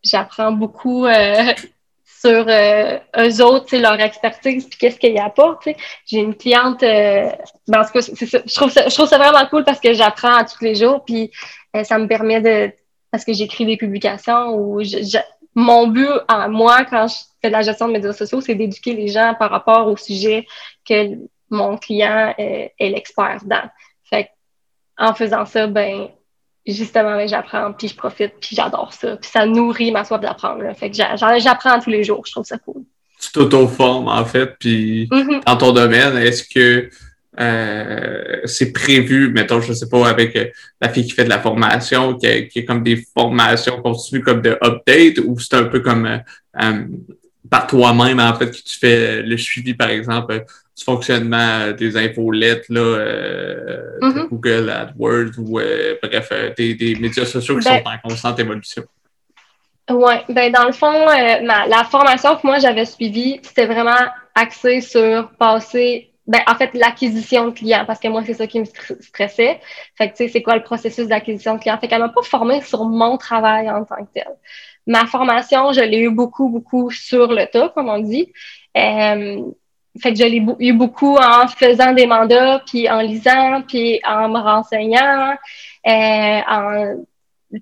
J'apprends 0.03 0.51
beaucoup 0.51 1.05
euh, 1.05 1.53
sur 2.05 2.45
euh, 2.47 2.97
eux 3.17 3.43
autres, 3.43 3.77
leur 3.77 3.99
expertise, 3.99 4.67
puis 4.67 4.77
qu'est-ce 4.79 4.99
qu'ils 4.99 5.19
apportent. 5.19 5.67
J'ai 6.05 6.19
une 6.19 6.35
cliente, 6.35 6.81
euh, 6.83 7.29
ben, 7.67 7.81
en 7.81 7.85
tout 7.85 7.91
cas, 7.93 8.01
je, 8.01 8.55
trouve 8.55 8.71
ça, 8.71 8.89
je 8.89 8.93
trouve 8.93 9.07
ça 9.07 9.17
vraiment 9.17 9.45
cool 9.47 9.63
parce 9.63 9.79
que 9.79 9.93
j'apprends 9.93 10.43
tous 10.43 10.63
les 10.63 10.75
jours, 10.75 11.03
puis 11.05 11.31
ça 11.83 11.99
me 11.99 12.07
permet 12.07 12.41
de, 12.41 12.73
parce 13.17 13.25
que 13.25 13.33
j'écris 13.33 13.65
des 13.65 13.77
publications 13.77 14.53
où 14.53 14.79
mon 15.55 15.87
but 15.87 16.07
à 16.27 16.47
moi, 16.47 16.85
quand 16.85 17.07
je 17.07 17.15
fais 17.41 17.47
de 17.47 17.53
la 17.53 17.63
gestion 17.63 17.87
de 17.87 17.93
médias 17.93 18.13
sociaux, 18.13 18.41
c'est 18.41 18.53
d'éduquer 18.53 18.93
les 18.93 19.07
gens 19.07 19.33
par 19.39 19.49
rapport 19.49 19.87
au 19.87 19.97
sujet 19.97 20.45
que 20.87 21.15
mon 21.49 21.77
client 21.77 22.35
est, 22.37 22.75
l'expert 22.79 23.39
dans. 23.45 23.67
Fait 24.03 24.29
en 24.99 25.15
faisant 25.15 25.45
ça, 25.45 25.65
ben 25.65 26.09
justement, 26.67 27.15
ben, 27.15 27.27
j'apprends, 27.27 27.73
puis 27.73 27.87
je 27.87 27.95
profite, 27.95 28.33
puis 28.39 28.55
j'adore 28.55 28.93
ça. 28.93 29.17
Puis 29.17 29.31
ça 29.31 29.47
nourrit 29.47 29.91
ma 29.91 30.05
soif 30.05 30.21
d'apprendre. 30.21 30.61
Fait 30.75 30.91
que 30.91 30.95
j'apprends 30.95 31.79
tous 31.79 31.89
les 31.89 32.03
jours. 32.03 32.23
Je 32.23 32.33
trouve 32.33 32.45
ça 32.45 32.59
cool. 32.59 32.83
Tu 33.19 33.31
t'auto-formes, 33.31 34.09
en 34.09 34.25
fait. 34.25 34.55
Puis 34.59 35.07
mm-hmm. 35.07 35.43
dans 35.43 35.57
ton 35.57 35.71
domaine, 35.71 36.17
est-ce 36.17 36.43
que 36.43 36.91
euh, 37.39 38.41
c'est 38.45 38.71
prévu, 38.71 39.31
mettons, 39.31 39.61
je 39.61 39.73
sais 39.73 39.87
pas, 39.87 40.07
avec 40.07 40.35
euh, 40.35 40.45
la 40.81 40.89
fille 40.89 41.05
qui 41.05 41.11
fait 41.11 41.23
de 41.23 41.29
la 41.29 41.39
formation, 41.39 42.15
qui 42.15 42.27
a, 42.27 42.61
comme 42.63 42.83
des 42.83 43.05
formations 43.15 43.81
continues 43.81 44.23
comme 44.23 44.41
de 44.41 44.57
update, 44.63 45.19
ou 45.25 45.37
c'est 45.39 45.55
un 45.55 45.65
peu 45.65 45.79
comme 45.81 46.07
euh, 46.07 46.83
par 47.49 47.67
toi-même, 47.67 48.19
en 48.19 48.33
fait, 48.33 48.49
que 48.49 48.55
tu 48.55 48.79
fais 48.79 49.21
le 49.21 49.37
suivi, 49.37 49.73
par 49.73 49.89
exemple, 49.89 50.45
du 50.75 50.83
fonctionnement 50.83 51.71
des 51.71 51.95
infolettes, 51.95 52.65
là, 52.69 52.81
euh, 52.81 53.81
mm-hmm. 54.01 54.29
Google 54.29 54.69
AdWords 54.69 55.37
ou 55.37 55.59
bref, 56.01 56.33
des, 56.57 56.97
médias 56.99 57.25
sociaux 57.25 57.57
qui 57.59 57.65
ben 57.65 57.77
sont 57.77 57.89
en 57.89 58.09
constante 58.09 58.39
évolution. 58.39 58.83
Oui, 59.89 60.15
ben 60.29 60.51
dans 60.51 60.65
le 60.65 60.73
fond, 60.73 61.05
la 61.07 61.87
formation 61.89 62.35
que 62.35 62.45
moi 62.45 62.59
j'avais 62.59 62.85
suivie, 62.85 63.39
c'était 63.41 63.67
vraiment 63.67 63.95
axé 64.35 64.81
sur 64.81 65.29
passer, 65.39 66.11
ben 66.27 66.41
en 66.47 66.55
fait, 66.55 66.73
l'acquisition 66.73 67.47
de 67.47 67.51
clients, 67.51 67.85
parce 67.85 67.99
que 67.99 68.07
moi, 68.09 68.23
c'est 68.25 68.33
ça 68.33 68.47
qui 68.47 68.59
me 68.59 68.65
stressait. 68.65 69.59
Fait 69.97 70.09
que 70.09 70.17
tu 70.17 70.25
sais, 70.25 70.27
c'est 70.27 70.41
quoi 70.41 70.55
le 70.55 70.63
processus 70.63 71.07
d'acquisition 71.07 71.55
de 71.55 71.59
clients? 71.59 71.77
Fait 71.79 71.87
qu'elle 71.87 72.01
m'a 72.01 72.09
pas 72.09 72.23
formée 72.23 72.61
sur 72.61 72.85
mon 72.85 73.17
travail 73.17 73.69
en 73.69 73.85
tant 73.85 74.03
que 74.05 74.11
tel. 74.13 74.27
Ma 74.85 75.05
formation, 75.05 75.71
je 75.73 75.81
l'ai 75.81 75.99
eu 75.99 76.09
beaucoup, 76.11 76.49
beaucoup 76.49 76.91
sur 76.91 77.27
le 77.31 77.45
tas, 77.45 77.69
comme 77.69 77.89
on 77.89 77.99
dit. 77.99 78.31
Fait 80.01 80.13
que 80.13 80.19
je 80.19 80.23
l'ai 80.23 80.45
eu 80.59 80.73
beaucoup 80.73 81.17
en 81.17 81.47
faisant 81.47 81.93
des 81.93 82.05
mandats, 82.05 82.61
puis 82.65 82.89
en 82.89 82.99
lisant, 82.99 83.61
puis 83.67 83.99
en 84.05 84.29
me 84.29 84.39
renseignant. 84.39 85.35
Euh, 85.87 86.41
en, 86.47 86.95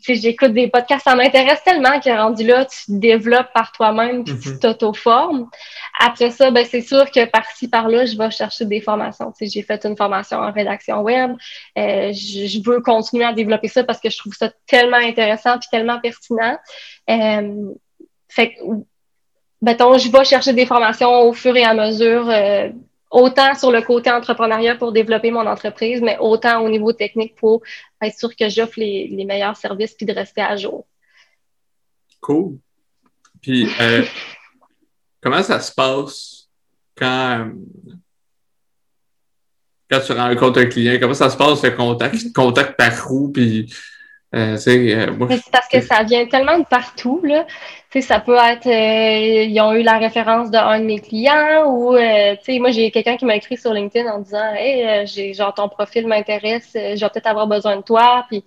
j'écoute 0.08 0.54
des 0.54 0.68
podcasts, 0.68 1.04
ça 1.04 1.16
m'intéresse 1.16 1.64
tellement 1.64 2.00
que 2.00 2.10
rendu 2.10 2.46
là, 2.46 2.66
tu 2.66 3.00
développes 3.00 3.52
par 3.54 3.72
toi-même, 3.72 4.24
puis 4.24 4.38
tu 4.40 4.50
mhm. 4.50 4.60
t'auto-formes. 4.60 5.50
Après 6.00 6.32
ça, 6.32 6.52
ben, 6.52 6.66
c'est 6.66 6.82
sûr 6.82 7.10
que 7.12 7.26
par-ci, 7.26 7.68
par-là, 7.68 8.06
je 8.06 8.18
vais 8.18 8.32
chercher 8.32 8.66
des 8.66 8.82
formations. 8.82 9.32
Tu 9.32 9.46
sais, 9.46 9.52
j'ai 9.52 9.62
fait 9.62 9.86
une 9.86 9.96
formation 9.96 10.38
en 10.38 10.52
rédaction 10.52 11.02
web. 11.02 11.36
Euh, 11.78 12.12
je, 12.14 12.62
veux 12.64 12.82
continuer 12.82 13.26
à 13.26 13.34
développer 13.34 13.68
ça 13.68 13.84
parce 13.84 14.00
que 14.00 14.10
je 14.10 14.18
trouve 14.18 14.34
ça 14.34 14.52
tellement 14.68 14.98
intéressant 14.98 15.58
puis 15.60 15.68
tellement 15.72 16.00
pertinent. 16.00 16.58
Euh, 17.10 17.74
fait 18.28 18.54
que 18.54 18.62
mettons, 19.62 19.98
je 19.98 20.12
vais 20.12 20.24
chercher 20.24 20.54
des 20.54 20.66
formations 20.66 21.22
au 21.22 21.34
fur 21.34 21.56
et 21.56 21.64
à 21.64 21.74
mesure, 21.74 22.30
euh, 22.30 22.70
autant 23.12 23.54
sur 23.56 23.72
le 23.72 23.82
côté 23.82 24.12
entrepreneuriat 24.12 24.76
pour 24.76 24.92
développer 24.92 25.32
mon 25.32 25.46
entreprise, 25.46 26.02
mais 26.02 26.18
autant 26.20 26.62
au 26.62 26.70
niveau 26.70 26.94
technique 26.94 27.36
pour 27.36 27.62
être 28.02 28.18
sûr 28.18 28.36
que 28.36 28.50
j'offre 28.50 28.80
les, 28.80 29.26
meilleurs 29.26 29.58
services 29.58 29.94
puis 29.94 30.06
de 30.06 30.14
rester 30.14 30.42
à 30.42 30.56
jour. 30.56 30.86
Cool. 32.22 32.58
Puis, 33.42 33.70
euh, 33.80 34.04
comment 35.22 35.44
ça 35.44 35.60
se 35.60 35.72
passe 35.72 36.50
quand, 36.96 37.52
quand 39.90 40.00
tu 40.02 40.12
rencontres 40.12 40.60
un 40.60 40.66
client? 40.66 40.98
Comment 41.00 41.14
ça 41.14 41.30
se 41.30 41.38
passe 41.38 41.64
le 41.64 41.72
contact? 41.72 42.34
Contact 42.34 42.76
par 42.78 43.12
où? 43.12 43.32
Puis, 43.32 43.72
euh, 44.36 44.58
c'est 44.58 45.52
parce 45.52 45.68
que 45.68 45.82
ça 45.82 46.04
vient 46.04 46.26
tellement 46.26 46.60
de 46.60 46.66
partout. 46.66 47.22
Là 47.24 47.46
ça 48.02 48.20
peut 48.20 48.36
être, 48.36 48.68
euh, 48.68 49.44
ils 49.44 49.60
ont 49.62 49.74
eu 49.74 49.84
la 49.84 49.98
référence 49.98 50.52
d'un 50.52 50.80
de, 50.80 50.86
mes 50.86 51.00
clients 51.00 51.66
ou, 51.68 51.96
euh, 51.96 52.36
tu 52.38 52.54
sais, 52.54 52.60
moi, 52.60 52.72
j'ai 52.72 52.92
quelqu'un 52.92 53.18
qui 53.18 53.26
m'a 53.26 53.36
écrit 53.36 53.58
sur 53.58 53.74
LinkedIn 53.74 54.10
en 54.12 54.20
disant, 54.20 54.54
hey, 54.56 54.84
euh, 54.84 55.06
j'ai, 55.06 55.34
genre, 55.34 55.54
ton 55.54 55.70
profil 55.70 56.08
m'intéresse, 56.08 56.72
je 56.74 57.00
vais 57.00 57.10
peut-être 57.10 57.28
avoir 57.28 57.48
besoin 57.48 57.78
de 57.78 57.82
toi. 57.82 58.26
Puis, 58.30 58.44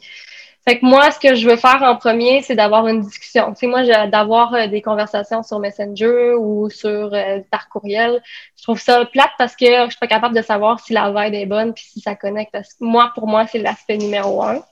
fait 0.67 0.79
que 0.79 0.85
moi, 0.85 1.11
ce 1.11 1.19
que 1.19 1.35
je 1.35 1.49
veux 1.49 1.57
faire 1.57 1.83
en 1.83 1.97
premier, 1.97 2.43
c'est 2.43 2.55
d'avoir 2.55 2.87
une 2.89 3.01
discussion. 3.01 3.53
Tu 3.53 3.61
sais, 3.61 3.67
moi, 3.67 3.85
d'avoir 4.07 4.69
des 4.69 4.83
conversations 4.83 5.43
sur 5.43 5.61
Messenger 5.61 6.35
ou 6.39 6.69
sur 6.69 7.11
par 7.51 7.71
courriel. 7.71 8.21
Je 8.57 8.65
trouve 8.65 8.79
ça 8.79 9.07
plate 9.07 9.31
parce 9.39 9.57
que 9.57 9.65
je 9.65 9.91
suis 9.91 9.99
pas 9.99 10.09
capable 10.09 10.37
de 10.37 10.43
savoir 10.43 10.79
si 10.81 10.93
la 10.93 11.11
vibe 11.11 11.35
est 11.35 11.47
bonne 11.47 11.73
puis 11.73 11.85
si 11.85 12.01
ça 12.01 12.15
connecte. 12.15 12.53
Parce 12.53 12.75
que 12.75 12.85
moi, 12.85 13.13
pour 13.15 13.27
moi, 13.27 13.47
c'est 13.47 13.61
l'aspect 13.61 13.97
numéro 13.97 14.43
un. 14.43 14.63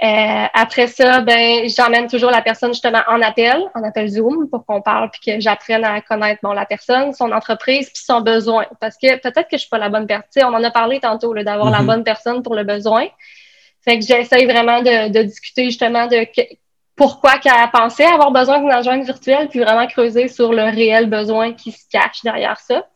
Euh, 0.00 0.46
après 0.54 0.86
ça, 0.86 1.20
ben, 1.22 1.68
j'emmène 1.68 2.06
toujours 2.06 2.30
la 2.30 2.40
personne 2.40 2.72
justement 2.72 3.02
en 3.08 3.20
appel, 3.20 3.60
en 3.74 3.82
appel 3.82 4.08
Zoom, 4.08 4.48
pour 4.48 4.64
qu'on 4.64 4.80
parle 4.80 5.10
puis 5.10 5.20
que 5.32 5.40
j'apprenne 5.40 5.84
à 5.84 6.00
connaître 6.00 6.38
bon, 6.42 6.52
la 6.52 6.66
personne, 6.66 7.12
son 7.12 7.32
entreprise 7.32 7.90
puis 7.90 8.02
son 8.04 8.20
besoin. 8.20 8.66
Parce 8.80 8.96
que 8.96 9.16
peut-être 9.16 9.48
que 9.48 9.56
je 9.56 9.58
suis 9.58 9.68
pas 9.68 9.78
la 9.78 9.88
bonne 9.88 10.06
personne. 10.06 10.44
On 10.44 10.54
en 10.54 10.62
a 10.62 10.70
parlé 10.70 11.00
tantôt 11.00 11.34
d'avoir 11.34 11.70
la 11.70 11.78
mm-hmm. 11.78 11.86
bonne 11.86 12.04
personne 12.04 12.42
pour 12.44 12.54
le 12.54 12.62
besoin. 12.62 13.08
Fait 13.84 13.98
que 13.98 14.04
j'essaye 14.04 14.44
vraiment 14.46 14.82
de, 14.82 15.08
de, 15.08 15.22
discuter 15.22 15.64
justement 15.64 16.06
de 16.06 16.26
pourquoi 16.94 17.38
qu'elle 17.38 17.52
a 17.52 17.68
pensé 17.68 18.04
avoir 18.04 18.30
besoin 18.30 18.60
d'une 18.60 18.72
adjointe 18.72 19.04
virtuelle, 19.04 19.48
puis 19.48 19.60
vraiment 19.60 19.86
creuser 19.86 20.28
sur 20.28 20.52
le 20.52 20.64
réel 20.64 21.08
besoin 21.08 21.54
qui 21.54 21.72
se 21.72 21.88
cache 21.90 22.22
derrière 22.22 22.58
ça. 22.60 22.86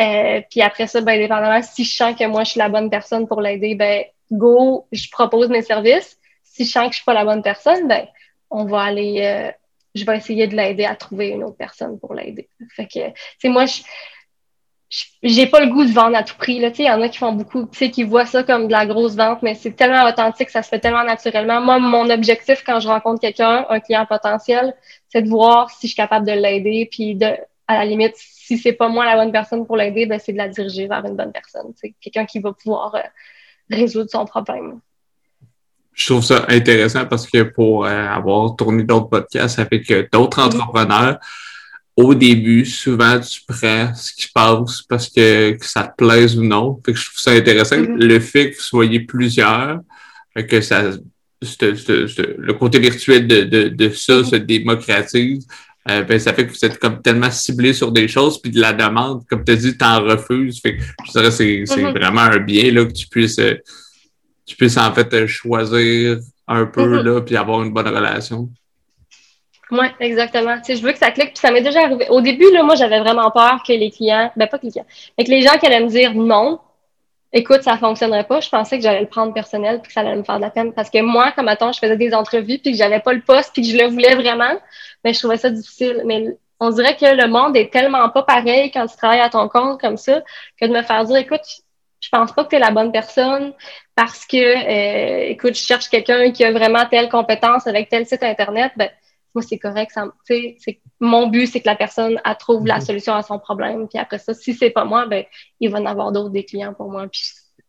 Euh, 0.00 0.40
puis 0.50 0.62
après 0.62 0.86
ça, 0.86 1.00
ben, 1.02 1.20
dépendamment 1.20 1.62
si 1.62 1.84
je 1.84 1.94
sens 1.94 2.16
que 2.16 2.24
moi 2.26 2.44
je 2.44 2.52
suis 2.52 2.58
la 2.58 2.68
bonne 2.68 2.90
personne 2.90 3.28
pour 3.28 3.42
l'aider, 3.42 3.74
ben 3.74 4.04
go, 4.30 4.86
je 4.90 5.08
propose 5.10 5.48
mes 5.48 5.62
services 5.62 6.18
si 6.52 6.64
je 6.64 6.70
sens 6.70 6.86
que 6.86 6.92
je 6.92 6.96
suis 6.96 7.04
pas 7.04 7.14
la 7.14 7.24
bonne 7.24 7.42
personne, 7.42 7.88
ben, 7.88 8.06
on 8.50 8.64
va 8.66 8.82
aller, 8.82 9.22
euh, 9.22 9.50
je 9.94 10.04
vais 10.04 10.16
essayer 10.16 10.46
de 10.46 10.54
l'aider 10.54 10.84
à 10.84 10.94
trouver 10.96 11.28
une 11.28 11.44
autre 11.44 11.56
personne 11.56 11.98
pour 11.98 12.14
l'aider. 12.14 12.48
Fait 12.76 12.86
que, 12.86 13.00
tu 13.40 13.48
moi, 13.48 13.64
je, 13.64 13.82
j'ai 15.22 15.46
pas 15.46 15.60
le 15.60 15.68
goût 15.68 15.84
de 15.86 15.92
vendre 15.92 16.16
à 16.16 16.22
tout 16.22 16.36
prix. 16.36 16.56
Il 16.56 16.84
y 16.84 16.90
en 16.90 17.00
a 17.00 17.08
qui 17.08 17.16
font 17.16 17.32
beaucoup, 17.32 17.64
tu 17.64 17.78
sais, 17.78 17.90
qui 17.90 18.02
voient 18.04 18.26
ça 18.26 18.42
comme 18.42 18.66
de 18.66 18.72
la 18.72 18.84
grosse 18.84 19.16
vente, 19.16 19.42
mais 19.42 19.54
c'est 19.54 19.72
tellement 19.72 20.04
authentique, 20.06 20.50
ça 20.50 20.62
se 20.62 20.68
fait 20.68 20.80
tellement 20.80 21.04
naturellement. 21.04 21.62
Moi, 21.62 21.78
mon 21.78 22.10
objectif 22.10 22.62
quand 22.64 22.80
je 22.80 22.88
rencontre 22.88 23.20
quelqu'un, 23.22 23.64
un 23.70 23.80
client 23.80 24.04
potentiel, 24.04 24.74
c'est 25.08 25.22
de 25.22 25.28
voir 25.30 25.70
si 25.70 25.86
je 25.86 25.92
suis 25.92 25.96
capable 25.96 26.26
de 26.26 26.32
l'aider, 26.32 26.86
puis 26.90 27.14
de, 27.14 27.34
à 27.66 27.78
la 27.78 27.84
limite, 27.86 28.14
si 28.16 28.58
c'est 28.58 28.74
pas 28.74 28.88
moi 28.88 29.06
la 29.06 29.16
bonne 29.16 29.32
personne 29.32 29.66
pour 29.66 29.78
l'aider, 29.78 30.04
ben, 30.04 30.18
c'est 30.18 30.32
de 30.32 30.38
la 30.38 30.48
diriger 30.48 30.86
vers 30.86 31.02
une 31.06 31.16
bonne 31.16 31.32
personne. 31.32 31.72
Quelqu'un 32.02 32.26
qui 32.26 32.40
va 32.40 32.52
pouvoir 32.52 32.94
euh, 32.94 33.00
résoudre 33.70 34.10
son 34.10 34.26
problème 34.26 34.80
je 35.94 36.06
trouve 36.06 36.24
ça 36.24 36.46
intéressant 36.48 37.06
parce 37.06 37.26
que 37.26 37.42
pour 37.42 37.84
euh, 37.84 38.08
avoir 38.08 38.56
tourné 38.56 38.82
d'autres 38.82 39.08
podcasts 39.08 39.58
avec 39.58 39.92
d'autres 40.12 40.40
mm-hmm. 40.40 40.44
entrepreneurs, 40.44 41.18
au 41.96 42.14
début, 42.14 42.64
souvent, 42.64 43.20
tu 43.20 43.40
prends 43.46 43.94
ce 43.94 44.12
qui 44.14 44.28
passe 44.34 44.82
parce 44.82 45.10
que, 45.10 45.56
ça 45.60 45.84
te 45.84 45.96
plaise 45.96 46.38
ou 46.38 46.42
non. 46.42 46.80
Fait 46.84 46.92
que 46.92 46.98
je 46.98 47.04
trouve 47.04 47.20
ça 47.20 47.32
intéressant. 47.32 47.76
Mm-hmm. 47.76 48.02
Le 48.02 48.20
fait 48.20 48.50
que 48.50 48.56
vous 48.56 48.62
soyez 48.62 49.00
plusieurs, 49.00 49.80
que 50.48 50.60
ça, 50.62 50.84
le 51.40 52.52
côté 52.52 52.78
virtuel 52.78 53.26
de, 53.26 53.42
de, 53.42 53.68
de 53.68 53.90
ça 53.90 54.14
mm-hmm. 54.14 54.30
se 54.30 54.36
démocratise, 54.36 55.46
euh, 55.90 56.02
ben, 56.02 56.18
ça 56.18 56.32
fait 56.32 56.46
que 56.46 56.52
vous 56.52 56.64
êtes 56.64 56.78
comme 56.78 57.02
tellement 57.02 57.30
ciblé 57.30 57.72
sur 57.72 57.90
des 57.90 58.06
choses, 58.06 58.40
puis 58.40 58.52
de 58.52 58.60
la 58.60 58.72
demande, 58.72 59.26
comme 59.28 59.44
tu 59.44 59.52
as 59.52 59.56
dit, 59.56 59.76
t'en 59.76 60.00
refuses. 60.02 60.60
Fait 60.60 60.76
que 60.76 60.82
je 61.06 61.10
dirais 61.10 61.30
c'est 61.30 61.64
c'est 61.66 61.82
vraiment 61.82 62.20
un 62.20 62.38
bien 62.38 62.70
là, 62.70 62.84
que 62.84 62.92
tu 62.92 63.08
puisses 63.08 63.40
euh, 63.40 63.56
tu 64.46 64.56
puisses 64.56 64.76
en 64.76 64.92
fait 64.92 65.26
choisir 65.26 66.18
un 66.48 66.66
peu 66.66 66.86
mm-hmm. 66.86 67.02
là, 67.02 67.20
puis 67.20 67.36
avoir 67.36 67.62
une 67.62 67.72
bonne 67.72 67.88
relation. 67.88 68.48
Oui, 69.72 69.86
exactement. 70.00 70.58
Tu 70.58 70.64
sais, 70.64 70.76
je 70.76 70.82
veux 70.82 70.92
que 70.92 70.98
ça 70.98 71.10
clique, 71.10 71.28
puis 71.28 71.38
ça 71.38 71.50
m'est 71.50 71.62
déjà 71.62 71.80
arrivé. 71.80 72.06
Au 72.10 72.20
début, 72.20 72.52
là, 72.52 72.62
moi, 72.62 72.74
j'avais 72.74 73.00
vraiment 73.00 73.30
peur 73.30 73.62
que 73.66 73.72
les 73.72 73.90
clients, 73.90 74.30
ben 74.36 74.46
pas 74.46 74.58
que 74.58 74.66
les 74.66 74.70
clients, 74.70 74.86
mais 75.16 75.24
que 75.24 75.30
les 75.30 75.40
gens 75.40 75.56
qui 75.58 75.66
allaient 75.66 75.80
me 75.80 75.88
dire 75.88 76.14
non, 76.14 76.60
écoute, 77.32 77.62
ça 77.62 77.78
fonctionnerait 77.78 78.24
pas, 78.24 78.40
je 78.40 78.50
pensais 78.50 78.76
que 78.76 78.82
j'allais 78.82 79.00
le 79.00 79.06
prendre 79.06 79.32
personnel, 79.32 79.80
puis 79.80 79.88
que 79.88 79.94
ça 79.94 80.00
allait 80.00 80.14
me 80.14 80.24
faire 80.24 80.36
de 80.36 80.42
la 80.42 80.50
peine. 80.50 80.74
Parce 80.74 80.90
que 80.90 81.00
moi, 81.00 81.32
comme 81.32 81.48
attends, 81.48 81.72
je 81.72 81.78
faisais 81.78 81.96
des 81.96 82.12
entrevues, 82.12 82.58
puis 82.58 82.72
que 82.72 82.76
j'avais 82.76 83.00
pas 83.00 83.14
le 83.14 83.22
poste, 83.22 83.52
puis 83.54 83.62
que 83.62 83.68
je 83.68 83.78
le 83.78 83.88
voulais 83.88 84.14
vraiment, 84.14 84.52
mais 85.04 85.14
je 85.14 85.20
trouvais 85.20 85.38
ça 85.38 85.48
difficile. 85.48 86.02
Mais 86.04 86.36
on 86.60 86.70
dirait 86.70 86.94
que 86.96 87.06
le 87.06 87.28
monde 87.28 87.56
est 87.56 87.72
tellement 87.72 88.10
pas 88.10 88.24
pareil 88.24 88.70
quand 88.70 88.86
tu 88.86 88.96
travailles 88.96 89.20
à 89.20 89.30
ton 89.30 89.48
compte 89.48 89.80
comme 89.80 89.96
ça, 89.96 90.22
que 90.60 90.66
de 90.66 90.72
me 90.72 90.82
faire 90.82 91.04
dire, 91.06 91.16
écoute, 91.16 91.40
je 92.02 92.08
pense 92.10 92.32
pas 92.32 92.44
que 92.44 92.50
tu 92.50 92.56
es 92.56 92.58
la 92.58 92.72
bonne 92.72 92.92
personne 92.92 93.54
parce 93.94 94.26
que, 94.26 94.36
euh, 94.36 95.30
écoute, 95.30 95.54
je 95.54 95.64
cherche 95.64 95.88
quelqu'un 95.88 96.32
qui 96.32 96.44
a 96.44 96.50
vraiment 96.52 96.84
telle 96.90 97.08
compétence 97.08 97.66
avec 97.66 97.88
tel 97.88 98.06
site 98.06 98.22
Internet, 98.22 98.72
ben, 98.76 98.90
moi, 99.34 99.42
c'est 99.42 99.58
correct. 99.58 99.92
Ça, 99.92 100.12
mon 101.00 101.28
but, 101.28 101.46
c'est 101.46 101.60
que 101.60 101.68
la 101.68 101.76
personne 101.76 102.20
elle 102.24 102.36
trouve 102.36 102.66
la 102.66 102.76
mhm. 102.76 102.80
solution 102.82 103.14
à 103.14 103.22
son 103.22 103.38
problème. 103.38 103.88
Puis 103.88 103.98
après 103.98 104.18
ça, 104.18 104.34
si 104.34 104.52
c'est 104.52 104.70
pas 104.70 104.84
moi, 104.84 105.06
ben, 105.06 105.24
il 105.60 105.70
va 105.70 105.78
en 105.78 105.86
avoir 105.86 106.12
d'autres 106.12 106.30
des 106.30 106.44
clients 106.44 106.74
pour 106.74 106.90
moi. 106.90 107.06
Puis 107.06 107.22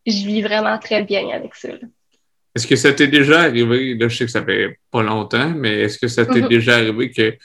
je 0.05 0.25
vis 0.25 0.41
vraiment 0.41 0.77
très 0.79 1.03
bien 1.03 1.29
avec 1.29 1.55
ça. 1.55 1.69
Est-ce 2.55 2.67
que 2.67 2.75
ça 2.75 2.91
t'est 2.91 3.07
déjà 3.07 3.41
arrivé, 3.41 3.95
là, 3.95 4.07
je 4.09 4.17
sais 4.17 4.25
que 4.25 4.31
ça 4.31 4.43
fait 4.43 4.77
pas 4.91 5.01
longtemps, 5.01 5.49
mais 5.49 5.81
est-ce 5.81 5.97
que 5.97 6.07
ça 6.07 6.25
t'est 6.25 6.41
mhm. 6.41 6.49
déjà 6.49 6.75
arrivé 6.75 7.11
que 7.11 7.37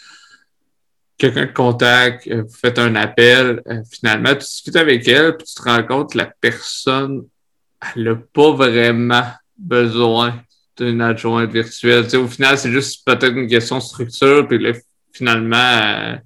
quelqu'un 1.18 1.46
te 1.48 1.52
contacte, 1.52 2.28
vous 2.28 2.48
faites 2.48 2.78
un 2.78 2.94
appel, 2.94 3.62
finalement, 3.90 4.32
tu 4.34 4.40
discutes 4.40 4.76
avec 4.76 5.06
elle, 5.08 5.36
puis 5.36 5.46
tu 5.46 5.54
te 5.54 5.62
rends 5.62 5.82
compte 5.82 6.12
que 6.12 6.18
la 6.18 6.26
personne, 6.40 7.26
elle 7.94 8.04
n'a 8.04 8.14
pas 8.14 8.52
vraiment 8.52 9.24
besoin 9.56 10.40
d'une 10.76 11.02
adjointe 11.02 11.50
virtuelle. 11.50 12.04
Tu 12.04 12.10
sais, 12.10 12.16
au 12.16 12.28
final, 12.28 12.56
c'est 12.56 12.70
juste 12.70 13.04
peut-être 13.04 13.36
une 13.36 13.48
question 13.48 13.78
de 13.78 13.82
structure, 13.82 14.46
puis 14.46 14.58
là, 14.58 14.72
finalement. 15.12 16.18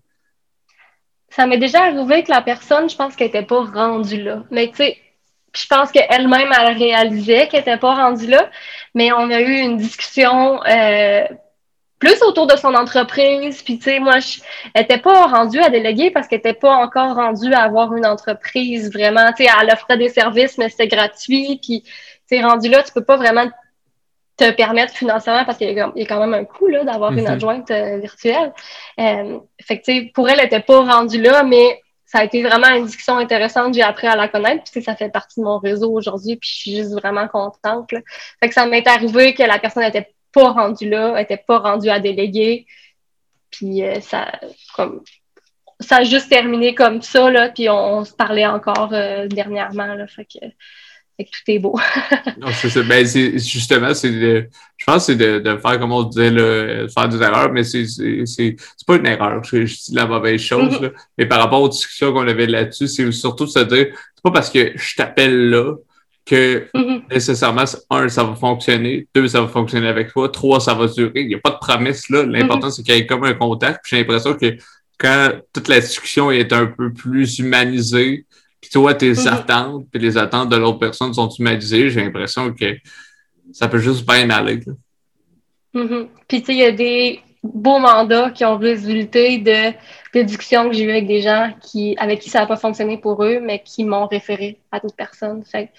Ça 1.30 1.46
m'est 1.46 1.58
déjà 1.58 1.84
arrivé 1.84 2.22
que 2.22 2.30
la 2.30 2.42
personne, 2.42 2.90
je 2.90 2.96
pense 2.96 3.16
qu'elle 3.16 3.28
n'était 3.28 3.46
pas 3.46 3.64
rendue 3.64 4.22
là. 4.22 4.44
Mais 4.50 4.68
tu 4.68 4.76
sais, 4.76 4.98
je 5.54 5.66
pense 5.66 5.90
qu'elle-même, 5.90 6.50
elle 6.58 6.76
réalisait 6.76 7.48
qu'elle 7.48 7.60
n'était 7.60 7.78
pas 7.78 7.94
rendue 7.94 8.26
là. 8.26 8.50
Mais 8.94 9.12
on 9.12 9.30
a 9.30 9.40
eu 9.40 9.54
une 9.54 9.78
discussion 9.78 10.62
euh, 10.64 11.24
plus 12.02 12.20
autour 12.22 12.48
de 12.48 12.56
son 12.56 12.74
entreprise. 12.74 13.62
Puis, 13.62 13.78
tu 13.78 13.84
sais, 13.84 14.00
moi, 14.00 14.18
je 14.18 14.40
n'étais 14.74 14.98
pas 14.98 15.28
rendue 15.28 15.60
à 15.60 15.70
déléguer 15.70 16.10
parce 16.10 16.26
qu'elle 16.26 16.40
n'était 16.40 16.52
pas 16.52 16.74
encore 16.74 17.14
rendue 17.14 17.52
à 17.52 17.60
avoir 17.60 17.94
une 17.94 18.04
entreprise 18.04 18.92
vraiment. 18.92 19.32
Tu 19.36 19.44
sais, 19.44 19.50
elle 19.62 19.70
offrait 19.72 19.98
des 19.98 20.08
services, 20.08 20.58
mais 20.58 20.68
c'était 20.68 20.88
gratuit. 20.88 21.60
Puis, 21.62 21.82
tu 21.82 21.90
sais, 22.26 22.42
rendu 22.42 22.68
là, 22.68 22.82
tu 22.82 22.92
peux 22.92 23.04
pas 23.04 23.16
vraiment 23.16 23.48
te 24.36 24.50
permettre 24.50 24.94
financièrement 24.94 25.44
parce 25.44 25.58
qu'il 25.58 25.70
y, 25.70 25.80
a 25.80 25.92
quand 26.06 26.18
même 26.18 26.34
un 26.34 26.44
coût 26.44 26.66
là, 26.66 26.82
d'avoir 26.82 27.12
une 27.12 27.20
mhm. 27.20 27.26
adjointe 27.34 27.70
euh, 27.70 27.98
virtuelle. 27.98 28.52
Euh, 28.98 29.38
fait 29.60 29.78
que, 29.78 29.84
tu 29.84 29.92
sais, 29.92 30.10
pour 30.12 30.28
elle, 30.28 30.40
elle 30.40 30.46
n'était 30.46 30.58
pas 30.58 30.80
rendue 30.80 31.22
là, 31.22 31.44
mais 31.44 31.80
ça 32.04 32.18
a 32.18 32.24
été 32.24 32.42
vraiment 32.42 32.68
une 32.74 32.86
discussion 32.86 33.16
intéressante. 33.16 33.74
J'ai 33.74 33.82
appris 33.82 34.08
à 34.08 34.16
la 34.16 34.26
connaître. 34.26 34.64
Puis, 34.72 34.82
ça 34.82 34.96
fait 34.96 35.08
partie 35.08 35.38
de 35.38 35.44
mon 35.44 35.58
réseau 35.58 35.92
aujourd'hui. 35.92 36.34
Puis, 36.34 36.50
je 36.52 36.56
suis 36.56 36.76
juste 36.78 36.94
vraiment 36.94 37.28
contente. 37.28 37.90
Fait 38.40 38.48
que 38.48 38.54
ça 38.54 38.66
m'est 38.66 38.88
arrivé 38.88 39.34
que 39.34 39.44
la 39.44 39.60
personne 39.60 39.84
n'était 39.84 40.12
pas 40.32 40.50
rendue 40.52 40.88
là, 40.88 41.14
n'était 41.16 41.36
pas 41.36 41.58
rendue 41.58 41.88
à 41.88 42.00
déléguer. 42.00 42.66
Puis, 43.50 43.82
euh, 43.82 44.00
ça, 44.00 44.32
comme, 44.74 45.02
ça 45.80 45.96
a 45.96 46.04
juste 46.04 46.28
terminé 46.28 46.74
comme 46.74 47.02
ça. 47.02 47.30
Là, 47.30 47.50
puis, 47.50 47.68
on, 47.68 48.04
se 48.04 48.12
parlait 48.12 48.46
encore 48.46 48.90
euh, 48.92 49.26
dernièrement. 49.28 49.94
Là, 49.94 50.06
fait 50.06 50.24
que, 50.24 50.38
tout 51.18 51.42
est 51.50 51.58
beau. 51.60 51.78
non, 52.38 52.48
c'est 52.52 52.82
Ben, 52.82 53.06
justement, 53.06 53.94
c'est 53.94 54.10
je 54.10 54.84
pense 54.84 55.06
que 55.06 55.12
c'est 55.12 55.16
de, 55.16 55.38
de, 55.38 55.56
faire, 55.58 55.78
comme 55.78 55.92
on 55.92 56.02
disait, 56.02 56.30
là, 56.30 56.88
faire 56.88 57.08
des 57.08 57.22
erreurs, 57.22 57.52
mais 57.52 57.62
c'est 57.62 58.56
pas 58.86 58.96
une 58.96 59.06
erreur. 59.06 59.44
Je, 59.44 59.64
je, 59.64 59.74
dis 59.74 59.94
la 59.94 60.06
mauvaise 60.06 60.40
chose. 60.40 60.80
Mm-hmm. 60.80 60.92
Mais 61.18 61.26
par 61.26 61.38
rapport 61.38 61.62
aux 61.62 61.68
discussions 61.68 62.12
qu'on 62.12 62.26
avait 62.26 62.46
là-dessus, 62.46 62.88
c'est 62.88 63.12
surtout 63.12 63.44
de 63.44 63.50
se 63.50 63.60
dire, 63.60 63.86
c'est 63.92 64.22
pas 64.22 64.32
parce 64.32 64.50
que 64.50 64.72
je 64.74 64.96
t'appelle 64.96 65.50
là 65.50 65.74
que 66.24 66.68
mm-hmm. 66.74 67.02
nécessairement, 67.10 67.64
un, 67.90 68.08
ça 68.08 68.24
va 68.24 68.34
fonctionner, 68.34 69.06
deux, 69.14 69.28
ça 69.28 69.40
va 69.40 69.48
fonctionner 69.48 69.88
avec 69.88 70.12
toi, 70.12 70.28
trois, 70.28 70.60
ça 70.60 70.74
va 70.74 70.86
durer. 70.86 71.22
Il 71.22 71.28
n'y 71.28 71.34
a 71.34 71.38
pas 71.38 71.50
de 71.50 71.58
promesse 71.58 72.08
là. 72.08 72.24
L'important, 72.24 72.68
mm-hmm. 72.68 72.70
c'est 72.70 72.82
qu'il 72.82 72.94
y 72.94 72.98
ait 72.98 73.06
comme 73.06 73.24
un 73.24 73.34
contact. 73.34 73.80
J'ai 73.88 73.98
l'impression 73.98 74.34
que 74.34 74.56
quand 74.98 75.32
toute 75.52 75.68
la 75.68 75.80
discussion 75.80 76.30
est 76.30 76.52
un 76.52 76.66
peu 76.66 76.92
plus 76.92 77.38
humanisée, 77.38 78.24
puis 78.60 78.70
toi, 78.70 78.94
tes 78.94 79.12
mm-hmm. 79.12 79.28
attentes, 79.28 79.86
puis 79.90 80.00
les 80.00 80.16
attentes 80.16 80.48
de 80.48 80.56
l'autre 80.56 80.78
personne 80.78 81.12
sont 81.12 81.28
humanisées, 81.28 81.90
j'ai 81.90 82.02
l'impression 82.02 82.52
que 82.52 82.76
ça 83.52 83.68
peut 83.68 83.78
juste 83.78 84.06
bien 84.06 84.30
aller. 84.30 84.60
Puis 85.72 86.40
tu 86.40 86.44
sais, 86.44 86.52
il 86.52 86.58
y 86.58 86.64
a 86.64 86.72
des 86.72 87.20
beaux 87.42 87.80
mandats 87.80 88.30
qui 88.30 88.44
ont 88.44 88.56
résulté 88.56 89.38
de, 89.38 89.72
de 90.14 90.22
discussions 90.22 90.68
que 90.68 90.76
j'ai 90.76 90.84
eues 90.84 90.90
avec 90.90 91.08
des 91.08 91.22
gens 91.22 91.52
qui, 91.60 91.96
avec 91.98 92.20
qui 92.20 92.30
ça 92.30 92.40
n'a 92.40 92.46
pas 92.46 92.56
fonctionné 92.56 92.98
pour 92.98 93.24
eux, 93.24 93.40
mais 93.40 93.60
qui 93.64 93.84
m'ont 93.84 94.06
référé 94.06 94.60
à 94.70 94.78
d'autres 94.78 94.94
personnes. 94.94 95.42
Fait 95.44 95.70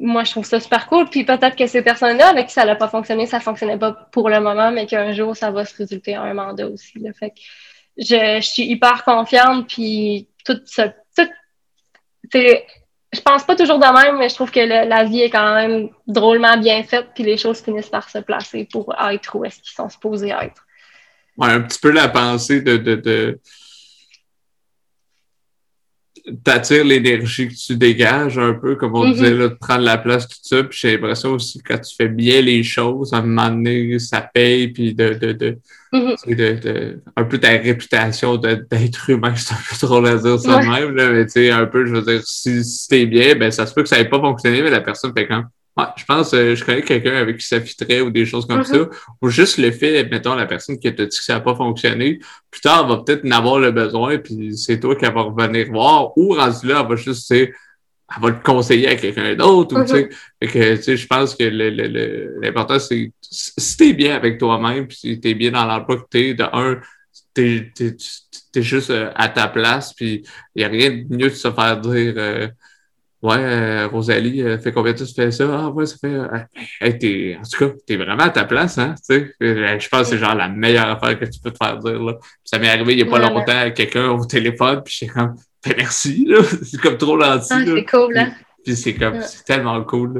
moi, 0.00 0.24
je 0.24 0.32
trouve 0.32 0.44
ça 0.44 0.60
super 0.60 0.86
cool. 0.86 1.08
Puis 1.08 1.24
peut-être 1.24 1.56
que 1.56 1.66
ces 1.66 1.82
personnes-là, 1.82 2.28
avec 2.28 2.48
qui 2.48 2.52
ça 2.52 2.64
n'a 2.64 2.76
pas 2.76 2.88
fonctionné, 2.88 3.26
ça 3.26 3.38
ne 3.38 3.42
fonctionnait 3.42 3.78
pas 3.78 3.92
pour 3.92 4.28
le 4.28 4.40
moment, 4.40 4.70
mais 4.70 4.86
qu'un 4.86 5.12
jour, 5.12 5.36
ça 5.36 5.50
va 5.50 5.64
se 5.64 5.76
résulter 5.76 6.16
en 6.16 6.22
un 6.22 6.34
mandat 6.34 6.68
aussi. 6.68 6.92
Fait 7.18 7.30
que 7.30 7.40
je, 7.96 8.40
suis 8.40 8.64
hyper 8.64 9.04
confiante, 9.04 9.68
puis 9.68 10.28
tout 10.44 10.60
ce 10.64 10.82
je 13.10 13.20
pense 13.22 13.44
pas 13.44 13.56
toujours 13.56 13.78
de 13.78 13.86
même, 13.86 14.18
mais 14.18 14.28
je 14.28 14.34
trouve 14.34 14.50
que 14.50 14.60
la 14.60 15.04
vie 15.04 15.22
est 15.22 15.30
quand 15.30 15.54
même 15.54 15.88
drôlement 16.06 16.58
bien 16.58 16.82
faite, 16.82 17.08
puis 17.14 17.24
les 17.24 17.38
choses 17.38 17.60
finissent 17.60 17.88
par 17.88 18.10
se 18.10 18.18
placer 18.18 18.68
pour 18.70 18.94
être 19.10 19.34
où 19.34 19.44
est-ce 19.46 19.60
qu'ils 19.60 19.74
sont 19.74 19.88
supposés 19.88 20.28
être. 20.28 20.66
Ouais, 21.38 21.48
un 21.48 21.62
petit 21.62 21.78
peu 21.78 21.90
la 21.90 22.08
pensée 22.08 22.60
de, 22.60 22.76
de 22.76 23.40
t'attires 26.44 26.84
l'énergie 26.84 27.48
que 27.48 27.54
tu 27.54 27.76
dégages 27.76 28.38
un 28.38 28.54
peu, 28.54 28.76
comme 28.76 28.94
on 28.94 29.04
mm-hmm. 29.04 29.12
disait, 29.14 29.34
là, 29.34 29.48
de 29.48 29.54
prendre 29.54 29.84
la 29.84 29.98
place, 29.98 30.28
tout 30.28 30.36
ça. 30.42 30.64
Puis 30.64 30.78
j'ai 30.80 30.92
l'impression 30.92 31.30
aussi 31.30 31.62
que 31.62 31.72
quand 31.72 31.80
tu 31.80 31.94
fais 31.94 32.08
bien 32.08 32.40
les 32.40 32.62
choses, 32.62 33.12
à 33.12 33.18
un 33.18 33.22
moment 33.22 33.50
donné, 33.50 33.98
ça 33.98 34.20
paye, 34.20 34.68
puis 34.68 34.94
de, 34.94 35.14
de, 35.14 35.32
de, 35.32 35.58
mm-hmm. 35.92 36.34
de, 36.36 37.00
un 37.16 37.24
peu 37.24 37.38
ta 37.38 37.50
réputation 37.50 38.36
d'être 38.36 39.10
humain, 39.10 39.34
c'est 39.36 39.54
un 39.54 39.58
peu 39.68 39.86
trop 39.86 40.04
à 40.04 40.16
dire 40.16 40.38
ça 40.38 40.60
même, 40.60 40.94
là, 40.94 41.10
mais 41.10 41.26
tu 41.26 41.32
sais, 41.32 41.50
un 41.50 41.66
peu, 41.66 41.86
je 41.86 41.94
veux 41.94 42.02
dire, 42.02 42.22
si, 42.24 42.64
si 42.64 42.88
t'es 42.88 43.06
bien, 43.06 43.34
ben 43.34 43.50
ça 43.50 43.66
se 43.66 43.74
peut 43.74 43.82
que 43.82 43.88
ça 43.88 43.98
n'ait 43.98 44.08
pas 44.08 44.20
fonctionné, 44.20 44.62
mais 44.62 44.70
la 44.70 44.80
personne 44.80 45.12
fait 45.16 45.26
quand 45.26 45.44
Ouais, 45.78 45.84
je 45.96 46.04
pense 46.04 46.34
euh, 46.34 46.56
je 46.56 46.64
connais 46.64 46.82
quelqu'un 46.82 47.14
avec 47.14 47.38
qui 47.38 47.46
ça 47.46 47.60
fitterait 47.60 48.00
ou 48.00 48.10
des 48.10 48.26
choses 48.26 48.46
comme 48.46 48.64
ça. 48.64 48.76
Mm-hmm. 48.78 48.90
Ou 49.22 49.28
juste 49.28 49.58
le 49.58 49.70
fait, 49.70 50.04
mettons, 50.10 50.34
la 50.34 50.46
personne 50.46 50.76
qui 50.76 50.92
t'a 50.92 51.06
dit 51.06 51.16
que 51.16 51.24
ça 51.24 51.34
n'a 51.34 51.40
pas 51.40 51.54
fonctionné, 51.54 52.18
plus 52.50 52.60
tard, 52.60 52.82
elle 52.82 52.96
va 52.96 53.02
peut-être 53.04 53.24
en 53.24 53.30
avoir 53.30 53.60
le 53.60 53.70
besoin, 53.70 54.18
puis 54.18 54.56
c'est 54.56 54.80
toi 54.80 54.96
qui 54.96 55.04
va 55.04 55.22
revenir 55.22 55.70
voir. 55.70 56.18
Ou 56.18 56.34
rendu 56.34 56.66
là, 56.66 56.80
elle 56.82 56.88
va 56.88 56.96
juste, 56.96 57.28
tu 57.28 57.36
sais, 57.36 57.52
elle 58.16 58.22
va 58.22 58.32
te 58.32 58.42
conseiller 58.42 58.88
à 58.88 58.96
quelqu'un 58.96 59.36
d'autre. 59.36 59.78
ou 59.78 59.84
tu 59.84 59.88
sais, 59.88 60.08
mm-hmm. 60.42 60.50
que, 60.50 60.76
tu 60.76 60.82
sais, 60.82 60.96
je 60.96 61.06
pense 61.06 61.36
que 61.36 61.44
l'important, 61.44 62.74
le, 62.74 62.80
c'est 62.80 63.12
si 63.20 63.76
t'es 63.76 63.92
bien 63.92 64.16
avec 64.16 64.38
toi-même, 64.38 64.88
puis 64.88 64.96
si 64.96 65.20
t'es 65.20 65.34
bien 65.34 65.52
dans 65.52 65.64
l'emploi 65.64 65.98
que 65.98 66.08
t'es, 66.10 66.34
de 66.34 66.42
un, 66.42 66.80
t'es 67.34 67.70
es, 67.78 68.62
juste 68.62 68.90
euh, 68.90 69.12
à 69.14 69.28
ta 69.28 69.46
place, 69.46 69.94
puis 69.94 70.24
il 70.56 70.58
n'y 70.58 70.64
a 70.64 70.68
rien 70.68 70.90
de 70.90 71.04
mieux 71.08 71.30
de 71.30 71.34
se 71.34 71.52
faire 71.52 71.80
dire. 71.80 72.14
Euh, 72.16 72.48
Ouais, 73.20 73.36
euh, 73.36 73.88
Rosalie, 73.88 74.42
euh, 74.42 74.58
fait 74.58 74.70
combien 74.70 74.92
de 74.92 74.98
temps 74.98 75.04
tu 75.04 75.12
fais 75.12 75.32
ça? 75.32 75.44
Ah, 75.50 75.68
ouais, 75.70 75.86
ça 75.86 75.96
fait. 75.96 76.06
Euh, 76.06 77.36
en 77.36 77.42
tout 77.42 77.58
cas, 77.58 77.74
t'es 77.84 77.96
vraiment 77.96 78.22
à 78.22 78.30
ta 78.30 78.44
place, 78.44 78.78
hein? 78.78 78.94
Tu 79.08 79.16
sais, 79.16 79.34
je 79.40 79.88
pense 79.88 80.02
que 80.02 80.06
c'est 80.06 80.18
genre 80.18 80.36
la 80.36 80.48
meilleure 80.48 80.88
affaire 80.88 81.18
que 81.18 81.24
tu 81.24 81.40
peux 81.40 81.50
te 81.50 81.56
faire 81.56 81.78
dire, 81.78 82.00
là. 82.00 82.14
ça 82.44 82.60
m'est 82.60 82.68
arrivé 82.68 82.92
il 82.92 83.02
n'y 83.02 83.08
a 83.08 83.10
pas 83.10 83.18
longtemps 83.18 83.58
à 83.58 83.70
quelqu'un 83.70 84.10
au 84.10 84.24
téléphone, 84.24 84.82
puis 84.84 84.98
j'étais 85.00 85.12
comme, 85.12 85.34
ben, 85.66 85.74
merci, 85.76 86.26
là. 86.26 86.42
C'est 86.62 86.80
comme 86.80 86.96
trop 86.96 87.20
gentil. 87.20 87.48
Ah, 87.50 87.62
c'est 87.66 87.84
cool, 87.86 88.14
là. 88.14 88.28
Puis, 88.64 88.76
c'est 88.76 88.94
comme, 88.94 89.20
c'est 89.22 89.44
tellement 89.44 89.82
cool, 89.82 90.14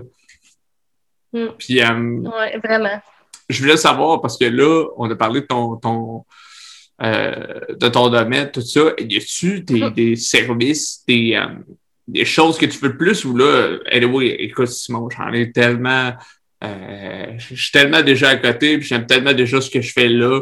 là. 1.32 1.40
Mm. 1.40 1.48
Puis, 1.56 1.80
ouais, 1.80 2.58
vraiment. 2.64 3.00
Je 3.48 3.62
voulais 3.62 3.76
savoir, 3.76 4.20
parce 4.20 4.36
que 4.36 4.46
là, 4.46 4.86
on 4.96 5.08
a 5.08 5.14
parlé 5.14 5.42
de 5.42 5.46
ton, 5.46 5.76
ton, 5.76 6.24
de 7.00 7.88
ton 7.88 8.10
domaine, 8.10 8.50
tout 8.50 8.60
ça. 8.60 8.80
Y 8.98 9.18
a-tu 9.18 9.60
des, 9.60 9.82
mm. 9.82 9.90
des 9.90 10.16
services, 10.16 11.04
des 11.06 11.40
des 12.08 12.24
choses 12.24 12.58
que 12.58 12.66
tu 12.66 12.78
veux 12.78 12.96
plus 12.96 13.24
ou 13.24 13.36
là, 13.36 13.78
anyway, 13.92 14.28
écoute, 14.40 14.68
Simon, 14.68 15.08
j'en 15.10 15.32
ai 15.32 15.52
tellement, 15.52 16.12
euh, 16.64 17.26
je 17.38 17.54
suis 17.54 17.70
tellement 17.70 18.02
déjà 18.02 18.30
à 18.30 18.36
côté, 18.36 18.78
puis 18.78 18.88
j'aime 18.88 19.06
tellement 19.06 19.34
déjà 19.34 19.60
ce 19.60 19.70
que 19.70 19.80
je 19.80 19.92
fais 19.92 20.08
là. 20.08 20.40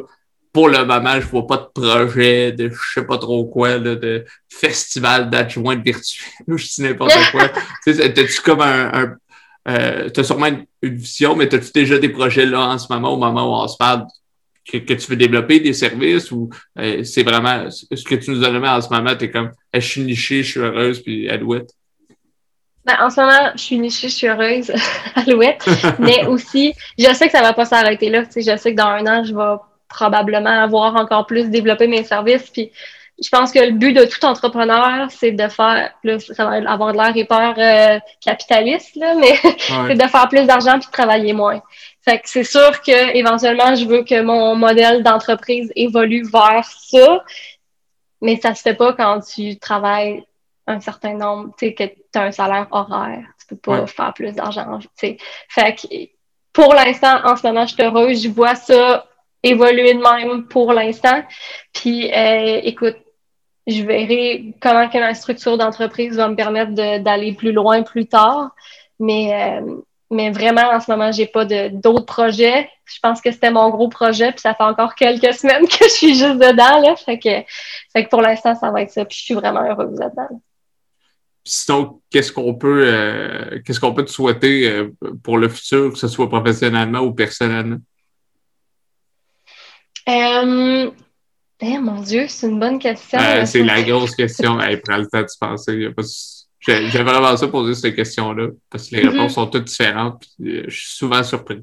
Pour 0.52 0.68
le 0.68 0.84
moment, 0.84 1.20
je 1.20 1.26
vois 1.26 1.46
pas 1.46 1.58
de 1.58 1.82
projet 1.82 2.52
de 2.52 2.70
je 2.70 2.94
sais 2.94 3.04
pas 3.04 3.18
trop 3.18 3.44
quoi, 3.46 3.76
là, 3.76 3.96
de 3.96 4.24
festival 4.48 5.28
d'adjoints 5.28 5.76
virtuels 5.76 6.32
ou 6.48 6.56
je 6.56 6.66
dis 6.66 6.82
n'importe 6.82 7.12
quoi. 7.32 7.50
T'as-tu 7.84 8.40
comme 8.42 8.62
un, 8.62 8.90
un 8.94 9.16
euh, 9.68 10.08
t'as 10.10 10.22
sûrement 10.22 10.46
une, 10.46 10.66
vision, 10.82 11.34
mais 11.34 11.48
t'as-tu 11.48 11.72
déjà 11.74 11.98
des 11.98 12.08
projets 12.08 12.46
là 12.46 12.60
en 12.68 12.78
ce 12.78 12.92
moment, 12.92 13.14
au 13.14 13.16
moment 13.16 13.50
où 13.50 13.64
on 13.64 13.68
se 13.68 13.76
parle, 13.76 14.06
que, 14.70 14.78
tu 14.78 15.10
veux 15.10 15.16
développer 15.16 15.60
des 15.60 15.72
services 15.72 16.30
ou 16.32 16.50
euh, 16.78 17.04
c'est 17.04 17.22
vraiment 17.22 17.70
ce 17.70 18.04
que 18.04 18.14
tu 18.16 18.30
nous 18.30 18.44
as 18.44 18.50
en 18.50 18.80
ce 18.80 18.88
moment, 18.88 19.14
tu 19.16 19.26
es 19.26 19.30
comme 19.30 19.50
je 19.72 19.80
suis 19.80 20.02
nichée, 20.02 20.42
je 20.42 20.50
suis 20.50 20.60
heureuse, 20.60 21.02
puis 21.02 21.28
Alouette? 21.28 21.70
Ben, 22.84 22.94
en 23.00 23.10
ce 23.10 23.20
moment, 23.20 23.50
je 23.54 23.60
suis 23.60 23.78
nichée, 23.78 24.08
je 24.08 24.14
suis 24.14 24.28
heureuse, 24.28 24.72
Alouette. 25.14 25.64
mais 25.98 26.24
aussi, 26.26 26.72
je 26.98 27.12
sais 27.12 27.26
que 27.26 27.32
ça 27.32 27.42
va 27.42 27.52
pas 27.52 27.64
s'arrêter 27.64 28.10
là. 28.10 28.22
je 28.34 28.56
sais 28.56 28.72
que 28.72 28.76
dans 28.76 28.86
un 28.86 29.06
an, 29.06 29.24
je 29.24 29.34
vais 29.34 29.56
probablement 29.88 30.62
avoir 30.62 30.94
encore 30.96 31.26
plus 31.26 31.50
développé 31.50 31.86
mes 31.86 32.04
services. 32.04 32.50
Puis 32.50 32.70
je 33.22 33.28
pense 33.30 33.50
que 33.50 33.58
le 33.58 33.72
but 33.72 33.92
de 33.92 34.04
tout 34.04 34.24
entrepreneur, 34.24 35.08
c'est 35.10 35.32
de 35.32 35.48
faire 35.48 35.90
plus, 36.02 36.32
ça 36.32 36.44
va 36.44 36.70
avoir 36.70 36.92
de 36.92 36.98
l'air 36.98 37.16
hyper 37.16 37.54
euh, 37.56 37.98
capitaliste, 38.20 38.94
là, 38.96 39.14
mais 39.14 39.34
c'est 39.58 39.94
de 39.94 40.08
faire 40.08 40.28
plus 40.28 40.44
d'argent 40.44 40.78
puis 40.78 40.86
de 40.86 40.92
travailler 40.92 41.32
moins. 41.32 41.60
Fait 42.08 42.20
que 42.20 42.28
c'est 42.28 42.44
sûr 42.44 42.80
que 42.82 43.16
éventuellement, 43.16 43.74
je 43.74 43.84
veux 43.84 44.04
que 44.04 44.22
mon 44.22 44.54
modèle 44.54 45.02
d'entreprise 45.02 45.72
évolue 45.74 46.24
vers 46.24 46.64
ça, 46.64 47.24
mais 48.20 48.36
ça 48.36 48.54
se 48.54 48.62
fait 48.62 48.74
pas 48.74 48.92
quand 48.92 49.20
tu 49.20 49.58
travailles 49.58 50.24
un 50.68 50.80
certain 50.80 51.14
nombre, 51.14 51.52
tu 51.58 51.66
sais, 51.66 51.74
que 51.74 51.84
tu 51.84 51.94
as 52.14 52.22
un 52.22 52.32
salaire 52.32 52.68
horaire. 52.70 53.24
Tu 53.40 53.46
peux 53.54 53.56
pas 53.56 53.86
faire 53.86 54.12
plus 54.14 54.32
d'argent, 54.34 54.78
tu 54.78 54.88
sais. 54.94 55.16
Fait 55.48 55.74
que 55.74 55.86
pour 56.52 56.74
l'instant, 56.74 57.20
en 57.24 57.36
ce 57.36 57.46
moment, 57.46 57.66
je 57.66 57.74
suis 57.74 57.82
heureuse, 57.82 58.22
je 58.22 58.28
vois 58.28 58.54
ça 58.54 59.06
évoluer 59.42 59.94
de 59.94 60.00
même 60.00 60.46
pour 60.46 60.72
l'instant. 60.72 61.22
Puis, 61.72 62.12
euh, 62.12 62.60
écoute, 62.62 62.96
je 63.66 63.82
verrai 63.82 64.54
comment 64.60 64.88
que 64.88 64.98
ma 64.98 65.14
structure 65.14 65.58
d'entreprise 65.58 66.16
va 66.16 66.28
me 66.28 66.36
permettre 66.36 66.72
d'aller 66.72 67.32
plus 67.32 67.52
loin 67.52 67.82
plus 67.82 68.06
tard. 68.06 68.50
Mais 68.98 69.60
euh, 69.60 69.76
mais 70.10 70.30
vraiment, 70.30 70.68
en 70.72 70.80
ce 70.80 70.90
moment, 70.90 71.10
j'ai 71.10 71.26
pas 71.26 71.44
d'autres 71.44 72.06
projets. 72.06 72.68
Je 72.84 72.98
pense 73.02 73.20
que 73.20 73.32
c'était 73.32 73.50
mon 73.50 73.70
gros 73.70 73.88
projet, 73.88 74.30
puis 74.30 74.40
ça 74.40 74.54
fait 74.54 74.62
encore 74.62 74.94
quelques 74.94 75.34
semaines 75.38 75.66
que 75.66 75.84
je 75.84 75.90
suis 75.90 76.14
juste 76.14 76.38
dedans, 76.38 76.80
là. 76.80 76.94
Fait 76.96 77.18
que, 77.18 77.42
fait 77.92 78.04
que 78.04 78.08
pour 78.08 78.22
l'instant, 78.22 78.54
ça 78.54 78.70
va 78.70 78.82
être 78.82 78.90
ça, 78.90 79.04
puis 79.04 79.18
je 79.18 79.24
suis 79.24 79.34
vraiment 79.34 79.62
heureuse 79.62 79.98
là-dedans. 79.98 80.40
Sinon, 81.44 82.00
qu'est-ce 82.10 82.32
qu'on 82.32 82.54
peut, 82.54 82.84
euh, 82.86 83.60
qu'est-ce 83.64 83.78
qu'on 83.78 83.94
peut 83.94 84.04
te 84.04 84.10
souhaiter 84.10 84.68
euh, 84.68 84.92
pour 85.22 85.38
le 85.38 85.48
futur, 85.48 85.92
que 85.92 85.98
ce 85.98 86.08
soit 86.08 86.28
professionnellement 86.28 87.00
ou 87.00 87.12
personnellement? 87.12 87.78
Euh, 90.08 90.90
eh, 91.60 91.78
mon 91.78 92.00
Dieu, 92.00 92.26
c'est 92.28 92.48
une 92.48 92.58
bonne 92.58 92.78
question. 92.78 93.18
c'est 93.44 93.62
la 93.62 93.82
grosse 93.84 94.14
question. 94.14 94.60
Elle 94.60 94.80
prend 94.82 94.96
le 94.98 95.06
temps 95.06 95.22
de 95.22 95.28
se 95.28 95.38
penser. 95.38 95.88
J'ai 96.66 97.02
vraiment 97.02 97.36
ça 97.36 97.46
poser 97.48 97.74
cette 97.74 97.94
question-là, 97.94 98.48
parce 98.70 98.88
que 98.88 98.96
les 98.96 99.02
mm-hmm. 99.02 99.08
réponses 99.10 99.34
sont 99.34 99.46
toutes 99.46 99.64
différentes, 99.64 100.24
puis 100.38 100.64
je 100.66 100.76
suis 100.76 100.90
souvent 100.90 101.22
surpris. 101.22 101.62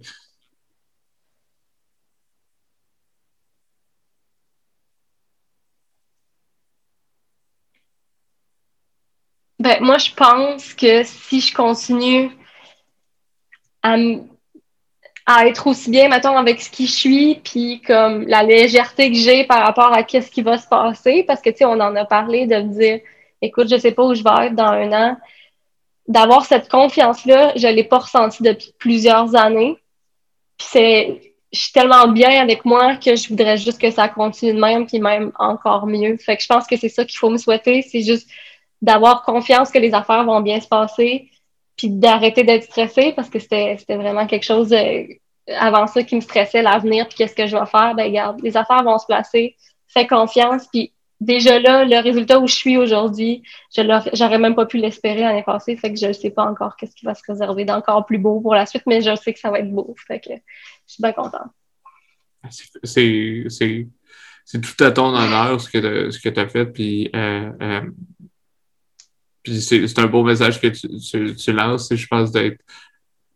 Ben, 9.63 9.77
moi, 9.81 9.97
je 9.97 10.11
pense 10.13 10.73
que 10.73 11.03
si 11.03 11.39
je 11.39 11.53
continue 11.53 12.31
à, 13.81 15.47
être 15.47 15.67
aussi 15.67 15.89
bien, 15.89 16.09
mettons, 16.09 16.35
avec 16.37 16.61
ce 16.61 16.69
qui 16.69 16.85
je 16.85 16.91
suis, 16.91 17.35
puis 17.35 17.81
comme 17.81 18.27
la 18.27 18.43
légèreté 18.43 19.09
que 19.09 19.17
j'ai 19.17 19.45
par 19.45 19.63
rapport 19.63 19.93
à 19.93 20.03
qu'est-ce 20.03 20.31
qui 20.31 20.41
va 20.41 20.57
se 20.57 20.67
passer, 20.67 21.23
parce 21.25 21.41
que, 21.41 21.49
tu 21.49 21.57
sais, 21.59 21.65
on 21.65 21.79
en 21.79 21.95
a 21.95 22.05
parlé 22.05 22.45
de 22.45 22.55
me 22.57 22.73
dire, 22.77 22.99
écoute, 23.43 23.67
je 23.69 23.77
sais 23.77 23.91
pas 23.91 24.03
où 24.03 24.13
je 24.13 24.23
vais 24.23 24.47
être 24.47 24.55
dans 24.55 24.63
un 24.63 24.91
an. 24.91 25.17
D'avoir 26.07 26.45
cette 26.45 26.69
confiance-là, 26.69 27.53
je 27.55 27.67
l'ai 27.67 27.83
pas 27.83 27.99
ressentie 27.99 28.43
depuis 28.43 28.73
plusieurs 28.77 29.35
années. 29.35 29.77
Puis 30.57 30.67
c'est, 30.69 31.21
je 31.51 31.59
suis 31.59 31.71
tellement 31.71 32.07
bien 32.07 32.41
avec 32.41 32.65
moi 32.65 32.95
que 32.95 33.15
je 33.15 33.29
voudrais 33.29 33.57
juste 33.57 33.79
que 33.79 33.91
ça 33.91 34.07
continue 34.07 34.53
de 34.53 34.59
même, 34.59 34.85
puis 34.85 34.99
même 34.99 35.31
encore 35.37 35.85
mieux. 35.85 36.17
Fait 36.17 36.35
que 36.37 36.43
je 36.43 36.47
pense 36.47 36.67
que 36.67 36.77
c'est 36.77 36.89
ça 36.89 37.05
qu'il 37.05 37.17
faut 37.17 37.29
me 37.29 37.37
souhaiter, 37.37 37.81
c'est 37.81 38.01
juste 38.01 38.29
d'avoir 38.81 39.23
confiance 39.23 39.71
que 39.71 39.79
les 39.79 39.93
affaires 39.93 40.25
vont 40.25 40.41
bien 40.41 40.59
se 40.59 40.67
passer, 40.67 41.29
puis 41.77 41.89
d'arrêter 41.89 42.43
d'être 42.43 42.63
stressé 42.63 43.13
parce 43.13 43.29
que 43.29 43.39
c'était 43.39 43.77
vraiment 43.89 44.27
quelque 44.27 44.43
chose 44.43 44.73
euh, 44.73 45.03
avant 45.57 45.87
ça 45.87 46.03
qui 46.03 46.15
me 46.15 46.21
stressait, 46.21 46.61
l'avenir, 46.61 47.07
puis 47.07 47.17
qu'est-ce 47.17 47.35
que 47.35 47.47
je 47.47 47.55
vais 47.55 47.65
faire. 47.65 47.95
Ben, 47.95 48.05
regarde, 48.05 48.41
les 48.41 48.57
affaires 48.57 48.83
vont 48.83 48.97
se 48.97 49.05
placer, 49.05 49.55
fais 49.87 50.05
confiance, 50.05 50.67
puis 50.71 50.93
déjà 51.19 51.59
là, 51.59 51.85
le 51.85 52.01
résultat 52.01 52.39
où 52.39 52.47
je 52.47 52.55
suis 52.55 52.77
aujourd'hui, 52.77 53.43
je 53.75 53.81
j'aurais 54.13 54.39
même 54.39 54.55
pas 54.55 54.65
pu 54.65 54.77
l'espérer 54.77 55.21
l'année 55.21 55.43
passée, 55.43 55.77
fait 55.77 55.93
que 55.93 55.99
je 55.99 56.07
ne 56.07 56.13
sais 56.13 56.31
pas 56.31 56.43
encore 56.43 56.75
qu'est-ce 56.75 56.95
qui 56.95 57.05
va 57.05 57.15
se 57.15 57.23
réserver 57.27 57.65
d'encore 57.65 58.05
plus 58.05 58.17
beau 58.17 58.41
pour 58.41 58.55
la 58.55 58.65
suite, 58.65 58.83
mais 58.87 59.01
je 59.01 59.15
sais 59.15 59.33
que 59.33 59.39
ça 59.39 59.51
va 59.51 59.59
être 59.59 59.71
beau, 59.71 59.95
fait 60.07 60.19
que 60.19 60.29
je 60.31 60.93
suis 60.93 61.01
bien 61.01 61.13
contente. 61.13 61.51
C'est 64.45 64.59
tout 64.59 64.83
à 64.83 64.91
ton 64.91 65.15
honneur 65.15 65.61
ce 65.61 65.69
que 65.69 66.29
tu 66.29 66.39
as 66.39 66.47
fait, 66.47 66.65
puis 66.65 67.09
euh, 67.15 67.51
euh, 67.61 67.81
puis 69.41 69.61
c'est 69.61 69.99
un 69.99 70.07
beau 70.07 70.23
message 70.23 70.59
que 70.59 70.67
tu, 70.67 70.87
tu, 70.99 71.35
tu 71.35 71.51
lances, 71.51 71.93
je 71.93 72.07
pense 72.07 72.31
d'être 72.31 72.61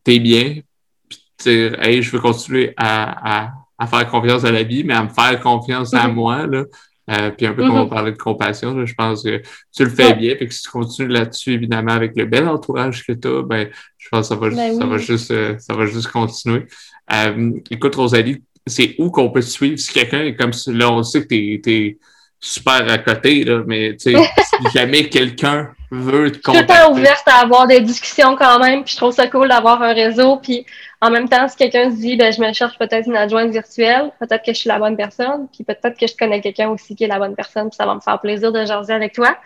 t'es 0.07 0.19
bien, 0.19 0.61
puis 1.09 1.19
dire 1.39 1.83
Hey, 1.83 2.01
je 2.01 2.11
veux 2.11 2.21
continuer 2.21 2.73
à, 2.77 3.47
à, 3.47 3.53
à, 3.77 3.87
faire 3.87 4.09
confiance 4.09 4.45
à 4.45 4.51
la 4.51 4.63
vie, 4.63 4.85
mais 4.85 4.93
à 4.93 5.03
me 5.03 5.09
faire 5.09 5.39
confiance 5.41 5.93
à 5.93 6.07
moi. 6.07 6.47
Là. 6.47 6.63
Euh, 7.09 7.31
puis 7.31 7.45
un 7.45 7.53
peu 7.53 7.61
comme 7.61 7.77
on 7.77 7.85
mm-hmm. 7.85 7.89
parlait 7.89 8.11
de 8.11 8.17
compassion, 8.17 8.73
là, 8.73 8.85
je 8.85 8.93
pense 8.93 9.23
que 9.23 9.41
tu 9.73 9.83
le 9.83 9.89
fais 9.89 10.13
bien, 10.13 10.35
puis 10.35 10.47
que 10.47 10.53
si 10.53 10.63
tu 10.63 10.69
continues 10.69 11.07
là-dessus, 11.07 11.53
évidemment, 11.53 11.93
avec 11.93 12.11
le 12.17 12.25
bel 12.25 12.47
entourage 12.47 13.05
que 13.05 13.13
tu 13.13 13.27
as, 13.27 13.43
ben, 13.43 13.69
je 13.97 14.09
pense 14.09 14.27
que 14.27 14.35
ça 14.35 14.39
va, 14.39 14.49
ben 14.49 14.77
ça 14.77 14.85
va 14.85 14.97
juste 14.97 15.31
euh, 15.31 15.55
ça 15.57 15.73
va 15.73 15.85
juste 15.85 16.07
continuer. 16.07 16.65
Euh, 17.13 17.51
écoute, 17.71 17.95
Rosalie, 17.95 18.43
c'est 18.65 18.95
où 18.99 19.09
qu'on 19.09 19.29
peut 19.29 19.39
te 19.39 19.45
suivre? 19.45 19.79
Si 19.79 19.93
quelqu'un 19.93 20.23
est 20.23 20.35
comme 20.35 20.51
là, 20.67 20.91
on 20.91 21.01
sait 21.03 21.21
que 21.21 21.27
tu 21.27 21.61
es, 21.65 21.97
super 22.39 22.87
à 22.91 22.97
côté, 22.99 23.43
là, 23.43 23.63
mais 23.65 23.95
tu 23.95 24.11
sais, 24.11 24.17
si 24.61 24.71
jamais 24.77 25.09
quelqu'un 25.09 25.69
veut 25.89 26.31
te 26.31 26.39
contacter. 26.39 26.73
Je 26.73 26.79
suis 26.79 26.85
tout 26.85 26.99
ouverte 26.99 27.27
à 27.27 27.39
avoir 27.39 27.67
des 27.67 27.81
discussions 27.81 28.35
quand 28.35 28.59
même, 28.59 28.83
puis 28.83 28.91
je 28.93 28.97
trouve 28.97 29.13
ça 29.13 29.27
cool 29.27 29.47
d'avoir 29.47 29.81
un 29.81 29.93
réseau, 29.93 30.37
puis 30.37 30.65
en 31.01 31.11
même 31.11 31.29
temps, 31.29 31.47
si 31.47 31.55
quelqu'un 31.55 31.91
se 31.91 31.97
dit, 31.97 32.15
ben, 32.15 32.33
je 32.33 32.41
me 32.41 32.51
cherche 32.53 32.77
peut-être 32.77 33.07
une 33.07 33.15
adjointe 33.15 33.51
virtuelle, 33.51 34.11
peut-être 34.19 34.43
que 34.43 34.53
je 34.53 34.57
suis 34.57 34.67
la 34.67 34.79
bonne 34.79 34.97
personne, 34.97 35.47
puis 35.53 35.63
peut-être 35.63 35.97
que 35.97 36.07
je 36.07 36.15
connais 36.15 36.41
quelqu'un 36.41 36.69
aussi 36.69 36.95
qui 36.95 37.03
est 37.03 37.07
la 37.07 37.19
bonne 37.19 37.35
personne, 37.35 37.69
puis 37.69 37.75
ça 37.75 37.85
va 37.85 37.95
me 37.95 37.99
faire 37.99 38.19
plaisir 38.19 38.51
de 38.51 38.65
jaser 38.65 38.93
avec 38.93 39.13
toi. 39.13 39.37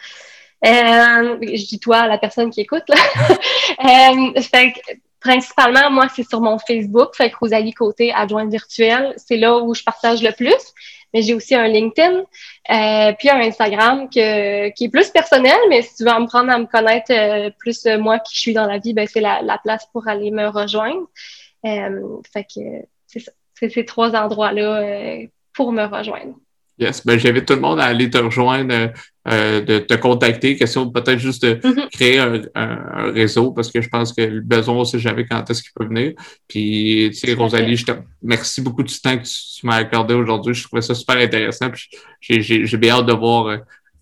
Euh, 0.65 1.38
je 1.41 1.68
dis 1.68 1.80
toi, 1.80 2.07
la 2.07 2.18
personne 2.18 2.52
qui 2.52 2.61
écoute, 2.61 2.84
là. 2.88 2.95
euh, 4.14 4.41
fait 4.41 4.73
principalement, 5.19 5.91
moi, 5.91 6.07
c'est 6.15 6.28
sur 6.28 6.41
mon 6.41 6.57
Facebook, 6.57 7.15
fait 7.15 7.30
que 7.30 7.36
Rosalie 7.38 7.73
Côté, 7.73 8.14
adjointe 8.14 8.49
virtuelle, 8.49 9.14
c'est 9.18 9.38
là 9.38 9.57
où 9.57 9.73
je 9.73 9.84
partage 9.84 10.23
le 10.23 10.32
plus 10.32 10.73
mais 11.14 11.22
j'ai 11.22 11.34
aussi 11.34 11.56
un 11.56 11.68
LinkedIn, 11.68 12.19
euh, 12.19 13.14
puis 13.18 13.30
un 13.30 13.41
Instagram 13.41 14.10
que, 14.10 14.69
qui 14.69 14.86
est 14.86 14.90
plus 14.90 15.10
personnel, 15.10 15.57
mais 15.69 15.82
si 15.82 15.95
tu 15.95 16.03
veux 16.03 16.19
me 16.19 16.28
prendre 16.28 16.52
à 16.52 16.57
me 16.57 16.65
connaître 16.65 17.11
euh, 17.11 17.49
plus 17.57 17.86
euh, 17.86 17.98
moi 17.98 18.19
qui 18.19 18.36
je 18.36 18.40
suis 18.40 18.53
dans 18.53 18.65
la 18.65 18.78
vie, 18.78 18.94
ben 18.94 19.07
c'est 19.11 19.19
la, 19.19 19.41
la, 19.41 19.57
place 19.57 19.86
pour 19.91 20.07
aller 20.07 20.32
me 20.32 20.48
rejoindre. 20.48 21.07
Euh, 21.65 22.21
fait 22.31 22.43
que 22.43 22.88
c'est 23.07 23.19
ça. 23.19 23.31
C'est 23.53 23.69
ces 23.69 23.85
trois 23.85 24.15
endroits-là 24.15 25.27
pour 25.53 25.71
me 25.71 25.83
rejoindre. 25.83 26.35
Yes, 26.81 27.05
ben 27.05 27.19
j'invite 27.19 27.45
tout 27.45 27.53
le 27.53 27.59
monde 27.59 27.79
à 27.79 27.83
aller 27.83 28.09
te 28.09 28.17
rejoindre, 28.17 28.91
euh, 29.27 29.61
de 29.61 29.77
te 29.77 29.93
contacter. 29.93 30.55
Question 30.55 30.89
peut-être 30.89 31.19
juste 31.19 31.45
de 31.45 31.53
mm-hmm. 31.53 31.89
créer 31.91 32.17
un, 32.17 32.41
un, 32.55 33.11
réseau 33.11 33.51
parce 33.51 33.71
que 33.71 33.81
je 33.81 33.88
pense 33.88 34.13
que 34.13 34.21
le 34.21 34.41
besoin, 34.41 34.77
on 34.77 34.83
sait 34.83 34.97
jamais 34.97 35.25
quand 35.25 35.47
est-ce 35.47 35.61
qu'il 35.61 35.73
peut 35.75 35.85
venir. 35.85 36.13
Puis, 36.47 37.11
tu 37.11 37.19
sais, 37.19 37.33
Rosalie, 37.35 37.75
je 37.75 37.85
te 37.85 37.91
remercie 38.23 38.61
beaucoup 38.61 38.81
du 38.81 38.99
temps 38.99 39.15
que 39.15 39.23
tu, 39.23 39.65
m'as 39.65 39.75
accordé 39.75 40.15
aujourd'hui. 40.15 40.55
Je 40.55 40.63
trouvais 40.63 40.81
ça 40.81 40.95
super 40.95 41.17
intéressant. 41.17 41.69
Puis 42.19 42.41
j'ai 42.41 42.77
bien 42.77 42.95
hâte 42.95 43.05
de 43.05 43.13
voir, 43.13 43.45
euh, 43.45 43.57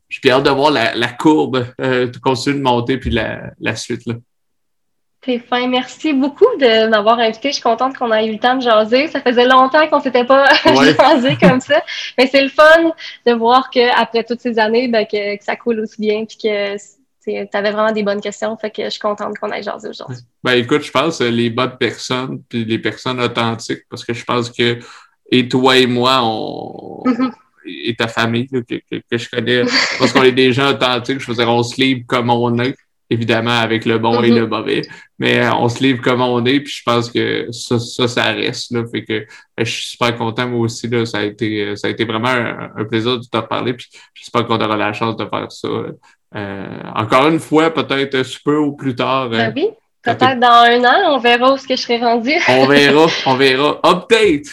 j'ai 0.08 0.22
bien 0.24 0.36
hâte 0.36 0.46
de 0.46 0.52
voir 0.52 0.72
la, 0.72 0.96
la 0.96 1.10
courbe 1.10 1.68
euh, 1.82 2.10
continuer 2.24 2.60
de 2.60 2.64
monter 2.64 2.98
puis 2.98 3.10
la, 3.10 3.52
la 3.60 3.76
suite 3.76 4.06
là. 4.06 4.14
C'est 5.26 5.40
fin. 5.40 5.68
Merci 5.68 6.14
beaucoup 6.14 6.48
de 6.60 6.88
m'avoir 6.88 7.20
invité. 7.20 7.50
Je 7.50 7.56
suis 7.56 7.64
contente 7.64 7.98
qu'on 7.98 8.12
ait 8.14 8.26
eu 8.28 8.34
le 8.34 8.40
temps 8.40 8.56
de 8.56 8.62
jaser. 8.62 9.08
Ça 9.08 9.20
faisait 9.20 9.46
longtemps 9.46 9.86
qu'on 9.88 10.00
s'était 10.00 10.24
pas 10.24 10.46
jasé 10.66 11.38
comme 11.42 11.60
ça. 11.60 11.84
Mais 12.18 12.28
c'est 12.28 12.42
le 12.42 12.50
fun 12.50 12.94
de 13.26 13.34
voir 13.34 13.70
qu'après 13.70 14.24
toutes 14.24 14.40
ces 14.40 14.58
années, 14.60 14.88
ben, 14.88 15.06
que, 15.06 15.44
ça 15.44 15.58
coule 15.58 15.82
aussi 15.82 16.00
bien 16.00 16.24
puis 16.24 16.38
que 16.38 16.78
tu 17.26 17.58
avais 17.58 17.72
vraiment 17.72 17.92
des 17.92 18.04
bonnes 18.04 18.22
questions. 18.22 18.56
Fait 18.56 18.72
que 18.72 18.86
je 18.86 18.92
suis 18.92 19.00
contente 19.00 19.38
qu'on 19.38 19.52
ait 19.52 19.62
jasé 19.62 19.90
aujourd'hui. 19.90 20.18
Ben 20.42 20.54
écoute, 20.54 20.84
je 20.84 20.92
pense 20.92 21.20
les 21.20 21.50
bonnes 21.50 21.78
personnes 21.78 22.42
puis 22.48 22.64
les 22.64 22.80
personnes 22.80 23.20
authentiques 23.20 23.84
parce 23.90 24.06
que 24.06 24.14
je 24.14 24.24
pense 24.24 24.50
que 24.50 24.80
et 25.32 25.50
toi 25.50 25.78
et 25.78 25.86
moi, 25.86 26.22
on. 26.24 27.04
Mm-hmm. 27.06 27.32
Et 27.66 27.94
ta 27.96 28.08
famille 28.08 28.48
que, 28.48 28.60
que, 28.62 29.18
je 29.18 29.30
connais, 29.30 29.64
parce 30.00 30.12
qu'on 30.12 30.24
est 30.24 30.32
des 30.32 30.54
gens 30.54 30.72
authentiques, 30.72 31.20
je 31.20 31.28
veux 31.28 31.36
dire, 31.36 31.50
on 31.50 31.62
se 31.62 31.80
livre 31.80 32.02
comme 32.08 32.30
on 32.32 32.58
est 32.58 32.74
évidemment 33.10 33.58
avec 33.60 33.86
le 33.86 33.98
bon 33.98 34.22
et 34.22 34.30
le 34.30 34.46
mm-hmm. 34.46 34.50
mauvais, 34.50 34.82
mais 35.18 35.40
euh, 35.40 35.54
on 35.56 35.68
se 35.68 35.82
livre 35.82 36.02
comme 36.02 36.22
on 36.22 36.46
est, 36.46 36.60
puis 36.60 36.74
je 36.74 36.84
pense 36.84 37.12
que 37.12 37.48
ça, 37.52 37.80
ça, 37.80 38.08
ça 38.08 38.24
reste. 38.32 38.72
Là, 38.72 38.84
fait 38.92 39.04
que 39.04 39.14
euh, 39.14 39.26
je 39.58 39.64
suis 39.64 39.88
super 39.90 40.16
content, 40.16 40.48
moi 40.48 40.62
aussi. 40.62 40.88
Là, 40.88 41.06
ça, 41.06 41.20
a 41.20 41.24
été, 41.24 41.62
euh, 41.62 41.76
ça 41.76 41.88
a 41.88 41.90
été 41.90 42.06
vraiment 42.06 42.30
un, 42.30 42.86
plaisir 42.86 43.20
de 43.20 43.26
te 43.26 43.38
parler, 43.40 43.74
puis 43.74 43.88
j'espère 44.14 44.46
qu'on 44.46 44.60
aura 44.60 44.78
la 44.78 44.94
chance 44.94 45.18
de 45.18 45.26
faire 45.26 45.52
ça. 45.52 45.68
encore 46.96 47.28
une 47.28 47.40
fois, 47.40 47.74
peut-être 47.74 48.16
un 48.16 48.24
peu 48.46 48.58
ou 48.58 48.76
plus 48.76 48.96
tard. 48.96 49.30
Ben 49.30 49.54
oui, 49.56 49.70
peut-être 50.04 50.40
dans 50.40 50.48
un 50.48 50.84
an, 50.84 51.16
on 51.16 51.20
verra 51.20 51.54
où 51.54 51.58
ce 51.58 51.68
que 51.68 51.76
je 51.76 51.82
serai 51.82 51.98
rendu. 51.98 52.34
on 52.48 52.68
verra, 52.68 53.08
on 53.26 53.36
verra. 53.36 53.80
Update! 53.84 54.48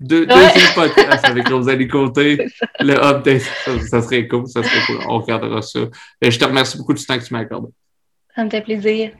Deux, 0.00 0.24
Deuxième 0.24 0.74
podcast 0.74 1.26
avec 1.26 1.48
Rosalie 1.48 1.86
Côté. 1.86 2.46
Le 2.80 2.94
update, 2.94 3.42
ça, 3.86 4.00
serait 4.00 4.26
cool, 4.26 4.48
ça 4.48 4.62
serait 4.62 4.86
cool. 4.86 5.04
On 5.06 5.18
regardera 5.18 5.60
ça. 5.60 5.80
Et 6.22 6.30
je 6.30 6.38
te 6.38 6.44
remercie 6.46 6.78
beaucoup 6.78 6.94
du 6.94 7.04
temps 7.04 7.18
que 7.18 7.24
tu 7.24 7.34
m'as 7.34 7.40
accordé. 7.40 7.68
Ça 8.34 8.42
me 8.42 8.48
fait 8.48 8.62
plaisir. 8.62 9.12